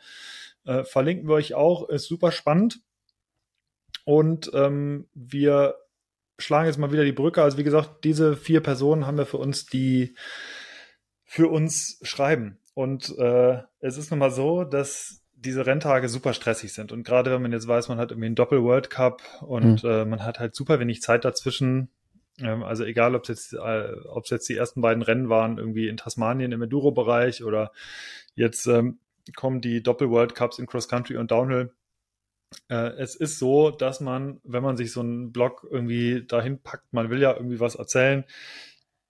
Äh, 0.65 0.85
verlinken 0.85 1.29
wir 1.29 1.35
euch 1.35 1.55
auch. 1.55 1.89
Ist 1.89 2.07
super 2.07 2.33
spannend. 2.33 2.81
Und 4.05 4.51
ähm, 4.55 5.09
wir 5.15 5.77
schlagen 6.39 6.67
jetzt 6.67 6.79
mal 6.79 6.93
wieder 6.93 7.05
die 7.05 7.13
Brücke. 7.13 7.43
Also 7.43 7.57
wie 7.57 7.65
gesagt, 7.65 8.05
diese 8.05 8.37
vier 8.37 8.63
Personen 8.63 9.07
haben 9.07 9.19
wir 9.19 9.27
für 9.27 9.39
uns, 9.39 9.67
die 9.67 10.15
für 11.25 11.49
uns 11.49 11.99
schreiben. 12.03 12.59
Und 12.75 13.17
äh, 13.19 13.63
es 13.81 13.97
ist 13.97 14.11
nun 14.11 14.19
mal 14.19 14.31
so, 14.31 14.65
dass 14.65 15.23
diese 15.37 15.67
Renntage 15.67 16.09
super 16.09 16.33
stressig 16.33 16.73
sind. 16.73 16.93
Und 16.93 17.05
gerade 17.05 17.31
wenn 17.31 17.43
man 17.43 17.53
jetzt 17.53 17.69
weiß, 17.69 17.89
man 17.89 17.99
hat 17.99 18.11
irgendwie 18.11 18.27
einen 18.27 18.35
Doppel-World 18.35 18.91
Cup 18.91 19.23
und 19.43 19.85
mhm. 19.85 19.91
äh, 19.91 20.05
man 20.05 20.25
hat 20.25 20.41
halt 20.41 20.55
super 20.55 20.81
wenig 20.81 21.03
Zeit 21.03 21.25
dazwischen. 21.25 21.89
Ähm, 22.41 22.63
also 22.63 22.85
egal, 22.85 23.15
ob 23.15 23.23
es 23.23 23.29
jetzt, 23.29 23.53
äh, 23.53 23.93
ob 24.09 24.25
es 24.25 24.31
jetzt 24.31 24.49
die 24.49 24.57
ersten 24.57 24.81
beiden 24.81 25.03
Rennen 25.03 25.29
waren, 25.29 25.59
irgendwie 25.59 25.89
in 25.89 25.99
Tasmanien 25.99 26.53
im 26.53 26.63
Enduro-Bereich 26.63 27.45
oder 27.45 27.73
jetzt 28.35 28.67
ähm, 28.67 28.99
kommen 29.35 29.61
die 29.61 29.83
Doppel-World 29.83 30.35
Cups 30.35 30.59
in 30.59 30.67
Cross 30.67 30.89
Country 30.89 31.17
und 31.17 31.31
Downhill. 31.31 31.73
Äh, 32.69 32.93
es 32.99 33.15
ist 33.15 33.39
so, 33.39 33.71
dass 33.71 34.01
man, 34.01 34.41
wenn 34.43 34.63
man 34.63 34.77
sich 34.77 34.93
so 34.93 35.01
einen 35.01 35.33
Blog 35.33 35.67
irgendwie 35.71 36.25
dahin 36.27 36.63
packt, 36.63 36.93
man 36.93 37.11
will 37.11 37.21
ja 37.21 37.35
irgendwie 37.35 37.61
was 37.61 37.75
erzählen, 37.75 38.25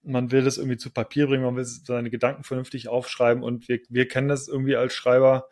man 0.02 0.30
will 0.30 0.44
das 0.44 0.58
irgendwie 0.58 0.76
zu 0.76 0.90
Papier 0.90 1.26
bringen, 1.26 1.44
man 1.44 1.56
will 1.56 1.64
seine 1.64 2.10
Gedanken 2.10 2.44
vernünftig 2.44 2.88
aufschreiben 2.88 3.42
und 3.42 3.68
wir, 3.68 3.80
wir 3.88 4.08
kennen 4.08 4.28
das 4.28 4.48
irgendwie 4.48 4.76
als 4.76 4.94
Schreiber, 4.94 5.48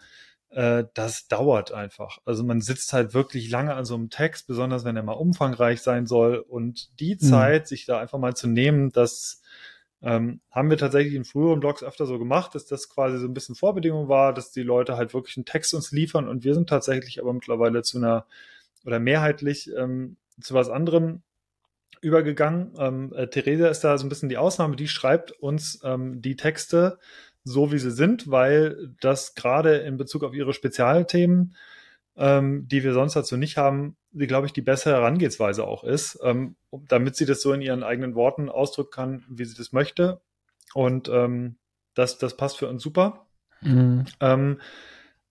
äh, 0.54 0.84
das 0.94 1.26
dauert 1.26 1.72
einfach. 1.72 2.18
Also 2.24 2.44
man 2.44 2.60
sitzt 2.60 2.92
halt 2.92 3.12
wirklich 3.12 3.50
lange 3.50 3.74
an 3.74 3.84
so 3.84 3.94
einem 3.96 4.08
Text, 4.08 4.46
besonders 4.46 4.84
wenn 4.84 4.96
er 4.96 5.02
mal 5.02 5.12
umfangreich 5.12 5.82
sein 5.82 6.06
soll. 6.06 6.36
Und 6.36 7.00
die 7.00 7.14
mhm. 7.14 7.26
Zeit, 7.26 7.62
mhm. 7.62 7.66
sich 7.66 7.86
da 7.86 7.98
einfach 7.98 8.18
mal 8.18 8.36
zu 8.36 8.46
nehmen, 8.46 8.90
das 8.92 9.42
ähm, 10.00 10.40
haben 10.50 10.70
wir 10.70 10.76
tatsächlich 10.76 11.14
in 11.14 11.24
früheren 11.24 11.58
Blogs 11.58 11.82
öfter 11.82 12.06
so 12.06 12.18
gemacht, 12.20 12.54
dass 12.54 12.66
das 12.66 12.88
quasi 12.88 13.18
so 13.18 13.26
ein 13.26 13.34
bisschen 13.34 13.56
Vorbedingung 13.56 14.08
war, 14.08 14.32
dass 14.32 14.52
die 14.52 14.62
Leute 14.62 14.96
halt 14.96 15.12
wirklich 15.12 15.36
einen 15.36 15.46
Text 15.46 15.74
uns 15.74 15.90
liefern 15.90 16.28
und 16.28 16.44
wir 16.44 16.54
sind 16.54 16.68
tatsächlich 16.68 17.20
aber 17.20 17.32
mittlerweile 17.32 17.82
zu 17.82 17.98
einer 17.98 18.26
oder 18.84 19.00
mehrheitlich 19.00 19.72
ähm, 19.76 20.18
zu 20.40 20.54
was 20.54 20.68
anderem 20.68 21.22
übergegangen. 22.02 22.74
Ähm, 22.78 23.12
äh, 23.16 23.28
Theresa 23.28 23.68
ist 23.68 23.80
da 23.80 23.96
so 23.96 24.04
ein 24.06 24.10
bisschen 24.10 24.28
die 24.28 24.36
Ausnahme, 24.36 24.76
die 24.76 24.88
schreibt 24.88 25.32
uns 25.32 25.80
ähm, 25.82 26.20
die 26.20 26.36
Texte 26.36 26.98
so, 27.44 27.72
wie 27.72 27.78
sie 27.78 27.90
sind, 27.90 28.30
weil 28.30 28.94
das 29.00 29.34
gerade 29.34 29.76
in 29.76 29.96
Bezug 29.96 30.24
auf 30.24 30.34
ihre 30.34 30.54
Spezialthemen, 30.54 31.54
ähm, 32.16 32.66
die 32.68 32.82
wir 32.82 32.94
sonst 32.94 33.16
dazu 33.16 33.36
nicht 33.36 33.56
haben, 33.56 33.96
die, 34.12 34.26
glaube 34.26 34.46
ich, 34.46 34.52
die 34.52 34.62
bessere 34.62 34.94
Herangehensweise 34.94 35.64
auch 35.64 35.84
ist, 35.84 36.18
ähm, 36.22 36.56
damit 36.88 37.16
sie 37.16 37.26
das 37.26 37.42
so 37.42 37.52
in 37.52 37.60
ihren 37.60 37.82
eigenen 37.82 38.14
Worten 38.14 38.48
ausdrücken 38.48 38.90
kann, 38.90 39.24
wie 39.28 39.44
sie 39.44 39.56
das 39.56 39.72
möchte. 39.72 40.20
Und 40.72 41.08
ähm, 41.08 41.56
das, 41.94 42.18
das 42.18 42.36
passt 42.36 42.58
für 42.58 42.68
uns 42.68 42.82
super. 42.82 43.26
Mhm. 43.60 44.04
Ähm, 44.20 44.60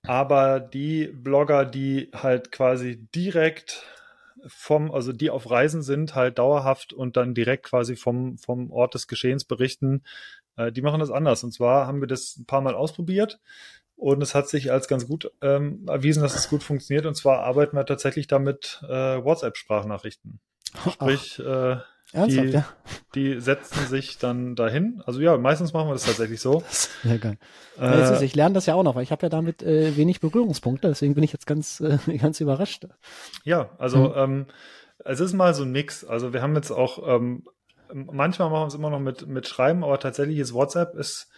aber 0.03 0.59
die 0.59 1.07
Blogger, 1.07 1.65
die 1.65 2.11
halt 2.13 2.51
quasi 2.51 3.07
direkt 3.15 3.85
vom, 4.47 4.91
also 4.91 5.13
die 5.13 5.29
auf 5.29 5.49
Reisen 5.49 5.81
sind, 5.81 6.15
halt 6.15 6.39
dauerhaft 6.39 6.91
und 6.91 7.15
dann 7.15 7.33
direkt 7.33 7.65
quasi 7.65 7.95
vom, 7.95 8.37
vom 8.37 8.71
Ort 8.71 8.93
des 8.93 9.07
Geschehens 9.07 9.45
berichten, 9.45 10.03
äh, 10.57 10.71
die 10.71 10.81
machen 10.81 10.99
das 10.99 11.11
anders. 11.11 11.43
Und 11.43 11.51
zwar 11.51 11.87
haben 11.87 12.01
wir 12.01 12.07
das 12.07 12.37
ein 12.37 12.45
paar 12.45 12.61
Mal 12.61 12.75
ausprobiert 12.75 13.39
und 13.95 14.21
es 14.21 14.35
hat 14.35 14.49
sich 14.49 14.71
als 14.71 14.87
ganz 14.87 15.07
gut 15.07 15.31
ähm, 15.41 15.85
erwiesen, 15.87 16.23
dass 16.23 16.35
es 16.35 16.49
gut 16.49 16.63
funktioniert. 16.63 17.05
Und 17.05 17.15
zwar 17.15 17.39
arbeiten 17.39 17.75
wir 17.75 17.85
tatsächlich 17.85 18.27
damit 18.27 18.81
äh, 18.87 19.23
WhatsApp-Sprachnachrichten. 19.23 20.39
Sprich, 20.91 21.39
äh, 21.39 21.77
die, 22.13 22.35
ja? 22.35 22.65
die 23.15 23.39
setzen 23.39 23.87
sich 23.87 24.17
dann 24.17 24.55
dahin. 24.55 25.01
Also 25.05 25.21
ja, 25.21 25.37
meistens 25.37 25.73
machen 25.73 25.87
wir 25.87 25.93
das 25.93 26.05
tatsächlich 26.05 26.41
so. 26.41 26.61
Das 26.61 26.89
ja, 27.03 27.17
geil. 27.17 27.37
Äh, 27.79 28.13
ist, 28.13 28.21
ich 28.21 28.35
lerne 28.35 28.53
das 28.53 28.65
ja 28.65 28.75
auch 28.75 28.83
noch, 28.83 28.95
weil 28.95 29.03
ich 29.03 29.11
habe 29.11 29.23
ja 29.23 29.29
damit 29.29 29.63
äh, 29.63 29.95
wenig 29.95 30.19
Berührungspunkte, 30.19 30.87
deswegen 30.87 31.15
bin 31.15 31.23
ich 31.23 31.33
jetzt 31.33 31.47
ganz, 31.47 31.79
äh, 31.79 31.97
ganz 32.17 32.39
überrascht. 32.39 32.87
Ja, 33.43 33.69
also 33.77 34.15
hm. 34.15 34.23
ähm, 34.23 34.45
es 35.05 35.19
ist 35.19 35.33
mal 35.33 35.53
so 35.53 35.63
ein 35.63 35.71
Mix. 35.71 36.03
Also 36.05 36.33
wir 36.33 36.41
haben 36.41 36.55
jetzt 36.55 36.71
auch 36.71 37.15
ähm, 37.15 37.45
manchmal 37.93 38.49
machen 38.49 38.63
wir 38.63 38.67
es 38.67 38.75
immer 38.75 38.89
noch 38.89 38.99
mit, 38.99 39.27
mit 39.27 39.47
Schreiben, 39.47 39.83
aber 39.83 39.99
tatsächlich 39.99 40.39
ist 40.39 40.53
WhatsApp 40.53 40.95
ist 40.95 41.31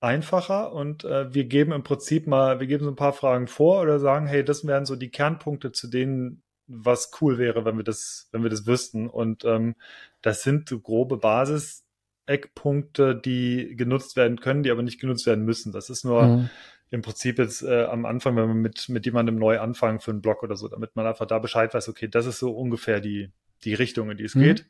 einfacher 0.00 0.72
und 0.72 1.04
äh, 1.04 1.32
wir 1.34 1.44
geben 1.44 1.72
im 1.72 1.82
Prinzip 1.82 2.26
mal, 2.26 2.58
wir 2.58 2.66
geben 2.66 2.84
so 2.84 2.90
ein 2.90 2.96
paar 2.96 3.12
Fragen 3.12 3.46
vor 3.46 3.82
oder 3.82 3.98
sagen, 3.98 4.26
hey, 4.26 4.44
das 4.44 4.66
wären 4.66 4.86
so 4.86 4.96
die 4.96 5.10
Kernpunkte, 5.10 5.72
zu 5.72 5.88
denen 5.88 6.42
was 6.70 7.10
cool 7.20 7.36
wäre, 7.38 7.64
wenn 7.64 7.76
wir 7.76 7.84
das, 7.84 8.28
wenn 8.32 8.42
wir 8.42 8.50
das 8.50 8.66
wüssten. 8.66 9.08
Und 9.08 9.44
ähm, 9.44 9.74
das 10.22 10.42
sind 10.42 10.68
so 10.68 10.78
grobe 10.80 11.16
Basis-Eckpunkte, 11.18 13.16
die 13.16 13.74
genutzt 13.76 14.16
werden 14.16 14.40
können, 14.40 14.62
die 14.62 14.70
aber 14.70 14.82
nicht 14.82 15.00
genutzt 15.00 15.26
werden 15.26 15.44
müssen. 15.44 15.72
Das 15.72 15.90
ist 15.90 16.04
nur 16.04 16.22
mhm. 16.22 16.50
im 16.90 17.02
Prinzip 17.02 17.38
jetzt 17.38 17.62
äh, 17.62 17.84
am 17.84 18.06
Anfang, 18.06 18.36
wenn 18.36 18.46
wir 18.46 18.54
mit, 18.54 18.88
mit 18.88 19.04
jemandem 19.04 19.36
neu 19.36 19.58
anfangen 19.58 19.98
für 20.00 20.12
einen 20.12 20.22
Blog 20.22 20.42
oder 20.44 20.56
so, 20.56 20.68
damit 20.68 20.94
man 20.94 21.06
einfach 21.06 21.26
da 21.26 21.40
Bescheid 21.40 21.74
weiß, 21.74 21.88
okay, 21.88 22.08
das 22.08 22.26
ist 22.26 22.38
so 22.38 22.52
ungefähr 22.52 23.00
die, 23.00 23.32
die 23.64 23.74
Richtung, 23.74 24.10
in 24.10 24.16
die 24.16 24.24
es 24.24 24.36
mhm. 24.36 24.42
geht. 24.42 24.66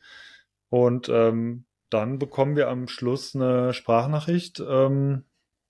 Und 0.70 1.08
ähm, 1.08 1.66
dann 1.90 2.18
bekommen 2.18 2.56
wir 2.56 2.68
am 2.68 2.88
Schluss 2.88 3.34
eine 3.34 3.74
Sprachnachricht, 3.74 4.62
ähm, 4.66 5.24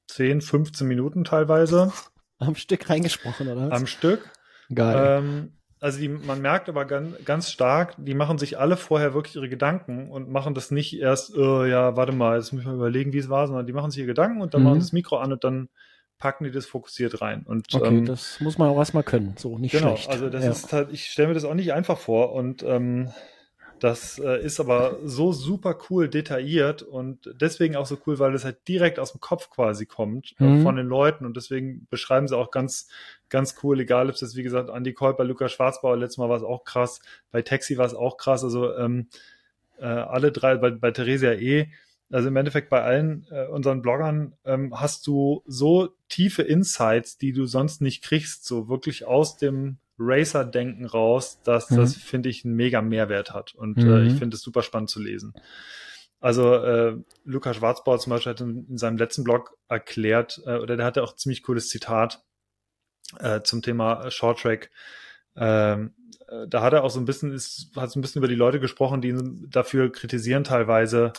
10, 0.09 0.43
15 0.43 0.87
Minuten 0.87 1.25
teilweise. 1.25 1.93
Am 2.39 2.55
Stück 2.55 2.89
reingesprochen, 2.89 3.49
oder 3.49 3.71
was? 3.71 3.81
Am 3.81 3.87
Stück. 3.87 4.31
Geil. 4.75 5.19
Ähm, 5.19 5.53
also 5.81 5.99
die, 5.99 6.09
man 6.09 6.43
merkt 6.43 6.69
aber 6.69 6.85
ganz, 6.85 7.25
ganz 7.25 7.51
stark, 7.51 7.95
die 7.99 8.15
machen 8.15 8.39
sich 8.39 8.59
alle 8.59 8.77
vorher 8.77 9.15
wirklich 9.15 9.37
ihre 9.37 9.49
Gedanken 9.49 10.11
und 10.11 10.29
machen 10.29 10.55
das 10.55 10.71
nicht 10.71 10.99
erst, 10.99 11.35
oh, 11.37 11.65
ja, 11.65 11.97
warte 11.97 12.13
mal, 12.13 12.37
jetzt 12.37 12.53
müssen 12.53 12.67
wir 12.67 12.75
überlegen, 12.75 13.13
wie 13.15 13.19
es 13.19 13.31
war, 13.31 13.47
sondern 13.47 13.67
die 13.67 13.73
machen 13.73 13.91
sich 13.91 14.01
ihre 14.01 14.09
Gedanken 14.09 14.43
und 14.43 14.53
dann 14.53 14.61
mhm. 14.61 14.69
machen 14.69 14.79
das 14.81 14.93
Mikro 14.93 15.17
an 15.17 15.33
und 15.33 15.43
dann 15.43 15.69
packen 16.19 16.45
die 16.45 16.51
das 16.51 16.67
fokussiert 16.67 17.23
rein. 17.23 17.45
Und, 17.47 17.75
okay, 17.75 17.89
ähm, 17.89 18.05
das 18.05 18.41
muss 18.41 18.59
man 18.59 18.69
auch 18.69 18.77
erstmal 18.77 19.05
können, 19.05 19.35
so 19.39 19.59
nicht 19.59 19.73
genau, 19.73 19.97
schlecht. 19.97 20.11
Genau, 20.11 20.25
also 20.25 20.31
das 20.31 20.45
ja. 20.45 20.51
ist 20.51 20.73
halt, 20.73 20.93
ich 20.93 21.07
stelle 21.07 21.29
mir 21.29 21.35
das 21.35 21.45
auch 21.45 21.55
nicht 21.55 21.73
einfach 21.73 21.99
vor 21.99 22.33
und 22.33 22.63
ähm, 22.63 23.11
das 23.81 24.19
äh, 24.19 24.45
ist 24.45 24.61
aber 24.61 24.99
so 25.05 25.33
super 25.33 25.77
cool 25.89 26.09
detailliert 26.09 26.83
und 26.83 27.31
deswegen 27.41 27.77
auch 27.77 27.87
so 27.87 27.99
cool, 28.07 28.19
weil 28.19 28.35
es 28.35 28.45
halt 28.45 28.69
direkt 28.69 28.99
aus 28.99 29.13
dem 29.13 29.21
Kopf 29.21 29.51
quasi 29.51 29.87
kommt 29.87 30.35
äh, 30.39 30.45
mhm. 30.45 30.63
von 30.63 30.77
den 30.77 30.87
Leuten. 30.87 31.25
Und 31.25 31.37
deswegen 31.37 31.87
beschreiben 31.91 32.29
sie 32.29 32.37
auch 32.37 32.51
ganz, 32.51 32.89
ganz 33.29 33.57
cool, 33.63 33.81
egal 33.81 34.09
ob 34.09 34.15
es 34.15 34.21
jetzt, 34.21 34.37
wie 34.37 34.43
gesagt, 34.43 34.69
Andy 34.69 34.93
Kolb 34.93 35.17
bei 35.17 35.25
Lukas 35.25 35.53
Schwarzbauer, 35.53 35.97
letztes 35.97 36.19
Mal 36.19 36.29
war 36.29 36.37
es 36.37 36.43
auch 36.43 36.65
krass, 36.65 37.01
bei 37.33 37.43
Taxi 37.43 37.79
war 37.79 37.87
es 37.87 37.95
auch 37.95 38.17
krass, 38.17 38.45
also 38.45 38.77
ähm, 38.77 39.09
äh, 39.79 39.87
alle 39.87 40.31
drei, 40.31 40.57
bei, 40.57 40.71
bei 40.71 40.91
Theresia 40.91 41.33
eh, 41.33 41.69
also 42.13 42.29
im 42.29 42.37
Endeffekt 42.37 42.71
bei 42.71 42.83
allen 42.83 43.27
äh, 43.31 43.47
unseren 43.47 43.83
Bloggern 43.83 44.35
ähm, 44.45 44.79
hast 44.79 45.07
du 45.07 45.43
so 45.47 45.91
tiefe 46.09 46.43
Insights, 46.43 47.19
die 47.19 47.33
du 47.33 47.47
sonst 47.47 47.81
nicht 47.81 48.03
kriegst, 48.03 48.45
so 48.45 48.69
wirklich 48.69 49.07
aus 49.07 49.37
dem 49.37 49.79
Racer-Denken 50.01 50.87
raus, 50.87 51.41
dass 51.45 51.71
mhm. 51.71 51.77
das, 51.77 51.97
finde 51.97 52.29
ich, 52.29 52.45
einen 52.45 52.55
mega 52.55 52.83
Mehrwert 52.83 53.33
hat. 53.33 53.55
Und 53.55 53.77
mhm. 53.77 53.93
äh, 53.93 54.03
ich 54.07 54.15
finde 54.15 54.37
es 54.37 54.43
super 54.43 54.63
spannend 54.63 54.91
zu 54.91 55.01
lesen. 55.01 55.35
Also 56.21 56.55
äh, 56.55 56.97
Lukas 57.25 57.57
Schwarzbauer 57.57 57.99
zum 57.99 58.11
Beispiel 58.11 58.31
hat 58.31 58.41
in, 58.41 58.67
in 58.69 58.79
seinem 58.79 58.99
letzten 58.99 59.25
Blog 59.25 59.57
erklärt, 59.69 60.41
äh, 60.45 60.57
oder 60.57 60.77
der 60.77 60.85
hatte 60.85 61.03
auch 61.03 61.17
ziemlich 61.17 61.43
cooles 61.43 61.69
Zitat 61.69 62.23
äh, 63.19 63.41
zum 63.43 63.63
Thema 63.63 64.11
Short 64.11 64.41
Track. 64.41 64.71
Ähm, 65.37 65.95
äh, 66.29 66.47
da 66.49 66.63
hat 66.63 66.75
er 66.75 66.85
auch 66.85 66.91
so 66.91 67.01
ein 67.01 67.07
bisschen, 67.07 67.33
ist, 67.33 67.71
hat 67.77 67.91
so 67.91 67.99
ein 67.99 68.03
bisschen 68.03 68.21
über 68.21 68.29
die 68.29 68.35
Leute 68.35 68.61
gesprochen, 68.61 69.01
die 69.01 69.09
ihn 69.09 69.49
dafür 69.51 69.91
kritisieren 69.91 70.45
teilweise. 70.45 71.13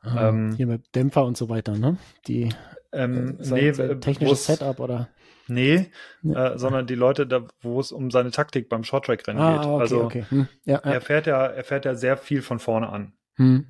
Ah, 0.00 0.28
ähm, 0.28 0.54
hier 0.56 0.66
mit 0.66 0.94
Dämpfer 0.94 1.24
und 1.24 1.36
so 1.36 1.48
weiter, 1.48 1.76
ne? 1.76 1.96
Die 2.26 2.48
ähm, 2.92 3.38
äh, 3.40 3.72
nee, 3.72 3.96
technisches 4.00 4.46
Setup 4.46 4.80
oder 4.80 5.08
Nee, 5.48 5.90
ja. 6.22 6.52
äh, 6.52 6.58
sondern 6.58 6.86
die 6.86 6.94
Leute, 6.94 7.26
da, 7.26 7.46
wo 7.60 7.80
es 7.80 7.92
um 7.92 8.10
seine 8.10 8.30
Taktik 8.30 8.68
beim 8.68 8.84
Shorttrack-Rennen 8.84 9.40
ah, 9.40 9.56
geht. 9.56 9.66
Okay, 9.66 9.80
also 9.80 10.02
okay. 10.02 10.24
Hm. 10.28 10.48
Ja, 10.64 10.76
er 10.78 11.00
fährt 11.00 11.26
ja, 11.26 11.46
er 11.46 11.64
fährt 11.64 11.84
ja 11.84 11.94
sehr 11.94 12.16
viel 12.16 12.42
von 12.42 12.58
vorne 12.58 12.88
an. 12.90 13.12
Hm. 13.36 13.66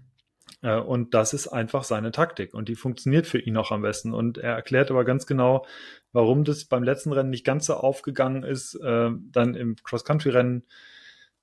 Äh, 0.63 0.79
und 0.79 1.15
das 1.15 1.33
ist 1.33 1.49
einfach 1.49 1.85
seine 1.85 2.11
Taktik 2.11 2.55
und 2.55 2.69
die 2.69 2.75
funktioniert 2.75 3.27
für 3.27 3.39
ihn 3.39 3.57
auch 3.57 3.71
am 3.71 3.83
besten. 3.83 4.15
Und 4.15 4.39
er 4.39 4.55
erklärt 4.55 4.91
aber 4.91 5.05
ganz 5.05 5.27
genau, 5.27 5.67
warum 6.13 6.45
das 6.45 6.65
beim 6.65 6.83
letzten 6.83 7.13
Rennen 7.13 7.31
nicht 7.31 7.45
ganz 7.45 7.67
so 7.67 7.75
aufgegangen 7.75 8.43
ist. 8.43 8.75
Äh, 8.75 9.11
dann 9.31 9.55
im 9.55 9.77
Cross-Country-Rennen 9.77 10.65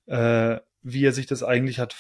äh, 0.08 0.60
wie 0.88 1.04
er 1.04 1.14
sich 1.14 1.26
das 1.26 1.42
eigentlich 1.42 1.80
hat 1.80 1.96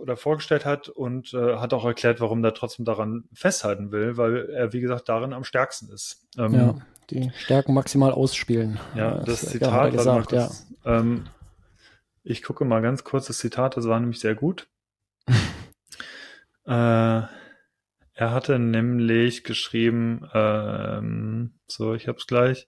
oder 0.00 0.16
vorgestellt 0.16 0.64
hat 0.64 0.88
und 0.88 1.34
äh, 1.34 1.56
hat 1.56 1.74
auch 1.74 1.84
erklärt, 1.84 2.18
warum 2.18 2.42
er 2.42 2.54
trotzdem 2.54 2.86
daran 2.86 3.24
festhalten 3.34 3.92
will, 3.92 4.16
weil 4.16 4.48
er, 4.48 4.72
wie 4.72 4.80
gesagt, 4.80 5.10
darin 5.10 5.34
am 5.34 5.44
stärksten 5.44 5.90
ist. 5.92 6.26
Ähm, 6.38 6.54
ja, 6.54 6.74
die 7.10 7.30
Stärken 7.36 7.74
maximal 7.74 8.10
ausspielen. 8.10 8.80
Ja, 8.96 9.18
das, 9.18 9.42
das 9.42 9.50
Zitat, 9.50 9.92
gesagt, 9.92 10.32
ja. 10.32 10.50
ähm, 10.86 11.26
ich 12.24 12.42
gucke 12.42 12.64
mal 12.64 12.80
ganz 12.80 13.04
kurz 13.04 13.26
das 13.26 13.36
Zitat, 13.36 13.76
das 13.76 13.86
war 13.86 14.00
nämlich 14.00 14.20
sehr 14.20 14.34
gut. 14.34 14.66
äh, 15.28 15.42
er 16.64 17.28
hatte 18.16 18.58
nämlich 18.58 19.44
geschrieben, 19.44 20.26
ähm, 20.32 21.52
so, 21.66 21.92
ich 21.92 22.08
hab's 22.08 22.26
gleich. 22.26 22.66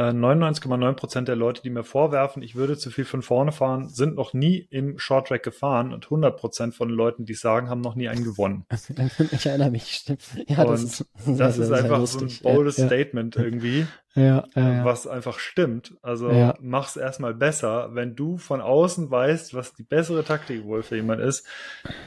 99,9 0.00 0.90
äh, 0.90 0.94
Prozent 0.94 1.28
der 1.28 1.36
Leute, 1.36 1.62
die 1.62 1.70
mir 1.70 1.84
vorwerfen, 1.84 2.42
ich 2.42 2.54
würde 2.54 2.76
zu 2.76 2.90
viel 2.90 3.04
von 3.04 3.22
vorne 3.22 3.52
fahren, 3.52 3.88
sind 3.88 4.16
noch 4.16 4.34
nie 4.34 4.58
im 4.70 4.98
Short 4.98 5.28
Track 5.28 5.42
gefahren 5.42 5.94
und 5.94 6.04
100 6.04 6.36
Prozent 6.36 6.74
von 6.74 6.90
Leuten, 6.90 7.24
die 7.24 7.34
sagen, 7.34 7.70
haben 7.70 7.80
noch 7.80 7.94
nie 7.94 8.08
einen 8.08 8.24
gewonnen. 8.24 8.66
ich 9.32 9.46
erinnere 9.46 9.70
mich, 9.70 9.90
stimmt. 9.92 10.22
Ja, 10.48 10.64
und 10.64 10.72
das 10.72 10.82
ist, 10.82 11.04
das 11.26 11.58
ist 11.58 11.72
einfach 11.72 12.06
so 12.06 12.20
ein 12.20 12.30
boldes 12.42 12.76
ja, 12.76 12.86
Statement 12.86 13.36
irgendwie 13.36 13.86
ja, 14.16 14.44
ja, 14.54 14.84
was 14.84 15.06
einfach 15.06 15.38
stimmt. 15.38 15.94
Also 16.00 16.30
ja. 16.30 16.54
mach's 16.60 16.96
erstmal 16.96 17.34
besser, 17.34 17.90
wenn 17.94 18.16
du 18.16 18.38
von 18.38 18.60
außen 18.60 19.10
weißt, 19.10 19.54
was 19.54 19.74
die 19.74 19.82
bessere 19.82 20.24
Taktik 20.24 20.64
wohl 20.64 20.82
für 20.82 20.96
jemand 20.96 21.20
ist. 21.20 21.46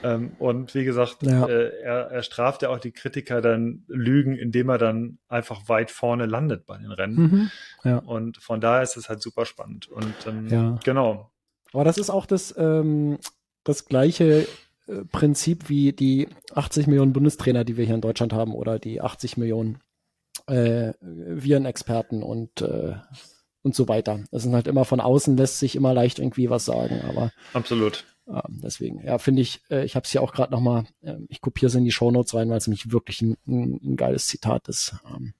Ähm, 0.03 0.31
und 0.39 0.73
wie 0.73 0.83
gesagt, 0.83 1.21
ja. 1.21 1.45
äh, 1.45 1.81
er, 1.81 2.11
er 2.11 2.23
straft 2.23 2.63
ja 2.63 2.69
auch 2.69 2.79
die 2.79 2.91
Kritiker 2.91 3.41
dann 3.41 3.83
Lügen, 3.87 4.35
indem 4.35 4.69
er 4.69 4.79
dann 4.79 5.19
einfach 5.27 5.69
weit 5.69 5.91
vorne 5.91 6.25
landet 6.25 6.65
bei 6.65 6.77
den 6.77 6.91
Rennen. 6.91 7.51
Mhm. 7.83 7.99
Und 7.99 8.37
von 8.37 8.59
daher 8.59 8.81
ist 8.81 8.97
es 8.97 9.07
halt 9.07 9.21
super 9.21 9.45
spannend. 9.45 9.87
Und 9.87 10.15
ähm, 10.27 10.79
genau. 10.83 11.31
Aber 11.73 11.83
das 11.83 11.97
ist 11.97 12.09
auch 12.09 12.25
das, 12.25 12.55
ähm, 12.57 13.19
das 13.63 13.85
gleiche 13.85 14.47
äh, 14.87 15.05
Prinzip 15.11 15.69
wie 15.69 15.93
die 15.93 16.27
80 16.55 16.87
Millionen 16.87 17.13
Bundestrainer, 17.13 17.63
die 17.63 17.77
wir 17.77 17.85
hier 17.85 17.95
in 17.95 18.01
Deutschland 18.01 18.33
haben, 18.33 18.53
oder 18.53 18.79
die 18.79 19.01
80 19.01 19.37
Millionen 19.37 19.79
äh, 20.49 20.93
Virenexperten 21.01 22.23
und 22.23 22.61
äh, 22.61 22.95
und 23.61 23.75
so 23.75 23.87
weiter. 23.87 24.23
Das 24.31 24.43
sind 24.43 24.53
halt 24.53 24.67
immer 24.67 24.85
von 24.85 25.01
außen 25.01 25.35
lässt 25.37 25.59
sich 25.59 25.75
immer 25.75 25.93
leicht 25.93 26.19
irgendwie 26.19 26.49
was 26.49 26.65
sagen, 26.65 27.01
aber 27.07 27.31
absolut. 27.53 28.05
Äh, 28.27 28.41
deswegen, 28.47 29.03
ja, 29.03 29.17
finde 29.17 29.41
ich, 29.41 29.61
äh, 29.69 29.83
ich 29.83 29.95
habe 29.95 30.05
es 30.05 30.11
hier 30.11 30.21
auch 30.21 30.33
gerade 30.33 30.51
noch 30.51 30.61
mal, 30.61 30.85
äh, 31.01 31.15
ich 31.27 31.41
kopiere 31.41 31.67
es 31.67 31.75
in 31.75 31.83
die 31.83 31.91
Shownotes 31.91 32.33
rein, 32.33 32.49
weil 32.49 32.57
es 32.57 32.67
nämlich 32.67 32.91
wirklich 32.91 33.21
ein, 33.21 33.37
ein, 33.47 33.79
ein 33.83 33.95
geiles 33.97 34.27
Zitat 34.27 34.67
ist. 34.67 34.95
Ähm, 35.13 35.33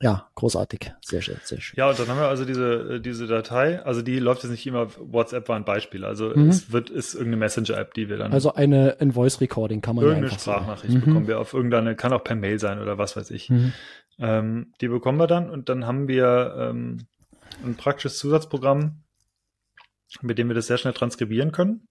ja, 0.00 0.28
großartig. 0.34 0.92
Sehr 1.00 1.22
schön, 1.22 1.36
sehr 1.44 1.60
schön. 1.60 1.76
Ja, 1.78 1.88
und 1.88 1.98
dann 1.98 2.08
haben 2.08 2.18
wir 2.18 2.28
also 2.28 2.44
diese, 2.44 2.96
äh, 2.96 3.00
diese 3.00 3.26
Datei, 3.26 3.82
also 3.82 4.02
die 4.02 4.18
läuft 4.18 4.42
jetzt 4.42 4.50
nicht 4.50 4.66
immer, 4.66 4.88
WhatsApp 4.98 5.48
war 5.48 5.56
ein 5.56 5.64
Beispiel, 5.64 6.04
also 6.04 6.32
mhm. 6.34 6.48
es 6.48 6.72
wird, 6.72 6.90
ist 6.90 7.14
irgendeine 7.14 7.36
Messenger-App, 7.38 7.94
die 7.94 8.08
wir 8.08 8.18
dann. 8.18 8.32
Also 8.32 8.52
eine, 8.52 8.96
ein 9.00 9.12
Voice-Recording 9.12 9.80
kann 9.80 9.96
man 9.96 10.04
Irgendeine 10.04 10.32
ja 10.32 10.38
Sprachnachricht 10.38 10.92
sagen. 10.92 11.04
bekommen 11.04 11.24
mhm. 11.24 11.28
wir 11.28 11.40
auf 11.40 11.54
irgendeine, 11.54 11.94
kann 11.94 12.12
auch 12.12 12.24
per 12.24 12.36
Mail 12.36 12.58
sein 12.58 12.80
oder 12.80 12.98
was 12.98 13.16
weiß 13.16 13.30
ich. 13.30 13.48
Mhm. 13.48 13.72
Ähm, 14.18 14.72
die 14.80 14.88
bekommen 14.88 15.18
wir 15.18 15.26
dann 15.26 15.50
und 15.50 15.68
dann 15.68 15.86
haben 15.86 16.08
wir 16.08 16.54
ähm, 16.58 17.06
ein 17.64 17.76
praktisches 17.76 18.18
Zusatzprogramm, 18.18 19.02
mit 20.22 20.38
dem 20.38 20.48
wir 20.48 20.54
das 20.54 20.66
sehr 20.66 20.78
schnell 20.78 20.94
transkribieren 20.94 21.52
können. 21.52 21.88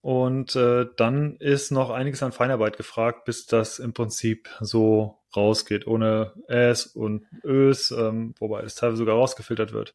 Und 0.00 0.54
äh, 0.54 0.86
dann 0.96 1.36
ist 1.36 1.70
noch 1.70 1.88
einiges 1.88 2.22
an 2.22 2.32
Feinarbeit 2.32 2.76
gefragt, 2.76 3.24
bis 3.24 3.46
das 3.46 3.78
im 3.78 3.94
Prinzip 3.94 4.50
so 4.60 5.18
rausgeht, 5.34 5.86
ohne 5.86 6.34
S 6.46 6.84
und 6.84 7.24
Ös, 7.42 7.90
ähm, 7.90 8.34
wobei 8.38 8.62
es 8.62 8.74
teilweise 8.74 8.98
sogar 8.98 9.16
rausgefiltert 9.16 9.72
wird. 9.72 9.94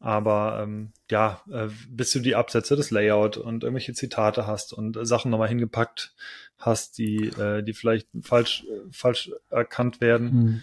Aber 0.00 0.60
ähm, 0.62 0.92
ja, 1.10 1.40
äh, 1.50 1.68
bis 1.88 2.12
du 2.12 2.20
die 2.20 2.34
Absätze, 2.34 2.76
das 2.76 2.90
Layout 2.90 3.38
und 3.38 3.64
irgendwelche 3.64 3.94
Zitate 3.94 4.46
hast 4.46 4.72
und 4.72 4.96
äh, 4.96 5.06
Sachen 5.06 5.30
nochmal 5.30 5.48
hingepackt 5.48 6.14
hast, 6.58 6.98
die, 6.98 7.28
äh, 7.28 7.62
die 7.62 7.72
vielleicht 7.72 8.08
falsch, 8.22 8.64
äh, 8.64 8.80
falsch 8.90 9.32
erkannt 9.50 10.00
werden. 10.00 10.30
Hm. 10.30 10.62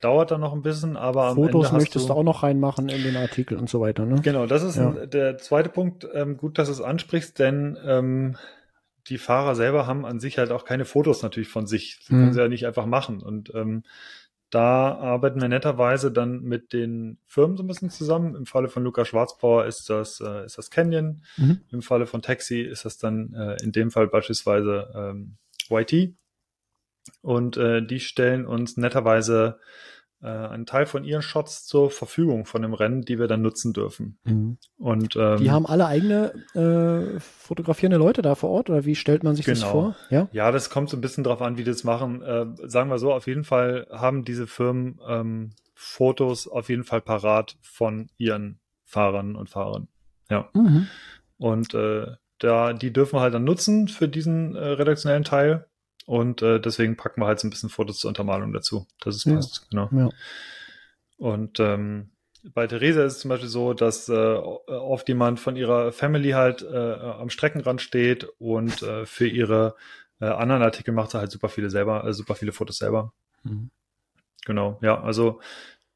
Dauert 0.00 0.30
dann 0.30 0.40
noch 0.40 0.54
ein 0.54 0.62
bisschen, 0.62 0.96
aber 0.96 1.26
am 1.26 1.36
Fotos 1.36 1.66
Ende 1.66 1.78
möchtest 1.78 2.08
du, 2.08 2.12
auch 2.14 2.22
noch 2.22 2.42
reinmachen 2.42 2.88
in 2.88 3.02
den 3.02 3.16
Artikel 3.16 3.58
und 3.58 3.68
so 3.68 3.80
weiter, 3.80 4.06
ne? 4.06 4.20
Genau, 4.22 4.46
das 4.46 4.62
ist 4.62 4.76
ja. 4.76 4.90
ein, 4.90 5.10
der 5.10 5.36
zweite 5.36 5.68
Punkt. 5.68 6.08
Ähm, 6.14 6.38
gut, 6.38 6.58
dass 6.58 6.68
du 6.68 6.72
es 6.72 6.80
ansprichst, 6.80 7.38
denn 7.38 7.76
ähm, 7.84 8.36
die 9.08 9.18
Fahrer 9.18 9.54
selber 9.54 9.86
haben 9.86 10.06
an 10.06 10.20
sich 10.20 10.38
halt 10.38 10.50
auch 10.50 10.64
keine 10.64 10.86
Fotos 10.86 11.22
natürlich 11.22 11.48
von 11.48 11.66
sich. 11.66 11.98
Sie 12.02 12.14
hm. 12.14 12.18
können 12.18 12.32
sie 12.32 12.40
ja 12.40 12.48
nicht 12.48 12.66
einfach 12.66 12.86
machen. 12.86 13.22
Und 13.22 13.54
ähm, 13.54 13.84
da 14.54 14.94
arbeiten 14.94 15.40
wir 15.40 15.48
netterweise 15.48 16.12
dann 16.12 16.42
mit 16.42 16.72
den 16.72 17.18
Firmen 17.26 17.56
so 17.56 17.64
ein 17.64 17.66
bisschen 17.66 17.90
zusammen. 17.90 18.36
Im 18.36 18.46
Falle 18.46 18.68
von 18.68 18.84
Luca 18.84 19.04
Schwarzbauer 19.04 19.66
ist 19.66 19.90
das, 19.90 20.20
äh, 20.20 20.44
ist 20.44 20.58
das 20.58 20.70
Canyon. 20.70 21.24
Mhm. 21.36 21.62
Im 21.70 21.82
Falle 21.82 22.06
von 22.06 22.22
Taxi 22.22 22.60
ist 22.60 22.84
das 22.84 22.98
dann 22.98 23.34
äh, 23.34 23.56
in 23.62 23.72
dem 23.72 23.90
Fall 23.90 24.06
beispielsweise 24.06 24.92
ähm, 24.94 25.36
YT. 25.68 26.14
Und 27.20 27.56
äh, 27.56 27.84
die 27.84 27.98
stellen 27.98 28.46
uns 28.46 28.76
netterweise 28.76 29.58
äh, 30.24 30.28
einen 30.28 30.64
Teil 30.64 30.86
von 30.86 31.04
ihren 31.04 31.20
Shots 31.22 31.66
zur 31.66 31.90
Verfügung 31.90 32.46
von 32.46 32.62
dem 32.62 32.72
Rennen, 32.72 33.02
die 33.02 33.18
wir 33.18 33.28
dann 33.28 33.42
nutzen 33.42 33.74
dürfen. 33.74 34.18
Mhm. 34.24 34.56
Und 34.78 35.16
ähm, 35.16 35.36
die 35.36 35.50
haben 35.50 35.66
alle 35.66 35.86
eigene 35.86 36.32
äh, 36.54 37.20
fotografierende 37.20 37.98
Leute 37.98 38.22
da 38.22 38.34
vor 38.34 38.50
Ort 38.50 38.70
oder 38.70 38.86
wie 38.86 38.94
stellt 38.94 39.22
man 39.22 39.36
sich 39.36 39.44
genau. 39.44 39.60
das 39.60 39.70
vor? 39.70 39.96
Ja? 40.08 40.28
ja, 40.32 40.50
das 40.50 40.70
kommt 40.70 40.88
so 40.88 40.96
ein 40.96 41.02
bisschen 41.02 41.24
drauf 41.24 41.42
an, 41.42 41.58
wie 41.58 41.64
die 41.64 41.70
das 41.70 41.84
machen. 41.84 42.22
Äh, 42.22 42.46
sagen 42.64 42.88
wir 42.88 42.98
so, 42.98 43.12
auf 43.12 43.26
jeden 43.26 43.44
Fall 43.44 43.86
haben 43.90 44.24
diese 44.24 44.46
Firmen 44.46 44.98
ähm, 45.06 45.50
Fotos 45.74 46.48
auf 46.48 46.70
jeden 46.70 46.84
Fall 46.84 47.02
parat 47.02 47.56
von 47.60 48.08
ihren 48.16 48.60
Fahrern 48.84 49.36
und 49.36 49.50
Fahrern. 49.50 49.88
Ja. 50.30 50.48
Mhm. 50.54 50.88
Und 51.36 51.74
äh, 51.74 52.06
da, 52.38 52.72
die 52.72 52.92
dürfen 52.92 53.16
wir 53.16 53.20
halt 53.20 53.34
dann 53.34 53.44
nutzen 53.44 53.88
für 53.88 54.08
diesen 54.08 54.56
äh, 54.56 54.68
redaktionellen 54.68 55.24
Teil. 55.24 55.66
Und 56.06 56.42
äh, 56.42 56.60
deswegen 56.60 56.96
packen 56.96 57.20
wir 57.20 57.26
halt 57.26 57.40
so 57.40 57.46
ein 57.46 57.50
bisschen 57.50 57.70
Fotos 57.70 57.98
zur 57.98 58.08
Untermalung 58.08 58.52
dazu. 58.52 58.86
Das 59.00 59.16
ist 59.16 59.24
passt, 59.24 59.66
ja. 59.72 59.86
genau. 59.88 60.04
Ja. 60.04 60.10
Und 61.16 61.60
ähm, 61.60 62.10
bei 62.52 62.66
Theresa 62.66 63.04
ist 63.04 63.14
es 63.14 63.18
zum 63.20 63.30
Beispiel 63.30 63.48
so, 63.48 63.72
dass 63.72 64.08
äh, 64.08 64.12
oft 64.12 65.08
jemand 65.08 65.40
von 65.40 65.56
ihrer 65.56 65.92
Family 65.92 66.30
halt 66.30 66.62
äh, 66.62 66.94
am 66.94 67.30
Streckenrand 67.30 67.80
steht 67.80 68.28
und 68.38 68.82
äh, 68.82 69.06
für 69.06 69.26
ihre 69.26 69.76
äh, 70.20 70.26
anderen 70.26 70.62
Artikel 70.62 70.92
macht 70.92 71.12
sie 71.12 71.18
halt 71.18 71.30
super 71.30 71.48
viele 71.48 71.70
selber, 71.70 72.04
äh, 72.04 72.12
super 72.12 72.34
viele 72.34 72.52
Fotos 72.52 72.76
selber. 72.76 73.12
Mhm. 73.44 73.70
Genau, 74.44 74.78
ja, 74.82 75.00
also 75.00 75.40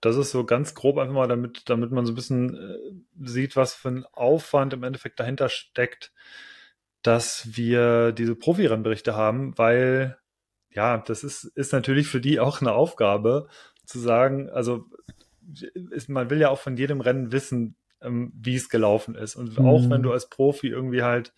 das 0.00 0.16
ist 0.16 0.30
so 0.30 0.44
ganz 0.44 0.74
grob 0.74 0.96
einfach 0.98 1.14
mal, 1.14 1.28
damit, 1.28 1.68
damit 1.68 1.90
man 1.90 2.06
so 2.06 2.12
ein 2.12 2.14
bisschen 2.14 2.54
äh, 2.56 3.26
sieht, 3.26 3.56
was 3.56 3.74
für 3.74 3.88
ein 3.88 4.06
Aufwand 4.12 4.72
im 4.72 4.84
Endeffekt 4.84 5.20
dahinter 5.20 5.48
steckt, 5.48 6.12
dass 7.08 7.56
wir 7.56 8.12
diese 8.12 8.36
Profi-Rennberichte 8.36 9.16
haben, 9.16 9.56
weil 9.56 10.18
ja, 10.68 10.98
das 10.98 11.24
ist, 11.24 11.44
ist 11.44 11.72
natürlich 11.72 12.06
für 12.06 12.20
die 12.20 12.38
auch 12.38 12.60
eine 12.60 12.72
Aufgabe 12.72 13.48
zu 13.86 13.98
sagen, 13.98 14.50
also 14.50 14.84
ist, 15.90 16.10
man 16.10 16.28
will 16.28 16.38
ja 16.38 16.50
auch 16.50 16.58
von 16.58 16.76
jedem 16.76 17.00
Rennen 17.00 17.32
wissen, 17.32 17.76
ähm, 18.02 18.30
wie 18.34 18.56
es 18.56 18.68
gelaufen 18.68 19.14
ist. 19.14 19.36
Und 19.36 19.58
mhm. 19.58 19.64
auch 19.64 19.88
wenn 19.88 20.02
du 20.02 20.12
als 20.12 20.28
Profi 20.28 20.68
irgendwie 20.68 21.02
halt 21.02 21.32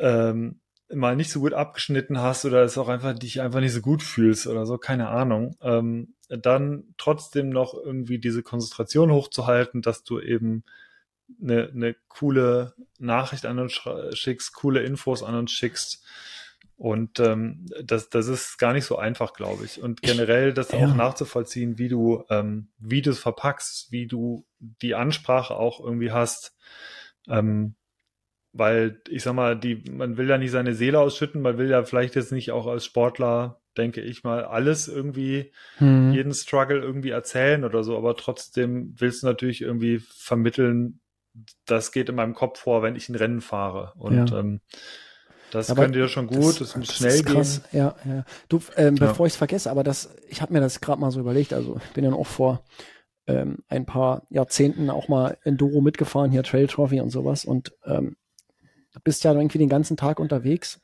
ähm, 0.00 0.58
mal 0.92 1.14
nicht 1.14 1.30
so 1.30 1.38
gut 1.38 1.52
abgeschnitten 1.52 2.18
hast 2.18 2.44
oder 2.44 2.64
es 2.64 2.76
auch 2.76 2.88
einfach 2.88 3.16
dich 3.16 3.40
einfach 3.40 3.60
nicht 3.60 3.72
so 3.72 3.82
gut 3.82 4.02
fühlst 4.02 4.48
oder 4.48 4.66
so, 4.66 4.78
keine 4.78 5.10
Ahnung, 5.10 5.54
ähm, 5.62 6.14
dann 6.28 6.92
trotzdem 6.98 7.50
noch 7.50 7.74
irgendwie 7.74 8.18
diese 8.18 8.42
Konzentration 8.42 9.12
hochzuhalten, 9.12 9.80
dass 9.80 10.02
du 10.02 10.18
eben 10.18 10.64
eine, 11.40 11.68
eine 11.68 11.94
coole 12.08 12.74
Nachricht 13.02 13.46
an 13.46 13.58
uns 13.58 13.80
schickst, 14.12 14.54
coole 14.54 14.82
Infos 14.82 15.22
an 15.22 15.34
uns 15.34 15.52
schickst. 15.52 16.04
Und 16.76 17.20
ähm, 17.20 17.66
das, 17.84 18.10
das 18.10 18.26
ist 18.26 18.58
gar 18.58 18.72
nicht 18.72 18.86
so 18.86 18.96
einfach, 18.96 19.34
glaube 19.34 19.64
ich. 19.64 19.80
Und 19.80 20.02
generell 20.02 20.52
das 20.52 20.72
ja. 20.72 20.78
auch 20.78 20.94
nachzuvollziehen, 20.94 21.78
wie 21.78 21.88
du, 21.88 22.24
ähm, 22.28 22.68
wie 22.78 23.02
du 23.02 23.10
es 23.10 23.20
verpackst, 23.20 23.92
wie 23.92 24.06
du 24.06 24.46
die 24.58 24.94
Ansprache 24.94 25.54
auch 25.54 25.78
irgendwie 25.78 26.10
hast. 26.10 26.56
Ähm, 27.28 27.76
weil 28.52 29.00
ich 29.08 29.22
sag 29.22 29.34
mal, 29.34 29.58
die, 29.58 29.82
man 29.90 30.16
will 30.16 30.28
ja 30.28 30.38
nicht 30.38 30.50
seine 30.50 30.74
Seele 30.74 31.00
ausschütten, 31.00 31.40
man 31.40 31.56
will 31.56 31.70
ja 31.70 31.84
vielleicht 31.84 32.16
jetzt 32.16 32.32
nicht 32.32 32.50
auch 32.50 32.66
als 32.66 32.84
Sportler, 32.84 33.60
denke 33.78 34.02
ich 34.02 34.24
mal, 34.24 34.44
alles 34.44 34.88
irgendwie, 34.88 35.52
hm. 35.78 36.12
jeden 36.12 36.34
Struggle 36.34 36.78
irgendwie 36.78 37.10
erzählen 37.10 37.64
oder 37.64 37.82
so, 37.82 37.96
aber 37.96 38.16
trotzdem 38.16 38.94
willst 38.98 39.22
du 39.22 39.26
natürlich 39.26 39.62
irgendwie 39.62 40.00
vermitteln, 40.00 41.00
das 41.66 41.92
geht 41.92 42.08
in 42.08 42.14
meinem 42.14 42.34
Kopf 42.34 42.60
vor, 42.60 42.82
wenn 42.82 42.96
ich 42.96 43.08
ein 43.08 43.14
Rennen 43.14 43.40
fahre. 43.40 43.92
Und 43.96 44.30
ja. 44.30 44.38
ähm, 44.38 44.60
das 45.50 45.70
aber 45.70 45.82
könnt 45.82 45.96
ihr 45.96 46.08
schon 46.08 46.26
gut, 46.26 46.60
das, 46.60 46.72
das 46.72 46.76
muss 46.76 46.94
schnell 46.94 47.22
gehen. 47.22 47.46
Ja, 47.72 47.94
ja. 48.04 48.24
Du, 48.48 48.60
ähm, 48.76 48.96
ja. 48.96 49.08
bevor 49.08 49.26
ich 49.26 49.34
es 49.34 49.36
vergesse, 49.36 49.70
aber 49.70 49.84
das, 49.84 50.14
ich 50.28 50.40
habe 50.40 50.52
mir 50.52 50.60
das 50.60 50.80
gerade 50.80 51.00
mal 51.00 51.10
so 51.10 51.20
überlegt, 51.20 51.52
also 51.52 51.78
ich 51.84 51.92
bin 51.92 52.04
ja 52.04 52.12
auch 52.12 52.26
vor 52.26 52.64
ähm, 53.26 53.58
ein 53.68 53.86
paar 53.86 54.26
Jahrzehnten 54.30 54.90
auch 54.90 55.08
mal 55.08 55.36
Enduro 55.42 55.80
mitgefahren, 55.80 56.30
hier 56.30 56.42
Trail 56.42 56.66
Trophy 56.66 57.00
und 57.00 57.10
sowas 57.10 57.44
und 57.44 57.72
ähm, 57.84 58.16
du 58.94 59.00
bist 59.04 59.24
ja 59.24 59.32
irgendwie 59.32 59.58
den 59.58 59.68
ganzen 59.68 59.96
Tag 59.96 60.20
unterwegs 60.20 60.80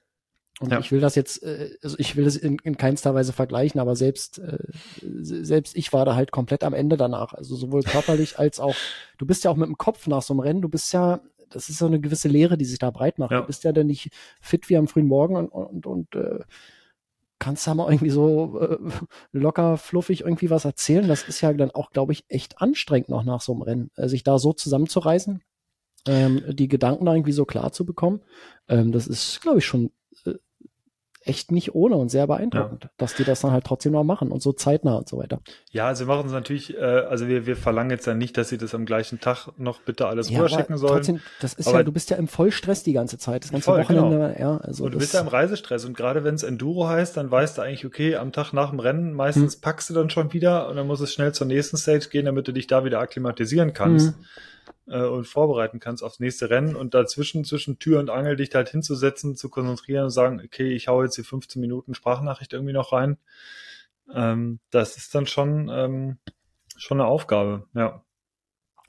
und 0.60 0.72
ja. 0.72 0.80
ich 0.80 0.90
will 0.90 1.00
das 1.00 1.14
jetzt, 1.14 1.42
äh, 1.42 1.70
also 1.82 1.96
ich 1.98 2.16
will 2.16 2.24
das 2.24 2.36
in, 2.36 2.58
in 2.64 2.76
keinster 2.76 3.14
Weise 3.14 3.32
vergleichen, 3.32 3.80
aber 3.80 3.94
selbst, 3.94 4.38
äh, 4.38 4.58
selbst 5.02 5.76
ich 5.76 5.92
war 5.92 6.04
da 6.04 6.16
halt 6.16 6.32
komplett 6.32 6.64
am 6.64 6.74
Ende 6.74 6.96
danach. 6.96 7.32
Also 7.32 7.54
sowohl 7.54 7.82
körperlich 7.82 8.38
als 8.38 8.58
auch, 8.58 8.74
du 9.18 9.26
bist 9.26 9.44
ja 9.44 9.50
auch 9.50 9.56
mit 9.56 9.68
dem 9.68 9.78
Kopf 9.78 10.06
nach 10.08 10.22
so 10.22 10.34
einem 10.34 10.40
Rennen, 10.40 10.62
du 10.62 10.68
bist 10.68 10.92
ja, 10.92 11.20
das 11.48 11.68
ist 11.68 11.78
so 11.78 11.86
eine 11.86 12.00
gewisse 12.00 12.28
Lehre, 12.28 12.58
die 12.58 12.64
sich 12.64 12.78
da 12.78 12.90
breit 12.90 13.18
macht. 13.18 13.30
Ja. 13.30 13.40
Du 13.40 13.46
bist 13.46 13.64
ja 13.64 13.72
dann 13.72 13.86
nicht 13.86 14.10
fit 14.40 14.68
wie 14.68 14.76
am 14.76 14.88
frühen 14.88 15.06
Morgen 15.06 15.36
und, 15.36 15.48
und, 15.48 15.86
und 15.86 16.14
äh, 16.14 16.40
kannst 17.38 17.66
da 17.66 17.74
mal 17.74 17.90
irgendwie 17.90 18.10
so 18.10 18.60
äh, 18.60 18.78
locker, 19.30 19.76
fluffig 19.76 20.22
irgendwie 20.22 20.50
was 20.50 20.64
erzählen. 20.64 21.06
Das 21.06 21.22
ist 21.22 21.40
ja 21.40 21.52
dann 21.52 21.70
auch, 21.70 21.90
glaube 21.90 22.12
ich, 22.12 22.24
echt 22.28 22.60
anstrengend 22.60 23.10
noch 23.10 23.22
nach 23.22 23.40
so 23.40 23.52
einem 23.52 23.62
Rennen, 23.62 23.90
äh, 23.94 24.08
sich 24.08 24.24
da 24.24 24.40
so 24.40 24.52
zusammenzureißen, 24.52 25.40
ähm, 26.08 26.42
die 26.48 26.68
Gedanken 26.68 27.06
da 27.06 27.14
irgendwie 27.14 27.32
so 27.32 27.44
klar 27.44 27.70
zu 27.70 27.86
bekommen. 27.86 28.22
Ähm, 28.68 28.90
das 28.90 29.06
ist, 29.06 29.40
glaube 29.40 29.58
ich, 29.58 29.64
schon 29.64 29.92
echt 31.28 31.52
nicht 31.52 31.74
ohne 31.74 31.96
und 31.96 32.08
sehr 32.08 32.26
beeindruckend, 32.26 32.84
ja. 32.84 32.90
dass 32.96 33.14
die 33.14 33.24
das 33.24 33.40
dann 33.40 33.52
halt 33.52 33.64
trotzdem 33.64 33.92
noch 33.92 34.04
machen 34.04 34.30
und 34.32 34.42
so 34.42 34.52
zeitnah 34.52 34.96
und 34.96 35.08
so 35.08 35.18
weiter. 35.18 35.40
Ja, 35.70 35.86
also 35.86 36.06
wir 36.06 36.14
machen 36.14 36.26
es 36.26 36.32
natürlich, 36.32 36.76
äh, 36.76 36.80
also 36.80 37.28
wir, 37.28 37.46
wir 37.46 37.56
verlangen 37.56 37.90
jetzt 37.90 38.06
ja 38.06 38.14
nicht, 38.14 38.36
dass 38.36 38.48
sie 38.48 38.58
das 38.58 38.74
am 38.74 38.86
gleichen 38.86 39.20
Tag 39.20 39.48
noch 39.58 39.80
bitte 39.80 40.06
alles 40.06 40.30
ja, 40.30 40.38
rüberschicken 40.38 40.78
sollen. 40.78 40.94
Trotzdem, 40.94 41.20
das 41.40 41.54
ist 41.54 41.68
aber 41.68 41.78
ja, 41.78 41.84
du 41.84 41.92
bist 41.92 42.10
ja 42.10 42.16
im 42.16 42.28
Vollstress 42.28 42.82
die 42.82 42.92
ganze 42.92 43.18
Zeit, 43.18 43.44
das 43.44 43.52
ganze 43.52 43.66
voll, 43.66 43.80
Wochenende, 43.80 44.34
genau. 44.36 44.52
ja. 44.54 44.56
Also 44.58 44.84
und 44.84 44.94
du 44.94 44.98
bist 44.98 45.14
ja 45.14 45.20
im 45.20 45.28
Reisestress 45.28 45.84
und 45.84 45.96
gerade 45.96 46.24
wenn 46.24 46.34
es 46.34 46.42
Enduro 46.42 46.88
heißt, 46.88 47.16
dann 47.16 47.30
weißt 47.30 47.58
du 47.58 47.62
eigentlich, 47.62 47.84
okay, 47.84 48.16
am 48.16 48.32
Tag 48.32 48.52
nach 48.52 48.70
dem 48.70 48.80
Rennen 48.80 49.12
meistens 49.12 49.54
hm. 49.54 49.60
packst 49.60 49.90
du 49.90 49.94
dann 49.94 50.10
schon 50.10 50.32
wieder 50.32 50.68
und 50.68 50.76
dann 50.76 50.86
muss 50.86 51.00
es 51.00 51.12
schnell 51.12 51.32
zur 51.32 51.46
nächsten 51.46 51.76
Stage 51.76 52.08
gehen, 52.10 52.24
damit 52.24 52.48
du 52.48 52.52
dich 52.52 52.66
da 52.66 52.84
wieder 52.84 53.00
akklimatisieren 53.00 53.72
kannst. 53.72 54.08
Hm 54.08 54.24
äh, 54.86 55.02
und 55.02 55.26
vorbereiten 55.26 55.80
kannst 55.80 56.02
aufs 56.02 56.20
nächste 56.20 56.50
Rennen 56.50 56.76
und 56.76 56.94
dazwischen, 56.94 57.44
zwischen 57.44 57.78
Tür 57.78 58.00
und 58.00 58.10
Angel 58.10 58.36
dich 58.36 58.54
halt 58.54 58.68
hinzusetzen, 58.68 59.36
zu 59.36 59.48
konzentrieren 59.48 60.04
und 60.04 60.10
sagen, 60.10 60.40
okay, 60.44 60.72
ich 60.72 60.88
hau 60.88 61.02
jetzt 61.02 61.16
die 61.16 61.24
15 61.24 61.60
Minuten 61.60 61.94
Sprachnachricht 61.94 62.52
irgendwie 62.52 62.72
noch 62.72 62.92
rein. 62.92 63.18
Ähm, 64.14 64.60
das 64.70 64.96
ist 64.96 65.14
dann 65.14 65.26
schon, 65.26 65.68
ähm, 65.68 66.18
schon 66.76 67.00
eine 67.00 67.08
Aufgabe, 67.08 67.66
ja. 67.74 68.02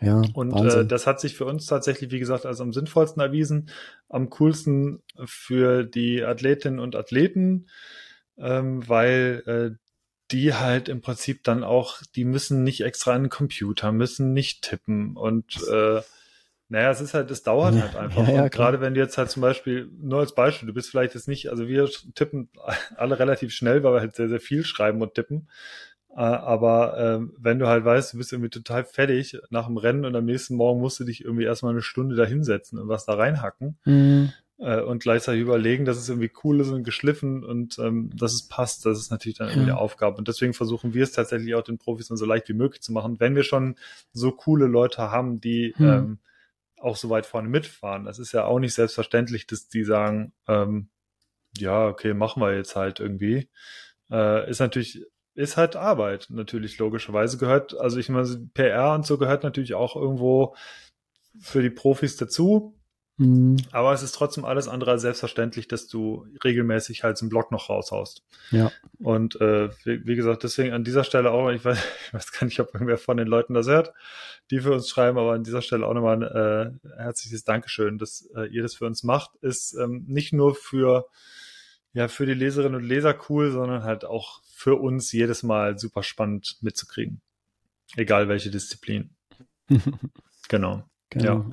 Ja, 0.02 0.22
und 0.34 0.56
äh, 0.56 0.86
das 0.86 1.08
hat 1.08 1.20
sich 1.20 1.36
für 1.36 1.44
uns 1.44 1.66
tatsächlich, 1.66 2.10
wie 2.12 2.20
gesagt, 2.20 2.46
als 2.46 2.62
am 2.62 2.72
sinnvollsten 2.72 3.22
erwiesen, 3.22 3.70
am 4.08 4.30
coolsten 4.30 5.04
für 5.26 5.84
die 5.84 6.24
Athletinnen 6.24 6.80
und 6.80 6.96
Athleten, 6.96 7.68
ähm, 8.38 8.88
weil 8.88 9.44
äh, 9.46 9.89
die 10.32 10.54
halt 10.54 10.90
im 10.90 11.02
Prinzip 11.02 11.44
dann 11.44 11.64
auch, 11.64 12.02
die 12.16 12.26
müssen 12.26 12.64
nicht 12.64 12.82
extra 12.82 13.14
an 13.14 13.24
den 13.24 13.30
Computer, 13.30 13.92
müssen 13.92 14.34
nicht 14.34 14.64
tippen 14.64 15.16
und 15.16 15.58
äh, 15.72 16.02
naja, 16.72 16.92
es 16.92 17.02
ist 17.02 17.16
halt, 17.16 17.32
es 17.32 17.42
dauert 17.42 17.74
ja, 17.74 17.82
halt 17.82 17.96
einfach. 17.96 18.28
Ja, 18.28 18.36
ja, 18.36 18.48
gerade 18.48 18.80
wenn 18.80 18.94
du 18.94 19.00
jetzt 19.00 19.18
halt 19.18 19.32
zum 19.32 19.42
Beispiel, 19.42 19.90
nur 20.00 20.20
als 20.20 20.36
Beispiel, 20.36 20.68
du 20.68 20.74
bist 20.74 20.92
vielleicht 20.92 21.16
jetzt 21.16 21.28
nicht, 21.28 21.50
also 21.50 21.68
wir 21.68 21.90
tippen 22.14 22.50
alle 22.96 23.18
relativ 23.18 23.52
schnell, 23.52 23.84
weil 23.84 23.94
wir 23.94 24.02
halt 24.02 24.16
sehr, 24.16 24.30
sehr 24.30 24.40
viel 24.40 24.64
schreiben 24.64 25.02
und 25.02 25.16
tippen. 25.16 25.50
Äh, 26.12 26.22
aber 26.22 26.98
äh, 27.00 27.28
wenn 27.40 27.58
du 27.58 27.68
halt 27.68 27.86
weißt, 27.86 28.14
du 28.14 28.18
bist 28.20 28.32
irgendwie 28.32 28.52
total 28.52 28.84
fertig 28.84 29.40
nach 29.50 29.66
dem 29.66 29.78
Rennen 29.78 30.06
und 30.06 30.16
am 30.16 30.26
nächsten 30.26 30.56
Morgen 30.56 30.80
musst 30.80 31.00
du 31.00 31.06
dich 31.06 31.26
irgendwie 31.26 31.46
erstmal 31.46 31.72
eine 31.72 31.82
Stunde 31.82 32.16
da 32.16 32.26
hinsetzen 32.26 32.78
und 32.78 32.88
was 32.88 33.06
da 33.06 33.16
reinhacken, 33.16 33.80
mhm 33.86 34.32
äh, 34.60 34.82
und 34.82 35.02
gleichzeitig 35.02 35.42
überlegen, 35.42 35.86
dass 35.86 35.98
es 35.98 36.10
irgendwie 36.10 36.32
cool 36.44 36.60
ist 36.60 36.70
und 36.70 36.84
geschliffen 36.84 37.44
und 37.44 37.80
ähm, 37.80 38.12
dass 38.16 38.34
es 38.34 38.48
passt. 38.48 38.86
Das 38.86 39.00
ist 39.00 39.12
natürlich 39.12 39.38
dann 39.38 39.50
irgendwie 39.50 39.72
eine 39.72 39.80
Aufgabe. 39.80 40.18
Und 40.18 40.28
deswegen 40.28 40.54
versuchen 40.54 40.94
wir 40.94 41.04
es 41.04 41.12
tatsächlich 41.12 41.56
auch 41.56 41.64
den 41.64 41.78
Profis 41.78 42.10
dann 42.10 42.18
so 42.18 42.26
leicht 42.26 42.50
wie 42.50 42.54
möglich 42.54 42.82
zu 42.82 42.92
machen, 42.92 43.20
wenn 43.20 43.36
wir 43.36 43.44
schon 43.44 43.76
so 44.14 44.32
coole 44.32 44.68
Leute 44.68 45.12
haben, 45.12 45.40
die 45.42 45.74
hm. 45.78 45.88
ähm, 45.88 46.20
auch 46.80 46.96
so 46.96 47.10
weit 47.10 47.26
vorne 47.26 47.50
mitfahren. 47.50 48.06
Das 48.06 48.20
ist 48.20 48.32
ja 48.32 48.46
auch 48.46 48.60
nicht 48.60 48.74
selbstverständlich, 48.74 49.48
dass 49.48 49.68
die 49.68 49.84
sagen, 49.84 50.34
ähm, 50.48 50.90
ja, 51.58 51.88
okay, 51.88 52.14
machen 52.14 52.42
wir 52.42 52.56
jetzt 52.56 52.76
halt 52.76 53.00
irgendwie. 53.00 53.50
Äh, 54.12 54.50
ist 54.50 54.60
natürlich 54.60 55.06
ist 55.36 55.56
halt 55.56 55.78
Arbeit, 55.78 56.28
natürlich 56.30 56.78
logischerweise 56.80 57.38
gehört, 57.38 57.78
also 57.80 57.98
ich 57.98 58.10
meine, 58.10 58.28
PR 58.54 58.94
und 58.94 59.06
so 59.06 59.18
gehört 59.18 59.44
natürlich 59.44 59.74
auch 59.74 59.96
irgendwo 59.96 60.54
für 61.40 61.62
die 61.62 61.70
Profis 61.70 62.18
dazu. 62.18 62.79
Mhm. 63.20 63.58
Aber 63.72 63.92
es 63.92 64.02
ist 64.02 64.14
trotzdem 64.14 64.46
alles 64.46 64.70
andere 64.70 64.92
als 64.92 65.02
selbstverständlich, 65.02 65.68
dass 65.68 65.88
du 65.88 66.26
regelmäßig 66.42 67.04
halt 67.04 67.18
so 67.18 67.26
einen 67.26 67.30
Blog 67.30 67.52
noch 67.52 67.70
raushaust. 67.70 68.24
Ja. 68.50 68.72
Und 68.98 69.40
äh, 69.42 69.70
wie, 69.84 70.08
wie, 70.08 70.16
gesagt, 70.16 70.44
deswegen 70.44 70.74
an 70.74 70.86
dieser 70.86 71.04
Stelle 71.04 71.32
auch, 71.32 71.52
ich 71.52 71.64
weiß, 71.64 71.78
ich 72.08 72.14
weiß 72.14 72.32
gar 72.32 72.46
nicht, 72.46 72.60
ob 72.62 72.74
irgendwer 72.74 72.98
von 72.98 73.18
den 73.18 73.28
Leuten 73.28 73.54
das 73.54 73.68
hört, 73.68 73.94
die 74.52 74.62
für 74.62 74.72
uns 74.72 74.88
schreiben, 74.88 75.18
aber 75.18 75.34
an 75.34 75.44
dieser 75.44 75.62
Stelle 75.62 75.86
auch 75.86 75.94
nochmal 75.94 76.24
ein 76.24 76.80
äh, 76.82 76.94
herzliches 76.98 77.44
Dankeschön, 77.44 77.98
dass 77.98 78.30
äh, 78.38 78.48
ihr 78.48 78.64
das 78.64 78.76
für 78.76 78.86
uns 78.86 79.04
macht. 79.04 79.36
Ist 79.42 79.74
ähm, 79.74 80.06
nicht 80.08 80.32
nur 80.32 80.56
für 80.56 81.06
ja 81.92 82.08
für 82.08 82.26
die 82.26 82.34
Leserinnen 82.34 82.82
und 82.82 82.88
Leser 82.88 83.18
cool, 83.30 83.52
sondern 83.52 83.84
halt 83.84 84.06
auch 84.06 84.42
für 84.46 84.76
uns 84.76 85.12
jedes 85.12 85.44
Mal 85.44 85.78
super 85.78 86.04
spannend 86.04 86.58
mitzukriegen. 86.62 87.20
Egal 87.98 88.30
welche 88.30 88.50
Disziplin. 88.50 89.10
genau. 90.48 90.90
Genau. 91.10 91.26
Ja. 91.26 91.46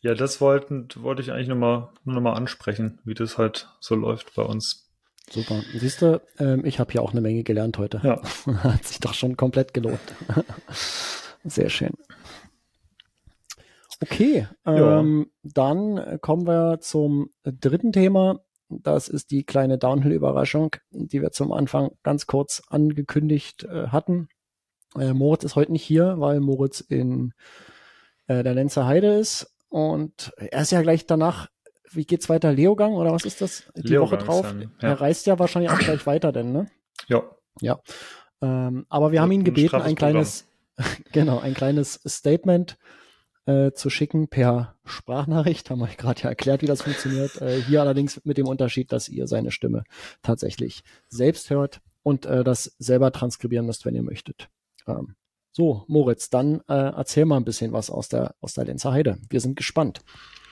ja, 0.00 0.14
das 0.14 0.40
wollten, 0.40 0.88
wollte 0.96 1.20
ich 1.22 1.32
eigentlich 1.32 1.48
nochmal 1.48 1.90
nur 2.04 2.14
noch 2.14 2.22
mal 2.22 2.32
ansprechen, 2.32 3.00
wie 3.04 3.14
das 3.14 3.36
halt 3.36 3.68
so 3.80 3.94
läuft 3.94 4.34
bei 4.34 4.42
uns. 4.42 4.90
Super. 5.30 5.62
Siehst 5.74 6.02
du, 6.02 6.20
ähm, 6.38 6.64
ich 6.64 6.78
habe 6.78 6.92
hier 6.92 7.02
auch 7.02 7.12
eine 7.12 7.20
Menge 7.20 7.42
gelernt 7.42 7.78
heute. 7.78 8.00
Ja. 8.02 8.20
Hat 8.62 8.84
sich 8.84 9.00
doch 9.00 9.14
schon 9.14 9.36
komplett 9.36 9.74
gelohnt. 9.74 10.00
Sehr 11.44 11.68
schön. 11.68 11.92
Okay, 14.00 14.48
ähm, 14.66 15.30
dann 15.44 16.18
kommen 16.20 16.46
wir 16.46 16.80
zum 16.80 17.30
dritten 17.44 17.92
Thema. 17.92 18.40
Das 18.68 19.08
ist 19.08 19.30
die 19.30 19.44
kleine 19.44 19.78
Downhill-Überraschung, 19.78 20.74
die 20.90 21.22
wir 21.22 21.30
zum 21.30 21.52
Anfang 21.52 21.92
ganz 22.02 22.26
kurz 22.26 22.62
angekündigt 22.68 23.64
äh, 23.64 23.88
hatten. 23.88 24.28
Äh, 24.98 25.12
Moritz 25.12 25.44
ist 25.44 25.54
heute 25.54 25.70
nicht 25.70 25.84
hier, 25.84 26.16
weil 26.18 26.40
Moritz 26.40 26.80
in 26.80 27.32
äh, 28.26 28.42
der 28.42 28.54
Lenzer 28.54 28.86
Heide 28.86 29.14
ist. 29.14 29.54
Und 29.68 30.32
er 30.36 30.62
ist 30.62 30.72
ja 30.72 30.82
gleich 30.82 31.06
danach, 31.06 31.48
wie 31.90 32.04
geht's 32.04 32.28
weiter? 32.28 32.52
Leogang 32.52 32.92
oder 32.94 33.12
was 33.12 33.24
ist 33.24 33.40
das? 33.40 33.64
Die 33.76 33.88
Leogang 33.88 34.10
Woche 34.10 34.24
drauf. 34.24 34.42
Dann, 34.42 34.60
ja. 34.80 34.88
Er 34.88 35.00
reist 35.00 35.26
ja 35.26 35.38
wahrscheinlich 35.38 35.70
auch 35.70 35.78
gleich 35.78 36.06
weiter, 36.06 36.32
denn, 36.32 36.52
ne? 36.52 36.66
Ja. 37.08 37.22
Ja. 37.60 37.80
Ähm, 38.40 38.86
aber 38.88 39.12
wir 39.12 39.16
ja, 39.16 39.22
haben 39.22 39.32
ihn 39.32 39.44
gebeten, 39.44 39.76
ein, 39.76 39.82
ein 39.82 39.94
kleines, 39.96 40.48
genau, 41.12 41.38
ein 41.38 41.54
kleines 41.54 42.00
Statement 42.06 42.76
äh, 43.46 43.72
zu 43.72 43.90
schicken 43.90 44.28
per 44.28 44.76
Sprachnachricht. 44.84 45.70
Haben 45.70 45.80
wir 45.80 45.88
gerade 45.88 46.22
ja 46.22 46.28
erklärt, 46.28 46.62
wie 46.62 46.66
das 46.66 46.82
funktioniert. 46.82 47.40
Äh, 47.40 47.60
hier 47.62 47.80
allerdings 47.80 48.20
mit 48.24 48.38
dem 48.38 48.46
Unterschied, 48.46 48.92
dass 48.92 49.08
ihr 49.08 49.26
seine 49.26 49.50
Stimme 49.50 49.84
tatsächlich 50.22 50.82
selbst 51.08 51.50
hört 51.50 51.80
und 52.02 52.26
äh, 52.26 52.44
das 52.44 52.74
selber 52.78 53.12
transkribieren 53.12 53.66
müsst, 53.66 53.84
wenn 53.84 53.94
ihr 53.94 54.02
möchtet. 54.02 54.48
Ähm, 54.86 55.14
so, 55.54 55.84
Moritz, 55.86 56.30
dann 56.30 56.62
äh, 56.66 56.72
erzähl 56.72 57.26
mal 57.26 57.36
ein 57.36 57.44
bisschen 57.44 57.72
was 57.72 57.90
aus 57.90 58.08
der, 58.08 58.34
aus 58.40 58.54
der 58.54 58.64
Lenzer 58.64 58.90
Heide. 58.92 59.18
Wir 59.28 59.40
sind 59.40 59.54
gespannt. 59.54 60.00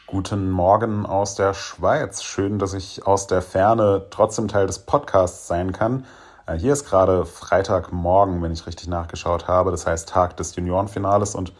Guten 0.06 0.50
Morgen 0.50 1.06
aus 1.06 1.36
der 1.36 1.54
Schweiz. 1.54 2.22
Schön, 2.22 2.58
dass 2.58 2.74
ich 2.74 3.06
aus 3.06 3.26
der 3.26 3.40
Ferne 3.40 4.08
trotzdem 4.10 4.46
Teil 4.46 4.66
des 4.66 4.80
Podcasts 4.80 5.46
sein 5.46 5.72
kann. 5.72 6.04
Äh, 6.46 6.58
hier 6.58 6.74
ist 6.74 6.84
gerade 6.84 7.24
Freitagmorgen, 7.24 8.42
wenn 8.42 8.52
ich 8.52 8.66
richtig 8.66 8.88
nachgeschaut 8.88 9.48
habe. 9.48 9.70
Das 9.70 9.86
heißt 9.86 10.06
Tag 10.06 10.36
des 10.36 10.54
Juniorenfinales 10.54 11.34
und 11.34 11.54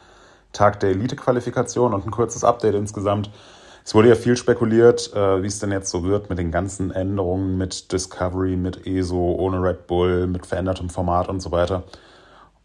Tag 0.53 0.79
der 0.81 0.91
Elite-Qualifikation 0.91 1.95
und 1.95 2.05
ein 2.05 2.11
kurzes 2.11 2.45
Update 2.45 2.75
insgesamt. 2.75 3.31
Es 3.87 3.95
wurde 3.95 4.11
ja 4.11 4.17
viel 4.17 4.37
spekuliert, 4.37 5.15
äh, 5.15 5.43
wie 5.43 5.47
es 5.47 5.61
denn 5.61 5.73
jetzt 5.73 5.89
so 5.89 6.05
wird 6.05 6.29
mit 6.29 6.39
den 6.39 6.51
ganzen 6.51 6.91
Änderungen 6.91 7.57
mit 7.57 7.91
Discovery, 7.91 8.57
mit 8.57 8.87
ESO, 8.87 9.37
ohne 9.39 9.63
Red 9.63 9.87
Bull, 9.87 10.27
mit 10.27 10.45
verändertem 10.45 10.91
Format 10.91 11.31
und 11.31 11.41
so 11.41 11.51
weiter. 11.53 11.85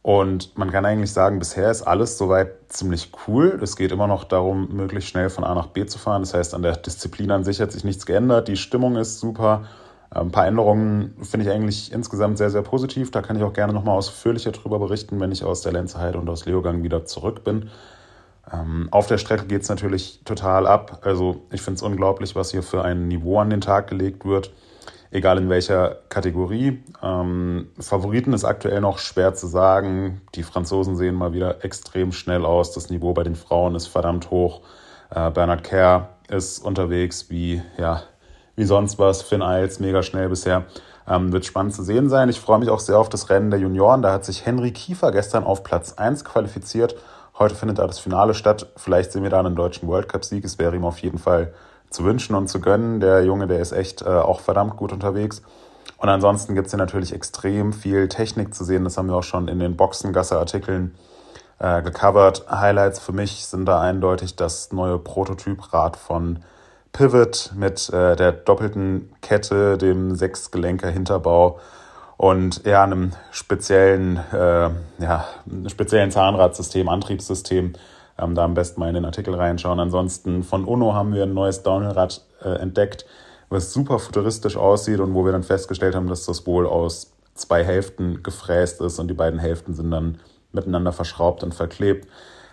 Und 0.05 0.55
man 0.55 0.71
kann 0.71 0.85
eigentlich 0.85 1.11
sagen, 1.11 1.39
bisher 1.39 1.71
ist 1.71 1.81
alles 1.81 2.19
soweit 2.19 2.71
ziemlich 2.71 3.11
cool. 3.25 3.59
Es 3.63 3.75
geht 3.75 3.91
immer 3.91 4.05
noch 4.05 4.23
darum, 4.23 4.67
möglichst 4.71 5.09
schnell 5.09 5.31
von 5.31 5.43
A 5.43 5.55
nach 5.55 5.65
B 5.65 5.83
zu 5.87 5.97
fahren. 5.97 6.21
Das 6.21 6.35
heißt, 6.35 6.53
an 6.53 6.61
der 6.61 6.75
Disziplin 6.75 7.31
an 7.31 7.43
sich 7.43 7.59
hat 7.59 7.71
sich 7.71 7.83
nichts 7.83 8.05
geändert. 8.05 8.47
Die 8.47 8.55
Stimmung 8.55 8.97
ist 8.97 9.19
super. 9.19 9.63
Ein 10.11 10.29
paar 10.29 10.45
Änderungen 10.45 11.15
finde 11.23 11.47
ich 11.47 11.51
eigentlich 11.51 11.91
insgesamt 11.91 12.37
sehr, 12.37 12.51
sehr 12.51 12.61
positiv. 12.61 13.09
Da 13.09 13.23
kann 13.23 13.35
ich 13.35 13.41
auch 13.41 13.53
gerne 13.53 13.73
nochmal 13.73 13.97
ausführlicher 13.97 14.51
drüber 14.51 14.77
berichten, 14.77 15.19
wenn 15.19 15.31
ich 15.31 15.43
aus 15.43 15.61
der 15.61 15.71
Lenzerheide 15.71 16.19
und 16.19 16.29
aus 16.29 16.45
Leogang 16.45 16.83
wieder 16.83 17.05
zurück 17.05 17.43
bin. 17.43 17.71
Ähm, 18.53 18.89
auf 18.91 19.07
der 19.07 19.17
Strecke 19.17 19.47
geht 19.47 19.63
es 19.63 19.69
natürlich 19.69 20.21
total 20.23 20.67
ab. 20.67 20.99
Also 21.01 21.41
ich 21.51 21.63
finde 21.63 21.77
es 21.77 21.81
unglaublich, 21.81 22.35
was 22.35 22.51
hier 22.51 22.61
für 22.61 22.85
ein 22.85 23.07
Niveau 23.07 23.39
an 23.39 23.49
den 23.49 23.61
Tag 23.61 23.87
gelegt 23.87 24.23
wird 24.23 24.51
egal 25.11 25.37
in 25.37 25.49
welcher 25.49 25.97
Kategorie. 26.09 26.83
Ähm, 27.01 27.69
Favoriten 27.79 28.33
ist 28.33 28.45
aktuell 28.45 28.81
noch 28.81 28.99
schwer 28.99 29.33
zu 29.33 29.47
sagen. 29.47 30.21
Die 30.35 30.43
Franzosen 30.43 30.95
sehen 30.95 31.15
mal 31.15 31.33
wieder 31.33 31.63
extrem 31.63 32.11
schnell 32.11 32.45
aus. 32.45 32.71
Das 32.73 32.89
Niveau 32.89 33.13
bei 33.13 33.23
den 33.23 33.35
Frauen 33.35 33.75
ist 33.75 33.87
verdammt 33.87 34.29
hoch. 34.31 34.61
Äh, 35.09 35.31
Bernard 35.31 35.63
Kerr 35.63 36.09
ist 36.27 36.59
unterwegs 36.59 37.29
wie, 37.29 37.61
ja, 37.77 38.03
wie 38.55 38.65
sonst 38.65 38.99
was. 38.99 39.21
Finn 39.21 39.41
Eils 39.41 39.79
mega 39.79 40.03
schnell 40.03 40.29
bisher. 40.29 40.65
Ähm, 41.07 41.31
wird 41.31 41.45
spannend 41.45 41.75
zu 41.75 41.83
sehen 41.83 42.09
sein. 42.09 42.29
Ich 42.29 42.39
freue 42.39 42.59
mich 42.59 42.69
auch 42.69 42.79
sehr 42.79 42.97
auf 42.97 43.09
das 43.09 43.29
Rennen 43.29 43.51
der 43.51 43.59
Junioren. 43.59 44.01
Da 44.01 44.11
hat 44.11 44.25
sich 44.25 44.45
Henry 44.45 44.71
Kiefer 44.71 45.11
gestern 45.11 45.43
auf 45.43 45.63
Platz 45.63 45.93
1 45.93 46.25
qualifiziert. 46.25 46.95
Heute 47.37 47.53
findet 47.53 47.77
da 47.79 47.85
das 47.85 47.99
Finale 47.99 48.33
statt. 48.33 48.71
Vielleicht 48.75 49.11
sehen 49.11 49.21
wir 49.21 49.29
da 49.29 49.39
einen 49.39 49.55
deutschen 49.55 49.87
World 49.87 50.09
Cup-Sieg. 50.09 50.43
Es 50.45 50.57
wäre 50.57 50.75
ihm 50.75 50.85
auf 50.85 50.99
jeden 50.99 51.19
Fall 51.19 51.53
zu 51.95 52.03
wünschen 52.03 52.35
und 52.35 52.47
zu 52.47 52.59
gönnen. 52.59 52.99
Der 52.99 53.23
Junge, 53.23 53.47
der 53.47 53.59
ist 53.59 53.71
echt 53.71 54.01
äh, 54.01 54.05
auch 54.05 54.41
verdammt 54.41 54.77
gut 54.77 54.91
unterwegs. 54.91 55.41
Und 55.97 56.09
ansonsten 56.09 56.55
gibt 56.55 56.67
es 56.67 56.73
hier 56.73 56.77
natürlich 56.77 57.13
extrem 57.13 57.73
viel 57.73 58.07
Technik 58.09 58.53
zu 58.53 58.63
sehen. 58.63 58.83
Das 58.83 58.97
haben 58.97 59.07
wir 59.07 59.15
auch 59.15 59.23
schon 59.23 59.47
in 59.47 59.59
den 59.59 59.75
Boxengasse-Artikeln 59.75 60.93
äh, 61.59 61.81
gecovert. 61.81 62.45
Highlights 62.49 62.99
für 62.99 63.13
mich 63.13 63.45
sind 63.45 63.65
da 63.65 63.81
eindeutig 63.81 64.35
das 64.35 64.71
neue 64.71 64.99
Prototyprad 64.99 65.95
von 65.95 66.39
Pivot 66.91 67.51
mit 67.55 67.89
äh, 67.89 68.15
der 68.15 68.31
doppelten 68.31 69.13
Kette, 69.21 69.77
dem 69.77 70.15
Sechsgelenker 70.15 70.89
Hinterbau 70.89 71.59
und 72.17 72.65
eher 72.65 72.81
einem 72.81 73.11
speziellen, 73.31 74.17
äh, 74.31 74.69
ja, 74.99 75.25
speziellen 75.67 76.11
Zahnradsystem, 76.11 76.87
Antriebssystem. 76.87 77.73
Ähm, 78.17 78.35
da 78.35 78.45
am 78.45 78.53
besten 78.53 78.79
mal 78.79 78.87
in 78.87 78.95
den 78.95 79.05
Artikel 79.05 79.33
reinschauen. 79.35 79.79
Ansonsten 79.79 80.43
von 80.43 80.65
Uno 80.65 80.93
haben 80.93 81.13
wir 81.13 81.23
ein 81.23 81.33
neues 81.33 81.63
Downhillrad 81.63 82.25
äh, 82.41 82.49
entdeckt, 82.59 83.05
was 83.49 83.73
super 83.73 83.99
futuristisch 83.99 84.57
aussieht 84.57 84.99
und 84.99 85.13
wo 85.13 85.25
wir 85.25 85.31
dann 85.31 85.43
festgestellt 85.43 85.95
haben, 85.95 86.07
dass 86.07 86.25
das 86.25 86.45
wohl 86.47 86.65
aus 86.65 87.11
zwei 87.33 87.63
Hälften 87.63 88.23
gefräst 88.23 88.81
ist 88.81 88.99
und 88.99 89.09
die 89.09 89.13
beiden 89.13 89.39
Hälften 89.39 89.73
sind 89.73 89.91
dann 89.91 90.19
miteinander 90.51 90.93
verschraubt 90.93 91.43
und 91.43 91.53
verklebt. 91.53 92.07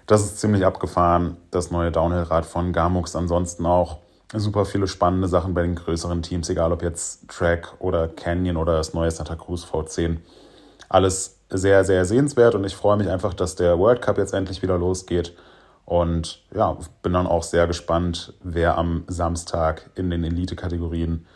Das 0.06 0.22
ist 0.22 0.40
ziemlich 0.40 0.66
abgefahren. 0.66 1.36
Das 1.50 1.70
neue 1.70 1.92
Downhillrad 1.92 2.44
von 2.44 2.72
Garmux 2.72 3.14
ansonsten 3.14 3.64
auch 3.64 3.98
super 4.34 4.64
viele 4.64 4.88
spannende 4.88 5.28
Sachen 5.28 5.54
bei 5.54 5.62
den 5.62 5.74
größeren 5.74 6.22
Teams, 6.22 6.48
egal 6.48 6.72
ob 6.72 6.82
jetzt 6.82 7.28
Track 7.28 7.74
oder 7.78 8.08
Canyon 8.08 8.56
oder 8.56 8.76
das 8.76 8.94
neue 8.94 9.10
Santa 9.10 9.36
Cruz 9.36 9.64
V10. 9.64 10.18
Alles 10.88 11.38
sehr, 11.50 11.84
sehr 11.84 12.04
sehenswert 12.04 12.54
und 12.54 12.64
ich 12.64 12.74
freue 12.74 12.96
mich 12.96 13.08
einfach, 13.08 13.34
dass 13.34 13.56
der 13.56 13.78
World 13.78 14.02
Cup 14.02 14.18
jetzt 14.18 14.32
endlich 14.34 14.62
wieder 14.62 14.78
losgeht. 14.78 15.34
Und 15.84 16.44
ja, 16.54 16.78
bin 17.02 17.12
dann 17.12 17.26
auch 17.26 17.42
sehr 17.42 17.66
gespannt, 17.66 18.34
wer 18.42 18.78
am 18.78 19.04
Samstag 19.08 19.90
in 19.94 20.10
den 20.10 20.24
Elite-Kategorien 20.24 21.26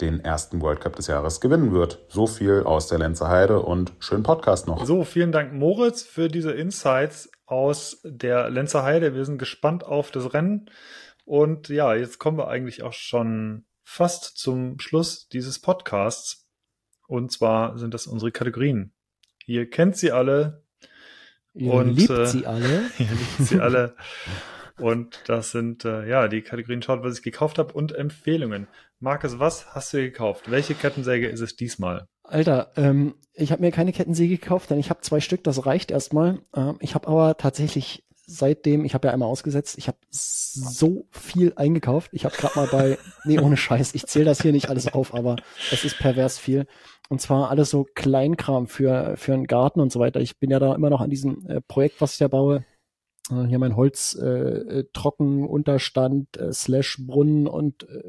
den 0.00 0.20
ersten 0.20 0.60
World 0.60 0.80
Cup 0.80 0.96
des 0.96 1.06
Jahres 1.06 1.40
gewinnen 1.40 1.72
wird. 1.72 1.98
So 2.08 2.26
viel 2.26 2.62
aus 2.64 2.88
der 2.88 2.98
Lenzer 2.98 3.28
Heide 3.28 3.60
und 3.60 3.92
schönen 4.00 4.24
Podcast 4.24 4.66
noch. 4.66 4.84
So, 4.84 5.04
vielen 5.04 5.32
Dank 5.32 5.52
Moritz 5.52 6.02
für 6.02 6.28
diese 6.28 6.52
Insights 6.52 7.30
aus 7.46 8.00
der 8.04 8.50
Lenzer 8.50 8.82
Heide. 8.82 9.14
Wir 9.14 9.24
sind 9.24 9.38
gespannt 9.38 9.84
auf 9.84 10.10
das 10.10 10.34
Rennen. 10.34 10.70
Und 11.24 11.68
ja, 11.68 11.94
jetzt 11.94 12.18
kommen 12.18 12.38
wir 12.38 12.48
eigentlich 12.48 12.82
auch 12.82 12.92
schon 12.92 13.64
fast 13.82 14.36
zum 14.36 14.78
Schluss 14.80 15.28
dieses 15.28 15.60
Podcasts. 15.60 16.46
Und 17.06 17.32
zwar 17.32 17.78
sind 17.78 17.94
das 17.94 18.06
unsere 18.06 18.32
Kategorien. 18.32 18.92
Ihr 19.46 19.68
kennt 19.68 19.96
sie 19.96 20.10
alle. 20.10 20.63
Ihr 21.54 21.72
und, 21.72 21.96
liebt 21.96 22.10
äh, 22.10 22.26
sie 22.26 22.46
alle. 22.46 22.82
ihr 22.98 23.06
liebt 23.06 23.38
sie 23.38 23.60
alle. 23.60 23.96
und 24.78 25.22
das 25.26 25.52
sind 25.52 25.84
äh, 25.84 26.08
ja 26.08 26.28
die 26.28 26.42
Kategorien 26.42 26.82
Schaut, 26.82 27.02
was 27.02 27.18
ich 27.18 27.22
gekauft 27.22 27.58
habe 27.58 27.72
und 27.72 27.92
Empfehlungen. 27.92 28.66
Markus, 29.00 29.38
was 29.38 29.74
hast 29.74 29.92
du 29.92 29.98
gekauft? 29.98 30.50
Welche 30.50 30.74
Kettensäge 30.74 31.28
ist 31.28 31.40
es 31.40 31.56
diesmal? 31.56 32.06
Alter, 32.22 32.72
ähm, 32.76 33.14
ich 33.34 33.52
habe 33.52 33.62
mir 33.62 33.70
keine 33.70 33.92
Kettensäge 33.92 34.38
gekauft, 34.38 34.70
denn 34.70 34.78
ich 34.78 34.90
habe 34.90 35.02
zwei 35.02 35.20
Stück, 35.20 35.44
das 35.44 35.66
reicht 35.66 35.90
erstmal. 35.90 36.40
Ähm, 36.56 36.76
ich 36.80 36.94
habe 36.94 37.08
aber 37.08 37.36
tatsächlich 37.36 38.03
seitdem, 38.26 38.84
ich 38.84 38.94
habe 38.94 39.08
ja 39.08 39.14
einmal 39.14 39.28
ausgesetzt, 39.28 39.76
ich 39.78 39.88
habe 39.88 39.98
so 40.10 41.06
viel 41.10 41.52
eingekauft. 41.56 42.10
Ich 42.12 42.24
habe 42.24 42.36
gerade 42.36 42.56
mal 42.56 42.68
bei, 42.68 42.98
nee, 43.24 43.38
ohne 43.38 43.56
Scheiß, 43.56 43.94
ich 43.94 44.06
zähle 44.06 44.26
das 44.26 44.42
hier 44.42 44.52
nicht 44.52 44.68
alles 44.68 44.92
auf, 44.92 45.14
aber 45.14 45.36
es 45.70 45.84
ist 45.84 45.98
pervers 45.98 46.38
viel. 46.38 46.66
Und 47.08 47.20
zwar 47.20 47.50
alles 47.50 47.70
so 47.70 47.86
Kleinkram 47.94 48.66
für, 48.66 49.16
für 49.16 49.34
einen 49.34 49.46
Garten 49.46 49.80
und 49.80 49.92
so 49.92 50.00
weiter. 50.00 50.20
Ich 50.20 50.38
bin 50.38 50.50
ja 50.50 50.58
da 50.58 50.74
immer 50.74 50.90
noch 50.90 51.00
an 51.00 51.10
diesem 51.10 51.46
äh, 51.46 51.60
Projekt, 51.60 52.00
was 52.00 52.12
ich 52.12 52.18
da 52.18 52.28
baue. 52.28 52.64
Äh, 53.30 53.44
hier 53.44 53.58
mein 53.58 53.76
Holz, 53.76 54.16
äh, 54.20 54.26
äh 54.26 54.84
Trockenunterstand, 54.92 56.36
äh, 56.38 56.52
Slash 56.52 56.98
Brunnen 57.06 57.46
und 57.46 57.84
äh, 57.84 58.02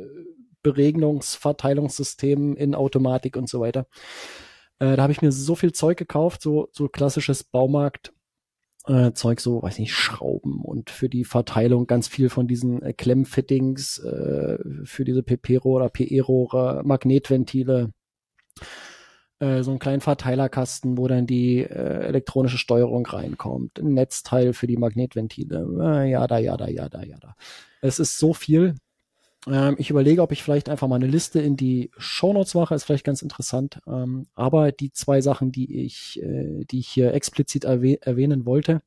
Beregnungsverteilungssystem 0.63 2.55
in 2.55 2.73
Automatik 2.73 3.35
und 3.35 3.49
so 3.49 3.59
weiter. 3.59 3.85
Äh, 4.79 4.95
da 4.95 5.03
habe 5.03 5.13
ich 5.13 5.21
mir 5.21 5.31
so 5.31 5.55
viel 5.55 5.73
Zeug 5.73 5.97
gekauft, 5.97 6.41
so, 6.41 6.69
so 6.71 6.87
klassisches 6.87 7.43
Baumarkt 7.43 8.14
äh, 8.87 9.13
Zeug, 9.13 9.39
so, 9.39 9.61
weiß 9.61 9.79
nicht, 9.79 9.93
Schrauben 9.93 10.61
und 10.61 10.89
für 10.89 11.09
die 11.09 11.25
Verteilung 11.25 11.87
ganz 11.87 12.07
viel 12.07 12.29
von 12.29 12.47
diesen 12.47 12.81
äh, 12.81 12.93
Klemmfittings 12.93 13.99
äh, 13.99 14.57
für 14.83 15.05
diese 15.05 15.23
PP-Rohre, 15.23 15.89
PE-Rohre, 15.89 16.81
Magnetventile, 16.85 17.91
äh, 19.39 19.63
so 19.63 19.71
einen 19.71 19.79
kleinen 19.79 20.01
Verteilerkasten, 20.01 20.97
wo 20.97 21.07
dann 21.07 21.25
die 21.25 21.59
äh, 21.59 22.05
elektronische 22.05 22.57
Steuerung 22.57 23.05
reinkommt, 23.05 23.79
ein 23.79 23.93
Netzteil 23.93 24.53
für 24.53 24.67
die 24.67 24.77
Magnetventile, 24.77 25.67
äh, 25.81 26.09
ja, 26.09 26.27
da, 26.27 26.37
ja, 26.37 26.55
da, 26.57 26.67
ja, 26.67 26.87
da, 26.89 27.03
ja, 27.03 27.17
da. 27.19 27.35
Es 27.81 27.99
ist 27.99 28.17
so 28.17 28.33
viel. 28.33 28.75
Ähm, 29.47 29.75
ich 29.77 29.89
überlege, 29.89 30.21
ob 30.21 30.31
ich 30.31 30.43
vielleicht 30.43 30.69
einfach 30.69 30.87
mal 30.87 30.95
eine 30.95 31.07
Liste 31.07 31.39
in 31.39 31.55
die 31.55 31.91
Shownotes 31.97 32.53
mache, 32.55 32.75
ist 32.75 32.83
vielleicht 32.83 33.05
ganz 33.05 33.21
interessant. 33.21 33.79
Ähm, 33.87 34.27
aber 34.35 34.71
die 34.71 34.91
zwei 34.91 35.21
Sachen, 35.21 35.51
die 35.51 35.85
ich, 35.85 36.21
äh, 36.21 36.65
die 36.65 36.79
ich 36.79 36.87
hier 36.87 37.13
explizit 37.13 37.63
erwäh 37.63 37.97
erwähnen 38.01 38.45
wollte, 38.45 38.81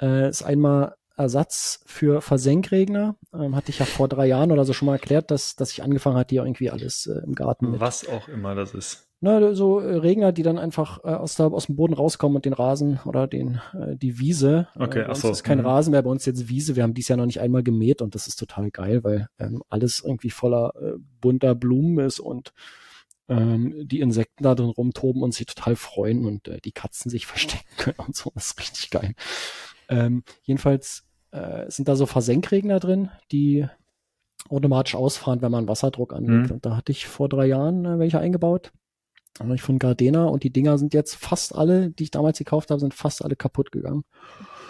äh, 0.00 0.28
ist 0.28 0.42
einmal 0.42 0.94
Ersatz 1.16 1.80
für 1.86 2.22
Versenkregner. 2.22 3.16
Ähm, 3.34 3.54
hatte 3.54 3.70
ich 3.70 3.78
ja 3.78 3.84
vor 3.84 4.08
drei 4.08 4.26
Jahren 4.26 4.52
oder 4.52 4.64
so 4.64 4.72
schon 4.72 4.86
mal 4.86 4.94
erklärt, 4.94 5.30
dass, 5.30 5.56
dass 5.56 5.72
ich 5.72 5.82
angefangen 5.82 6.16
hatte, 6.16 6.34
hier 6.34 6.44
irgendwie 6.44 6.70
alles 6.70 7.06
äh, 7.06 7.20
im 7.24 7.34
Garten. 7.34 7.72
Mit. 7.72 7.80
Was 7.80 8.08
auch 8.08 8.28
immer 8.28 8.54
das 8.54 8.74
ist. 8.74 9.11
Na, 9.24 9.54
so 9.54 9.78
äh, 9.78 9.94
Regner, 9.98 10.32
die 10.32 10.42
dann 10.42 10.58
einfach 10.58 11.04
äh, 11.04 11.10
aus, 11.10 11.36
der, 11.36 11.46
aus 11.46 11.66
dem 11.66 11.76
Boden 11.76 11.94
rauskommen 11.94 12.34
und 12.34 12.44
den 12.44 12.54
Rasen 12.54 12.98
oder 13.04 13.28
den 13.28 13.60
äh, 13.72 13.94
die 13.94 14.18
Wiese. 14.18 14.66
Okay, 14.74 15.02
äh, 15.02 15.06
ach 15.08 15.14
so. 15.14 15.30
ist 15.30 15.44
kein 15.44 15.58
mhm. 15.58 15.66
Rasen 15.66 15.92
mehr, 15.92 16.02
bei 16.02 16.10
uns 16.10 16.26
jetzt 16.26 16.48
Wiese. 16.48 16.74
Wir 16.74 16.82
haben 16.82 16.92
dies 16.92 17.06
Jahr 17.06 17.18
noch 17.18 17.26
nicht 17.26 17.40
einmal 17.40 17.62
gemäht 17.62 18.02
und 18.02 18.16
das 18.16 18.26
ist 18.26 18.34
total 18.34 18.72
geil, 18.72 19.04
weil 19.04 19.28
ähm, 19.38 19.62
alles 19.68 20.02
irgendwie 20.04 20.30
voller 20.30 20.72
äh, 20.74 20.98
bunter 21.20 21.54
Blumen 21.54 22.04
ist 22.04 22.18
und 22.18 22.52
ähm, 23.28 23.86
die 23.86 24.00
Insekten 24.00 24.42
da 24.42 24.56
drin 24.56 24.70
rumtoben 24.70 25.22
und 25.22 25.32
sich 25.32 25.46
total 25.46 25.76
freuen 25.76 26.26
und 26.26 26.48
äh, 26.48 26.60
die 26.60 26.72
Katzen 26.72 27.08
sich 27.08 27.26
verstecken 27.26 27.76
können 27.76 28.00
und 28.04 28.16
so. 28.16 28.32
Das 28.34 28.46
ist 28.46 28.58
richtig 28.58 28.90
geil. 28.90 29.14
Ähm, 29.88 30.24
jedenfalls 30.42 31.04
äh, 31.30 31.70
sind 31.70 31.86
da 31.86 31.94
so 31.94 32.06
Versenkregner 32.06 32.80
drin, 32.80 33.08
die 33.30 33.68
automatisch 34.48 34.96
ausfahren, 34.96 35.42
wenn 35.42 35.52
man 35.52 35.68
Wasserdruck 35.68 36.12
anlegt. 36.12 36.48
Mhm. 36.48 36.54
Und 36.56 36.66
da 36.66 36.76
hatte 36.76 36.90
ich 36.90 37.06
vor 37.06 37.28
drei 37.28 37.46
Jahren 37.46 37.84
äh, 37.84 37.98
welche 38.00 38.18
eingebaut 38.18 38.72
habe 39.38 39.54
ich 39.54 39.62
von 39.62 39.78
Gardena 39.78 40.24
und 40.26 40.42
die 40.42 40.50
Dinger 40.50 40.78
sind 40.78 40.94
jetzt 40.94 41.14
fast 41.14 41.54
alle, 41.54 41.90
die 41.90 42.04
ich 42.04 42.10
damals 42.10 42.38
gekauft 42.38 42.70
habe, 42.70 42.80
sind 42.80 42.94
fast 42.94 43.24
alle 43.24 43.36
kaputt 43.36 43.72
gegangen. 43.72 44.04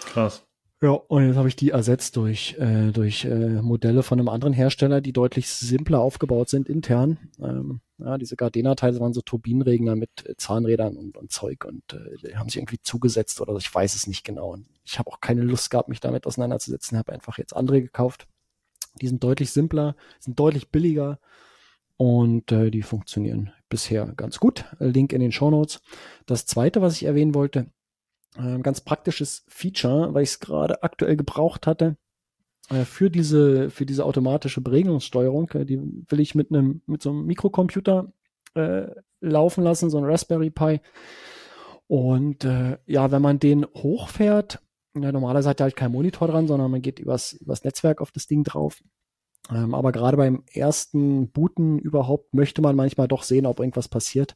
Krass. 0.05 0.45
Ja, 0.81 0.89
und 0.89 1.25
jetzt 1.25 1.37
habe 1.37 1.47
ich 1.47 1.55
die 1.55 1.69
ersetzt 1.69 2.17
durch, 2.17 2.57
äh, 2.59 2.91
durch 2.91 3.23
äh, 3.23 3.61
Modelle 3.61 4.03
von 4.03 4.19
einem 4.19 4.27
anderen 4.27 4.53
Hersteller, 4.53 4.99
die 4.99 5.13
deutlich 5.13 5.47
simpler 5.47 6.01
aufgebaut 6.01 6.49
sind 6.49 6.67
intern. 6.67 7.29
Ähm, 7.39 7.79
ja, 7.99 8.17
diese 8.17 8.35
Gardena-Teile 8.35 8.99
waren 8.99 9.13
so 9.13 9.21
Turbinenregner 9.21 9.95
mit 9.95 10.09
Zahnrädern 10.35 10.97
und, 10.97 11.15
und 11.15 11.31
Zeug 11.31 11.63
und 11.63 11.93
äh, 11.93 12.27
die 12.27 12.35
haben 12.35 12.49
sich 12.49 12.57
irgendwie 12.57 12.81
zugesetzt 12.81 13.39
oder 13.39 13.53
so, 13.53 13.59
ich 13.59 13.73
weiß 13.73 13.95
es 13.95 14.07
nicht 14.07 14.25
genau. 14.25 14.51
Und 14.51 14.67
ich 14.83 14.99
habe 14.99 15.09
auch 15.09 15.21
keine 15.21 15.43
Lust 15.43 15.69
gehabt, 15.69 15.87
mich 15.87 16.01
damit 16.01 16.27
auseinanderzusetzen, 16.27 16.97
habe 16.97 17.13
einfach 17.13 17.37
jetzt 17.37 17.55
andere 17.55 17.81
gekauft. 17.81 18.27
Die 19.01 19.07
sind 19.07 19.23
deutlich 19.23 19.51
simpler, 19.51 19.95
sind 20.19 20.37
deutlich 20.37 20.69
billiger 20.69 21.17
und 22.03 22.51
äh, 22.51 22.69
die 22.69 22.81
funktionieren 22.81 23.53
bisher 23.69 24.05
ganz 24.17 24.41
gut. 24.41 24.65
Link 24.77 25.13
in 25.13 25.21
den 25.21 25.31
Show 25.31 25.49
Notes. 25.49 25.79
Das 26.25 26.45
zweite, 26.45 26.81
was 26.81 26.97
ich 26.97 27.05
erwähnen 27.05 27.33
wollte, 27.33 27.67
äh, 28.35 28.59
ganz 28.59 28.81
praktisches 28.81 29.45
Feature, 29.47 30.13
weil 30.13 30.23
ich 30.23 30.31
es 30.31 30.39
gerade 30.41 30.83
aktuell 30.83 31.15
gebraucht 31.15 31.65
hatte, 31.65 31.95
äh, 32.69 32.83
für 32.83 33.09
diese, 33.09 33.69
für 33.69 33.85
diese 33.85 34.03
automatische 34.03 34.59
Beregnungssteuerung, 34.59 35.49
äh, 35.51 35.63
die 35.65 35.79
will 35.79 36.19
ich 36.19 36.35
mit 36.35 36.51
einem, 36.51 36.81
mit 36.87 37.01
so 37.01 37.11
einem 37.11 37.25
Mikrocomputer 37.25 38.11
äh, 38.55 38.87
laufen 39.21 39.63
lassen, 39.63 39.89
so 39.89 39.97
ein 39.97 40.03
Raspberry 40.03 40.49
Pi. 40.49 40.81
Und 41.87 42.43
äh, 42.43 42.79
ja, 42.85 43.11
wenn 43.11 43.21
man 43.21 43.39
den 43.39 43.65
hochfährt, 43.65 44.59
ja, 44.93 45.09
normalerweise 45.13 45.47
hat 45.47 45.61
er 45.61 45.65
halt 45.65 45.77
kein 45.77 45.93
Monitor 45.93 46.27
dran, 46.27 46.49
sondern 46.49 46.69
man 46.69 46.81
geht 46.81 46.99
übers, 46.99 47.31
übers 47.31 47.63
Netzwerk 47.63 48.01
auf 48.01 48.11
das 48.11 48.27
Ding 48.27 48.43
drauf. 48.43 48.81
Ähm, 49.51 49.73
aber 49.73 49.91
gerade 49.91 50.17
beim 50.17 50.43
ersten 50.51 51.29
Booten 51.29 51.79
überhaupt 51.79 52.33
möchte 52.33 52.61
man 52.61 52.75
manchmal 52.75 53.07
doch 53.07 53.23
sehen, 53.23 53.45
ob 53.45 53.59
irgendwas 53.59 53.89
passiert. 53.89 54.35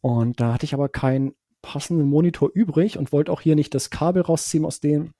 Und 0.00 0.40
da 0.40 0.52
hatte 0.52 0.64
ich 0.64 0.74
aber 0.74 0.88
keinen 0.88 1.34
passenden 1.62 2.08
Monitor 2.08 2.50
übrig 2.52 2.98
und 2.98 3.12
wollte 3.12 3.32
auch 3.32 3.40
hier 3.40 3.56
nicht 3.56 3.74
das 3.74 3.90
Kabel 3.90 4.22
rausziehen 4.22 4.64
aus 4.64 4.80
dem. 4.80 5.12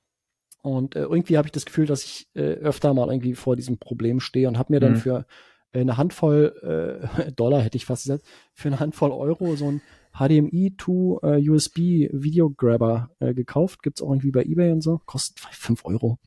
Und 0.62 0.96
äh, 0.96 1.02
irgendwie 1.02 1.36
habe 1.36 1.46
ich 1.48 1.52
das 1.52 1.66
Gefühl, 1.66 1.86
dass 1.86 2.04
ich 2.04 2.28
äh, 2.34 2.40
öfter 2.40 2.92
mal 2.94 3.08
irgendwie 3.08 3.34
vor 3.34 3.56
diesem 3.56 3.78
Problem 3.78 4.20
stehe 4.20 4.48
und 4.48 4.58
habe 4.58 4.72
mir 4.72 4.80
dann 4.80 4.92
mhm. 4.92 4.96
für 4.96 5.26
äh, 5.72 5.80
eine 5.80 5.96
Handvoll 5.96 7.08
äh, 7.18 7.32
Dollar, 7.36 7.62
hätte 7.62 7.76
ich 7.76 7.86
fast 7.86 8.04
gesagt, 8.04 8.24
für 8.52 8.68
eine 8.68 8.80
Handvoll 8.80 9.12
Euro 9.12 9.54
so 9.56 9.70
ein 9.70 9.82
HDMI 10.12 10.74
to 10.76 11.20
äh, 11.22 11.48
USB 11.48 12.08
Video 12.12 12.50
Grabber 12.50 13.10
äh, 13.20 13.34
gekauft. 13.34 13.82
Gibt's 13.82 14.02
auch 14.02 14.10
irgendwie 14.10 14.30
bei 14.30 14.42
eBay 14.42 14.72
und 14.72 14.80
so. 14.80 15.00
Kostet 15.06 15.40
fünf 15.40 15.84
Euro. 15.84 16.18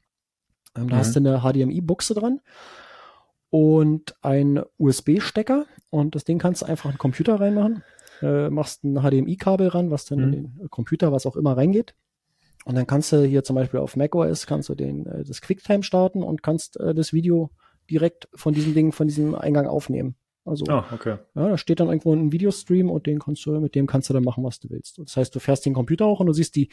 Ähm, 0.76 0.90
da 0.90 0.96
mhm. 0.96 1.00
hast 1.00 1.16
du 1.16 1.20
eine 1.20 1.42
HDMI-Buchse 1.42 2.14
dran 2.14 2.42
und 3.50 4.16
ein 4.22 4.62
USB-Stecker 4.78 5.66
und 5.90 6.16
das 6.16 6.24
Ding 6.24 6.40
kannst 6.40 6.62
du 6.62 6.66
einfach 6.66 6.86
in 6.90 6.96
den 6.96 7.00
Computer 7.00 7.40
reinmachen. 7.40 7.84
Äh, 8.22 8.50
machst 8.50 8.84
ein 8.84 8.96
HDMI-Kabel 9.02 9.70
ran, 9.70 9.92
was 9.92 10.06
dann 10.06 10.20
mhm. 10.20 10.24
in 10.26 10.32
den 10.32 10.70
Computer, 10.70 11.12
was 11.12 11.26
auch 11.26 11.36
immer 11.36 11.56
reingeht. 11.56 11.96
Und 12.66 12.76
dann 12.76 12.86
kannst 12.86 13.12
du 13.12 13.24
hier 13.24 13.44
zum 13.44 13.56
Beispiel 13.56 13.80
auf 13.80 13.96
macOS 13.96 14.46
kannst 14.46 14.70
du 14.70 14.76
den, 14.76 15.06
äh, 15.06 15.24
das 15.24 15.42
QuickTime 15.42 15.84
starten 15.84 16.22
und 16.22 16.44
kannst 16.44 16.80
äh, 16.80 16.94
das 16.94 17.14
Video 17.14 17.52
direkt 17.90 18.28
von 18.36 18.54
diesem 18.54 18.74
Ding, 18.74 18.92
von 18.92 19.08
diesem 19.08 19.34
Eingang 19.36 19.68
aufnehmen. 19.68 20.16
Also, 20.46 20.66
oh, 20.70 20.84
okay. 20.94 21.18
ja, 21.36 21.50
da 21.50 21.58
steht 21.58 21.80
dann 21.80 21.90
irgendwo 21.90 22.14
ein 22.14 22.32
Videostream 22.32 22.90
und 22.90 23.06
den 23.06 23.20
kannst 23.20 23.46
du, 23.46 23.60
mit 23.60 23.76
dem 23.76 23.88
kannst 23.88 24.10
du 24.10 24.14
dann 24.14 24.24
machen, 24.24 24.44
was 24.44 24.60
du 24.60 24.70
willst. 24.70 24.98
Das 24.98 25.16
heißt, 25.16 25.36
du 25.36 25.40
fährst 25.40 25.66
den 25.66 25.74
Computer 25.74 26.06
auch 26.06 26.20
und 26.20 26.28
du 26.28 26.34
siehst 26.34 26.56
die, 26.56 26.70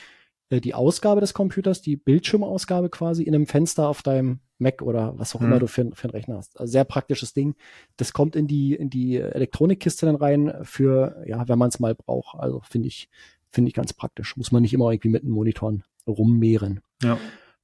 äh, 0.50 0.60
die 0.60 0.74
Ausgabe 0.74 1.20
des 1.20 1.34
Computers, 1.34 1.82
die 1.82 1.96
Bildschirmausgabe 1.96 2.90
quasi 2.90 3.22
in 3.22 3.34
einem 3.34 3.46
Fenster 3.46 3.88
auf 3.88 4.02
deinem 4.02 4.40
Mac 4.58 4.82
oder 4.82 5.18
was 5.18 5.34
auch 5.34 5.40
mhm. 5.40 5.46
immer 5.46 5.58
du 5.58 5.66
für, 5.66 5.90
für 5.94 6.04
einen 6.04 6.12
Rechner 6.12 6.36
hast. 6.36 6.58
Also 6.58 6.70
sehr 6.70 6.84
praktisches 6.84 7.34
Ding. 7.34 7.54
Das 7.96 8.12
kommt 8.12 8.36
in 8.36 8.46
die, 8.46 8.74
in 8.74 8.90
die 8.90 9.16
Elektronikkiste 9.16 10.06
dann 10.06 10.16
rein 10.16 10.54
für, 10.62 11.22
ja, 11.26 11.46
wenn 11.48 11.58
man 11.58 11.68
es 11.68 11.80
mal 11.80 11.94
braucht. 11.94 12.38
Also 12.38 12.60
finde 12.60 12.88
ich, 12.88 13.08
finde 13.50 13.68
ich 13.68 13.74
ganz 13.74 13.92
praktisch. 13.92 14.36
Muss 14.36 14.52
man 14.52 14.62
nicht 14.62 14.72
immer 14.72 14.90
irgendwie 14.90 15.10
mit 15.10 15.22
den 15.22 15.30
Monitoren 15.30 15.84
rummehren. 16.06 16.80
Ja. 17.02 17.18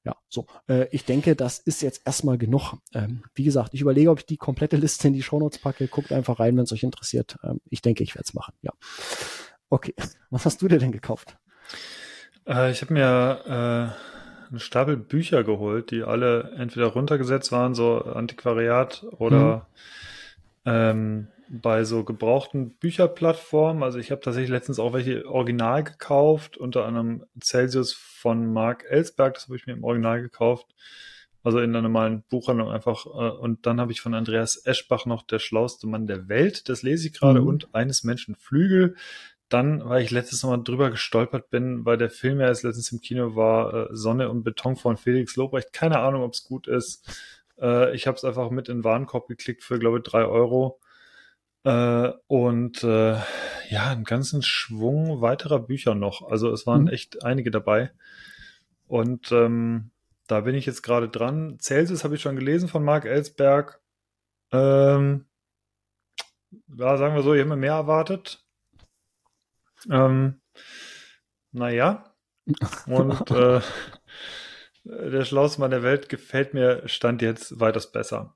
Ja, 0.05 0.17
so. 0.27 0.47
Äh, 0.67 0.87
ich 0.91 1.05
denke, 1.05 1.33
das 1.33 1.59
ist 1.59 1.81
jetzt 1.81 2.01
erstmal 2.05 2.37
genug. 2.37 2.73
Ähm, 2.93 3.23
wie 3.35 3.45
gesagt, 3.45 3.73
ich 3.73 3.79
überlege, 3.79 4.09
ob 4.09 4.19
ich 4.19 4.25
die 4.25 4.35
komplette 4.35 4.75
Liste 4.75 5.07
in 5.07 5.13
die 5.13 5.23
Shownotes 5.23 5.59
packe. 5.59 5.87
Guckt 5.87 6.11
einfach 6.11 6.39
rein, 6.39 6.57
wenn 6.57 6.65
es 6.65 6.73
euch 6.73 6.83
interessiert. 6.83 7.37
Ähm, 7.41 7.61
ich 7.69 7.81
denke, 7.81 8.03
ich 8.03 8.13
werde 8.13 8.25
es 8.25 8.33
machen. 8.33 8.53
Ja. 8.61 8.71
Okay. 9.69 9.93
Was 10.29 10.45
hast 10.45 10.61
du 10.61 10.67
dir 10.67 10.79
denn 10.79 10.91
gekauft? 10.91 11.37
Äh, 12.47 12.71
ich 12.71 12.81
habe 12.81 12.93
mir 12.93 13.41
äh, 13.45 14.49
einen 14.49 14.59
Stapel 14.59 14.97
Bücher 14.97 15.43
geholt, 15.43 15.91
die 15.91 16.03
alle 16.03 16.51
entweder 16.57 16.87
runtergesetzt 16.87 17.51
waren, 17.51 17.75
so 17.75 18.01
Antiquariat 18.01 19.05
oder 19.11 19.67
mhm. 20.65 20.71
ähm, 20.71 21.27
bei 21.49 21.83
so 21.83 22.03
gebrauchten 22.03 22.71
Bücherplattformen. 22.75 23.83
Also 23.83 23.99
ich 23.99 24.11
habe 24.11 24.21
tatsächlich 24.21 24.51
letztens 24.51 24.79
auch 24.79 24.93
welche 24.93 25.27
original 25.27 25.83
gekauft, 25.83 26.57
unter 26.57 26.85
anderem 26.85 27.25
Celsius 27.41 27.93
von 27.93 28.51
Mark 28.51 28.85
Ellsberg, 28.89 29.35
das 29.35 29.45
habe 29.45 29.55
ich 29.55 29.67
mir 29.67 29.73
im 29.73 29.83
Original 29.83 30.21
gekauft. 30.21 30.67
Also 31.43 31.59
in 31.59 31.71
einer 31.71 31.81
normalen 31.81 32.23
Buchhandlung 32.29 32.69
einfach. 32.69 33.05
Äh, 33.05 33.09
und 33.09 33.65
dann 33.65 33.81
habe 33.81 33.91
ich 33.91 34.01
von 34.01 34.13
Andreas 34.13 34.65
Eschbach 34.65 35.05
noch 35.05 35.23
Der 35.23 35.39
schlauste 35.39 35.87
Mann 35.87 36.07
der 36.07 36.29
Welt. 36.29 36.69
Das 36.69 36.83
lese 36.83 37.07
ich 37.07 37.13
gerade. 37.13 37.41
Mhm. 37.41 37.47
Und 37.47 37.75
eines 37.75 38.03
Menschen 38.03 38.35
Flügel 38.35 38.95
dann, 39.53 39.87
weil 39.87 40.01
ich 40.03 40.11
letztes 40.11 40.43
Mal 40.43 40.57
drüber 40.57 40.89
gestolpert 40.89 41.49
bin, 41.49 41.85
weil 41.85 41.97
der 41.97 42.09
Film 42.09 42.39
ja 42.39 42.47
jetzt 42.47 42.63
letztens 42.63 42.91
im 42.91 43.01
Kino 43.01 43.35
war, 43.35 43.73
äh, 43.73 43.87
Sonne 43.91 44.29
und 44.29 44.43
Beton 44.43 44.75
von 44.75 44.97
Felix 44.97 45.35
Lobrecht. 45.35 45.73
Keine 45.73 45.99
Ahnung, 45.99 46.23
ob 46.23 46.33
es 46.33 46.43
gut 46.43 46.67
ist. 46.67 47.07
Äh, 47.59 47.95
ich 47.95 48.07
habe 48.07 48.17
es 48.17 48.23
einfach 48.23 48.49
mit 48.49 48.69
in 48.69 48.79
den 48.79 48.83
Warenkorb 48.83 49.27
geklickt 49.27 49.63
für, 49.63 49.79
glaube 49.79 49.99
ich, 49.99 50.03
drei 50.03 50.25
Euro. 50.25 50.79
Äh, 51.63 52.11
und 52.27 52.83
äh, 52.83 53.17
ja, 53.69 53.91
einen 53.91 54.03
ganzen 54.03 54.41
Schwung 54.41 55.21
weiterer 55.21 55.59
Bücher 55.59 55.95
noch. 55.95 56.29
Also 56.29 56.51
es 56.51 56.67
waren 56.67 56.83
mhm. 56.83 56.89
echt 56.89 57.23
einige 57.23 57.51
dabei. 57.51 57.91
Und 58.87 59.31
ähm, 59.31 59.91
da 60.27 60.41
bin 60.41 60.55
ich 60.55 60.65
jetzt 60.65 60.83
gerade 60.83 61.09
dran. 61.09 61.57
Celsius 61.59 62.03
habe 62.03 62.15
ich 62.15 62.21
schon 62.21 62.35
gelesen 62.35 62.69
von 62.69 62.83
Marc 62.83 63.05
Ellsberg. 63.05 63.81
Ähm, 64.51 65.25
ja, 66.77 66.97
sagen 66.97 67.15
wir 67.15 67.23
so, 67.23 67.33
ich 67.33 67.39
habe 67.39 67.49
mir 67.49 67.55
mehr 67.55 67.73
erwartet. 67.73 68.42
Ähm, 69.89 70.41
naja. 71.51 72.15
Und 72.87 73.31
äh, 73.31 73.61
der 74.83 75.25
schlauste 75.25 75.61
Mann 75.61 75.71
der 75.71 75.83
Welt 75.83 76.09
gefällt 76.09 76.53
mir 76.53 76.87
Stand 76.87 77.21
jetzt 77.21 77.59
weitaus 77.59 77.91
besser. 77.91 78.35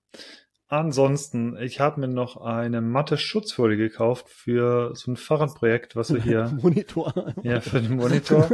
Ansonsten, 0.69 1.57
ich 1.57 1.79
habe 1.79 2.01
mir 2.01 2.09
noch 2.09 2.37
eine 2.37 2.81
matte 2.81 3.17
Schutzfolie 3.17 3.77
gekauft 3.77 4.27
für 4.29 4.93
so 4.95 5.11
ein 5.11 5.15
Fahrradprojekt, 5.15 5.95
was 5.95 6.13
wir 6.13 6.21
hier. 6.21 6.51
Monitor. 6.61 7.33
Ja, 7.41 7.61
für 7.61 7.79
den 7.79 7.95
Monitor. 7.95 8.49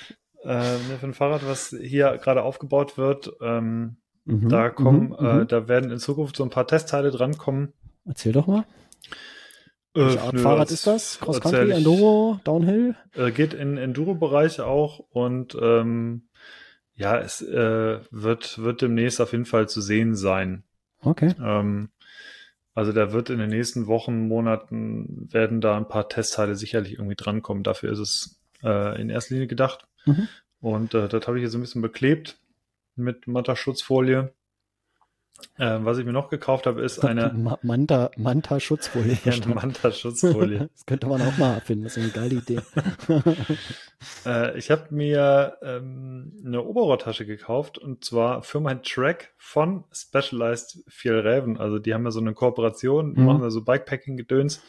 ähm, 0.44 0.80
für 0.98 1.06
ein 1.06 1.14
Fahrrad, 1.14 1.46
was 1.46 1.76
hier 1.78 2.16
gerade 2.18 2.42
aufgebaut 2.42 2.96
wird. 2.96 3.32
Ähm, 3.42 3.98
mhm, 4.24 4.48
da 4.48 4.70
kommen, 4.70 5.08
mhm, 5.08 5.26
äh, 5.26 5.34
mhm. 5.34 5.48
da 5.48 5.68
werden 5.68 5.90
in 5.90 5.98
Zukunft 5.98 6.36
so 6.36 6.44
ein 6.44 6.50
paar 6.50 6.66
Testteile 6.66 7.10
drankommen. 7.10 7.74
Erzähl 8.06 8.32
doch 8.32 8.46
mal. 8.46 8.64
Welche 9.94 10.20
Art 10.20 10.38
Fahrrad 10.38 10.70
ist 10.70 10.86
das? 10.86 11.18
Cross 11.20 11.40
Country, 11.40 11.70
Enduro, 11.72 12.40
Downhill? 12.44 12.94
Äh, 13.14 13.30
geht 13.32 13.54
in 13.54 13.76
Enduro-Bereich 13.76 14.60
auch 14.60 15.00
und 15.10 15.56
ähm, 15.60 16.28
ja, 16.94 17.18
es 17.18 17.42
äh, 17.42 18.00
wird, 18.10 18.58
wird 18.58 18.82
demnächst 18.82 19.20
auf 19.20 19.32
jeden 19.32 19.46
Fall 19.46 19.68
zu 19.68 19.80
sehen 19.80 20.14
sein. 20.14 20.64
Okay. 21.00 21.34
Ähm, 21.40 21.90
also 22.74 22.92
da 22.92 23.12
wird 23.12 23.30
in 23.30 23.38
den 23.38 23.50
nächsten 23.50 23.86
Wochen, 23.86 24.28
Monaten 24.28 25.28
werden 25.32 25.60
da 25.60 25.76
ein 25.76 25.88
paar 25.88 26.08
Testteile 26.08 26.54
sicherlich 26.54 26.94
irgendwie 26.94 27.16
drankommen. 27.16 27.64
Dafür 27.64 27.92
ist 27.92 27.98
es 27.98 28.40
äh, 28.62 29.00
in 29.00 29.10
erster 29.10 29.34
Linie 29.34 29.48
gedacht. 29.48 29.86
Mhm. 30.06 30.28
Und 30.60 30.94
äh, 30.94 31.08
das 31.08 31.26
habe 31.26 31.38
ich 31.38 31.44
jetzt 31.44 31.54
ein 31.54 31.60
bisschen 31.60 31.82
beklebt 31.82 32.38
mit 32.94 33.26
Matterschutzfolie. 33.26 34.32
Äh, 35.56 35.78
was 35.82 35.98
ich 35.98 36.04
mir 36.04 36.12
noch 36.12 36.30
gekauft 36.30 36.66
habe, 36.66 36.82
ist 36.82 37.04
eine 37.04 37.32
Ma 37.36 37.58
Manta, 37.62 38.10
Manta 38.16 38.60
Schutzfolie. 38.60 39.18
ja, 39.24 39.32
eine 39.32 39.54
Manta 39.54 39.90
Schutzfolie. 39.90 40.58
das 40.72 40.86
könnte 40.86 41.06
man 41.06 41.20
auch 41.22 41.36
mal 41.36 41.54
erfinden. 41.54 41.84
Das 41.84 41.96
ist 41.96 42.02
eine 42.02 42.12
geile 42.12 42.36
Idee. 42.36 42.60
äh, 44.26 44.56
ich 44.56 44.70
habe 44.70 44.86
mir 44.90 45.58
ähm, 45.62 46.32
eine 46.44 46.62
Oberrohrtasche 46.62 47.26
gekauft 47.26 47.78
und 47.78 48.04
zwar 48.04 48.42
für 48.42 48.60
mein 48.60 48.82
Track 48.82 49.32
von 49.36 49.84
Specialized 49.92 50.84
Fjellräven. 50.86 51.58
Also 51.58 51.78
die 51.78 51.92
haben 51.92 52.04
ja 52.04 52.12
so 52.12 52.20
eine 52.20 52.34
Kooperation, 52.34 53.14
mhm. 53.14 53.24
machen 53.24 53.42
da 53.42 53.50
so 53.50 53.62
Bikepacking-Gedöns 53.62 54.62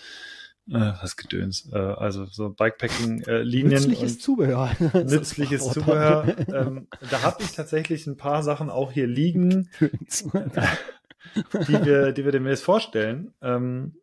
äh, 0.67 0.93
was 1.01 1.17
Gedöns, 1.17 1.69
äh, 1.71 1.77
also 1.77 2.25
so 2.25 2.49
Bikepacking-Linien. 2.49 3.71
Äh, 3.71 3.75
nützliches 3.75 4.19
Zubehör. 4.19 4.71
nützliches 4.93 5.69
Zubehör. 5.69 6.35
ähm, 6.53 6.87
da 7.09 7.21
habe 7.23 7.43
ich 7.43 7.53
tatsächlich 7.53 8.05
ein 8.07 8.17
paar 8.17 8.43
Sachen 8.43 8.69
auch 8.69 8.91
hier 8.91 9.07
liegen, 9.07 9.69
die 9.79 11.85
wir, 11.85 12.11
die 12.11 12.25
wir 12.25 12.31
demnächst 12.31 12.63
vorstellen. 12.63 13.33
Ähm, 13.41 13.95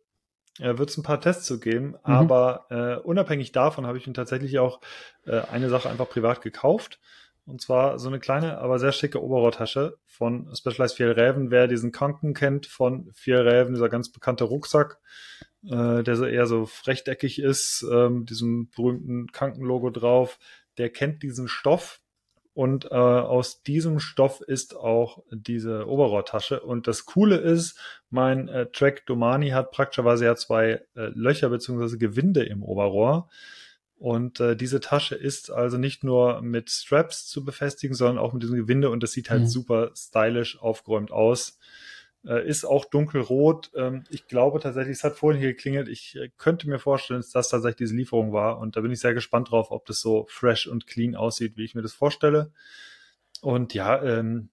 äh, 0.59 0.77
wird 0.77 0.89
es 0.89 0.97
ein 0.97 1.03
paar 1.03 1.21
Tests 1.21 1.45
zu 1.45 1.59
geben, 1.59 1.89
mhm. 1.89 1.97
aber 2.03 2.65
äh, 2.69 2.95
unabhängig 2.95 3.51
davon 3.51 3.85
habe 3.85 3.97
ich 3.97 4.07
mir 4.07 4.13
tatsächlich 4.13 4.59
auch 4.59 4.81
äh, 5.25 5.41
eine 5.41 5.69
Sache 5.69 5.89
einfach 5.89 6.09
privat 6.09 6.41
gekauft. 6.41 6.99
Und 7.47 7.61
zwar 7.61 7.97
so 7.97 8.09
eine 8.09 8.19
kleine, 8.19 8.57
aber 8.57 8.77
sehr 8.77 8.91
schicke 8.91 9.23
Oberrohrtasche 9.23 9.97
von 10.05 10.53
Specialized 10.53 10.97
Fjellräven. 10.97 11.49
Wer 11.49 11.67
diesen 11.67 11.93
Kanken 11.93 12.33
kennt 12.33 12.67
von 12.67 13.09
Fjellräven, 13.13 13.73
dieser 13.73 13.87
ganz 13.87 14.11
bekannte 14.11 14.43
Rucksack, 14.43 14.99
äh, 15.63 16.03
der 16.03 16.15
so 16.17 16.25
eher 16.25 16.45
so 16.45 16.67
rechteckig 16.85 17.39
ist, 17.39 17.85
äh, 17.89 18.09
mit 18.09 18.29
diesem 18.29 18.69
berühmten 18.69 19.31
Krankenlogo 19.31 19.89
drauf, 19.91 20.39
der 20.77 20.89
kennt 20.89 21.23
diesen 21.23 21.47
Stoff 21.47 22.01
und 22.57 22.85
äh, 22.85 22.95
aus 22.95 23.61
diesem 23.61 23.99
Stoff 23.99 24.41
ist 24.41 24.75
auch 24.75 25.23
diese 25.29 25.87
Oberrohrtasche. 25.87 26.59
Und 26.59 26.87
das 26.87 27.05
Coole 27.05 27.35
ist, 27.37 27.79
mein 28.09 28.47
äh, 28.47 28.65
Track 28.71 29.05
Domani 29.05 29.49
hat 29.49 29.69
praktischerweise 29.69 30.25
ja 30.25 30.35
zwei 30.35 30.81
äh, 30.95 31.11
Löcher 31.13 31.49
beziehungsweise 31.49 31.99
Gewinde 31.99 32.43
im 32.43 32.63
Oberrohr. 32.63 33.29
Und 33.97 34.39
äh, 34.39 34.55
diese 34.55 34.79
Tasche 34.79 35.15
ist 35.15 35.51
also 35.51 35.77
nicht 35.77 36.03
nur 36.03 36.41
mit 36.41 36.69
Straps 36.69 37.25
zu 37.25 37.43
befestigen, 37.43 37.95
sondern 37.95 38.19
auch 38.19 38.31
mit 38.31 38.43
diesem 38.43 38.55
Gewinde 38.55 38.91
und 38.91 39.01
das 39.01 39.11
sieht 39.11 39.29
halt 39.31 39.43
mhm. 39.43 39.47
super 39.47 39.91
stylisch 39.95 40.59
aufgeräumt 40.61 41.11
aus. 41.11 41.57
Äh, 42.23 42.47
ist 42.47 42.65
auch 42.65 42.85
dunkelrot. 42.85 43.71
Ähm, 43.75 44.03
ich 44.09 44.27
glaube 44.27 44.59
tatsächlich, 44.59 44.97
es 44.97 45.03
hat 45.03 45.15
vorhin 45.15 45.39
hier 45.39 45.53
geklingelt. 45.53 45.87
Ich 45.87 46.15
äh, 46.15 46.29
könnte 46.37 46.69
mir 46.69 46.77
vorstellen, 46.77 47.21
dass 47.21 47.31
das 47.31 47.49
tatsächlich 47.49 47.77
diese 47.77 47.95
Lieferung 47.95 48.33
war. 48.33 48.59
Und 48.59 48.75
da 48.75 48.81
bin 48.81 48.91
ich 48.91 48.99
sehr 48.99 49.13
gespannt 49.15 49.49
drauf, 49.49 49.71
ob 49.71 49.85
das 49.85 49.99
so 49.99 50.25
fresh 50.29 50.67
und 50.67 50.85
clean 50.85 51.15
aussieht, 51.15 51.57
wie 51.57 51.63
ich 51.63 51.73
mir 51.73 51.81
das 51.81 51.93
vorstelle. 51.93 52.51
Und 53.41 53.73
ja, 53.73 54.01
ähm, 54.03 54.49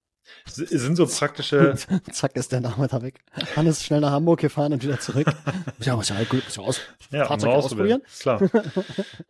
sind 0.47 0.97
so 0.97 1.07
praktische. 1.07 1.75
Zack, 2.13 2.37
ist 2.37 2.53
der 2.53 2.61
Nachmittag 2.61 3.03
weg. 3.03 3.21
Hannes 3.57 3.85
schnell 3.85 4.01
nach 4.01 4.13
Hamburg 4.13 4.41
gefahren 4.41 4.73
und 4.73 4.83
wieder 4.83 5.01
zurück. 5.01 5.27
ja, 5.81 5.97
muss 5.97 6.09
ja 6.09 6.17
gut, 6.29 6.45
muss 6.45 6.57
ja 6.57 6.63
aus, 6.63 6.81
ja, 7.11 7.25
Fahrzeug 7.27 7.51
ausprobieren. 7.51 8.03
Klar. 8.21 8.41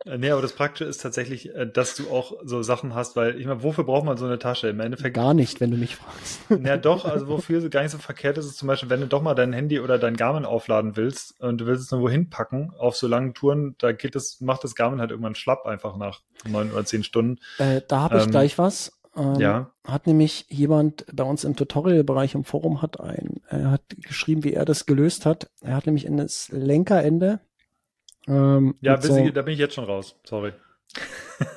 Äh, 0.05 0.17
nee, 0.17 0.29
aber 0.29 0.41
das 0.41 0.53
Praktische 0.53 0.85
ist 0.85 1.01
tatsächlich, 1.01 1.53
äh, 1.55 1.65
dass 1.65 1.95
du 1.95 2.09
auch 2.09 2.33
so 2.43 2.61
Sachen 2.61 2.93
hast, 2.93 3.15
weil, 3.15 3.39
ich 3.39 3.45
meine, 3.45 3.63
wofür 3.63 3.83
braucht 3.83 4.05
man 4.05 4.17
so 4.17 4.25
eine 4.25 4.37
Tasche? 4.37 4.67
Im 4.67 4.79
Endeffekt. 4.79 5.15
Gar 5.15 5.33
nicht, 5.33 5.61
wenn 5.61 5.71
du 5.71 5.77
mich 5.77 5.95
fragst. 5.95 6.39
Ja, 6.63 6.77
doch, 6.77 7.05
also 7.05 7.27
wofür 7.27 7.67
gar 7.69 7.81
nicht 7.81 7.91
so 7.91 7.97
verkehrt 7.97 8.37
ist, 8.37 8.45
ist 8.45 8.57
zum 8.57 8.67
Beispiel, 8.67 8.89
wenn 8.89 9.01
du 9.01 9.07
doch 9.07 9.21
mal 9.21 9.33
dein 9.33 9.53
Handy 9.53 9.79
oder 9.79 9.97
dein 9.97 10.15
Garmin 10.15 10.45
aufladen 10.45 10.95
willst 10.95 11.39
und 11.41 11.59
du 11.59 11.65
willst 11.65 11.83
es 11.83 11.91
irgendwo 11.91 12.09
hinpacken 12.09 12.73
auf 12.77 12.95
so 12.95 13.07
langen 13.07 13.33
Touren, 13.33 13.75
da 13.79 13.91
geht 13.91 14.15
es, 14.15 14.41
macht 14.41 14.63
das 14.63 14.75
Garmin 14.75 14.99
halt 14.99 15.11
irgendwann 15.11 15.35
schlapp 15.35 15.65
einfach 15.65 15.97
nach 15.97 16.21
neun 16.47 16.71
oder 16.71 16.85
zehn 16.85 17.03
Stunden. 17.03 17.39
Äh, 17.57 17.81
da 17.87 18.01
habe 18.01 18.17
ich 18.17 18.25
ähm, 18.25 18.31
gleich 18.31 18.57
was. 18.57 18.94
Ähm, 19.15 19.35
ja. 19.39 19.71
Hat 19.85 20.07
nämlich 20.07 20.45
jemand 20.49 21.05
bei 21.13 21.23
uns 21.23 21.43
im 21.43 21.55
Tutorial-Bereich 21.55 22.35
im 22.35 22.43
Forum 22.43 22.81
hat 22.81 22.99
ein, 22.99 23.41
er 23.47 23.71
hat 23.71 23.83
geschrieben, 23.97 24.43
wie 24.43 24.53
er 24.53 24.65
das 24.65 24.85
gelöst 24.85 25.25
hat. 25.25 25.49
Er 25.61 25.75
hat 25.75 25.85
nämlich 25.85 26.05
in 26.05 26.17
das 26.17 26.49
Lenkerende. 26.51 27.39
Ähm, 28.27 28.75
ja, 28.81 28.99
so, 28.99 29.15
ich, 29.15 29.33
da 29.33 29.41
bin 29.43 29.53
ich 29.53 29.59
jetzt 29.59 29.75
schon 29.75 29.85
raus. 29.85 30.15
Sorry. 30.23 30.53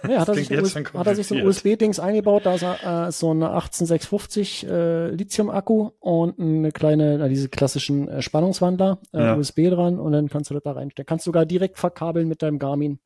Ja, 0.08 0.20
hat, 0.20 0.28
er 0.28 0.34
sich, 0.34 0.50
US, 0.50 0.74
hat 0.74 1.06
er 1.06 1.14
sich 1.14 1.26
so 1.26 1.34
ein 1.34 1.46
USB-Dings 1.46 2.00
eingebaut, 2.00 2.44
da 2.44 2.54
ist 2.54 2.62
äh, 2.62 3.12
so 3.12 3.30
eine 3.30 3.50
18650 3.50 4.66
äh, 4.66 5.08
Lithium-Akku 5.10 5.90
und 6.00 6.38
eine 6.38 6.72
kleine, 6.72 7.18
na, 7.18 7.28
diese 7.28 7.48
klassischen 7.48 8.08
äh, 8.08 8.22
Spannungswandler, 8.22 8.98
äh, 9.12 9.18
ja. 9.18 9.36
USB 9.36 9.68
dran 9.70 9.98
und 9.98 10.12
dann 10.12 10.28
kannst 10.28 10.50
du 10.50 10.54
das 10.54 10.62
da 10.64 10.72
reinstecken. 10.72 11.08
Kannst 11.08 11.24
sogar 11.24 11.46
direkt 11.46 11.78
verkabeln 11.78 12.28
mit 12.28 12.42
deinem 12.42 12.58
Garmin. 12.58 12.98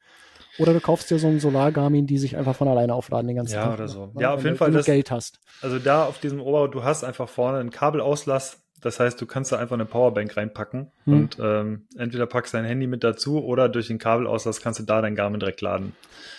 Oder 0.62 0.74
du 0.74 0.80
kaufst 0.80 1.10
dir 1.10 1.18
so 1.18 1.26
einen 1.26 1.40
Solar-Garmin, 1.40 2.06
die 2.06 2.18
sich 2.18 2.36
einfach 2.36 2.54
von 2.54 2.68
alleine 2.68 2.94
aufladen 2.94 3.26
den 3.26 3.36
ganzen 3.36 3.54
ja, 3.54 3.62
Tag. 3.62 3.70
Ja, 3.70 3.74
oder 3.74 3.88
so. 3.88 4.12
Ja, 4.18 4.34
auf 4.34 4.44
jeden 4.44 4.56
Fall. 4.56 4.68
Wenn 4.68 4.78
du 4.78 4.84
Geld 4.84 5.10
hast. 5.10 5.40
Also 5.60 5.80
da 5.80 6.06
auf 6.06 6.20
diesem 6.20 6.40
Ober, 6.40 6.68
du 6.68 6.84
hast 6.84 7.02
einfach 7.02 7.28
vorne 7.28 7.58
einen 7.58 7.70
Kabelauslass, 7.70 8.61
Das 8.83 8.99
heißt, 8.99 9.20
du 9.20 9.26
kannst 9.26 9.53
da 9.53 9.59
einfach 9.59 9.74
eine 9.74 9.85
Powerbank 9.85 10.37
reinpacken 10.37 10.91
hm. 11.05 11.12
und 11.12 11.39
ähm, 11.41 11.87
entweder 11.97 12.26
packst 12.26 12.53
dein 12.53 12.64
Handy 12.64 12.89
mit 12.89 13.05
dazu 13.05 13.43
oder 13.43 13.68
durch 13.68 13.87
den 13.87 13.99
Kabelauslass 13.99 14.61
kannst 14.61 14.80
du 14.80 14.85
da 14.85 15.01
dein 15.01 15.14
Garmin 15.14 15.39
direkt 15.39 15.61
laden. 15.61 15.95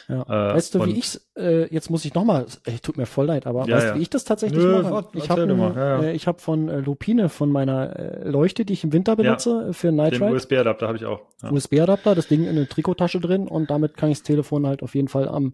Ja. 0.09 0.23
Äh, 0.23 0.55
weißt 0.55 0.75
du, 0.75 0.85
wie 0.85 0.91
ich's, 0.91 1.25
äh, 1.37 1.73
jetzt 1.73 1.89
muss 1.89 2.03
ich 2.03 2.13
nochmal, 2.13 2.45
äh, 2.65 2.73
tut 2.81 2.97
mir 2.97 3.05
voll 3.05 3.27
leid, 3.27 3.47
aber 3.47 3.65
ja, 3.65 3.77
weißt 3.77 3.85
du, 3.85 3.89
ja. 3.91 3.95
wie 3.95 4.01
ich 4.01 4.09
das 4.09 4.25
tatsächlich 4.25 4.61
Nö, 4.61 4.81
mache? 4.81 5.07
ich 5.13 5.29
habe 5.29 5.47
ja, 5.47 6.01
äh, 6.01 6.11
ich 6.11 6.27
hab 6.27 6.41
von 6.41 6.67
äh, 6.67 6.79
Lupine, 6.81 7.29
von 7.29 7.49
meiner 7.49 7.97
äh, 7.97 8.29
Leuchte, 8.29 8.65
die 8.65 8.73
ich 8.73 8.83
im 8.83 8.91
Winter 8.91 9.15
benutze, 9.15 9.67
äh, 9.69 9.73
für 9.73 9.93
Night 9.93 10.15
Den 10.15 10.23
USB-Adapter 10.23 10.87
habe 10.87 10.97
ich 10.97 11.05
auch. 11.05 11.21
USB-Adapter, 11.49 12.13
das 12.13 12.27
Ding 12.27 12.43
in 12.43 12.49
eine 12.49 12.67
Trikottasche 12.67 13.21
drin 13.21 13.47
und 13.47 13.69
damit 13.69 13.95
kann 13.95 14.11
ich 14.11 14.17
das 14.17 14.23
Telefon 14.23 14.67
halt 14.67 14.83
auf 14.83 14.95
jeden 14.95 15.07
Fall 15.07 15.29
am, 15.29 15.53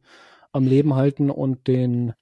am 0.52 0.66
Leben 0.66 0.96
halten 0.96 1.30
und 1.30 1.68
den, 1.68 2.14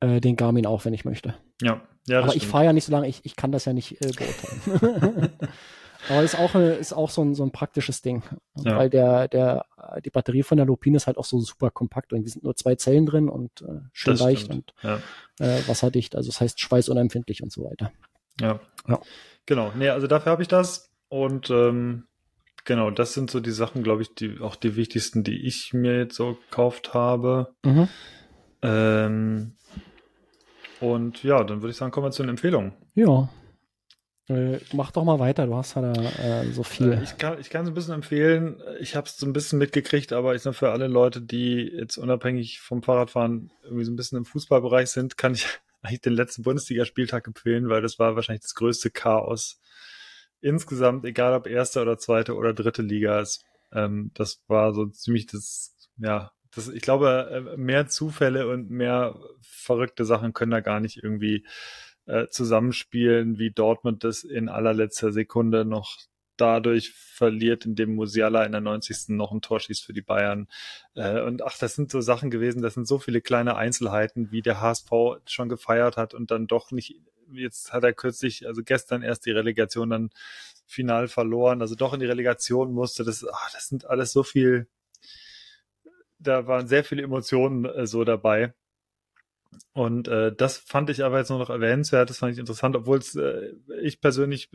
äh, 0.00 0.20
den 0.20 0.34
Garmin 0.34 0.66
auch, 0.66 0.84
wenn 0.84 0.94
ich 0.94 1.04
möchte. 1.04 1.34
Ja, 1.62 1.80
ja, 2.06 2.20
aber 2.22 2.34
ich 2.34 2.46
fahre 2.46 2.64
ja 2.64 2.72
nicht 2.72 2.84
so 2.84 2.92
lange, 2.92 3.08
ich, 3.08 3.20
ich 3.24 3.36
kann 3.36 3.52
das 3.52 3.64
ja 3.64 3.72
nicht 3.72 4.00
äh, 4.02 4.12
beurteilen. 4.12 5.30
aber 6.08 6.22
ist 6.22 6.38
auch, 6.38 6.54
eine, 6.54 6.72
ist 6.72 6.92
auch 6.92 7.10
so, 7.10 7.22
ein, 7.22 7.34
so 7.34 7.42
ein 7.42 7.52
praktisches 7.52 8.02
Ding. 8.02 8.22
Ja. 8.56 8.76
Weil 8.76 8.90
der, 8.90 9.28
der, 9.28 9.66
die 10.04 10.10
Batterie 10.10 10.42
von 10.42 10.56
der 10.56 10.66
Lupine 10.66 10.96
ist 10.96 11.06
halt 11.06 11.18
auch 11.18 11.24
so 11.24 11.38
super 11.40 11.70
kompakt. 11.70 12.12
Und 12.12 12.28
sind 12.28 12.44
nur 12.44 12.56
zwei 12.56 12.74
Zellen 12.74 13.06
drin 13.06 13.28
und 13.28 13.62
äh, 13.62 13.80
schön 13.92 14.14
das 14.14 14.20
leicht 14.20 14.46
stimmt. 14.46 14.74
und 14.82 14.90
ja. 14.90 14.96
äh, 15.46 15.68
wasserdicht. 15.68 16.16
Also 16.16 16.30
das 16.30 16.40
heißt 16.40 16.60
schweißunempfindlich 16.60 17.42
und 17.42 17.52
so 17.52 17.64
weiter. 17.64 17.92
Ja. 18.40 18.60
ja. 18.88 19.00
Genau. 19.46 19.72
Nee, 19.76 19.90
also 19.90 20.06
dafür 20.06 20.32
habe 20.32 20.42
ich 20.42 20.48
das. 20.48 20.90
Und 21.08 21.50
ähm, 21.50 22.06
genau, 22.64 22.90
das 22.90 23.14
sind 23.14 23.30
so 23.30 23.40
die 23.40 23.50
Sachen, 23.50 23.82
glaube 23.82 24.02
ich, 24.02 24.14
die 24.14 24.40
auch 24.40 24.56
die 24.56 24.76
wichtigsten, 24.76 25.24
die 25.24 25.46
ich 25.46 25.72
mir 25.74 25.98
jetzt 25.98 26.16
so 26.16 26.34
gekauft 26.34 26.94
habe. 26.94 27.54
Mhm. 27.64 27.88
Ähm, 28.62 29.56
und 30.80 31.22
ja, 31.22 31.44
dann 31.44 31.62
würde 31.62 31.70
ich 31.70 31.76
sagen, 31.76 31.92
kommen 31.92 32.06
wir 32.06 32.10
zu 32.10 32.22
den 32.22 32.30
Empfehlungen. 32.30 32.72
Ja. 32.94 33.28
Äh, 34.28 34.60
mach 34.72 34.92
doch 34.92 35.04
mal 35.04 35.18
weiter, 35.18 35.46
du 35.46 35.56
hast 35.56 35.74
ja 35.74 35.82
da 35.82 35.92
äh, 35.92 36.46
so 36.52 36.62
viel. 36.62 36.92
Äh, 36.92 37.02
ich 37.02 37.18
kann 37.18 37.38
ich 37.40 37.52
es 37.52 37.54
ein 37.54 37.74
bisschen 37.74 37.94
empfehlen. 37.94 38.62
Ich 38.80 38.94
habe 38.94 39.06
es 39.06 39.16
so 39.16 39.26
ein 39.26 39.32
bisschen 39.32 39.58
mitgekriegt, 39.58 40.12
aber 40.12 40.34
ich 40.34 40.42
sage 40.42 40.54
für 40.54 40.70
alle 40.70 40.86
Leute, 40.86 41.20
die 41.20 41.62
jetzt 41.62 41.96
unabhängig 41.96 42.60
vom 42.60 42.82
Fahrradfahren 42.82 43.50
irgendwie 43.64 43.84
so 43.84 43.92
ein 43.92 43.96
bisschen 43.96 44.18
im 44.18 44.24
Fußballbereich 44.24 44.88
sind, 44.88 45.18
kann 45.18 45.34
ich 45.34 45.46
eigentlich 45.82 46.02
den 46.02 46.12
letzten 46.12 46.42
Bundesligaspieltag 46.42 47.26
empfehlen, 47.26 47.68
weil 47.68 47.82
das 47.82 47.98
war 47.98 48.14
wahrscheinlich 48.14 48.42
das 48.42 48.54
größte 48.54 48.90
Chaos 48.90 49.60
insgesamt, 50.40 51.04
egal 51.04 51.34
ob 51.34 51.46
erste 51.46 51.82
oder 51.82 51.98
zweite 51.98 52.34
oder 52.34 52.54
dritte 52.54 52.82
Liga. 52.82 53.20
Es, 53.20 53.44
ähm, 53.72 54.10
das 54.14 54.42
war 54.46 54.72
so 54.74 54.86
ziemlich 54.86 55.26
das, 55.26 55.74
ja, 55.98 56.30
das, 56.54 56.68
ich 56.68 56.82
glaube, 56.82 57.54
äh, 57.54 57.56
mehr 57.56 57.86
Zufälle 57.88 58.48
und 58.48 58.70
mehr 58.70 59.18
verrückte 59.40 60.04
Sachen 60.04 60.32
können 60.32 60.50
da 60.50 60.60
gar 60.60 60.80
nicht 60.80 61.02
irgendwie 61.02 61.44
äh, 62.06 62.26
zusammenspielen, 62.28 63.38
wie 63.38 63.50
Dortmund 63.50 64.04
das 64.04 64.24
in 64.24 64.48
allerletzter 64.48 65.12
Sekunde 65.12 65.64
noch 65.64 65.96
dadurch 66.36 66.92
verliert, 66.92 67.66
indem 67.66 67.94
Musiala 67.94 68.44
in 68.44 68.52
der 68.52 68.60
90. 68.62 69.10
noch 69.10 69.30
ein 69.32 69.42
Tor 69.42 69.60
schießt 69.60 69.84
für 69.84 69.92
die 69.92 70.02
Bayern. 70.02 70.48
Äh, 70.94 71.20
und 71.20 71.42
ach, 71.42 71.56
das 71.58 71.74
sind 71.74 71.90
so 71.90 72.00
Sachen 72.00 72.30
gewesen, 72.30 72.62
das 72.62 72.74
sind 72.74 72.88
so 72.88 72.98
viele 72.98 73.20
kleine 73.20 73.56
Einzelheiten, 73.56 74.32
wie 74.32 74.42
der 74.42 74.60
HSV 74.60 74.90
schon 75.26 75.48
gefeiert 75.48 75.96
hat 75.96 76.14
und 76.14 76.30
dann 76.30 76.46
doch 76.46 76.70
nicht, 76.70 76.96
jetzt 77.32 77.72
hat 77.72 77.84
er 77.84 77.92
kürzlich, 77.92 78.46
also 78.46 78.62
gestern 78.64 79.02
erst 79.02 79.26
die 79.26 79.32
Relegation 79.32 79.90
dann 79.90 80.10
final 80.66 81.08
verloren, 81.08 81.60
also 81.60 81.74
doch 81.74 81.92
in 81.94 82.00
die 82.00 82.06
Relegation 82.06 82.72
musste. 82.72 83.04
Das, 83.04 83.24
ach, 83.30 83.50
das 83.52 83.68
sind 83.68 83.84
alles 83.86 84.12
so 84.12 84.22
viel 84.22 84.66
da 86.20 86.46
waren 86.46 86.68
sehr 86.68 86.84
viele 86.84 87.02
Emotionen 87.02 87.64
äh, 87.64 87.86
so 87.86 88.04
dabei. 88.04 88.54
Und 89.72 90.08
äh, 90.08 90.34
das 90.34 90.58
fand 90.58 90.90
ich 90.90 91.02
aber 91.04 91.18
jetzt 91.18 91.30
nur 91.30 91.38
noch 91.38 91.50
erwähnenswert, 91.50 92.08
das 92.08 92.18
fand 92.18 92.32
ich 92.32 92.38
interessant, 92.38 92.76
obwohl 92.76 92.98
es 92.98 93.16
äh, 93.16 93.52
ich 93.82 94.00
persönlich 94.00 94.50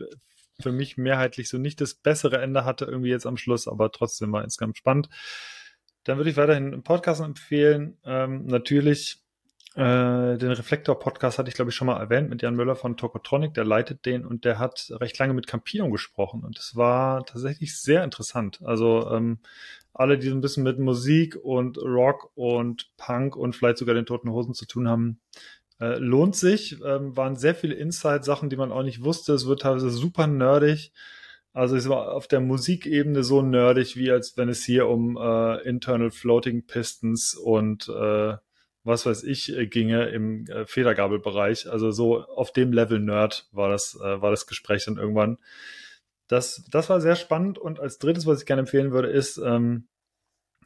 für 0.60 0.72
mich 0.72 0.96
mehrheitlich 0.96 1.48
so 1.48 1.58
nicht 1.58 1.80
das 1.80 1.94
bessere 1.94 2.40
Ende 2.40 2.64
hatte, 2.64 2.86
irgendwie 2.86 3.10
jetzt 3.10 3.26
am 3.26 3.36
Schluss, 3.36 3.68
aber 3.68 3.92
trotzdem 3.92 4.32
war 4.32 4.42
insgesamt 4.42 4.78
spannend. 4.78 5.10
Dann 6.04 6.16
würde 6.16 6.30
ich 6.30 6.36
weiterhin 6.36 6.72
einen 6.72 6.82
Podcast 6.82 7.20
empfehlen. 7.20 7.98
Ähm, 8.04 8.46
natürlich 8.46 9.25
äh, 9.76 10.38
den 10.38 10.52
Reflektor-Podcast 10.52 11.38
hatte 11.38 11.48
ich, 11.48 11.54
glaube 11.54 11.70
ich, 11.70 11.74
schon 11.74 11.86
mal 11.86 12.00
erwähnt 12.00 12.30
mit 12.30 12.40
Jan 12.40 12.56
Müller 12.56 12.76
von 12.76 12.96
Tokotronic, 12.96 13.52
der 13.52 13.64
leitet 13.64 14.06
den 14.06 14.24
und 14.24 14.44
der 14.46 14.58
hat 14.58 14.90
recht 14.90 15.18
lange 15.18 15.34
mit 15.34 15.46
Campino 15.46 15.90
gesprochen 15.90 16.44
und 16.44 16.58
es 16.58 16.76
war 16.76 17.26
tatsächlich 17.26 17.78
sehr 17.78 18.02
interessant. 18.02 18.60
Also 18.64 19.10
ähm, 19.10 19.40
alle, 19.92 20.18
die 20.18 20.28
so 20.28 20.34
ein 20.34 20.40
bisschen 20.40 20.62
mit 20.62 20.78
Musik 20.78 21.36
und 21.36 21.78
Rock 21.78 22.30
und 22.34 22.90
Punk 22.96 23.36
und 23.36 23.54
vielleicht 23.54 23.78
sogar 23.78 23.94
den 23.94 24.06
Toten 24.06 24.30
Hosen 24.30 24.54
zu 24.54 24.66
tun 24.66 24.88
haben, 24.88 25.20
äh, 25.80 25.98
lohnt 25.98 26.36
sich. 26.36 26.80
Ähm, 26.84 27.16
waren 27.16 27.36
sehr 27.36 27.54
viele 27.54 27.74
Inside-Sachen, 27.74 28.50
die 28.50 28.56
man 28.56 28.72
auch 28.72 28.82
nicht 28.82 29.04
wusste. 29.04 29.34
Es 29.34 29.46
wird 29.46 29.62
teilweise 29.62 29.90
super 29.90 30.26
nerdig. 30.26 30.92
Also 31.52 31.76
es 31.76 31.88
war 31.88 32.12
auf 32.12 32.28
der 32.28 32.40
Musikebene 32.40 33.24
so 33.24 33.40
nerdig, 33.42 33.96
wie 33.96 34.10
als 34.10 34.36
wenn 34.36 34.48
es 34.48 34.64
hier 34.64 34.88
um 34.88 35.16
äh, 35.16 35.62
Internal 35.68 36.10
Floating 36.10 36.66
Pistons 36.66 37.34
und 37.34 37.88
äh, 37.88 38.36
was 38.86 39.04
weiß 39.04 39.24
ich, 39.24 39.54
äh, 39.56 39.66
ginge 39.66 40.08
im 40.08 40.46
äh, 40.46 40.64
Federgabelbereich. 40.64 41.68
Also 41.70 41.90
so 41.90 42.20
auf 42.20 42.52
dem 42.52 42.72
Level 42.72 43.00
Nerd 43.00 43.48
war 43.52 43.68
das, 43.68 43.96
äh, 43.96 44.22
war 44.22 44.30
das 44.30 44.46
Gespräch 44.46 44.84
dann 44.84 44.96
irgendwann. 44.96 45.38
Das, 46.28 46.64
das 46.70 46.88
war 46.88 47.00
sehr 47.00 47.16
spannend 47.16 47.58
und 47.58 47.80
als 47.80 47.98
drittes, 47.98 48.26
was 48.26 48.40
ich 48.40 48.46
gerne 48.46 48.60
empfehlen 48.60 48.92
würde, 48.92 49.08
ist, 49.08 49.38
ähm, 49.38 49.88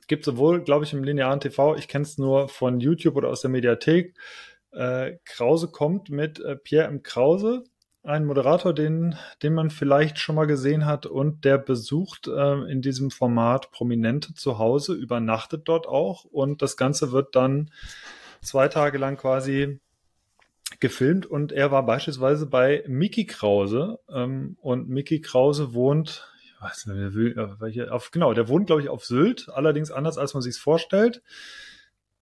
gibt 0.07 0.25
sowohl, 0.25 0.63
glaube 0.63 0.85
ich, 0.85 0.93
im 0.93 1.05
linearen 1.05 1.41
TV, 1.41 1.77
ich 1.77 1.89
kenne 1.89 2.03
es 2.03 2.19
nur 2.19 2.49
von 2.49 2.81
YouTube 2.81 3.17
oder 3.17 3.29
aus 3.29 3.43
der 3.43 3.51
Mediathek, 3.51 4.17
äh, 4.73 5.19
Krause 5.25 5.69
kommt 5.69 6.11
mit 6.11 6.41
äh, 6.41 6.57
Pierre 6.57 6.89
M. 6.89 7.03
Krause, 7.03 7.65
ein 8.03 8.25
Moderator, 8.25 8.73
den, 8.73 9.17
den 9.43 9.55
man 9.55 9.71
vielleicht 9.71 10.19
schon 10.19 10.35
mal 10.35 10.47
gesehen 10.47 10.87
hat 10.87 11.07
und 11.07 11.45
der 11.45 11.59
besucht 11.59 12.29
äh, 12.29 12.71
in 12.71 12.81
diesem 12.81 13.11
Format 13.11 13.71
Prominente 13.73 14.35
zu 14.35 14.59
Hause, 14.59 14.95
übernachtet 14.95 15.63
dort 15.67 15.87
auch 15.87 16.25
und 16.25 16.63
das 16.63 16.77
Ganze 16.77 17.13
wird 17.13 17.37
dann 17.37 17.71
zwei 18.41 18.69
Tage 18.69 18.97
lang 18.97 19.19
quasi 19.19 19.81
gefilmt 20.79 21.27
und 21.27 21.53
er 21.53 21.71
war 21.73 21.85
beispielsweise 21.85 22.47
bei 22.47 22.85
Mickey 22.87 23.27
Krause 23.27 23.99
ähm, 24.09 24.57
und 24.61 24.89
Mickey 24.89 25.21
Krause 25.21 25.75
wohnt, 25.75 26.27
ich 26.43 26.55
weiß 26.61 26.87
nicht, 26.87 27.15
welche, 27.61 27.93
auf, 27.93 28.11
genau, 28.13 28.33
der 28.33 28.49
wohnt 28.49 28.67
glaube 28.67 28.81
ich 28.81 28.89
auf 28.89 29.05
Sylt, 29.05 29.49
allerdings 29.51 29.91
anders 29.91 30.17
als 30.17 30.33
man 30.33 30.43
sich 30.43 30.57
vorstellt 30.57 31.23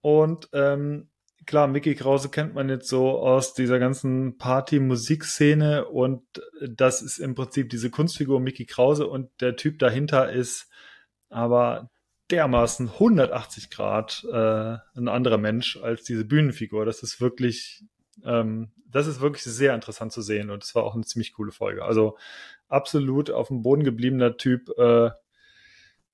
und 0.01 0.49
ähm, 0.53 1.08
klar, 1.49 1.67
Mickey 1.67 1.95
Krause 1.95 2.29
kennt 2.29 2.53
man 2.53 2.69
jetzt 2.69 2.87
so 2.87 3.17
aus 3.17 3.55
dieser 3.55 3.79
ganzen 3.79 4.37
Party-Musikszene 4.37 5.85
und 5.85 6.21
das 6.61 7.01
ist 7.01 7.17
im 7.17 7.33
Prinzip 7.33 7.71
diese 7.71 7.89
Kunstfigur 7.89 8.39
Mickey 8.39 8.67
Krause 8.67 9.07
und 9.07 9.29
der 9.41 9.55
Typ 9.55 9.79
dahinter 9.79 10.31
ist 10.31 10.69
aber 11.29 11.89
dermaßen 12.29 12.89
180 12.89 13.71
Grad 13.71 14.27
äh, 14.31 14.77
ein 14.95 15.07
anderer 15.07 15.39
Mensch 15.39 15.77
als 15.77 16.03
diese 16.03 16.23
Bühnenfigur. 16.23 16.85
Das 16.85 17.01
ist 17.01 17.19
wirklich, 17.19 17.83
ähm, 18.23 18.69
das 18.85 19.07
ist 19.07 19.19
wirklich 19.19 19.43
sehr 19.43 19.73
interessant 19.73 20.11
zu 20.11 20.21
sehen 20.21 20.51
und 20.51 20.63
es 20.63 20.75
war 20.75 20.83
auch 20.83 20.93
eine 20.93 21.05
ziemlich 21.05 21.33
coole 21.33 21.51
Folge. 21.51 21.83
Also 21.83 22.15
absolut 22.67 23.31
auf 23.31 23.47
dem 23.47 23.63
Boden 23.63 23.83
gebliebener 23.83 24.37
Typ, 24.37 24.69
äh, 24.77 25.09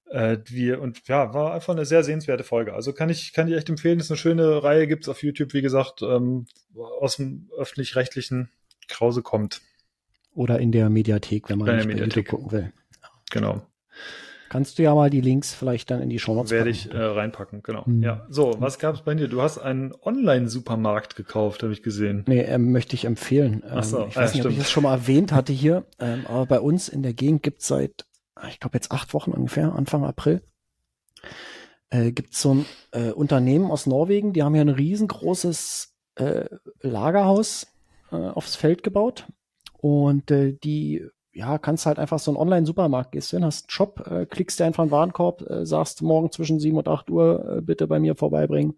äh, 0.09 0.37
wir, 0.45 0.81
und 0.81 1.07
ja, 1.07 1.33
war 1.33 1.53
einfach 1.53 1.73
eine 1.73 1.85
sehr 1.85 2.03
sehenswerte 2.03 2.43
Folge. 2.43 2.73
Also 2.73 2.93
kann 2.93 3.09
ich, 3.09 3.33
kann 3.33 3.47
ich 3.47 3.55
echt 3.55 3.69
empfehlen. 3.69 3.97
Das 3.97 4.07
ist 4.07 4.11
eine 4.11 4.17
schöne 4.17 4.63
Reihe, 4.63 4.87
gibt's 4.87 5.09
auf 5.09 5.23
YouTube, 5.23 5.53
wie 5.53 5.61
gesagt, 5.61 6.01
ähm, 6.01 6.45
aus 6.75 7.17
dem 7.17 7.49
öffentlich-rechtlichen 7.57 8.49
Krause 8.87 9.21
kommt. 9.21 9.61
Oder 10.33 10.59
in 10.59 10.71
der 10.71 10.89
Mediathek, 10.89 11.49
wenn 11.49 11.59
man 11.59 11.69
in 11.69 11.77
der 11.77 11.87
Mediathek 11.87 12.27
gucken 12.27 12.51
will. 12.51 12.73
Genau. 13.31 13.65
Kannst 14.49 14.77
du 14.77 14.83
ja 14.83 14.93
mal 14.93 15.09
die 15.09 15.21
Links 15.21 15.53
vielleicht 15.53 15.89
dann 15.89 16.01
in 16.01 16.09
die 16.09 16.19
Show 16.19 16.35
Notes 16.35 16.51
Werde 16.51 16.69
ich 16.69 16.91
äh, 16.91 16.97
reinpacken, 16.97 17.63
genau. 17.63 17.83
Mhm. 17.85 18.03
Ja. 18.03 18.25
So, 18.29 18.55
was 18.59 18.79
gab's 18.79 19.01
bei 19.01 19.15
dir? 19.15 19.27
Du 19.27 19.41
hast 19.41 19.57
einen 19.57 19.93
Online-Supermarkt 20.03 21.15
gekauft, 21.15 21.63
habe 21.63 21.73
ich 21.73 21.81
gesehen. 21.81 22.23
Nee, 22.27 22.41
ähm, 22.41 22.71
möchte 22.71 22.95
ich 22.95 23.05
empfehlen. 23.05 23.63
Ach 23.69 23.83
so, 23.83 24.03
ähm, 24.03 24.09
ich 24.09 24.15
weiß 24.15 24.31
äh, 24.31 24.33
nicht, 24.33 24.41
stimmt. 24.41 24.45
ob 24.45 24.51
ich 24.51 24.59
es 24.59 24.71
schon 24.71 24.83
mal 24.83 24.93
erwähnt 24.93 25.31
hatte 25.31 25.51
hier, 25.51 25.85
ähm, 25.99 26.25
aber 26.27 26.45
bei 26.45 26.59
uns 26.59 26.89
in 26.89 27.01
der 27.01 27.13
Gegend 27.13 27.43
gibt's 27.43 27.67
seit 27.67 28.05
ich 28.49 28.59
glaube 28.59 28.77
jetzt 28.77 28.91
acht 28.91 29.13
Wochen 29.13 29.31
ungefähr, 29.31 29.73
Anfang 29.73 30.03
April, 30.03 30.41
äh, 31.89 32.11
gibt 32.11 32.33
es 32.33 32.41
so 32.41 32.55
ein 32.55 32.65
äh, 32.91 33.11
Unternehmen 33.11 33.71
aus 33.71 33.85
Norwegen, 33.85 34.33
die 34.33 34.43
haben 34.43 34.53
hier 34.53 34.61
ein 34.61 34.69
riesengroßes 34.69 35.95
äh, 36.15 36.45
Lagerhaus 36.81 37.67
äh, 38.11 38.15
aufs 38.15 38.55
Feld 38.55 38.83
gebaut. 38.83 39.27
Und 39.77 40.31
äh, 40.31 40.53
die 40.53 41.05
ja, 41.31 41.57
kannst 41.57 41.85
halt 41.85 41.99
einfach 41.99 42.17
so 42.19 42.31
einen 42.31 42.37
Online-Supermarkt 42.37 43.11
gehst 43.11 43.31
hin, 43.31 43.43
hast 43.43 43.65
einen 43.65 43.69
Shop, 43.69 44.07
äh, 44.07 44.25
klickst 44.25 44.59
dir 44.59 44.65
einfach 44.65 44.83
einen 44.83 44.91
Warenkorb, 44.91 45.41
äh, 45.49 45.65
sagst 45.65 46.01
morgen 46.01 46.31
zwischen 46.31 46.59
sieben 46.59 46.77
und 46.77 46.87
acht 46.87 47.09
Uhr 47.09 47.57
äh, 47.57 47.61
bitte 47.61 47.87
bei 47.87 47.99
mir 47.99 48.15
vorbeibringen 48.15 48.75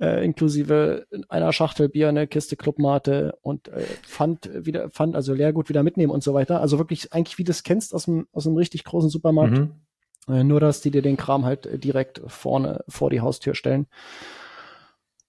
äh, 0.00 0.24
inklusive 0.24 1.06
einer 1.28 1.52
Schachtel 1.52 1.88
Bier, 1.88 2.08
eine 2.08 2.26
Kiste 2.26 2.56
Clubmate 2.56 3.38
und 3.42 3.68
äh, 3.68 3.82
Pfand 4.02 4.50
wieder, 4.52 4.90
Pfand, 4.90 5.16
also 5.16 5.34
Leergut 5.34 5.68
wieder 5.68 5.82
mitnehmen 5.82 6.12
und 6.12 6.22
so 6.22 6.34
weiter. 6.34 6.60
Also 6.60 6.78
wirklich 6.78 7.12
eigentlich, 7.12 7.38
wie 7.38 7.44
du 7.44 7.50
es 7.50 7.62
kennst 7.62 7.94
aus 7.94 8.08
einem, 8.08 8.26
aus 8.32 8.46
einem 8.46 8.56
richtig 8.56 8.84
großen 8.84 9.10
Supermarkt. 9.10 9.58
Mhm. 9.58 9.70
Äh, 10.28 10.44
nur, 10.44 10.60
dass 10.60 10.80
die 10.80 10.90
dir 10.90 11.02
den 11.02 11.16
Kram 11.16 11.44
halt 11.44 11.66
äh, 11.66 11.78
direkt 11.78 12.22
vorne 12.26 12.84
vor 12.88 13.10
die 13.10 13.20
Haustür 13.20 13.54
stellen. 13.54 13.86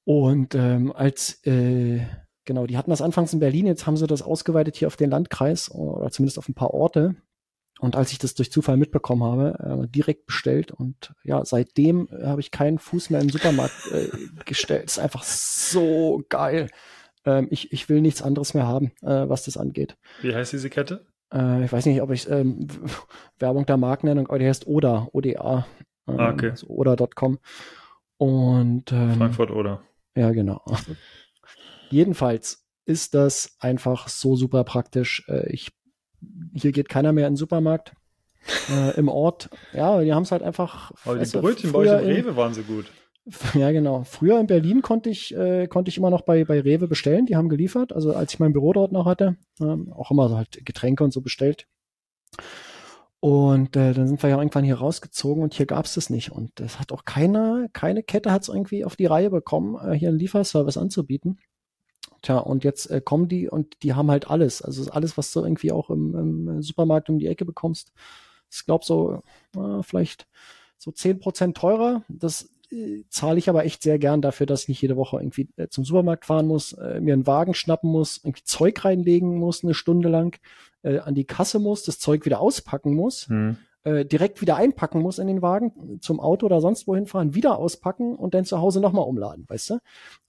Und 0.06 0.54
ähm, 0.56 0.92
als 0.92 1.46
äh, 1.46 2.02
Genau, 2.46 2.68
die 2.68 2.78
hatten 2.78 2.90
das 2.90 3.02
anfangs 3.02 3.34
in 3.34 3.40
Berlin, 3.40 3.68
jetzt 3.68 3.88
haben 3.88 3.96
sie 3.96 4.08
das 4.08 4.22
ausgeweitet 4.22 4.76
hier 4.76 4.88
auf 4.88 4.98
den 4.98 5.10
Landkreis 5.10 5.72
oder 5.72 6.12
zumindest 6.12 6.38
auf 6.38 6.50
ein 6.50 6.54
paar 6.54 6.74
Orte. 6.74 7.16
Und 7.84 7.98
als 7.98 8.14
ich 8.14 8.18
das 8.18 8.34
durch 8.34 8.50
Zufall 8.50 8.78
mitbekommen 8.78 9.24
habe, 9.24 9.84
äh, 9.84 9.88
direkt 9.90 10.26
bestellt 10.26 10.72
und 10.72 11.14
ja, 11.26 11.44
seitdem 11.44 12.08
äh, 12.14 12.28
habe 12.28 12.40
ich 12.40 12.50
keinen 12.50 12.80
Fuß 12.80 13.10
mehr 13.10 13.20
im 13.20 13.28
Supermarkt 13.30 13.92
äh, 13.92 14.08
gestellt. 14.46 14.86
Ist 14.86 15.00
einfach 15.00 15.22
so 15.24 16.24
geil. 16.30 16.70
Ähm, 17.26 17.50
ich, 17.52 17.74
ich 17.74 17.90
will 17.90 18.00
nichts 18.00 18.22
anderes 18.22 18.54
mehr 18.54 18.66
haben, 18.66 18.94
äh, 19.02 19.28
was 19.28 19.44
das 19.44 19.58
angeht. 19.58 19.98
Wie 20.22 20.34
heißt 20.34 20.54
diese 20.54 20.70
Kette? 20.70 21.06
Äh, 21.34 21.66
ich 21.66 21.74
weiß 21.74 21.86
nicht, 21.88 22.02
ob 22.02 22.12
ich 22.12 22.30
ähm, 22.30 22.70
Werbung 23.40 23.66
der 23.66 23.76
Markennennung, 23.76 24.28
aber 24.28 24.40
die 24.40 24.48
heißt 24.48 24.66
Oda, 24.66 25.10
ODA. 25.12 25.68
Ähm, 26.08 26.20
ah, 26.22 26.30
okay. 26.30 26.52
Also 26.52 26.68
Oda.com. 26.68 27.38
Und 28.16 28.94
ähm, 28.94 29.16
Frankfurt 29.18 29.52
Oder. 29.52 29.84
Ja, 30.16 30.32
genau. 30.32 30.64
Jedenfalls 31.90 32.66
ist 32.86 33.14
das 33.14 33.58
einfach 33.60 34.08
so 34.08 34.38
super 34.38 34.64
praktisch. 34.64 35.26
Äh, 35.28 35.52
ich 35.52 35.74
hier 36.54 36.72
geht 36.72 36.90
keiner 36.90 37.14
mehr 37.14 37.28
in 37.28 37.34
den 37.34 37.38
Supermarkt 37.38 37.94
äh, 38.70 38.98
im 38.98 39.08
Ort. 39.08 39.50
Ja, 39.74 40.02
die 40.02 40.14
haben 40.14 40.24
es 40.24 40.32
halt 40.32 40.44
einfach. 40.44 40.92
Aber 41.06 41.18
die 41.18 41.38
Brötchen 41.38 41.72
bei 41.72 41.80
euch 41.80 42.04
im 42.04 42.08
Rewe 42.08 42.36
waren 42.36 42.54
so 42.54 42.62
gut. 42.64 42.86
Ja, 43.54 43.72
genau. 43.72 44.04
Früher 44.04 44.38
in 44.38 44.48
Berlin 44.48 44.82
konnte 44.82 45.10
ich, 45.10 45.34
äh, 45.34 45.68
konnte 45.68 45.88
ich 45.88 45.98
immer 45.98 46.10
noch 46.10 46.24
bei, 46.24 46.44
bei 46.44 46.60
Rewe 46.60 46.90
bestellen. 46.90 47.26
Die 47.26 47.38
haben 47.38 47.48
geliefert. 47.48 47.94
Also 47.94 48.14
als 48.14 48.34
ich 48.34 48.40
mein 48.40 48.52
Büro 48.52 48.74
dort 48.74 48.92
noch 48.92 49.06
hatte, 49.06 49.38
ähm, 49.62 49.94
auch 49.94 50.12
immer 50.12 50.28
so 50.28 50.36
halt 50.36 50.66
Getränke 50.66 51.06
und 51.06 51.14
so 51.14 51.22
bestellt. 51.22 51.66
Und 53.22 53.78
äh, 53.78 53.94
dann 53.94 54.08
sind 54.08 54.22
wir 54.22 54.30
ja 54.30 54.38
irgendwann 54.38 54.66
hier 54.66 54.76
rausgezogen 54.76 55.42
und 55.42 55.54
hier 55.54 55.66
gab's 55.66 55.94
das 55.94 56.10
nicht. 56.10 56.34
Und 56.34 56.52
das 56.56 56.80
hat 56.82 56.92
auch 56.92 57.06
keine, 57.06 57.70
keine 57.72 58.04
Kette 58.04 58.34
hat 58.34 58.42
es 58.42 58.50
irgendwie 58.50 58.84
auf 58.84 58.98
die 58.98 59.06
Reihe 59.06 59.30
bekommen, 59.30 59.78
äh, 59.82 59.94
hier 59.94 60.10
einen 60.10 60.20
Lieferservice 60.20 60.76
anzubieten. 60.76 61.40
Tja, 62.24 62.38
und 62.38 62.64
jetzt 62.64 62.90
äh, 62.90 63.02
kommen 63.02 63.28
die 63.28 63.50
und 63.50 63.84
die 63.84 63.94
haben 63.94 64.10
halt 64.10 64.30
alles. 64.30 64.62
Also 64.62 64.90
alles, 64.92 65.18
was 65.18 65.32
du 65.34 65.42
irgendwie 65.42 65.72
auch 65.72 65.90
im, 65.90 66.16
im 66.16 66.62
Supermarkt 66.62 67.10
um 67.10 67.20
die 67.20 67.28
Ecke 67.28 67.46
bekommst. 67.46 67.92
Ich 68.50 68.66
glaube 68.66 68.86
so, 68.86 69.22
äh, 69.58 69.84
vielleicht 69.84 70.26
so 70.78 70.92
zehn 70.92 71.20
Prozent 71.20 71.58
teurer. 71.58 72.04
Das 72.08 72.50
äh, 72.72 73.04
zahle 73.10 73.40
ich 73.40 73.50
aber 73.50 73.66
echt 73.66 73.84
sehr 73.84 74.00
gern 74.00 74.22
dafür, 74.22 74.46
dass 74.46 74.64
ich 74.64 74.70
nicht 74.70 74.82
jede 74.82 74.96
Woche 74.96 75.18
irgendwie 75.18 75.50
äh, 75.58 75.68
zum 75.68 75.84
Supermarkt 75.84 76.26
fahren 76.26 76.48
muss, 76.48 76.72
äh, 76.74 77.02
mir 77.02 77.14
einen 77.14 77.28
Wagen 77.28 77.54
schnappen 77.54 77.92
muss, 77.92 78.22
irgendwie 78.24 78.44
Zeug 78.46 78.86
reinlegen 78.86 79.38
muss, 79.38 79.66
eine 79.66 79.74
Stunde 79.74 80.08
lang, 80.08 80.40
äh, 80.82 81.00
an 81.00 81.16
die 81.16 81.26
Kasse 81.26 81.60
muss, 81.60 81.84
das 81.84 82.00
Zeug 82.00 82.26
wieder 82.26 82.40
auspacken 82.40 82.96
muss. 82.96 83.28
Hm 83.28 83.58
äh, 83.84 84.06
direkt 84.06 84.42
wieder 84.42 84.56
einpacken 84.56 85.02
muss 85.02 85.20
in 85.20 85.28
den 85.28 85.42
Wagen, 85.42 86.00
zum 86.02 86.20
Auto 86.20 86.46
oder 86.46 86.62
sonst 86.62 86.88
wohin 86.88 87.06
fahren, 87.06 87.36
wieder 87.36 87.58
auspacken 87.58 88.16
und 88.16 88.34
dann 88.34 88.46
zu 88.46 88.60
Hause 88.60 88.80
nochmal 88.80 89.06
umladen, 89.06 89.46
weißt 89.48 89.72
du? 89.72 89.80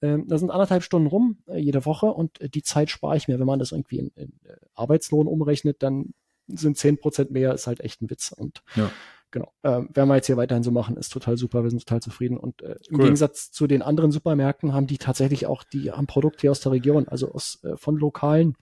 Ähm, 0.02 0.26
da 0.26 0.38
sind 0.38 0.50
anderthalb 0.50 0.82
Stunden 0.82 1.06
rum 1.06 1.38
äh, 1.46 1.58
jede 1.58 1.86
Woche 1.86 2.06
und 2.06 2.40
äh, 2.40 2.48
die 2.48 2.62
Zeit 2.62 2.90
spare 2.90 3.16
ich 3.16 3.28
mir. 3.28 3.38
Wenn 3.38 3.46
man 3.46 3.60
das 3.60 3.72
irgendwie 3.72 3.98
in, 3.98 4.08
in 4.16 4.32
äh, 4.44 4.56
Arbeitslohn 4.74 5.28
umrechnet, 5.28 5.82
dann 5.82 6.14
sind 6.48 6.76
zehn 6.76 6.98
Prozent 6.98 7.30
mehr, 7.30 7.54
ist 7.54 7.66
halt 7.66 7.80
echt 7.80 8.02
ein 8.02 8.10
Witz. 8.10 8.32
Und 8.32 8.62
ja. 8.74 8.90
genau, 9.30 9.52
ähm, 9.62 9.88
werden 9.92 10.08
wir 10.08 10.16
jetzt 10.16 10.26
hier 10.26 10.36
weiterhin 10.36 10.64
so 10.64 10.72
machen, 10.72 10.96
ist 10.96 11.12
total 11.12 11.36
super, 11.36 11.62
wir 11.62 11.70
sind 11.70 11.86
total 11.86 12.02
zufrieden. 12.02 12.36
Und 12.36 12.60
äh, 12.62 12.76
im 12.88 12.96
cool. 12.96 13.04
Gegensatz 13.04 13.52
zu 13.52 13.66
den 13.66 13.82
anderen 13.82 14.10
Supermärkten 14.10 14.72
haben 14.72 14.88
die 14.88 14.98
tatsächlich 14.98 15.46
auch, 15.46 15.62
die 15.62 15.92
haben 15.92 16.06
Produkte 16.06 16.42
hier 16.42 16.50
aus 16.50 16.60
der 16.60 16.72
Region, 16.72 17.08
also 17.08 17.32
aus 17.32 17.62
äh, 17.62 17.76
von 17.76 17.96
lokalen 17.96 18.56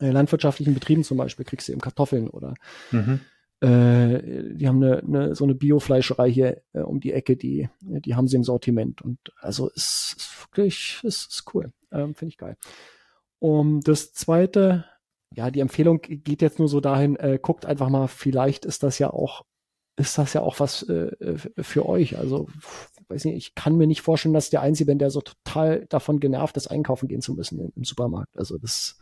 äh, 0.00 0.10
landwirtschaftlichen 0.10 0.72
Betrieben 0.72 1.04
zum 1.04 1.18
Beispiel, 1.18 1.44
kriegst 1.44 1.68
du 1.68 1.72
eben 1.72 1.82
Kartoffeln 1.82 2.30
oder 2.30 2.54
mhm 2.90 3.20
äh, 3.62 4.54
die 4.54 4.66
haben 4.66 4.82
eine, 4.82 4.98
eine, 4.98 5.34
so 5.36 5.44
eine 5.44 5.54
Biofleischerei 5.54 6.30
hier 6.30 6.62
äh, 6.72 6.80
um 6.80 6.98
die 6.98 7.12
Ecke, 7.12 7.36
die, 7.36 7.68
die 7.80 8.16
haben 8.16 8.26
sie 8.26 8.36
im 8.36 8.42
Sortiment. 8.42 9.02
Und 9.02 9.18
also 9.40 9.68
ist, 9.68 10.16
ist 10.16 10.46
wirklich, 10.46 11.00
ist, 11.04 11.30
ist 11.30 11.54
cool. 11.54 11.72
Ähm, 11.92 12.14
Finde 12.16 12.30
ich 12.30 12.38
geil. 12.38 12.56
Um 13.38 13.80
das 13.80 14.12
zweite, 14.14 14.84
ja, 15.32 15.50
die 15.50 15.60
Empfehlung 15.60 16.00
geht 16.02 16.42
jetzt 16.42 16.58
nur 16.58 16.68
so 16.68 16.80
dahin, 16.80 17.14
äh, 17.16 17.38
guckt 17.40 17.64
einfach 17.64 17.88
mal, 17.88 18.08
vielleicht 18.08 18.64
ist 18.64 18.82
das 18.82 18.98
ja 18.98 19.10
auch, 19.10 19.42
ist 19.96 20.18
das 20.18 20.32
ja 20.32 20.40
auch 20.40 20.58
was 20.58 20.82
äh, 20.88 21.12
für 21.58 21.88
euch. 21.88 22.18
Also, 22.18 22.48
weiß 23.06 23.26
nicht, 23.26 23.36
ich 23.36 23.54
kann 23.54 23.76
mir 23.76 23.86
nicht 23.86 24.02
vorstellen, 24.02 24.34
dass 24.34 24.50
der 24.50 24.62
Einzige 24.62 24.90
bin, 24.90 24.98
der 24.98 25.10
so 25.10 25.20
total 25.20 25.86
davon 25.86 26.18
genervt 26.18 26.56
ist, 26.56 26.66
einkaufen 26.66 27.06
gehen 27.06 27.22
zu 27.22 27.34
müssen 27.34 27.60
im, 27.60 27.72
im 27.76 27.84
Supermarkt. 27.84 28.36
Also 28.36 28.58
das, 28.58 28.98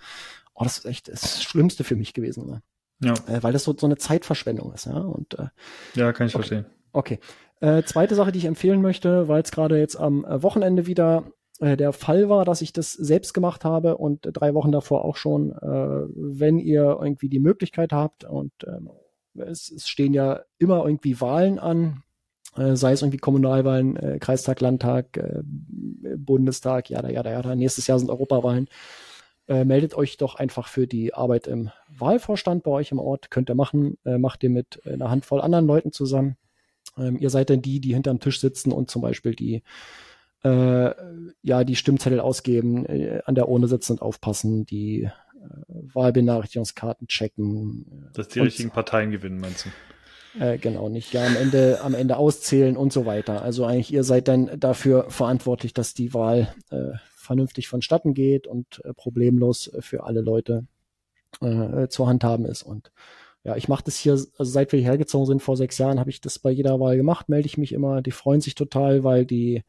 oh, 0.52 0.64
das 0.64 0.78
ist 0.78 0.84
echt 0.84 1.08
das 1.08 1.42
Schlimmste 1.42 1.82
für 1.82 1.96
mich 1.96 2.12
gewesen. 2.12 2.46
Ne? 2.46 2.62
Ja. 3.00 3.14
Äh, 3.26 3.42
weil 3.42 3.52
das 3.52 3.64
so, 3.64 3.74
so 3.76 3.86
eine 3.86 3.96
Zeitverschwendung 3.96 4.72
ist, 4.72 4.86
ja. 4.86 4.98
Und, 4.98 5.38
äh, 5.38 5.48
ja, 5.94 6.12
kann 6.12 6.26
ich 6.26 6.34
okay. 6.34 6.42
verstehen. 6.42 6.66
Okay. 6.92 7.18
Äh, 7.60 7.82
zweite 7.82 8.14
Sache, 8.14 8.32
die 8.32 8.38
ich 8.38 8.44
empfehlen 8.46 8.82
möchte, 8.82 9.28
weil 9.28 9.42
es 9.42 9.50
gerade 9.50 9.78
jetzt 9.78 9.96
am 9.96 10.24
äh, 10.24 10.42
Wochenende 10.42 10.86
wieder 10.86 11.24
äh, 11.60 11.76
der 11.76 11.92
Fall 11.92 12.28
war, 12.28 12.44
dass 12.44 12.62
ich 12.62 12.72
das 12.72 12.92
selbst 12.92 13.34
gemacht 13.34 13.64
habe 13.64 13.98
und 13.98 14.20
drei 14.22 14.54
Wochen 14.54 14.72
davor 14.72 15.04
auch 15.04 15.16
schon, 15.16 15.52
äh, 15.52 16.08
wenn 16.14 16.58
ihr 16.58 16.98
irgendwie 17.00 17.28
die 17.28 17.38
Möglichkeit 17.38 17.92
habt 17.92 18.24
und 18.24 18.52
äh, 18.64 19.42
es, 19.42 19.70
es 19.70 19.88
stehen 19.88 20.14
ja 20.14 20.40
immer 20.58 20.84
irgendwie 20.84 21.20
Wahlen 21.20 21.58
an, 21.58 22.02
äh, 22.56 22.76
sei 22.76 22.92
es 22.92 23.02
irgendwie 23.02 23.18
Kommunalwahlen, 23.18 23.96
äh, 23.96 24.18
Kreistag, 24.18 24.60
Landtag, 24.60 25.16
äh, 25.18 25.42
Bundestag, 26.16 26.90
ja, 26.90 27.06
ja, 27.08 27.22
ja, 27.22 27.54
nächstes 27.54 27.86
Jahr 27.86 27.98
sind 27.98 28.10
Europawahlen 28.10 28.68
äh, 29.50 29.64
meldet 29.64 29.94
euch 29.94 30.16
doch 30.16 30.36
einfach 30.36 30.68
für 30.68 30.86
die 30.86 31.12
Arbeit 31.12 31.48
im 31.48 31.70
Wahlvorstand 31.88 32.62
bei 32.62 32.70
euch 32.70 32.92
im 32.92 33.00
Ort. 33.00 33.32
Könnt 33.32 33.50
ihr 33.50 33.56
machen, 33.56 33.98
äh, 34.04 34.16
macht 34.16 34.44
ihr 34.44 34.50
mit 34.50 34.80
einer 34.86 35.10
Handvoll 35.10 35.40
anderen 35.40 35.66
Leuten 35.66 35.92
zusammen. 35.92 36.36
Ähm, 36.96 37.18
ihr 37.18 37.30
seid 37.30 37.50
dann 37.50 37.60
die, 37.60 37.80
die 37.80 37.94
hinterm 37.94 38.20
Tisch 38.20 38.40
sitzen 38.40 38.70
und 38.70 38.90
zum 38.90 39.02
Beispiel 39.02 39.34
die 39.34 39.64
äh, 40.44 40.94
ja 41.42 41.64
die 41.64 41.74
Stimmzettel 41.74 42.20
ausgeben, 42.20 42.86
äh, 42.86 43.22
an 43.24 43.34
der 43.34 43.48
Urne 43.48 43.66
sitzen 43.66 43.94
und 43.94 44.02
aufpassen, 44.02 44.66
die 44.66 45.02
äh, 45.02 45.10
Wahlbenachrichtigungskarten 45.66 47.08
checken. 47.08 48.08
Dass 48.14 48.28
die 48.28 48.38
richtigen 48.38 48.70
Parteien 48.70 49.10
gewinnen, 49.10 49.40
meinst 49.40 49.66
du? 49.66 50.44
Äh, 50.44 50.58
genau, 50.58 50.88
nicht 50.88 51.12
ja 51.12 51.26
am 51.26 51.34
Ende, 51.34 51.80
am 51.82 51.94
Ende 51.94 52.18
auszählen 52.18 52.76
und 52.76 52.92
so 52.92 53.04
weiter. 53.04 53.42
Also 53.42 53.66
eigentlich 53.66 53.92
ihr 53.92 54.04
seid 54.04 54.28
dann 54.28 54.60
dafür 54.60 55.10
verantwortlich, 55.10 55.74
dass 55.74 55.92
die 55.92 56.14
Wahl 56.14 56.54
äh, 56.70 56.92
vernünftig 57.30 57.68
vonstatten 57.68 58.12
geht 58.12 58.48
und 58.48 58.84
äh, 58.84 58.92
problemlos 58.92 59.70
für 59.78 60.02
alle 60.02 60.20
Leute 60.20 60.66
äh, 61.40 61.86
zu 61.86 62.08
handhaben 62.08 62.44
ist. 62.44 62.64
Und 62.64 62.90
ja, 63.44 63.54
ich 63.54 63.68
mache 63.68 63.84
das 63.84 63.96
hier, 63.96 64.14
also 64.14 64.44
seit 64.50 64.72
wir 64.72 64.80
hierher 64.80 64.98
gezogen 64.98 65.26
sind 65.26 65.40
vor 65.40 65.56
sechs 65.56 65.78
Jahren, 65.78 66.00
habe 66.00 66.10
ich 66.10 66.20
das 66.20 66.40
bei 66.40 66.50
jeder 66.50 66.80
Wahl 66.80 66.96
gemacht, 66.96 67.28
melde 67.28 67.46
ich 67.46 67.56
mich 67.56 67.70
immer. 67.70 68.02
Die 68.02 68.10
freuen 68.10 68.40
sich 68.40 68.56
total, 68.56 69.04
weil 69.04 69.26
die 69.26 69.62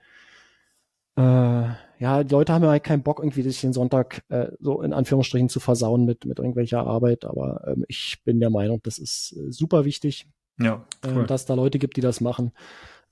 äh, 1.17 1.21
ja, 1.21 2.23
die 2.23 2.33
Leute 2.33 2.51
haben 2.51 2.63
ja 2.63 2.71
halt 2.71 2.83
keinen 2.83 3.03
Bock, 3.03 3.19
irgendwie 3.19 3.43
sich 3.43 3.61
den 3.61 3.73
Sonntag 3.73 4.23
äh, 4.29 4.47
so 4.59 4.81
in 4.81 4.91
Anführungsstrichen 4.91 5.49
zu 5.49 5.59
versauen 5.59 6.03
mit, 6.05 6.25
mit 6.25 6.39
irgendwelcher 6.39 6.79
Arbeit. 6.79 7.25
Aber 7.25 7.63
ähm, 7.67 7.85
ich 7.87 8.23
bin 8.23 8.39
der 8.39 8.49
Meinung, 8.49 8.79
das 8.81 8.97
ist 8.97 9.37
äh, 9.37 9.51
super 9.51 9.85
wichtig, 9.85 10.25
ja, 10.59 10.83
cool. 11.05 11.25
äh, 11.25 11.27
dass 11.27 11.45
da 11.45 11.53
Leute 11.53 11.77
gibt, 11.77 11.95
die 11.95 12.01
das 12.01 12.21
machen 12.21 12.53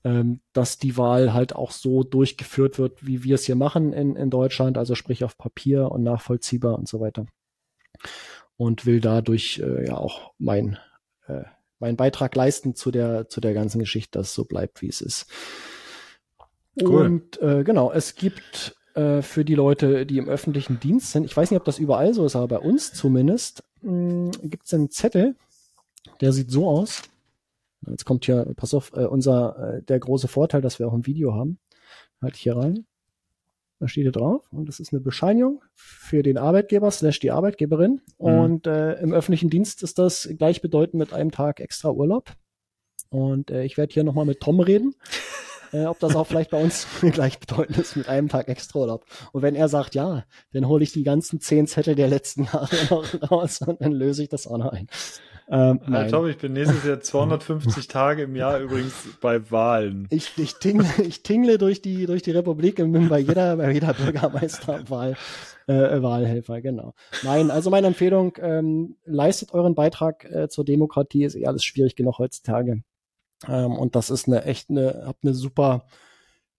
ähm, 0.04 0.40
dass 0.52 0.78
die 0.78 0.96
Wahl 0.96 1.34
halt 1.34 1.54
auch 1.54 1.70
so 1.70 2.02
durchgeführt 2.02 2.78
wird, 2.78 3.06
wie 3.06 3.22
wir 3.22 3.34
es 3.34 3.44
hier 3.44 3.56
machen 3.56 3.92
in, 3.92 4.16
in 4.16 4.30
Deutschland, 4.30 4.78
also 4.78 4.94
sprich 4.94 5.24
auf 5.24 5.36
Papier 5.36 5.90
und 5.90 6.02
nachvollziehbar 6.02 6.78
und 6.78 6.88
so 6.88 7.00
weiter. 7.00 7.26
Und 8.56 8.86
will 8.86 9.00
dadurch 9.00 9.58
äh, 9.58 9.86
ja 9.86 9.96
auch 9.96 10.32
mein, 10.38 10.78
äh, 11.26 11.44
meinen 11.78 11.96
Beitrag 11.96 12.34
leisten 12.34 12.74
zu 12.74 12.90
der, 12.90 13.28
zu 13.28 13.40
der 13.40 13.54
ganzen 13.54 13.78
Geschichte, 13.78 14.18
dass 14.18 14.28
es 14.28 14.34
so 14.34 14.44
bleibt, 14.44 14.82
wie 14.82 14.88
es 14.88 15.00
ist. 15.00 15.26
Cool. 16.80 17.06
Und 17.06 17.42
äh, 17.42 17.64
genau, 17.64 17.92
es 17.92 18.14
gibt 18.14 18.76
äh, 18.94 19.22
für 19.22 19.44
die 19.44 19.54
Leute, 19.54 20.06
die 20.06 20.18
im 20.18 20.28
öffentlichen 20.28 20.80
Dienst 20.80 21.12
sind, 21.12 21.24
ich 21.24 21.36
weiß 21.36 21.50
nicht, 21.50 21.60
ob 21.60 21.64
das 21.64 21.78
überall 21.78 22.14
so 22.14 22.24
ist, 22.24 22.36
aber 22.36 22.48
bei 22.48 22.58
uns 22.58 22.92
zumindest, 22.92 23.64
gibt 23.82 24.66
es 24.66 24.74
einen 24.74 24.90
Zettel, 24.90 25.36
der 26.20 26.32
sieht 26.32 26.50
so 26.50 26.68
aus. 26.68 27.02
Jetzt 27.86 28.04
kommt 28.04 28.24
hier, 28.24 28.52
pass 28.56 28.74
auf, 28.74 28.92
äh, 28.94 29.06
unser, 29.06 29.76
äh, 29.76 29.82
der 29.82 29.98
große 29.98 30.28
Vorteil, 30.28 30.60
dass 30.60 30.78
wir 30.78 30.88
auch 30.88 30.92
ein 30.92 31.06
Video 31.06 31.34
haben. 31.34 31.58
Halt 32.20 32.36
hier 32.36 32.56
rein. 32.56 32.86
Da 33.78 33.88
steht 33.88 34.02
hier 34.02 34.12
drauf. 34.12 34.52
Und 34.52 34.68
das 34.68 34.78
ist 34.80 34.92
eine 34.92 35.00
Bescheinigung 35.00 35.62
für 35.74 36.22
den 36.22 36.36
Arbeitgeber 36.36 36.90
slash 36.90 37.18
die 37.20 37.30
Arbeitgeberin. 37.30 38.02
Mhm. 38.18 38.26
Und 38.26 38.66
äh, 38.66 39.00
im 39.00 39.12
öffentlichen 39.12 39.48
Dienst 39.48 39.82
ist 39.82 39.98
das 39.98 40.28
gleichbedeutend 40.38 40.98
mit 40.98 41.12
einem 41.12 41.30
Tag 41.30 41.60
extra 41.60 41.90
Urlaub. 41.90 42.34
Und 43.08 43.50
äh, 43.50 43.64
ich 43.64 43.76
werde 43.78 43.92
hier 43.92 44.04
nochmal 44.04 44.26
mit 44.26 44.40
Tom 44.40 44.60
reden. 44.60 44.94
äh, 45.72 45.86
ob 45.86 45.98
das 46.00 46.16
auch 46.16 46.26
vielleicht 46.26 46.50
bei 46.50 46.62
uns 46.62 46.86
gleichbedeutend 47.00 47.78
ist 47.78 47.96
mit 47.96 48.08
einem 48.08 48.28
Tag 48.28 48.48
extra 48.48 48.80
Urlaub. 48.80 49.04
Und 49.32 49.42
wenn 49.42 49.54
er 49.54 49.68
sagt 49.68 49.94
ja, 49.94 50.24
dann 50.52 50.68
hole 50.68 50.82
ich 50.82 50.92
die 50.92 51.02
ganzen 51.02 51.40
zehn 51.40 51.66
Zettel 51.66 51.94
der 51.94 52.08
letzten 52.08 52.44
Jahre 52.44 52.76
noch 52.90 53.30
raus 53.30 53.60
und 53.62 53.80
dann 53.80 53.92
löse 53.92 54.22
ich 54.22 54.28
das 54.28 54.46
auch 54.46 54.58
noch 54.58 54.72
ein. 54.72 54.88
Ähm, 55.52 55.80
nein. 55.86 56.10
Tom, 56.10 56.28
ich 56.28 56.38
bin 56.38 56.52
nächstes 56.52 56.84
Jahr 56.84 57.00
250 57.00 57.88
Tage 57.88 58.22
im 58.22 58.36
Jahr 58.36 58.60
übrigens 58.60 58.94
bei 59.20 59.50
Wahlen. 59.50 60.06
Ich, 60.10 60.38
ich, 60.38 60.54
tingle, 60.56 60.86
ich 61.02 61.22
tingle 61.22 61.58
durch 61.58 61.82
die, 61.82 62.06
durch 62.06 62.22
die 62.22 62.30
Republik 62.30 62.78
und 62.78 62.92
bin 62.92 63.08
bei 63.08 63.18
jeder, 63.18 63.56
bei 63.56 63.72
jeder 63.72 63.92
Bürgermeisterwahl 63.94 65.16
äh, 65.66 66.02
Wahlhelfer, 66.02 66.60
genau. 66.60 66.94
Nein, 67.24 67.50
also 67.50 67.70
meine 67.70 67.88
Empfehlung, 67.88 68.36
ähm, 68.40 68.96
leistet 69.04 69.52
euren 69.52 69.74
Beitrag 69.74 70.24
äh, 70.24 70.48
zur 70.48 70.64
Demokratie, 70.64 71.24
ist 71.24 71.34
eh 71.34 71.46
alles 71.46 71.64
schwierig 71.64 71.96
genug 71.96 72.18
heutzutage. 72.18 72.82
Ähm, 73.48 73.72
und 73.72 73.96
das 73.96 74.10
ist 74.10 74.28
eine 74.28 74.44
echt 74.44 74.70
eine, 74.70 75.02
habt 75.06 75.24
eine 75.24 75.34
super 75.34 75.86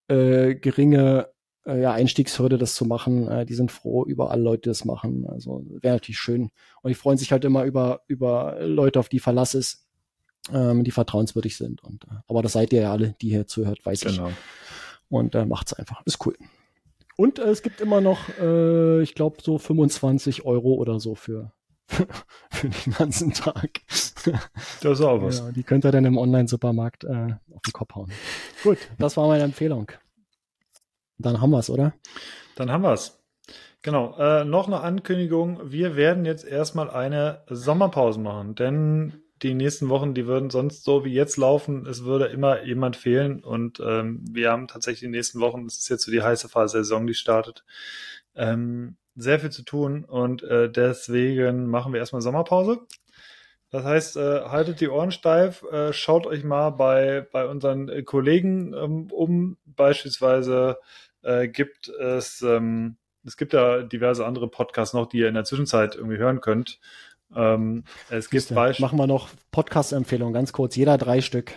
äh, 0.07 0.55
geringe 0.55 1.29
äh, 1.66 1.82
ja, 1.82 1.91
Einstiegshürde, 1.93 2.57
das 2.57 2.76
zu 2.76 2.86
machen. 2.86 3.28
Äh, 3.28 3.45
die 3.45 3.53
sind 3.53 3.72
froh 3.72 4.05
über 4.05 4.32
alle 4.32 4.43
Leute, 4.43 4.70
das 4.70 4.86
machen. 4.86 5.28
Also 5.28 5.64
wäre 5.82 5.95
natürlich 5.95 6.20
schön. 6.20 6.51
Und 6.82 6.89
die 6.89 6.95
freuen 6.95 7.18
sich 7.18 7.32
halt 7.32 7.45
immer 7.45 7.64
über, 7.64 8.01
über 8.07 8.57
Leute, 8.62 8.99
auf 8.99 9.09
die 9.09 9.20
Verlass 9.20 9.53
ist, 9.53 9.86
ähm, 10.51 10.84
die 10.84 10.91
vertrauenswürdig 10.91 11.57
sind. 11.57 11.84
Und, 11.84 12.05
äh, 12.05 12.16
aber 12.28 12.41
das 12.41 12.53
seid 12.53 12.74
ihr 12.74 12.82
ja 12.82 12.91
alle, 12.91 13.16
die 13.22 13.30
hier 13.30 13.47
zuhört, 13.47 13.86
weiß 13.86 14.01
genau. 14.01 14.30
ich. 14.30 14.36
Und 15.09 15.36
äh, 15.36 15.45
macht's 15.45 15.74
einfach. 15.74 16.01
Ist 16.05 16.26
cool. 16.26 16.36
Und 17.18 17.39
äh, 17.39 17.49
es 17.49 17.62
gibt 17.62 17.82
immer 17.82 18.01
noch, 18.01 18.30
äh, 18.39 19.01
ich 19.01 19.14
glaube, 19.14 19.38
so 19.41 19.57
25 19.57 20.45
Euro 20.45 20.74
oder 20.74 20.99
so 20.99 21.16
für, 21.16 21.51
für 22.49 22.70
den 22.70 22.93
ganzen 22.93 23.34
Tag. 23.34 23.82
Das 24.82 24.99
ist 24.99 25.01
auch 25.01 25.22
was. 25.22 25.39
Ja, 25.39 25.51
die 25.51 25.64
könnt 25.64 25.86
ihr 25.86 25.91
dann 25.91 26.05
im 26.05 26.18
Online-Supermarkt 26.18 27.03
äh, 27.03 27.36
auf 27.53 27.62
den 27.62 27.74
Kopf 27.74 27.93
hauen. 27.95 28.12
Gut, 28.64 28.78
das 28.97 29.18
war 29.18 29.28
meine 29.28 29.43
Empfehlung. 29.43 29.91
Dann 31.22 31.41
haben 31.41 31.51
wir's, 31.51 31.69
oder? 31.69 31.93
Dann 32.55 32.72
haben 32.72 32.84
wir's. 32.84 33.19
Genau. 33.82 34.15
Äh, 34.17 34.45
noch 34.45 34.67
eine 34.67 34.82
Ankündigung. 34.82 35.72
Wir 35.72 35.95
werden 35.95 36.26
jetzt 36.26 36.45
erstmal 36.45 36.89
eine 36.89 37.43
Sommerpause 37.49 38.19
machen, 38.19 38.55
denn 38.55 39.24
die 39.41 39.55
nächsten 39.55 39.89
Wochen, 39.89 40.13
die 40.13 40.28
würden 40.28 40.51
sonst 40.51 40.84
so 40.84 41.03
wie 41.03 41.13
jetzt 41.13 41.38
laufen. 41.38 41.88
Es 41.88 42.03
würde 42.03 42.26
immer 42.26 42.63
jemand 42.63 42.95
fehlen 42.95 43.43
und 43.43 43.80
ähm, 43.80 44.24
wir 44.30 44.51
haben 44.51 44.67
tatsächlich 44.67 45.01
die 45.01 45.07
nächsten 45.07 45.39
Wochen, 45.39 45.65
das 45.65 45.80
ist 45.80 45.89
jetzt 45.89 46.03
so 46.03 46.11
die 46.11 46.22
heiße 46.22 46.47
Phase 46.47 46.78
der 46.78 46.84
Saison, 46.84 47.07
die 47.07 47.15
startet, 47.15 47.63
ähm, 48.36 48.97
sehr 49.15 49.39
viel 49.39 49.49
zu 49.49 49.63
tun 49.63 50.05
und 50.05 50.43
äh, 50.43 50.72
deswegen 50.72 51.65
machen 51.67 51.91
wir 51.91 51.99
erstmal 51.99 52.22
Sommerpause. 52.22 52.82
Das 53.72 53.84
heißt, 53.84 54.17
äh, 54.17 54.41
haltet 54.41 54.82
die 54.82 54.89
Ohren 54.89 55.11
steif, 55.11 55.63
äh, 55.63 55.93
schaut 55.93 56.28
euch 56.28 56.43
mal 56.43 56.72
bei, 56.72 57.26
bei 57.32 57.47
unseren 57.47 57.89
äh, 57.89 58.03
Kollegen 58.03 58.74
ähm, 58.74 59.07
um. 59.11 59.57
Beispielsweise 59.65 60.78
äh, 61.24 61.47
gibt 61.47 61.89
es, 61.89 62.41
ähm, 62.41 62.97
es 63.26 63.38
gibt 63.38 63.53
ja 63.53 63.84
diverse 63.84 64.26
andere 64.26 64.47
Podcasts 64.47 64.93
noch, 64.93 65.07
die 65.07 65.19
ihr 65.19 65.28
in 65.28 65.36
der 65.36 65.43
Zwischenzeit 65.43 65.95
irgendwie 65.95 66.17
hören 66.17 66.41
könnt. 66.41 66.80
Ähm, 67.36 67.84
es 68.09 68.30
gibt 68.30 68.53
Beispiele. 68.53 68.86
Machen 68.86 68.99
wir 68.99 69.07
noch 69.07 69.30
Podcast-Empfehlungen, 69.51 70.34
ganz 70.34 70.53
kurz, 70.53 70.76
jeder 70.76 70.97
drei 70.97 71.22
Stück. 71.22 71.53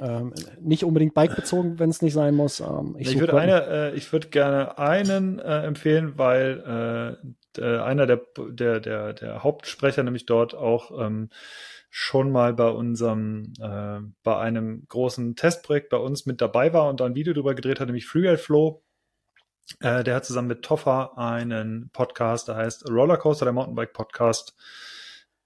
Ähm, 0.00 0.34
nicht 0.60 0.84
unbedingt 0.84 1.14
bike-bezogen, 1.14 1.78
wenn 1.78 1.88
es 1.88 2.02
nicht 2.02 2.14
sein 2.14 2.34
muss. 2.34 2.58
Ähm, 2.60 2.96
ich, 2.98 3.12
ich 3.12 3.20
würde 3.20 3.38
eine, 3.38 3.66
äh, 3.66 3.94
ich 3.94 4.12
würde 4.12 4.28
gerne 4.28 4.76
einen 4.76 5.38
äh, 5.38 5.62
empfehlen, 5.62 6.18
weil 6.18 7.20
äh, 7.60 7.78
einer 7.78 8.06
der, 8.06 8.20
der, 8.36 8.80
der, 8.80 9.12
der 9.12 9.44
Hauptsprecher 9.44 10.02
nämlich 10.02 10.26
dort 10.26 10.54
auch 10.54 10.90
ähm, 11.00 11.30
schon 11.90 12.32
mal 12.32 12.52
bei 12.54 12.68
unserem, 12.70 13.52
äh, 13.60 14.00
bei 14.24 14.36
einem 14.36 14.84
großen 14.88 15.36
Testprojekt 15.36 15.90
bei 15.90 15.96
uns 15.96 16.26
mit 16.26 16.40
dabei 16.40 16.72
war 16.72 16.88
und 16.88 16.98
da 16.98 17.06
ein 17.06 17.14
Video 17.14 17.32
drüber 17.32 17.54
gedreht 17.54 17.78
hat, 17.78 17.86
nämlich 17.86 18.06
Freeride 18.06 18.38
Flow. 18.38 18.82
Äh, 19.80 20.04
der 20.04 20.16
hat 20.16 20.24
zusammen 20.24 20.48
mit 20.48 20.62
Toffer 20.62 21.16
einen 21.16 21.90
Podcast, 21.92 22.48
der 22.48 22.56
heißt 22.56 22.88
Rollercoaster, 22.88 23.46
der 23.46 23.52
Mountainbike 23.52 23.92
Podcast. 23.92 24.54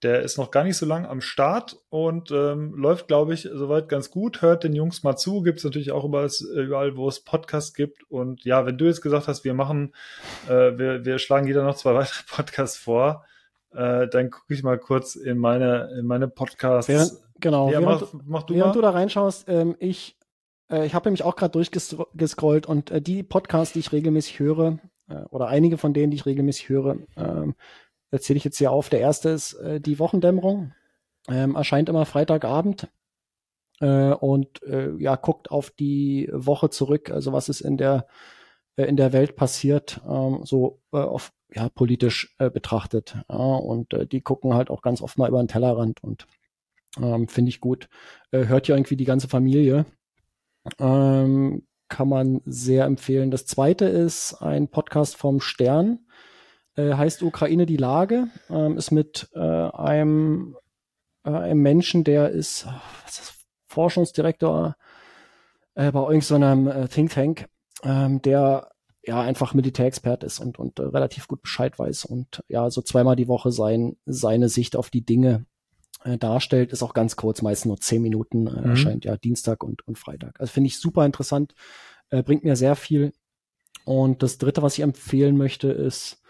Der 0.02 0.22
ist 0.22 0.38
noch 0.38 0.52
gar 0.52 0.62
nicht 0.62 0.76
so 0.76 0.86
lang 0.86 1.06
am 1.06 1.20
Start 1.20 1.76
und 1.88 2.30
ähm, 2.30 2.72
läuft, 2.74 3.08
glaube 3.08 3.34
ich, 3.34 3.48
soweit 3.52 3.88
ganz 3.88 4.10
gut. 4.10 4.42
Hört 4.42 4.62
den 4.62 4.72
Jungs 4.72 5.02
mal 5.02 5.16
zu. 5.16 5.42
Gibt 5.42 5.58
es 5.58 5.64
natürlich 5.64 5.90
auch 5.90 6.04
überall, 6.04 6.30
überall, 6.54 6.96
wo 6.96 7.08
es 7.08 7.18
Podcasts 7.18 7.74
gibt. 7.74 8.08
Und 8.08 8.44
ja, 8.44 8.64
wenn 8.64 8.78
du 8.78 8.84
jetzt 8.84 9.02
gesagt 9.02 9.26
hast, 9.26 9.42
wir 9.42 9.54
machen, 9.54 9.92
äh, 10.48 10.78
wir, 10.78 11.04
wir 11.04 11.18
schlagen 11.18 11.48
jeder 11.48 11.64
noch 11.64 11.74
zwei 11.74 11.94
weitere 11.94 12.22
Podcasts 12.28 12.76
vor, 12.76 13.24
äh, 13.72 14.06
dann 14.08 14.30
gucke 14.30 14.54
ich 14.54 14.62
mal 14.62 14.78
kurz 14.78 15.16
in 15.16 15.38
meine, 15.38 15.90
in 15.98 16.06
meine 16.06 16.28
Podcasts. 16.28 16.88
Während, 16.88 17.12
genau, 17.40 17.70
ja, 17.70 17.80
während, 17.80 18.14
mach, 18.14 18.22
mach 18.24 18.42
du, 18.44 18.54
während 18.54 18.76
du 18.76 18.80
da 18.80 18.90
reinschaust, 18.90 19.48
ähm, 19.48 19.76
ich, 19.78 20.16
äh, 20.70 20.86
ich 20.86 20.94
habe 20.94 21.08
nämlich 21.08 21.22
auch 21.22 21.36
gerade 21.36 21.52
durchgescrollt 21.52 22.66
und 22.66 22.90
äh, 22.90 23.00
die 23.00 23.22
Podcasts, 23.22 23.72
die 23.72 23.80
ich 23.80 23.92
regelmäßig 23.92 24.38
höre, 24.38 24.78
äh, 25.08 25.22
oder 25.30 25.48
einige 25.48 25.78
von 25.78 25.94
denen, 25.94 26.10
die 26.10 26.16
ich 26.16 26.26
regelmäßig 26.26 26.68
höre, 26.68 26.96
ähm, 27.16 27.54
erzähle 28.10 28.38
ich 28.38 28.44
jetzt 28.44 28.58
hier 28.58 28.72
auf. 28.72 28.88
Der 28.88 29.00
erste 29.00 29.30
ist 29.30 29.54
äh, 29.54 29.80
die 29.80 29.98
Wochendämmerung. 29.98 30.72
Ähm, 31.28 31.56
erscheint 31.56 31.90
immer 31.90 32.06
Freitagabend 32.06 32.88
äh, 33.80 34.12
und 34.12 34.62
äh, 34.62 34.94
ja, 34.96 35.16
guckt 35.16 35.50
auf 35.50 35.70
die 35.70 36.30
Woche 36.32 36.70
zurück, 36.70 37.10
also 37.10 37.32
was 37.32 37.48
ist 37.48 37.60
in 37.60 37.76
der 37.76 38.06
in 38.76 38.96
der 38.96 39.12
Welt 39.12 39.34
passiert, 39.34 40.00
ähm, 40.08 40.42
so 40.44 40.80
auf 40.92 41.32
ja 41.52 41.68
politisch 41.68 42.34
äh, 42.38 42.48
betrachtet. 42.48 43.16
Ja, 43.28 43.36
und 43.36 43.92
äh, 43.92 44.06
die 44.06 44.20
gucken 44.20 44.54
halt 44.54 44.70
auch 44.70 44.82
ganz 44.82 45.02
oft 45.02 45.18
mal 45.18 45.28
über 45.28 45.42
den 45.42 45.48
Tellerrand 45.48 46.02
und 46.02 46.26
ähm, 47.00 47.28
finde 47.28 47.48
ich 47.50 47.60
gut. 47.60 47.88
Äh, 48.30 48.46
hört 48.46 48.68
ja 48.68 48.76
irgendwie 48.76 48.96
die 48.96 49.04
ganze 49.04 49.28
Familie. 49.28 49.84
Ähm, 50.78 51.64
kann 51.88 52.08
man 52.08 52.42
sehr 52.44 52.84
empfehlen. 52.84 53.30
Das 53.30 53.46
zweite 53.46 53.86
ist 53.86 54.34
ein 54.34 54.68
Podcast 54.68 55.16
vom 55.16 55.40
Stern 55.40 56.00
äh, 56.78 56.94
heißt 56.94 57.22
Ukraine 57.22 57.66
die 57.66 57.76
Lage, 57.76 58.28
ähm, 58.48 58.76
ist 58.76 58.90
mit 58.90 59.28
äh, 59.34 59.38
einem, 59.38 60.56
äh, 61.24 61.30
einem 61.30 61.60
Menschen, 61.60 62.04
der 62.04 62.30
ist, 62.30 62.66
was 63.04 63.18
ist 63.18 63.34
Forschungsdirektor 63.66 64.76
äh, 65.74 65.90
bei 65.90 66.00
irgendeinem 66.00 66.68
äh, 66.68 66.88
Think 66.88 67.12
Tank, 67.12 67.46
ähm, 67.82 68.22
der 68.22 68.70
ja 69.02 69.20
einfach 69.20 69.54
Militärexpert 69.54 70.22
ist 70.22 70.38
und, 70.38 70.58
und 70.58 70.78
äh, 70.78 70.82
relativ 70.82 71.28
gut 71.28 71.42
Bescheid 71.42 71.78
weiß 71.78 72.04
und 72.04 72.44
ja 72.48 72.70
so 72.70 72.82
zweimal 72.82 73.16
die 73.16 73.28
Woche 73.28 73.50
sein, 73.50 73.96
seine 74.06 74.48
Sicht 74.48 74.76
auf 74.76 74.90
die 74.90 75.04
Dinge 75.04 75.46
äh, 76.04 76.18
darstellt, 76.18 76.72
ist 76.72 76.82
auch 76.82 76.94
ganz 76.94 77.16
kurz, 77.16 77.42
meist 77.42 77.66
nur 77.66 77.78
zehn 77.78 78.02
Minuten, 78.02 78.46
äh, 78.46 78.60
mhm. 78.60 78.70
erscheint 78.70 79.04
ja 79.04 79.16
Dienstag 79.16 79.62
und, 79.64 79.86
und 79.86 79.98
Freitag. 79.98 80.40
Also 80.40 80.52
finde 80.52 80.68
ich 80.68 80.78
super 80.78 81.04
interessant, 81.04 81.54
äh, 82.10 82.22
bringt 82.22 82.44
mir 82.44 82.56
sehr 82.56 82.76
viel. 82.76 83.12
Und 83.84 84.22
das 84.22 84.38
dritte, 84.38 84.62
was 84.62 84.74
ich 84.74 84.84
empfehlen 84.84 85.36
möchte, 85.36 85.68
ist 85.68 86.20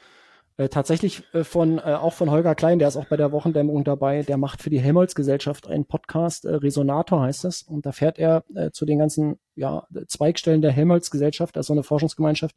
äh, 0.58 0.68
tatsächlich 0.68 1.22
äh, 1.32 1.44
von 1.44 1.78
äh, 1.78 1.94
auch 1.94 2.12
von 2.12 2.30
Holger 2.30 2.54
Klein, 2.54 2.78
der 2.78 2.88
ist 2.88 2.96
auch 2.96 3.06
bei 3.06 3.16
der 3.16 3.32
Wochendämmerung 3.32 3.84
dabei, 3.84 4.22
der 4.22 4.36
macht 4.36 4.60
für 4.60 4.70
die 4.70 4.80
Helmholtz-Gesellschaft 4.80 5.68
einen 5.68 5.86
Podcast, 5.86 6.44
äh, 6.44 6.54
Resonator 6.54 7.22
heißt 7.22 7.44
es, 7.44 7.62
und 7.62 7.86
da 7.86 7.92
fährt 7.92 8.18
er 8.18 8.44
äh, 8.54 8.70
zu 8.70 8.84
den 8.84 8.98
ganzen 8.98 9.38
ja, 9.54 9.86
Zweigstellen 10.08 10.60
der 10.60 10.72
Helmholtz-Gesellschaft, 10.72 11.56
also 11.56 11.72
eine 11.72 11.84
Forschungsgemeinschaft, 11.84 12.56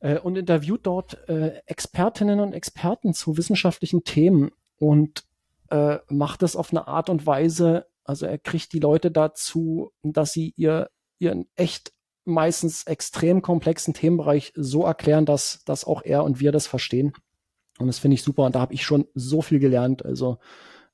äh, 0.00 0.18
und 0.18 0.38
interviewt 0.38 0.80
dort 0.84 1.28
äh, 1.28 1.60
Expertinnen 1.66 2.40
und 2.40 2.54
Experten 2.54 3.12
zu 3.12 3.36
wissenschaftlichen 3.36 4.04
Themen 4.04 4.50
und 4.78 5.24
äh, 5.70 5.98
macht 6.08 6.42
das 6.42 6.56
auf 6.56 6.70
eine 6.70 6.88
Art 6.88 7.10
und 7.10 7.26
Weise, 7.26 7.86
also 8.04 8.26
er 8.26 8.38
kriegt 8.38 8.72
die 8.72 8.80
Leute 8.80 9.10
dazu, 9.10 9.92
dass 10.02 10.32
sie 10.32 10.54
ihr 10.56 10.88
ihren 11.18 11.46
echt 11.56 11.92
meistens 12.24 12.84
extrem 12.84 13.42
komplexen 13.42 13.94
Themenbereich 13.94 14.52
so 14.54 14.84
erklären, 14.84 15.26
dass, 15.26 15.62
dass 15.64 15.84
auch 15.84 16.02
er 16.02 16.24
und 16.24 16.40
wir 16.40 16.52
das 16.52 16.66
verstehen. 16.66 17.12
Und 17.78 17.86
das 17.86 17.98
finde 17.98 18.14
ich 18.14 18.22
super. 18.22 18.44
Und 18.44 18.54
da 18.54 18.60
habe 18.60 18.74
ich 18.74 18.84
schon 18.84 19.06
so 19.14 19.42
viel 19.42 19.58
gelernt. 19.58 20.04
Also 20.04 20.38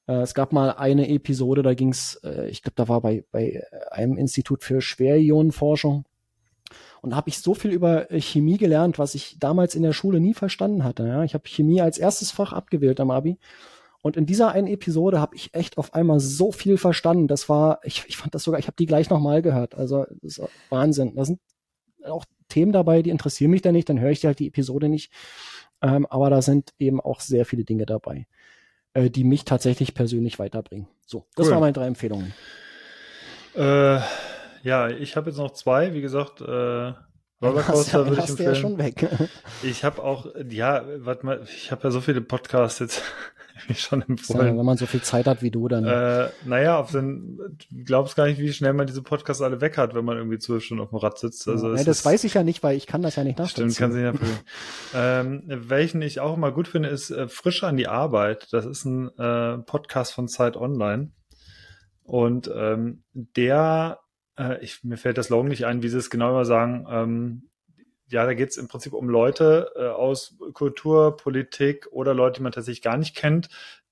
äh, 0.06 0.20
es 0.20 0.34
gab 0.34 0.52
mal 0.52 0.70
eine 0.72 1.08
Episode, 1.08 1.62
da 1.62 1.74
ging 1.74 1.90
es, 1.90 2.20
äh, 2.24 2.48
ich 2.48 2.62
glaube, 2.62 2.76
da 2.76 2.88
war 2.88 3.00
bei, 3.00 3.24
bei 3.30 3.62
einem 3.90 4.16
Institut 4.16 4.62
für 4.62 4.80
Schwerionenforschung. 4.80 6.04
Und 7.00 7.10
da 7.10 7.16
habe 7.16 7.28
ich 7.28 7.38
so 7.38 7.54
viel 7.54 7.72
über 7.72 8.10
äh, 8.10 8.20
Chemie 8.20 8.56
gelernt, 8.56 8.98
was 8.98 9.14
ich 9.14 9.38
damals 9.38 9.74
in 9.74 9.82
der 9.82 9.92
Schule 9.92 10.20
nie 10.20 10.34
verstanden 10.34 10.84
hatte. 10.84 11.06
Ja? 11.06 11.24
Ich 11.24 11.34
habe 11.34 11.48
Chemie 11.48 11.80
als 11.80 11.98
erstes 11.98 12.30
Fach 12.30 12.52
abgewählt 12.52 13.00
am 13.00 13.10
Abi. 13.10 13.38
Und 14.04 14.18
in 14.18 14.26
dieser 14.26 14.52
einen 14.52 14.66
Episode 14.66 15.18
habe 15.18 15.34
ich 15.34 15.54
echt 15.54 15.78
auf 15.78 15.94
einmal 15.94 16.20
so 16.20 16.52
viel 16.52 16.76
verstanden. 16.76 17.26
Das 17.26 17.48
war, 17.48 17.80
ich, 17.84 18.04
ich 18.06 18.18
fand 18.18 18.34
das 18.34 18.42
sogar, 18.42 18.60
ich 18.60 18.66
habe 18.66 18.76
die 18.76 18.84
gleich 18.84 19.08
nochmal 19.08 19.40
gehört. 19.40 19.74
Also 19.74 20.04
das 20.20 20.36
ist 20.36 20.42
Wahnsinn. 20.68 21.14
Da 21.14 21.24
sind 21.24 21.40
auch 22.04 22.26
Themen 22.50 22.70
dabei, 22.70 23.00
die 23.00 23.08
interessieren 23.08 23.50
mich 23.50 23.62
dann 23.62 23.72
nicht, 23.72 23.88
dann 23.88 23.98
höre 23.98 24.10
ich 24.10 24.26
halt 24.26 24.40
die 24.40 24.48
Episode 24.48 24.90
nicht. 24.90 25.10
Ähm, 25.80 26.04
aber 26.04 26.28
da 26.28 26.42
sind 26.42 26.74
eben 26.78 27.00
auch 27.00 27.20
sehr 27.20 27.46
viele 27.46 27.64
Dinge 27.64 27.86
dabei, 27.86 28.26
äh, 28.92 29.08
die 29.08 29.24
mich 29.24 29.46
tatsächlich 29.46 29.94
persönlich 29.94 30.38
weiterbringen. 30.38 30.86
So, 31.06 31.24
das 31.34 31.46
cool. 31.46 31.52
waren 31.52 31.60
meine 31.60 31.72
drei 31.72 31.86
Empfehlungen. 31.86 32.34
Äh, 33.56 34.00
ja, 34.64 34.90
ich 34.90 35.16
habe 35.16 35.30
jetzt 35.30 35.38
noch 35.38 35.52
zwei. 35.52 35.94
Wie 35.94 36.02
gesagt, 36.02 36.42
äh, 36.42 36.44
Rollercoaster 37.40 38.00
ja, 38.00 38.06
würde 38.06 38.22
ich 38.22 38.28
empfehlen. 38.28 38.48
Ja 38.50 38.54
schon 38.54 38.76
weg. 38.76 39.08
ich 39.62 39.82
habe 39.82 40.02
auch, 40.02 40.26
ja, 40.50 40.84
warte 40.98 41.24
mal, 41.24 41.42
ich 41.44 41.72
habe 41.72 41.84
ja 41.84 41.90
so 41.90 42.02
viele 42.02 42.20
Podcasts 42.20 42.80
jetzt 42.80 43.02
schon 43.74 44.02
empfohlen. 44.02 44.46
Ja, 44.46 44.58
wenn 44.58 44.66
man 44.66 44.76
so 44.76 44.86
viel 44.86 45.02
Zeit 45.02 45.26
hat 45.26 45.42
wie 45.42 45.50
du, 45.50 45.68
dann. 45.68 45.84
Äh, 45.84 46.28
naja, 46.44 46.78
auf 46.78 46.90
den, 46.90 47.38
du 47.38 47.84
glaubst 47.84 48.16
gar 48.16 48.26
nicht, 48.26 48.40
wie 48.40 48.52
schnell 48.52 48.72
man 48.72 48.86
diese 48.86 49.02
Podcasts 49.02 49.42
alle 49.42 49.60
weg 49.60 49.76
hat, 49.76 49.94
wenn 49.94 50.04
man 50.04 50.16
irgendwie 50.16 50.38
zwölf 50.38 50.64
Stunden 50.64 50.82
auf 50.82 50.90
dem 50.90 50.98
Rad 50.98 51.18
sitzt. 51.18 51.48
Also 51.48 51.70
ja, 51.70 51.84
das 51.84 51.98
ist, 51.98 52.04
weiß 52.04 52.24
ich 52.24 52.34
ja 52.34 52.42
nicht, 52.42 52.62
weil 52.62 52.76
ich 52.76 52.86
kann 52.86 53.02
das 53.02 53.16
ja 53.16 53.24
nicht 53.24 53.38
nachvollziehen. 53.38 53.70
Stimmt, 53.70 53.78
kann 53.78 54.14
sich 54.14 54.24
ja 54.94 55.20
ähm, 55.20 55.42
Welchen 55.46 56.02
ich 56.02 56.20
auch 56.20 56.36
immer 56.36 56.52
gut 56.52 56.68
finde, 56.68 56.88
ist 56.88 57.10
äh, 57.10 57.28
Frisch 57.28 57.62
an 57.64 57.76
die 57.76 57.88
Arbeit. 57.88 58.48
Das 58.52 58.66
ist 58.66 58.84
ein 58.84 59.08
äh, 59.18 59.58
Podcast 59.58 60.12
von 60.12 60.28
Zeit 60.28 60.56
Online. 60.56 61.12
Und 62.02 62.50
ähm, 62.54 63.04
der, 63.12 64.00
äh, 64.38 64.62
ich, 64.62 64.84
mir 64.84 64.96
fällt 64.96 65.16
das 65.16 65.30
Logo 65.30 65.48
nicht 65.48 65.64
ein, 65.64 65.82
wie 65.82 65.88
sie 65.88 65.98
es 65.98 66.10
genau 66.10 66.30
immer 66.30 66.44
sagen, 66.44 66.86
ähm, 66.90 67.48
ja, 68.14 68.24
da 68.24 68.34
geht 68.34 68.50
es 68.50 68.58
im 68.58 68.68
Prinzip 68.68 68.92
um 68.92 69.08
Leute 69.08 69.72
äh, 69.74 69.88
aus 69.88 70.36
Kultur, 70.52 71.16
Politik 71.16 71.88
oder 71.90 72.14
Leute, 72.14 72.38
die 72.38 72.44
man 72.44 72.52
tatsächlich 72.52 72.80
gar 72.80 72.96
nicht 72.96 73.16
kennt, 73.16 73.48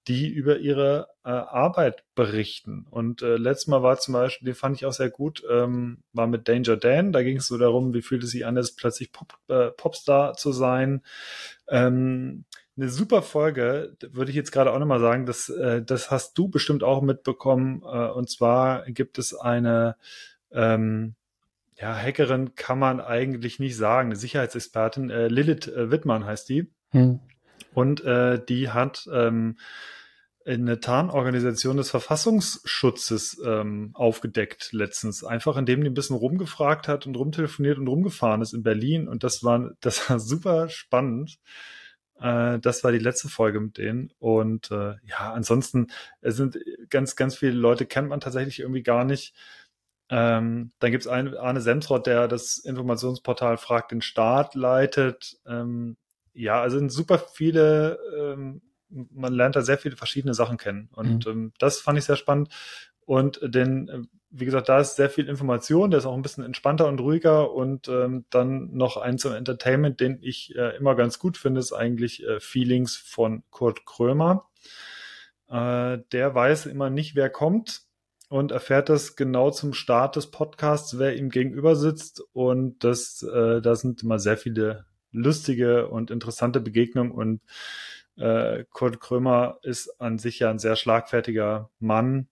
die 0.07 0.29
über 0.29 0.59
ihre 0.59 1.09
äh, 1.25 1.31
Arbeit 1.31 2.05
berichten. 2.14 2.87
Und 2.89 3.23
äh, 3.23 3.35
letztes 3.35 3.66
Mal 3.66 3.83
war 3.83 3.99
zum 3.99 4.14
Beispiel, 4.14 4.47
den 4.47 4.55
fand 4.55 4.77
ich 4.77 4.87
auch 4.87 4.93
sehr 4.93 5.11
gut, 5.11 5.43
ähm, 5.51 6.05
war 6.12 6.29
mit 6.29 6.47
Danger 6.47 6.77
Dan. 6.77 7.12
Da 7.12 7.25
ging 7.25 7.39
es 7.39 7.49
so 7.49 7.59
darum, 7.59 7.95
wie 7.95 8.03
fühlt 8.03 8.23
es 8.23 8.31
sich 8.31 8.47
an, 8.47 8.57
jetzt 8.57 8.79
plötzlich 8.79 9.11
Pop, 9.11 9.35
äh, 9.49 9.73
Popstar 9.73 10.35
zu 10.35 10.53
sein. 10.53 11.03
Ähm, 11.68 12.45
eine 12.77 12.91
super 12.91 13.23
Folge, 13.23 13.97
würde 14.12 14.31
ich 14.31 14.37
jetzt 14.37 14.53
gerade 14.53 14.73
auch 14.73 14.79
nochmal 14.79 15.01
sagen, 15.01 15.27
das, 15.27 15.49
äh, 15.49 15.83
das 15.83 16.12
hast 16.12 16.39
du 16.39 16.47
bestimmt 16.47 16.85
auch 16.85 17.03
mitbekommen. 17.03 17.83
Äh, 17.83 18.11
und 18.11 18.31
zwar 18.31 18.85
gibt 18.85 19.18
es 19.18 19.35
eine 19.35 19.97
ähm, 20.53 21.16
ja, 21.83 21.97
Hackerin 21.97 22.55
kann 22.55 22.78
man 22.78 23.01
eigentlich 23.01 23.59
nicht 23.59 23.76
sagen, 23.76 24.11
eine 24.11 24.16
Sicherheitsexpertin, 24.16 25.11
äh, 25.11 25.26
Lilith 25.26 25.66
äh, 25.66 25.91
Wittmann 25.91 26.24
heißt 26.24 26.49
die. 26.49 26.70
Hm. 26.91 27.18
Und 27.74 28.05
äh, 28.05 28.41
die 28.45 28.70
hat 28.70 29.09
ähm, 29.12 29.59
eine 30.47 30.78
Tarnorganisation 30.78 31.78
des 31.78 31.91
Verfassungsschutzes 31.91 33.43
ähm, 33.45 33.91
aufgedeckt 33.95 34.72
letztens. 34.72 35.24
Einfach 35.24 35.57
indem 35.57 35.83
die 35.83 35.91
ein 35.91 35.95
bisschen 35.95 36.14
rumgefragt 36.14 36.87
hat 36.87 37.05
und 37.09 37.16
rumtelefoniert 37.16 37.78
und 37.78 37.89
rumgefahren 37.89 38.43
ist 38.43 38.55
in 38.55 38.62
Berlin. 38.62 39.09
Und 39.09 39.24
das 39.24 39.43
war, 39.43 39.72
das 39.80 40.09
war 40.09 40.20
super 40.20 40.68
spannend. 40.68 41.41
Äh, 42.20 42.61
das 42.61 42.85
war 42.85 42.93
die 42.93 42.99
letzte 42.99 43.28
Folge 43.28 43.59
mit 43.59 43.76
denen. 43.76 44.12
Und 44.20 44.70
äh, 44.70 44.95
ja, 45.05 45.33
ansonsten 45.33 45.89
es 46.20 46.37
sind 46.37 46.59
ganz, 46.91 47.16
ganz 47.16 47.37
viele 47.37 47.55
Leute 47.55 47.87
kennt 47.87 48.09
man 48.09 48.20
tatsächlich 48.20 48.61
irgendwie 48.61 48.85
gar 48.85 49.05
nicht. 49.05 49.35
Ähm, 50.14 50.72
dann 50.78 50.90
gibt 50.90 51.06
es 51.06 51.08
Arne 51.08 51.62
Semsrott, 51.62 52.06
der 52.06 52.28
das 52.28 52.58
Informationsportal 52.58 53.56
Fragt 53.56 53.92
den 53.92 54.02
Staat 54.02 54.54
leitet. 54.54 55.38
Ähm, 55.46 55.96
ja, 56.34 56.60
also 56.60 56.76
sind 56.76 56.92
super 56.92 57.18
viele, 57.18 57.98
ähm, 58.14 58.60
man 58.90 59.32
lernt 59.32 59.56
da 59.56 59.62
sehr 59.62 59.78
viele 59.78 59.96
verschiedene 59.96 60.34
Sachen 60.34 60.58
kennen. 60.58 60.90
Und 60.92 61.24
mhm. 61.24 61.32
ähm, 61.32 61.52
das 61.58 61.80
fand 61.80 61.98
ich 61.98 62.04
sehr 62.04 62.16
spannend. 62.16 62.50
Und 63.06 63.40
denn, 63.42 63.88
äh, 63.88 64.00
wie 64.28 64.44
gesagt, 64.44 64.68
da 64.68 64.80
ist 64.80 64.96
sehr 64.96 65.08
viel 65.08 65.30
Information, 65.30 65.90
der 65.90 65.98
ist 65.98 66.06
auch 66.06 66.14
ein 66.14 66.22
bisschen 66.22 66.44
entspannter 66.44 66.88
und 66.88 67.00
ruhiger. 67.00 67.50
Und 67.50 67.88
ähm, 67.88 68.26
dann 68.28 68.70
noch 68.74 68.98
ein 68.98 69.16
zum 69.16 69.32
Entertainment, 69.32 69.98
den 70.00 70.18
ich 70.20 70.54
äh, 70.54 70.76
immer 70.76 70.94
ganz 70.94 71.18
gut 71.18 71.38
finde, 71.38 71.60
ist 71.60 71.72
eigentlich 71.72 72.22
äh, 72.22 72.38
Feelings 72.38 72.96
von 72.96 73.44
Kurt 73.48 73.86
Krömer. 73.86 74.50
Äh, 75.48 76.00
der 76.12 76.34
weiß 76.34 76.66
immer 76.66 76.90
nicht, 76.90 77.14
wer 77.14 77.30
kommt 77.30 77.86
und 78.33 78.51
erfährt 78.51 78.89
das 78.89 79.14
genau 79.14 79.51
zum 79.51 79.74
Start 79.74 80.16
des 80.16 80.30
Podcasts, 80.30 80.99
wer 80.99 81.14
ihm 81.16 81.28
gegenüber 81.28 81.76
sitzt. 81.76 82.22
Und 82.33 82.83
das, 82.83 83.22
äh, 83.22 83.61
da 83.61 83.76
sind 83.76 84.03
immer 84.03 84.18
sehr 84.18 84.39
viele 84.39 84.87
lustige 85.11 85.89
und 85.89 86.11
interessante 86.11 86.59
Begegnung 86.59 87.11
und 87.11 87.43
äh, 88.16 88.64
Kurt 88.70 89.01
Krömer 89.01 89.59
ist 89.61 90.01
an 90.01 90.18
sich 90.18 90.39
ja 90.39 90.49
ein 90.49 90.59
sehr 90.59 90.76
schlagfertiger 90.76 91.68
Mann. 91.78 92.28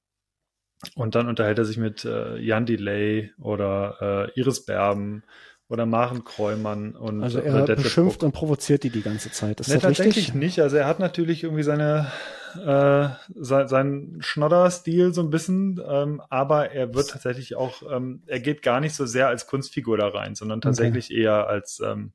Und 0.95 1.17
dann 1.17 1.29
unterhält 1.29 1.59
er 1.59 1.67
sich 1.67 1.77
mit 1.77 2.07
äh, 2.07 2.39
Jan 2.39 2.65
Delay 2.65 3.35
oder 3.39 4.31
äh, 4.35 4.41
Iris 4.41 4.65
Berben 4.65 5.23
oder 5.71 5.87
Maren 5.87 6.25
Kräumann 6.25 6.97
und 6.97 7.23
also 7.23 7.39
er 7.39 7.65
beschimpft 7.65 8.25
und 8.25 8.33
provoziert 8.33 8.83
die 8.83 8.91
die 8.91 9.03
ganze 9.03 9.31
Zeit. 9.31 9.61
Ist 9.61 9.69
nee, 9.69 9.75
das 9.75 9.85
tatsächlich 9.85 10.17
richtig? 10.17 10.35
nicht. 10.35 10.61
Also 10.61 10.77
er 10.77 10.87
hat 10.87 10.99
natürlich 10.99 11.45
irgendwie 11.45 11.63
seine 11.63 12.11
äh, 12.57 13.09
sein, 13.37 13.69
seinen 13.69 14.21
Schnodder-Stil 14.21 15.15
so 15.15 15.23
ein 15.23 15.31
bisschen, 15.31 15.81
ähm, 15.89 16.21
aber 16.29 16.73
er 16.73 16.93
wird 16.93 17.11
tatsächlich 17.11 17.55
auch, 17.55 17.83
ähm, 17.89 18.25
er 18.27 18.41
geht 18.41 18.63
gar 18.63 18.81
nicht 18.81 18.97
so 18.97 19.07
sehr 19.07 19.29
als 19.29 19.47
Kunstfigur 19.47 19.97
da 19.97 20.09
rein, 20.09 20.35
sondern 20.35 20.61
tatsächlich 20.61 21.07
okay. 21.07 21.23
eher 21.23 21.47
als 21.47 21.79
ähm, 21.79 22.13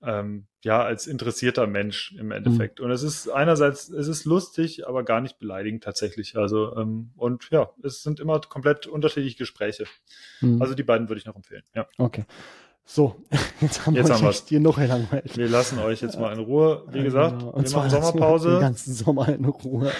ähm, 0.00 0.46
ja, 0.64 0.82
als 0.82 1.06
interessierter 1.06 1.66
Mensch 1.66 2.14
im 2.18 2.30
Endeffekt. 2.30 2.78
Mhm. 2.78 2.86
Und 2.86 2.90
es 2.92 3.02
ist 3.02 3.28
einerseits, 3.28 3.88
es 3.88 4.08
ist 4.08 4.24
lustig, 4.24 4.86
aber 4.86 5.02
gar 5.02 5.20
nicht 5.20 5.38
beleidigend 5.38 5.82
tatsächlich. 5.82 6.36
Also, 6.36 6.76
ähm, 6.76 7.10
und 7.16 7.48
ja, 7.50 7.70
es 7.82 8.02
sind 8.02 8.20
immer 8.20 8.40
komplett 8.40 8.86
unterschiedliche 8.86 9.38
Gespräche. 9.38 9.84
Mhm. 10.40 10.62
Also 10.62 10.74
die 10.74 10.84
beiden 10.84 11.08
würde 11.08 11.18
ich 11.18 11.26
noch 11.26 11.36
empfehlen. 11.36 11.64
Ja. 11.74 11.86
Okay. 11.98 12.24
So, 12.84 13.16
jetzt 13.60 13.86
haben 13.86 13.94
jetzt 13.94 14.08
wir 14.08 14.28
euch 14.28 14.42
hier 14.46 14.60
noch 14.60 14.76
langweilig. 14.78 15.36
Wir 15.36 15.48
lassen 15.48 15.78
euch 15.78 16.02
jetzt 16.02 16.18
mal 16.18 16.32
in 16.32 16.40
Ruhe. 16.40 16.84
Wie 16.90 17.02
gesagt, 17.02 17.38
genau. 17.38 17.54
wir 17.54 17.70
machen 17.70 17.90
Sommerpause. 17.90 18.50
Den 18.50 18.60
ganzen 18.60 18.94
Sommer 18.94 19.28
in 19.28 19.44
Ruhe. 19.44 19.92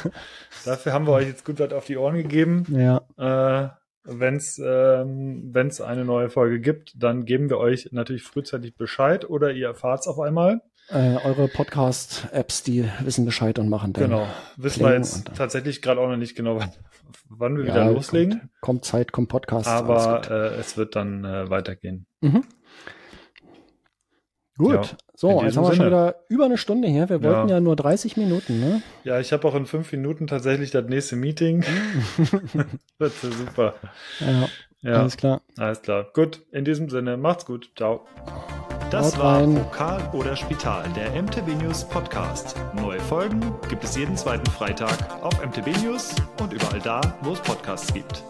Dafür 0.64 0.92
haben 0.92 1.06
wir 1.06 1.12
euch 1.12 1.28
jetzt 1.28 1.44
gut 1.44 1.60
was 1.60 1.72
auf 1.72 1.84
die 1.84 1.96
Ohren 1.96 2.16
gegeben. 2.16 2.64
Ja. 2.70 3.02
Äh, 3.18 3.68
wenn 4.04 4.36
es 4.36 4.60
ähm, 4.62 5.50
wenn's 5.52 5.80
eine 5.80 6.04
neue 6.04 6.30
Folge 6.30 6.60
gibt, 6.60 6.94
dann 6.96 7.24
geben 7.24 7.50
wir 7.50 7.58
euch 7.58 7.88
natürlich 7.92 8.22
frühzeitig 8.22 8.76
Bescheid 8.76 9.28
oder 9.28 9.50
ihr 9.50 9.68
erfahrt 9.68 10.00
es 10.00 10.06
auf 10.06 10.20
einmal. 10.20 10.60
Äh, 10.90 11.16
eure 11.24 11.48
Podcast-Apps, 11.48 12.62
die 12.62 12.88
wissen 13.00 13.24
Bescheid 13.24 13.58
und 13.58 13.70
machen 13.70 13.94
dann. 13.94 14.04
Genau. 14.04 14.26
Wissen 14.58 14.84
wir 14.84 14.92
jetzt 14.92 15.34
tatsächlich 15.34 15.80
gerade 15.80 16.00
auch 16.00 16.08
noch 16.08 16.18
nicht 16.18 16.36
genau, 16.36 16.58
wann, 16.58 16.72
wann 17.30 17.56
wir 17.56 17.64
ja, 17.64 17.74
wieder 17.74 17.90
loslegen. 17.90 18.32
Kommt, 18.32 18.60
kommt, 18.60 18.84
Zeit, 18.84 19.12
kommt 19.12 19.30
Podcast. 19.30 19.66
Aber 19.66 20.30
äh, 20.30 20.60
es 20.60 20.76
wird 20.76 20.94
dann 20.94 21.24
äh, 21.24 21.48
weitergehen. 21.48 22.06
Mhm. 22.20 22.44
Gut, 24.56 24.74
ja, 24.74 24.82
so, 25.16 25.42
jetzt 25.42 25.56
haben 25.56 25.64
wir 25.64 25.72
Sinne. 25.72 25.76
schon 25.76 25.86
wieder 25.86 26.14
über 26.28 26.44
eine 26.44 26.58
Stunde 26.58 26.86
hier. 26.86 27.08
Wir 27.08 27.22
wollten 27.22 27.48
ja, 27.48 27.56
ja 27.56 27.60
nur 27.60 27.74
30 27.74 28.16
Minuten, 28.16 28.60
ne? 28.60 28.82
Ja, 29.02 29.18
ich 29.18 29.32
habe 29.32 29.48
auch 29.48 29.54
in 29.56 29.66
fünf 29.66 29.90
Minuten 29.90 30.28
tatsächlich 30.28 30.70
das 30.70 30.84
nächste 30.86 31.16
Meeting. 31.16 31.64
Wird 32.98 33.12
so 33.14 33.30
super. 33.32 33.74
Ja, 34.20 34.48
ja, 34.82 35.00
alles 35.00 35.16
klar. 35.16 35.40
Alles 35.58 35.82
klar. 35.82 36.06
Gut, 36.12 36.42
in 36.52 36.64
diesem 36.64 36.88
Sinne, 36.88 37.16
macht's 37.16 37.46
gut. 37.46 37.70
Ciao. 37.76 38.06
Das 38.90 39.14
Haut 39.14 39.18
war 39.18 39.40
rein. 39.40 39.56
Vokal 39.56 40.10
oder 40.12 40.36
Spital, 40.36 40.84
der 40.94 41.20
MTB 41.20 41.60
News 41.60 41.84
Podcast. 41.88 42.54
Neue 42.76 43.00
Folgen 43.00 43.40
gibt 43.68 43.82
es 43.82 43.96
jeden 43.96 44.16
zweiten 44.16 44.48
Freitag 44.50 45.22
auf 45.22 45.44
MTB 45.44 45.82
News 45.82 46.14
und 46.40 46.52
überall 46.52 46.80
da, 46.80 47.00
wo 47.22 47.32
es 47.32 47.40
Podcasts 47.40 47.92
gibt. 47.92 48.22